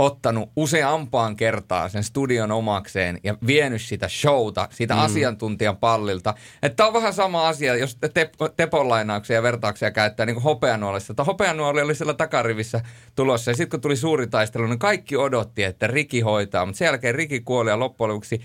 ottanut 0.00 0.50
useampaan 0.56 1.36
kertaan 1.36 1.90
sen 1.90 2.04
studion 2.04 2.52
omakseen 2.52 3.18
ja 3.24 3.34
vienyt 3.46 3.82
sitä 3.82 4.08
showta, 4.08 4.68
sitä 4.70 4.94
mm. 4.94 5.00
asiantuntijan 5.00 5.76
pallilta. 5.76 6.34
Että 6.62 6.86
on 6.86 6.92
vähän 6.92 7.12
sama 7.12 7.48
asia, 7.48 7.76
jos 7.76 7.96
te 7.96 8.08
tep- 8.08 8.52
Tepon 8.56 8.88
lainauksia 8.88 9.36
ja 9.36 9.42
vertauksia 9.42 9.90
käyttää 9.90 10.26
niin 10.26 10.34
kuin 10.34 10.44
hopeanuolessa. 10.44 11.12
Että 11.12 11.24
hopeanuoli 11.24 11.80
oli 11.80 11.94
siellä 11.94 12.14
takarivissä 12.14 12.80
tulossa 13.16 13.50
ja 13.50 13.54
sitten 13.54 13.70
kun 13.70 13.80
tuli 13.80 13.96
suuri 13.96 14.26
taistelu, 14.26 14.66
niin 14.66 14.78
kaikki 14.78 15.16
odotti, 15.16 15.62
että 15.62 15.86
Riki 15.86 16.20
hoitaa. 16.20 16.66
Mutta 16.66 16.78
sen 16.78 16.86
jälkeen 16.86 17.14
Riki 17.14 17.40
kuoli 17.40 17.70
ja 17.70 17.78
loppujen 17.78 18.08
lopuksi 18.08 18.40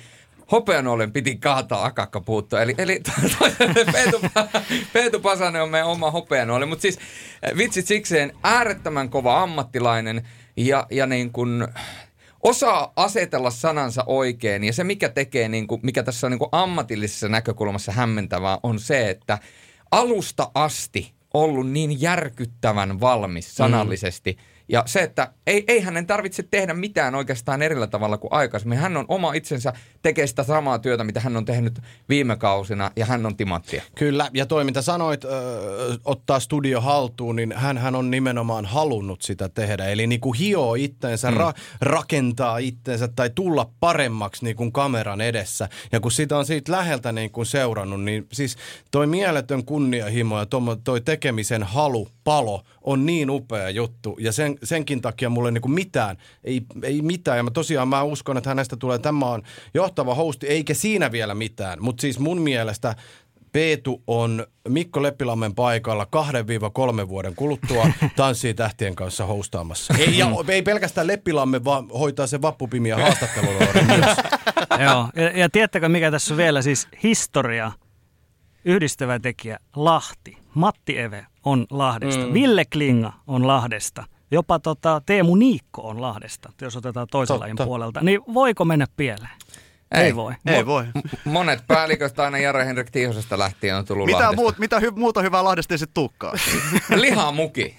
hopeanuolen 0.51 1.11
piti 1.11 1.35
kaataa 1.35 1.85
akakka 1.85 2.22
puuttua. 2.22 2.61
Eli, 2.61 2.76
eli 2.77 3.01
Peetu, 3.91 4.22
Peetu 4.93 5.19
Pasanen 5.19 5.61
on 5.61 5.69
meidän 5.69 5.88
oma 5.88 6.11
hopeanuoli. 6.11 6.65
Mutta 6.65 6.81
siis 6.81 6.99
eh, 7.43 7.57
vitsit 7.57 7.88
sikseen 7.88 8.34
äärettömän 8.43 9.09
kova 9.09 9.43
ammattilainen 9.43 10.27
ja, 10.57 10.88
ja 10.91 11.05
niin 11.05 11.31
kuin 11.31 11.67
osaa 12.43 12.93
asetella 12.95 13.51
sanansa 13.51 14.03
oikein. 14.07 14.63
Ja 14.63 14.73
se, 14.73 14.84
mikä 14.84 15.09
tekee, 15.09 15.49
niin 15.49 15.67
kuin, 15.67 15.81
mikä 15.84 16.03
tässä 16.03 16.27
on 16.27 16.31
niin 16.31 16.39
kuin 16.39 16.49
ammatillisessa 16.51 17.30
näkökulmassa 17.30 17.91
hämmentävää, 17.91 18.57
on 18.63 18.80
se, 18.80 19.09
että 19.09 19.39
alusta 19.91 20.51
asti 20.53 21.13
ollut 21.34 21.69
niin 21.69 22.01
järkyttävän 22.01 22.99
valmis 22.99 23.55
sanallisesti. 23.55 24.38
Ja 24.70 24.84
se, 24.86 25.00
että 25.00 25.32
ei, 25.48 25.64
ei 25.68 25.82
hänen 25.82 26.08
tarvitse 26.08 26.44
tehdä 26.44 26.74
mitään 26.74 27.16
oikeastaan 27.16 27.62
erillä 27.62 27.88
tavalla 27.88 28.18
kuin 28.18 28.34
aikaisemmin. 28.34 28.78
Hän 28.78 28.98
on 28.98 29.06
oma 29.08 29.34
itsensä, 29.34 29.74
tekee 30.02 30.28
sitä 30.28 30.44
samaa 30.44 30.80
työtä, 30.80 31.04
mitä 31.04 31.20
hän 31.20 31.38
on 31.38 31.46
tehnyt 31.46 31.80
viime 32.10 32.36
kausina, 32.36 32.92
ja 32.96 33.06
hän 33.06 33.26
on 33.26 33.38
timanttia. 33.38 33.84
Kyllä, 33.96 34.30
ja 34.34 34.46
toi 34.46 34.64
mitä 34.64 34.82
sanoit, 34.82 35.26
ö, 35.26 35.30
ottaa 36.06 36.40
studio 36.40 36.82
haltuun, 36.82 37.36
niin 37.36 37.54
hän, 37.56 37.78
hän 37.78 37.96
on 37.96 38.12
nimenomaan 38.12 38.66
halunnut 38.66 39.22
sitä 39.22 39.50
tehdä. 39.50 39.86
Eli 39.86 40.08
niin 40.08 40.22
kuin 40.22 40.38
hioo 40.40 40.76
itteensä, 40.76 41.32
mm. 41.32 41.38
ra, 41.38 41.54
rakentaa 41.82 42.58
itteensä 42.58 43.08
tai 43.08 43.30
tulla 43.36 43.70
paremmaksi 43.80 44.46
niin 44.46 44.56
kuin 44.56 44.72
kameran 44.72 45.22
edessä. 45.22 45.70
Ja 45.92 46.00
kun 46.00 46.12
sitä 46.12 46.38
on 46.38 46.46
siitä 46.46 46.72
läheltä 46.72 47.12
niin 47.12 47.32
kuin 47.32 47.46
seurannut, 47.46 48.04
niin 48.04 48.28
siis 48.32 48.58
toi 48.92 49.08
mieletön 49.08 49.66
kunnianhimo 49.66 50.40
ja 50.40 50.46
toi 50.84 51.02
tekemisen 51.02 51.64
halu, 51.64 52.08
palo 52.24 52.64
on 52.86 53.06
niin 53.06 53.30
upea 53.30 53.70
juttu. 53.70 54.18
Ja 54.20 54.32
sen, 54.32 54.57
senkin 54.64 55.02
takia 55.02 55.30
mulle 55.30 55.52
niin 55.52 55.62
kuin 55.62 55.74
mitään, 55.74 56.18
ei, 56.44 56.62
ei 56.84 57.02
mitään. 57.02 57.38
Ja 57.38 57.44
mä 57.44 57.52
tosiaan 57.52 57.88
mä 57.88 58.03
uskon, 58.03 58.38
että 58.38 58.49
hänestä 58.49 58.76
tulee 58.76 58.99
tämä 58.99 59.26
on 59.26 59.44
johtava 59.74 60.16
hosti, 60.16 60.48
eikä 60.48 60.74
siinä 60.74 61.12
vielä 61.12 61.36
mitään. 61.36 61.78
Mutta 61.82 62.02
siis 62.02 62.20
mun 62.20 62.41
mielestä 62.41 62.95
Peetu 63.56 64.03
on 64.07 64.48
Mikko 64.68 65.03
Leppilammen 65.03 65.56
paikalla 65.56 66.07
2-3 67.03 67.07
vuoden 67.07 67.36
kuluttua 67.36 67.88
Tanssii 68.16 68.53
tähtien 68.53 68.95
kanssa 68.95 69.26
hostaamassa. 69.26 69.94
Ei, 69.99 70.18
ja, 70.18 70.28
ei 70.48 70.62
pelkästään 70.62 71.07
Leppilamme, 71.07 71.64
vaan 71.64 71.90
hoitaa 71.90 72.28
se 72.28 72.41
vappupimiä 72.41 72.98
haastattelun 73.02 73.53
myös. 73.88 74.18
Joo, 74.86 75.10
ja, 75.16 75.40
ja 75.40 75.49
tiedättekö 75.49 75.90
mikä 75.90 76.12
tässä 76.12 76.34
on 76.34 76.38
vielä 76.38 76.62
siis 76.62 76.88
historia, 77.03 77.72
yhdistävä 78.66 79.20
tekijä, 79.20 79.60
Lahti. 79.76 80.44
Matti 80.56 80.99
Eve 80.99 81.26
on 81.44 81.65
Lahdesta, 81.69 82.26
mm. 82.26 82.34
Ville 82.34 82.65
Klinga 82.65 83.14
on 83.27 83.48
Lahdesta, 83.48 84.03
jopa 84.32 84.60
tota, 84.60 85.02
Teemu 85.06 85.36
Niikko 85.36 85.82
on 85.82 86.02
Lahdesta, 86.02 86.52
jos 86.61 86.76
otetaan 86.76 87.07
toisen 87.11 87.40
lajin 87.40 87.56
puolelta. 87.65 88.02
Niin 88.02 88.22
voiko 88.34 88.65
mennä 88.65 88.86
pieleen? 88.98 89.30
Ei, 89.91 90.03
ei 90.03 90.15
voi. 90.15 90.34
Ei 90.45 90.65
voi. 90.65 90.84
M- 90.86 91.30
monet 91.30 91.64
päälliköstä 91.68 92.23
aina 92.23 92.38
Jare 92.38 92.65
Henrik 92.65 92.91
Tiihosesta 92.91 93.40
lähtien 93.40 93.76
on 93.76 93.86
tullut 93.86 94.06
Mitä, 94.06 94.18
Lahdesta. 94.18 94.36
muut, 94.41 94.57
mitä 94.57 94.80
hy, 94.80 94.91
muuta 94.91 95.22
hyvää 95.22 95.44
Lahdesta 95.44 95.73
ei 95.73 95.77
sitten 95.77 96.03
tukkaa? 96.03 96.34
Lihamuki. 96.95 97.76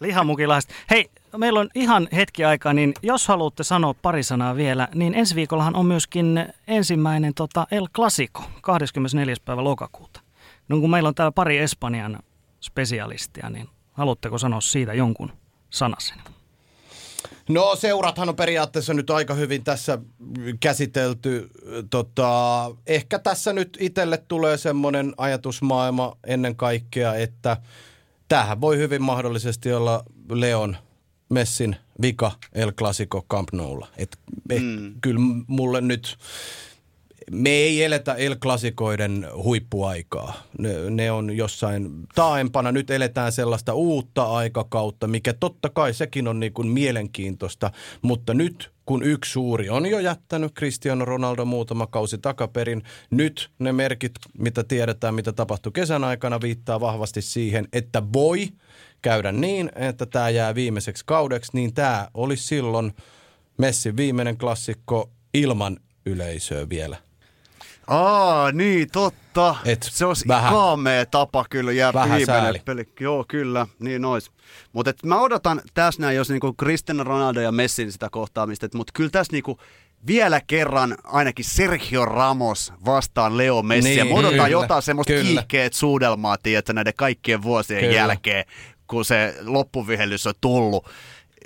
Lihamukilaiset. 0.00 0.70
Hei, 0.90 1.10
meillä 1.36 1.60
on 1.60 1.68
ihan 1.74 2.08
hetki 2.12 2.44
aikaa, 2.44 2.72
niin 2.72 2.94
jos 3.02 3.28
haluatte 3.28 3.62
sanoa 3.62 3.94
pari 4.02 4.22
sanaa 4.22 4.56
vielä, 4.56 4.88
niin 4.94 5.14
ensi 5.14 5.34
viikollahan 5.34 5.76
on 5.76 5.86
myöskin 5.86 6.46
ensimmäinen 6.66 7.34
tota 7.34 7.66
El 7.70 7.88
Clasico, 7.94 8.42
24. 8.62 9.34
päivä 9.44 9.64
lokakuuta. 9.64 10.20
No 10.68 10.80
kun 10.80 10.90
meillä 10.90 11.08
on 11.08 11.14
täällä 11.14 11.32
pari 11.32 11.58
Espanjan 11.58 12.18
spesialistia, 12.60 13.50
niin 13.50 13.68
haluatteko 13.92 14.38
sanoa 14.38 14.60
siitä 14.60 14.94
jonkun 14.94 15.32
sanasen? 15.70 16.18
No 17.48 17.76
seurathan 17.76 18.28
on 18.28 18.36
periaatteessa 18.36 18.94
nyt 18.94 19.10
aika 19.10 19.34
hyvin 19.34 19.64
tässä 19.64 19.98
käsitelty. 20.60 21.50
Tota, 21.90 22.30
ehkä 22.86 23.18
tässä 23.18 23.52
nyt 23.52 23.76
itselle 23.80 24.16
tulee 24.28 24.56
semmoinen 24.56 25.14
ajatusmaailma 25.16 26.16
ennen 26.26 26.56
kaikkea, 26.56 27.14
että 27.14 27.56
tähän 28.28 28.60
voi 28.60 28.78
hyvin 28.78 29.02
mahdollisesti 29.02 29.72
olla 29.72 30.04
Leon 30.30 30.76
Messin 31.28 31.76
vika 32.02 32.32
El 32.52 32.72
Clasico 32.72 33.22
Camp 33.30 33.48
Noulla. 33.52 33.88
Et, 33.96 34.18
et, 34.50 34.62
mm. 34.62 34.94
Kyllä 35.00 35.20
mulle 35.46 35.80
nyt 35.80 36.16
me 37.30 37.50
ei 37.50 37.84
eletä 37.84 38.14
El 38.14 38.36
huippuaikaa. 39.36 40.42
Ne, 40.58 40.90
ne 40.90 41.10
on 41.10 41.36
jossain 41.36 41.90
taaempana. 42.14 42.72
Nyt 42.72 42.90
eletään 42.90 43.32
sellaista 43.32 43.74
uutta 43.74 44.24
aikakautta, 44.24 45.06
mikä 45.06 45.32
totta 45.32 45.68
kai 45.68 45.94
sekin 45.94 46.28
on 46.28 46.40
niin 46.40 46.52
kuin 46.52 46.68
mielenkiintoista. 46.68 47.70
Mutta 48.02 48.34
nyt 48.34 48.74
kun 48.86 49.02
yksi 49.02 49.32
suuri 49.32 49.68
on 49.68 49.86
jo 49.86 49.98
jättänyt 49.98 50.54
Cristiano 50.54 51.04
Ronaldo 51.04 51.44
muutama 51.44 51.86
kausi 51.86 52.18
takaperin, 52.18 52.82
nyt 53.10 53.50
ne 53.58 53.72
merkit, 53.72 54.12
mitä 54.38 54.64
tiedetään, 54.64 55.14
mitä 55.14 55.32
tapahtui 55.32 55.72
kesän 55.72 56.04
aikana, 56.04 56.40
viittaa 56.40 56.80
vahvasti 56.80 57.22
siihen, 57.22 57.68
että 57.72 58.02
voi 58.12 58.48
käydä 59.02 59.32
niin, 59.32 59.70
että 59.74 60.06
tämä 60.06 60.30
jää 60.30 60.54
viimeiseksi 60.54 61.04
kaudeksi, 61.06 61.50
niin 61.54 61.74
tämä 61.74 62.08
olisi 62.14 62.46
silloin 62.46 62.92
Messin 63.58 63.96
viimeinen 63.96 64.38
klassikko 64.38 65.10
ilman 65.34 65.76
yleisöä 66.06 66.68
vielä. 66.68 67.03
Aa, 67.86 68.52
niin, 68.52 68.90
totta. 68.90 69.56
Et 69.64 69.82
se 69.82 70.04
olisi 70.04 70.28
vähän, 70.28 70.52
kaamea 70.52 71.06
tapa 71.06 71.44
kyllä 71.50 71.72
jää 71.72 71.92
viimeinen 71.92 72.62
peli. 72.64 72.88
Joo, 73.00 73.24
kyllä, 73.28 73.66
niin 73.78 74.04
ois. 74.04 74.30
Mutta 74.72 74.92
mä 75.04 75.20
odotan 75.20 75.62
tässä 75.74 76.02
näin, 76.02 76.16
jos 76.16 76.30
niinku 76.30 76.54
Cristiano 76.54 77.04
Ronaldo 77.04 77.40
ja 77.40 77.52
Messin 77.52 77.92
sitä 77.92 78.08
kohtaamista, 78.10 78.68
mutta 78.74 78.92
kyllä 78.96 79.10
tässä 79.10 79.32
niinku 79.32 79.58
vielä 80.06 80.40
kerran 80.46 80.96
ainakin 81.04 81.44
Sergio 81.44 82.04
Ramos 82.04 82.72
vastaan 82.84 83.36
Leo 83.36 83.62
Messi. 83.62 83.88
Niin, 83.88 84.08
ja 84.08 84.14
odotan 84.14 84.50
jotain 84.50 84.82
semmoista 84.82 85.12
kiihkeet 85.12 85.72
suudelmaa, 85.72 86.36
tiedätkö, 86.42 86.72
näiden 86.72 86.94
kaikkien 86.96 87.42
vuosien 87.42 87.80
kyllä. 87.80 87.94
jälkeen, 87.94 88.44
kun 88.86 89.04
se 89.04 89.34
loppuvihellys 89.44 90.26
on 90.26 90.34
tullut. 90.40 90.88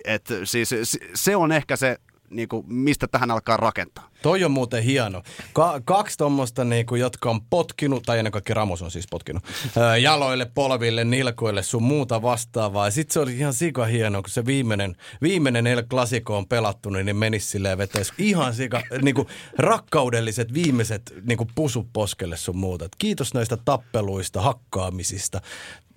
Et 0.05 0.29
siis 0.45 0.71
se 1.15 1.37
on 1.37 1.53
ehkä 1.53 1.77
se 1.77 1.99
niin 2.31 2.49
kuin, 2.49 2.65
mistä 2.69 3.07
tähän 3.09 3.31
alkaa 3.31 3.57
rakentaa. 3.57 4.11
Toi 4.23 4.45
on 4.45 4.51
muuten 4.51 4.83
hieno. 4.83 5.23
Ka- 5.53 5.81
kaksi 5.85 6.19
tuommoista, 6.19 6.65
niin 6.65 6.87
jotka 6.99 7.31
on 7.31 7.41
potkinut, 7.51 8.03
tai 8.03 8.19
ennen 8.19 8.33
kaikkea 8.33 8.55
Ramos 8.55 8.83
on 8.83 8.91
siis 8.91 9.07
potkinut, 9.11 9.45
ää, 9.79 9.97
jaloille, 9.97 10.51
polville, 10.55 11.05
nilkoille, 11.05 11.63
sun 11.63 11.83
muuta 11.83 12.23
vastaavaa. 12.23 12.87
Ja 12.87 12.91
sit 12.91 13.11
se 13.11 13.21
oli 13.21 13.37
ihan 13.37 13.55
sika 13.55 13.85
hieno, 13.85 14.23
kun 14.23 14.31
se 14.31 14.47
viimeinen, 14.47 14.97
viimeinen 15.23 15.67
El 15.67 15.83
Clasico 15.83 16.37
on 16.37 16.49
pelattu, 16.49 16.91
niin 16.91 17.17
menisi 17.17 17.47
silleen 17.47 17.79
vetäisi 17.79 18.13
ihan 18.19 18.55
sika, 18.55 18.83
niin 19.03 19.15
kuin, 19.15 19.29
rakkaudelliset 19.59 20.55
viimeiset 20.55 21.15
niin 21.23 21.39
kuin 21.39 21.51
pusut 21.55 21.89
poskelle 21.93 22.37
sun 22.37 22.57
muuta. 22.57 22.85
Et 22.85 22.97
kiitos 22.99 23.35
näistä 23.35 23.57
tappeluista, 23.57 24.43
hakkaamisista, 24.43 25.41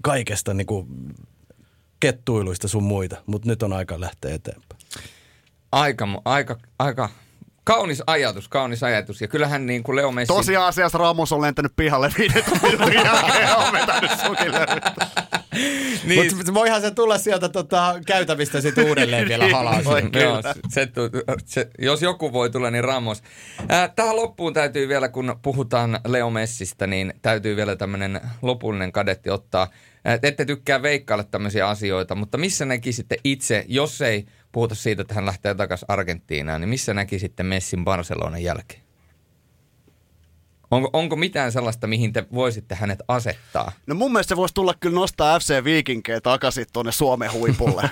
kaikesta 0.02 0.53
niin 0.53 0.68
kuin, 0.68 0.88
kettuiluista 1.99 2.68
sun 2.68 2.84
muita, 2.84 3.24
mutta 3.26 3.49
nyt 3.49 3.64
on 3.64 3.74
aika 3.74 3.99
lähteä 3.99 4.36
eteenpäin. 4.36 4.70
Aika, 5.72 6.07
aika, 6.26 6.57
aika 6.80 7.10
kaunis 7.64 8.03
ajatus, 8.07 8.48
kaunis 8.48 8.84
ajatus. 8.84 9.22
Ja 9.22 9.27
kyllähän 9.27 9.65
niin 9.65 9.84
kuin 9.84 9.95
Leo 9.95 10.11
Messi... 10.11 10.34
Tosiasiassa 10.34 10.98
Ramos 10.98 11.31
on 11.31 11.41
lentänyt 11.41 11.72
pihalle 11.76 12.10
viiden 12.18 12.43
minuutin 12.61 12.93
jälkeen 13.06 13.57
on 13.57 13.73
vetänyt 13.73 14.11
niin. 16.06 16.35
Mutta 16.38 16.53
voihan 16.53 16.81
se 16.81 16.91
tulla 16.91 17.18
sieltä 17.18 17.49
tota, 17.49 17.95
käytävistä 18.06 18.61
sitten 18.61 18.89
uudelleen 18.89 19.27
vielä 19.27 19.48
halaan. 19.49 19.84
Joo, 20.22 20.41
se, 20.69 20.88
se, 21.45 21.69
jos 21.80 22.02
joku 22.02 22.34
voi 22.34 22.49
tulla, 22.49 22.72
niin 22.72 22.84
Ramos. 22.84 23.23
Äh, 23.72 23.91
tähän 23.95 24.15
loppuun 24.15 24.53
täytyy 24.53 24.88
vielä, 24.88 25.10
kun 25.10 25.39
puhutaan 25.41 25.99
Leo 26.07 26.30
Messistä, 26.30 26.88
niin 26.88 27.14
täytyy 27.22 27.56
vielä 27.56 27.76
tämmöinen 27.76 28.22
lopullinen 28.41 28.91
kadetti 28.91 29.30
ottaa. 29.30 29.68
Äh, 30.07 30.19
ette 30.23 30.45
tykkää 30.45 30.81
veikkailla 30.81 31.23
tämmöisiä 31.23 31.68
asioita, 31.68 32.15
mutta 32.15 32.38
missä 32.38 32.65
näkisitte 32.65 33.18
itse, 33.23 33.65
jos 33.68 34.02
ei– 34.02 34.26
puhuta 34.52 34.76
siitä, 34.76 35.02
että 35.02 35.14
hän 35.14 35.26
lähtee 35.26 35.56
takaisin 35.56 35.86
Argentiinaan, 35.88 36.61
niin 36.61 36.69
missä 36.69 36.94
näki 36.94 37.19
sitten 37.19 37.45
Messin 37.45 37.86
Barcelonan 37.86 38.44
jälkeen? 38.44 38.82
Onko, 40.72 40.90
onko 40.94 41.15
mitään 41.15 41.52
sellaista, 41.52 41.88
mihin 41.88 42.14
te 42.14 42.26
voisitte 42.34 42.76
hänet 42.76 42.99
asettaa? 43.07 43.72
No 43.88 43.95
mun 43.95 44.11
mielestä 44.11 44.30
se 44.30 44.38
voisi 44.38 44.53
tulla 44.53 44.73
kyllä 44.80 44.95
nostaa 44.95 45.40
FC 45.40 45.64
Vikinkejä 45.64 46.22
takaisin 46.22 46.65
tuonne 46.73 46.91
Suomen 46.91 47.34
huipulle. 47.34 47.82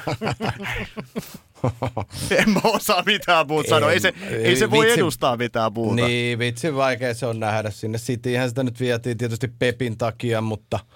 en 2.37 2.49
mä 2.49 2.61
osaa 2.63 3.03
mitään 3.05 3.47
muuta 3.47 3.69
sanoa. 3.69 3.91
Ei 3.91 3.99
se, 3.99 4.13
ei 4.29 4.55
se 4.55 4.71
voi 4.71 4.85
vitsi, 4.85 4.99
edustaa 4.99 5.37
mitään 5.37 5.73
muuta. 5.73 5.95
Niin, 5.95 6.39
vitsi 6.39 6.75
vaikea 6.75 7.13
se 7.13 7.25
on 7.25 7.39
nähdä 7.39 7.69
sinne. 7.69 7.97
Cityhän 7.97 8.49
sitä 8.49 8.63
nyt 8.63 8.79
vietiin 8.79 9.17
tietysti 9.17 9.47
Pepin 9.47 9.97
takia, 9.97 10.41
mutta– 10.41 10.79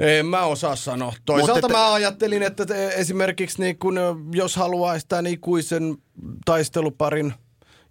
en 0.00 0.26
mä 0.26 0.44
osaa 0.44 0.76
sanoa. 0.76 1.12
Toisaalta 1.24 1.68
Mut 1.68 1.76
mä 1.76 1.92
ajattelin, 1.92 2.42
että 2.42 2.64
esimerkiksi 2.96 3.62
niin 3.62 3.78
kun, 3.78 3.98
jos 4.32 4.56
haluaisi 4.56 5.06
tämän 5.08 5.26
ikuisen 5.26 5.96
taisteluparin 6.44 7.34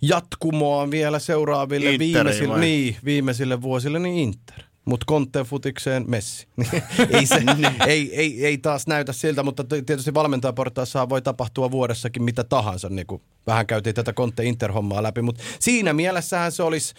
jatkumoa 0.01 0.91
vielä 0.91 1.19
seuraaville 1.19 1.99
viimeisille, 1.99 2.59
niin, 2.59 2.97
viimeisille 3.05 3.61
vuosille, 3.61 3.99
niin 3.99 4.17
Inter. 4.17 4.63
Mutta 4.85 5.05
Conte 5.09 5.43
futikseen 5.43 6.05
Messi. 6.07 6.47
ei, 7.17 7.25
se, 7.25 7.43
ei, 7.87 8.15
ei, 8.15 8.45
ei 8.45 8.57
taas 8.57 8.87
näytä 8.87 9.13
siltä, 9.13 9.43
mutta 9.43 9.63
tietysti 9.63 10.13
valmentajaportaassa 10.13 11.09
voi 11.09 11.21
tapahtua 11.21 11.71
vuodessakin 11.71 12.23
mitä 12.23 12.43
tahansa. 12.43 12.89
Niin 12.89 13.07
kuin 13.07 13.21
vähän 13.47 13.67
käytiin 13.67 13.95
tätä 13.95 14.13
Conte 14.13 14.43
Inter-hommaa 14.43 15.03
läpi, 15.03 15.21
mutta 15.21 15.43
siinä 15.59 15.93
mielessähän 15.93 16.51
se 16.51 16.63
olisi 16.63 16.93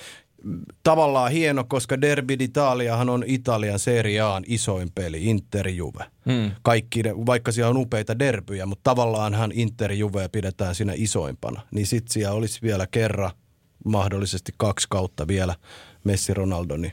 tavallaan 0.82 1.32
hieno, 1.32 1.64
koska 1.64 2.00
Derby 2.00 2.34
d'Italiahan 2.34 3.08
on 3.08 3.24
Italian 3.26 3.78
seriaan 3.78 4.44
isoin 4.46 4.90
peli, 4.94 5.24
Inter 5.24 5.68
Juve. 5.68 6.04
Hmm. 6.26 6.50
Kaikki, 6.62 7.02
vaikka 7.26 7.52
siellä 7.52 7.70
on 7.70 7.76
upeita 7.76 8.18
derbyjä, 8.18 8.66
mutta 8.66 8.90
tavallaanhan 8.90 9.52
Inter 9.54 9.92
Juve 9.92 10.28
pidetään 10.28 10.74
siinä 10.74 10.92
isoimpana. 10.96 11.60
Niin 11.70 11.86
sit 11.86 12.08
siellä 12.08 12.34
olisi 12.34 12.62
vielä 12.62 12.86
kerran, 12.86 13.30
mahdollisesti 13.84 14.52
kaksi 14.56 14.86
kautta 14.90 15.28
vielä 15.28 15.54
Messi 16.04 16.34
Ronaldo, 16.34 16.76
niin 16.76 16.92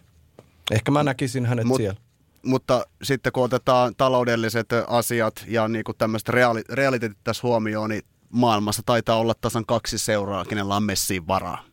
ehkä 0.72 0.92
mä 0.92 1.04
näkisin 1.04 1.46
hänet 1.46 1.66
Mut, 1.66 1.78
siellä. 1.78 2.00
Mutta 2.46 2.86
sitten 3.04 3.32
kun 3.32 3.44
otetaan 3.44 3.96
taloudelliset 3.96 4.68
asiat 4.88 5.46
ja 5.48 5.68
niin 5.68 5.84
kuin 5.84 5.98
tämmöiset 5.98 6.30
reaali, 6.30 6.62
realiteetit 6.70 7.18
tässä 7.24 7.48
huomioon, 7.48 7.90
niin 7.90 8.02
maailmassa 8.30 8.82
taitaa 8.86 9.18
olla 9.18 9.34
tasan 9.42 9.66
kaksi 9.66 9.98
seuraa, 9.98 10.46
kenellä 10.46 10.76
on 10.76 10.84
Messiin 10.84 11.28
varaa. 11.28 11.67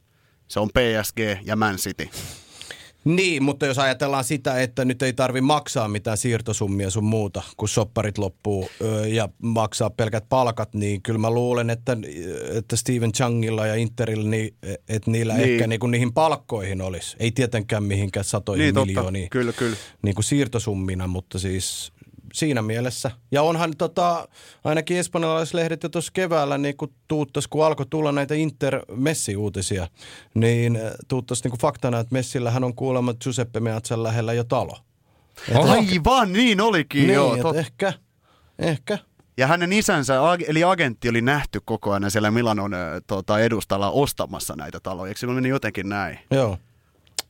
Se 0.49 0.61
on 0.61 0.69
PSG 0.69 1.19
ja 1.45 1.57
Man 1.57 1.77
City. 1.77 2.09
Niin, 3.05 3.43
mutta 3.43 3.67
jos 3.67 3.79
ajatellaan 3.79 4.25
sitä, 4.25 4.63
että 4.63 4.85
nyt 4.85 5.03
ei 5.03 5.13
tarvi 5.13 5.41
maksaa 5.41 5.89
mitään 5.89 6.17
siirtosummia 6.17 6.91
sun 6.91 7.05
muuta, 7.05 7.43
kun 7.57 7.69
sopparit 7.69 8.19
loppuu 8.19 8.71
ja 9.07 9.29
maksaa 9.43 9.91
pelkät 9.91 10.25
palkat, 10.29 10.75
niin 10.75 11.03
kyllä 11.03 11.19
mä 11.19 11.31
luulen, 11.31 11.71
että, 11.71 11.97
että 12.51 12.77
Steven 12.77 13.13
Changilla 13.13 13.67
ja 13.67 13.75
Interillä, 13.75 14.31
niin, 14.31 14.57
että 14.89 15.11
niillä 15.11 15.35
niin. 15.35 15.53
ehkä 15.53 15.67
niin 15.67 15.81
kuin 15.81 15.91
niihin 15.91 16.13
palkkoihin 16.13 16.83
olisi. 16.83 17.17
Ei 17.21 17.31
tietenkään 17.31 17.85
mihinkään 17.85 18.25
satoihin 18.25 18.75
niin, 18.75 18.87
miljoonia 18.87 19.29
kyllä, 19.29 19.53
kyllä. 19.53 19.77
Niin 20.03 20.15
kuin 20.15 20.25
siirtosummina, 20.25 21.07
mutta 21.07 21.39
siis 21.39 21.93
siinä 22.35 22.63
mielessä. 22.63 23.11
Ja 23.31 23.43
onhan 23.43 23.73
tota, 23.79 24.29
ainakin 24.65 24.97
espanjalaislehdet 24.97 25.83
jo 25.83 25.89
tuossa 25.89 26.13
keväällä 26.13 26.59
niin 26.59 26.77
kun 26.77 26.93
tuuttas, 27.09 27.49
kun 27.49 27.67
alkoi 27.67 27.87
tulla 27.91 28.13
näitä 28.13 28.35
Inter-Messi-uutisia, 28.35 29.89
niin 30.35 30.77
eh, 30.77 30.93
tuuttas 31.09 31.45
niin 31.45 31.51
kuin 31.51 31.61
faktana, 31.61 31.99
että 31.99 32.13
Messillähän 32.13 32.65
on 32.65 32.75
kuulemma 32.75 33.15
Giuseppe 33.15 33.61
Meazzan 33.61 34.03
lähellä 34.03 34.33
jo 34.33 34.45
talo. 34.45 34.79
Et 35.49 35.57
Aivan, 35.57 36.33
niin 36.33 36.61
olikin 36.61 37.03
niin, 37.03 37.15
joo. 37.15 37.37
Tot... 37.37 37.57
Ehkä, 37.57 37.93
ehkä. 38.59 38.99
Ja 39.37 39.47
hänen 39.47 39.73
isänsä, 39.73 40.15
eli 40.49 40.65
agentti, 40.65 41.09
oli 41.09 41.21
nähty 41.23 41.61
koko 41.65 41.93
ajan 41.93 42.11
siellä 42.11 42.31
Milanon 42.31 42.73
tota, 43.07 43.39
edustalla 43.39 43.91
ostamassa 43.91 44.57
näitä 44.57 44.81
taloja. 44.81 45.09
Eikö 45.09 45.21
se 45.21 45.27
meni 45.27 45.49
jotenkin 45.49 45.89
näin? 45.89 46.19
Joo. 46.31 46.59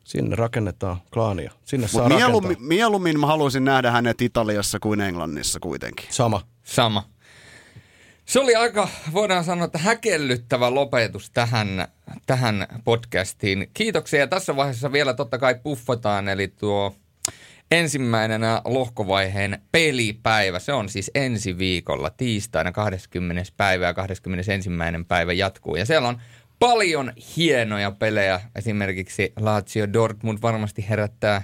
Sinne 0.05 0.37
rakennetaan 0.37 0.97
klaania. 1.13 1.53
Sinne 1.65 1.89
saa 1.89 2.09
mieluummin, 2.09 2.57
mieluummin 2.61 3.21
mä 3.21 3.27
haluaisin 3.27 3.65
nähdä 3.65 3.91
hänet 3.91 4.23
Italiassa 4.23 4.79
kuin 4.81 5.01
Englannissa 5.01 5.61
kuitenkin. 5.61 6.07
Sama. 6.11 6.43
Sama. 6.63 7.09
Se 8.25 8.41
oli 8.41 8.55
aika, 8.55 8.89
voidaan 9.13 9.45
sanoa, 9.45 9.65
että 9.65 9.79
häkellyttävä 9.79 10.75
lopetus 10.75 11.31
tähän, 11.31 11.89
tähän 12.27 12.67
podcastiin. 12.85 13.71
Kiitoksia 13.75 14.21
ja 14.21 14.27
tässä 14.27 14.57
vaiheessa 14.57 14.93
vielä 14.93 15.15
totta 15.15 15.39
kai 15.39 15.55
puffataan, 15.55 16.29
eli 16.29 16.49
tuo 16.49 16.97
ensimmäinen 17.71 18.43
lohkovaiheen 18.65 19.63
pelipäivä. 19.73 20.59
Se 20.59 20.73
on 20.73 20.89
siis 20.89 21.11
ensi 21.15 21.59
viikolla 21.59 22.11
tiistaina 22.11 22.73
20. 22.73 23.43
päivä 23.57 23.87
ja 23.87 23.95
21. 23.95 24.71
päivä 25.09 25.33
jatkuu. 25.33 25.77
Ja 25.77 25.87
siellä 25.87 26.09
on 26.09 26.21
paljon 26.59 27.13
hienoja 27.37 27.91
pelejä. 27.91 28.41
Esimerkiksi 28.55 29.33
Lazio 29.41 29.93
Dortmund 29.93 30.39
varmasti 30.43 30.87
herättää 30.89 31.43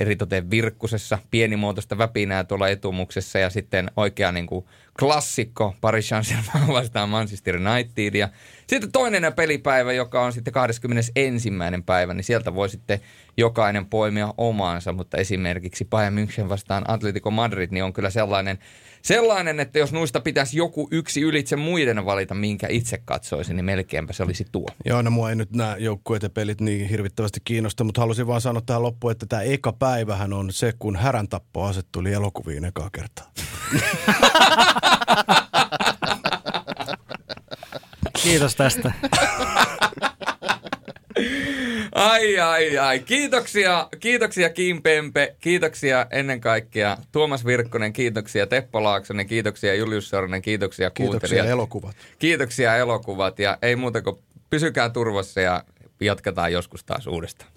eritoten 0.00 0.50
Virkkusessa, 0.50 1.18
pienimuotoista 1.30 1.98
väpinää 1.98 2.44
tuolla 2.44 2.68
etumuksessa 2.68 3.38
ja 3.38 3.50
sitten 3.50 3.90
oikea 3.96 4.32
niin 4.32 4.46
kuin 4.46 4.64
klassikko 4.98 5.74
Paris 5.80 6.08
saint 6.08 6.26
vastaan 6.68 7.08
Manchester 7.08 7.56
United. 7.56 8.14
Ja 8.14 8.28
sitten 8.66 8.92
toinen 8.92 9.32
pelipäivä, 9.32 9.92
joka 9.92 10.22
on 10.22 10.32
sitten 10.32 10.54
21. 10.54 11.50
päivä, 11.86 12.14
niin 12.14 12.24
sieltä 12.24 12.54
voi 12.54 12.68
sitten 12.68 13.00
jokainen 13.36 13.86
poimia 13.86 14.34
omaansa, 14.38 14.92
mutta 14.92 15.16
esimerkiksi 15.16 15.84
Bayern 15.84 16.16
München 16.18 16.48
vastaan 16.48 16.84
Atletico 16.90 17.30
Madrid, 17.30 17.68
niin 17.70 17.84
on 17.84 17.92
kyllä 17.92 18.10
sellainen, 18.10 18.58
sellainen, 19.04 19.60
että 19.60 19.78
jos 19.78 19.92
nuista 19.92 20.20
pitäisi 20.20 20.58
joku 20.58 20.88
yksi 20.90 21.20
ylitse 21.20 21.56
muiden 21.56 22.04
valita, 22.04 22.34
minkä 22.34 22.66
itse 22.70 22.98
katsoisin, 23.04 23.56
niin 23.56 23.64
melkeinpä 23.64 24.12
se 24.12 24.22
olisi 24.22 24.46
tuo. 24.52 24.66
Joo, 24.84 25.02
no 25.02 25.10
mua 25.10 25.30
ei 25.30 25.36
nyt 25.36 25.50
nämä 25.50 25.76
joukkueet 25.78 26.22
ja 26.22 26.30
pelit 26.30 26.60
niin 26.60 26.88
hirvittävästi 26.88 27.40
kiinnosta, 27.44 27.84
mutta 27.84 28.00
halusin 28.00 28.26
vaan 28.26 28.40
sanoa 28.40 28.62
tähän 28.66 28.82
loppuun, 28.82 29.12
että 29.12 29.26
tämä 29.26 29.42
eka 29.42 29.72
päivähän 29.72 30.32
on 30.32 30.52
se, 30.52 30.72
kun 30.78 30.96
härän 30.96 31.28
tappo 31.28 31.64
asettuli 31.64 32.12
elokuviin 32.12 32.64
ekaa 32.64 32.90
kertaa. 32.90 33.32
Kiitos 38.22 38.56
tästä. 38.56 38.92
Ai, 41.94 42.38
ai, 42.38 42.78
ai. 42.78 42.98
Kiitoksia, 42.98 43.88
kiitoksia 44.00 44.50
Kim 44.50 44.82
Pempe, 44.82 45.36
kiitoksia 45.40 46.06
ennen 46.10 46.40
kaikkea 46.40 46.96
Tuomas 47.12 47.46
Virkkonen, 47.46 47.92
kiitoksia 47.92 48.46
Teppo 48.46 48.82
Laaksonen, 48.82 49.26
kiitoksia 49.26 49.74
Julius 49.74 50.08
Soronen, 50.08 50.42
kiitoksia 50.42 50.90
Kiitoksia 50.90 51.44
elokuvat. 51.44 51.96
Kiitoksia 52.18 52.76
elokuvat 52.76 53.38
ja 53.38 53.58
ei 53.62 53.76
muuta 53.76 54.02
kuin 54.02 54.18
pysykää 54.50 54.88
turvassa 54.88 55.40
ja 55.40 55.64
jatketaan 56.00 56.52
joskus 56.52 56.84
taas 56.84 57.06
uudestaan. 57.06 57.50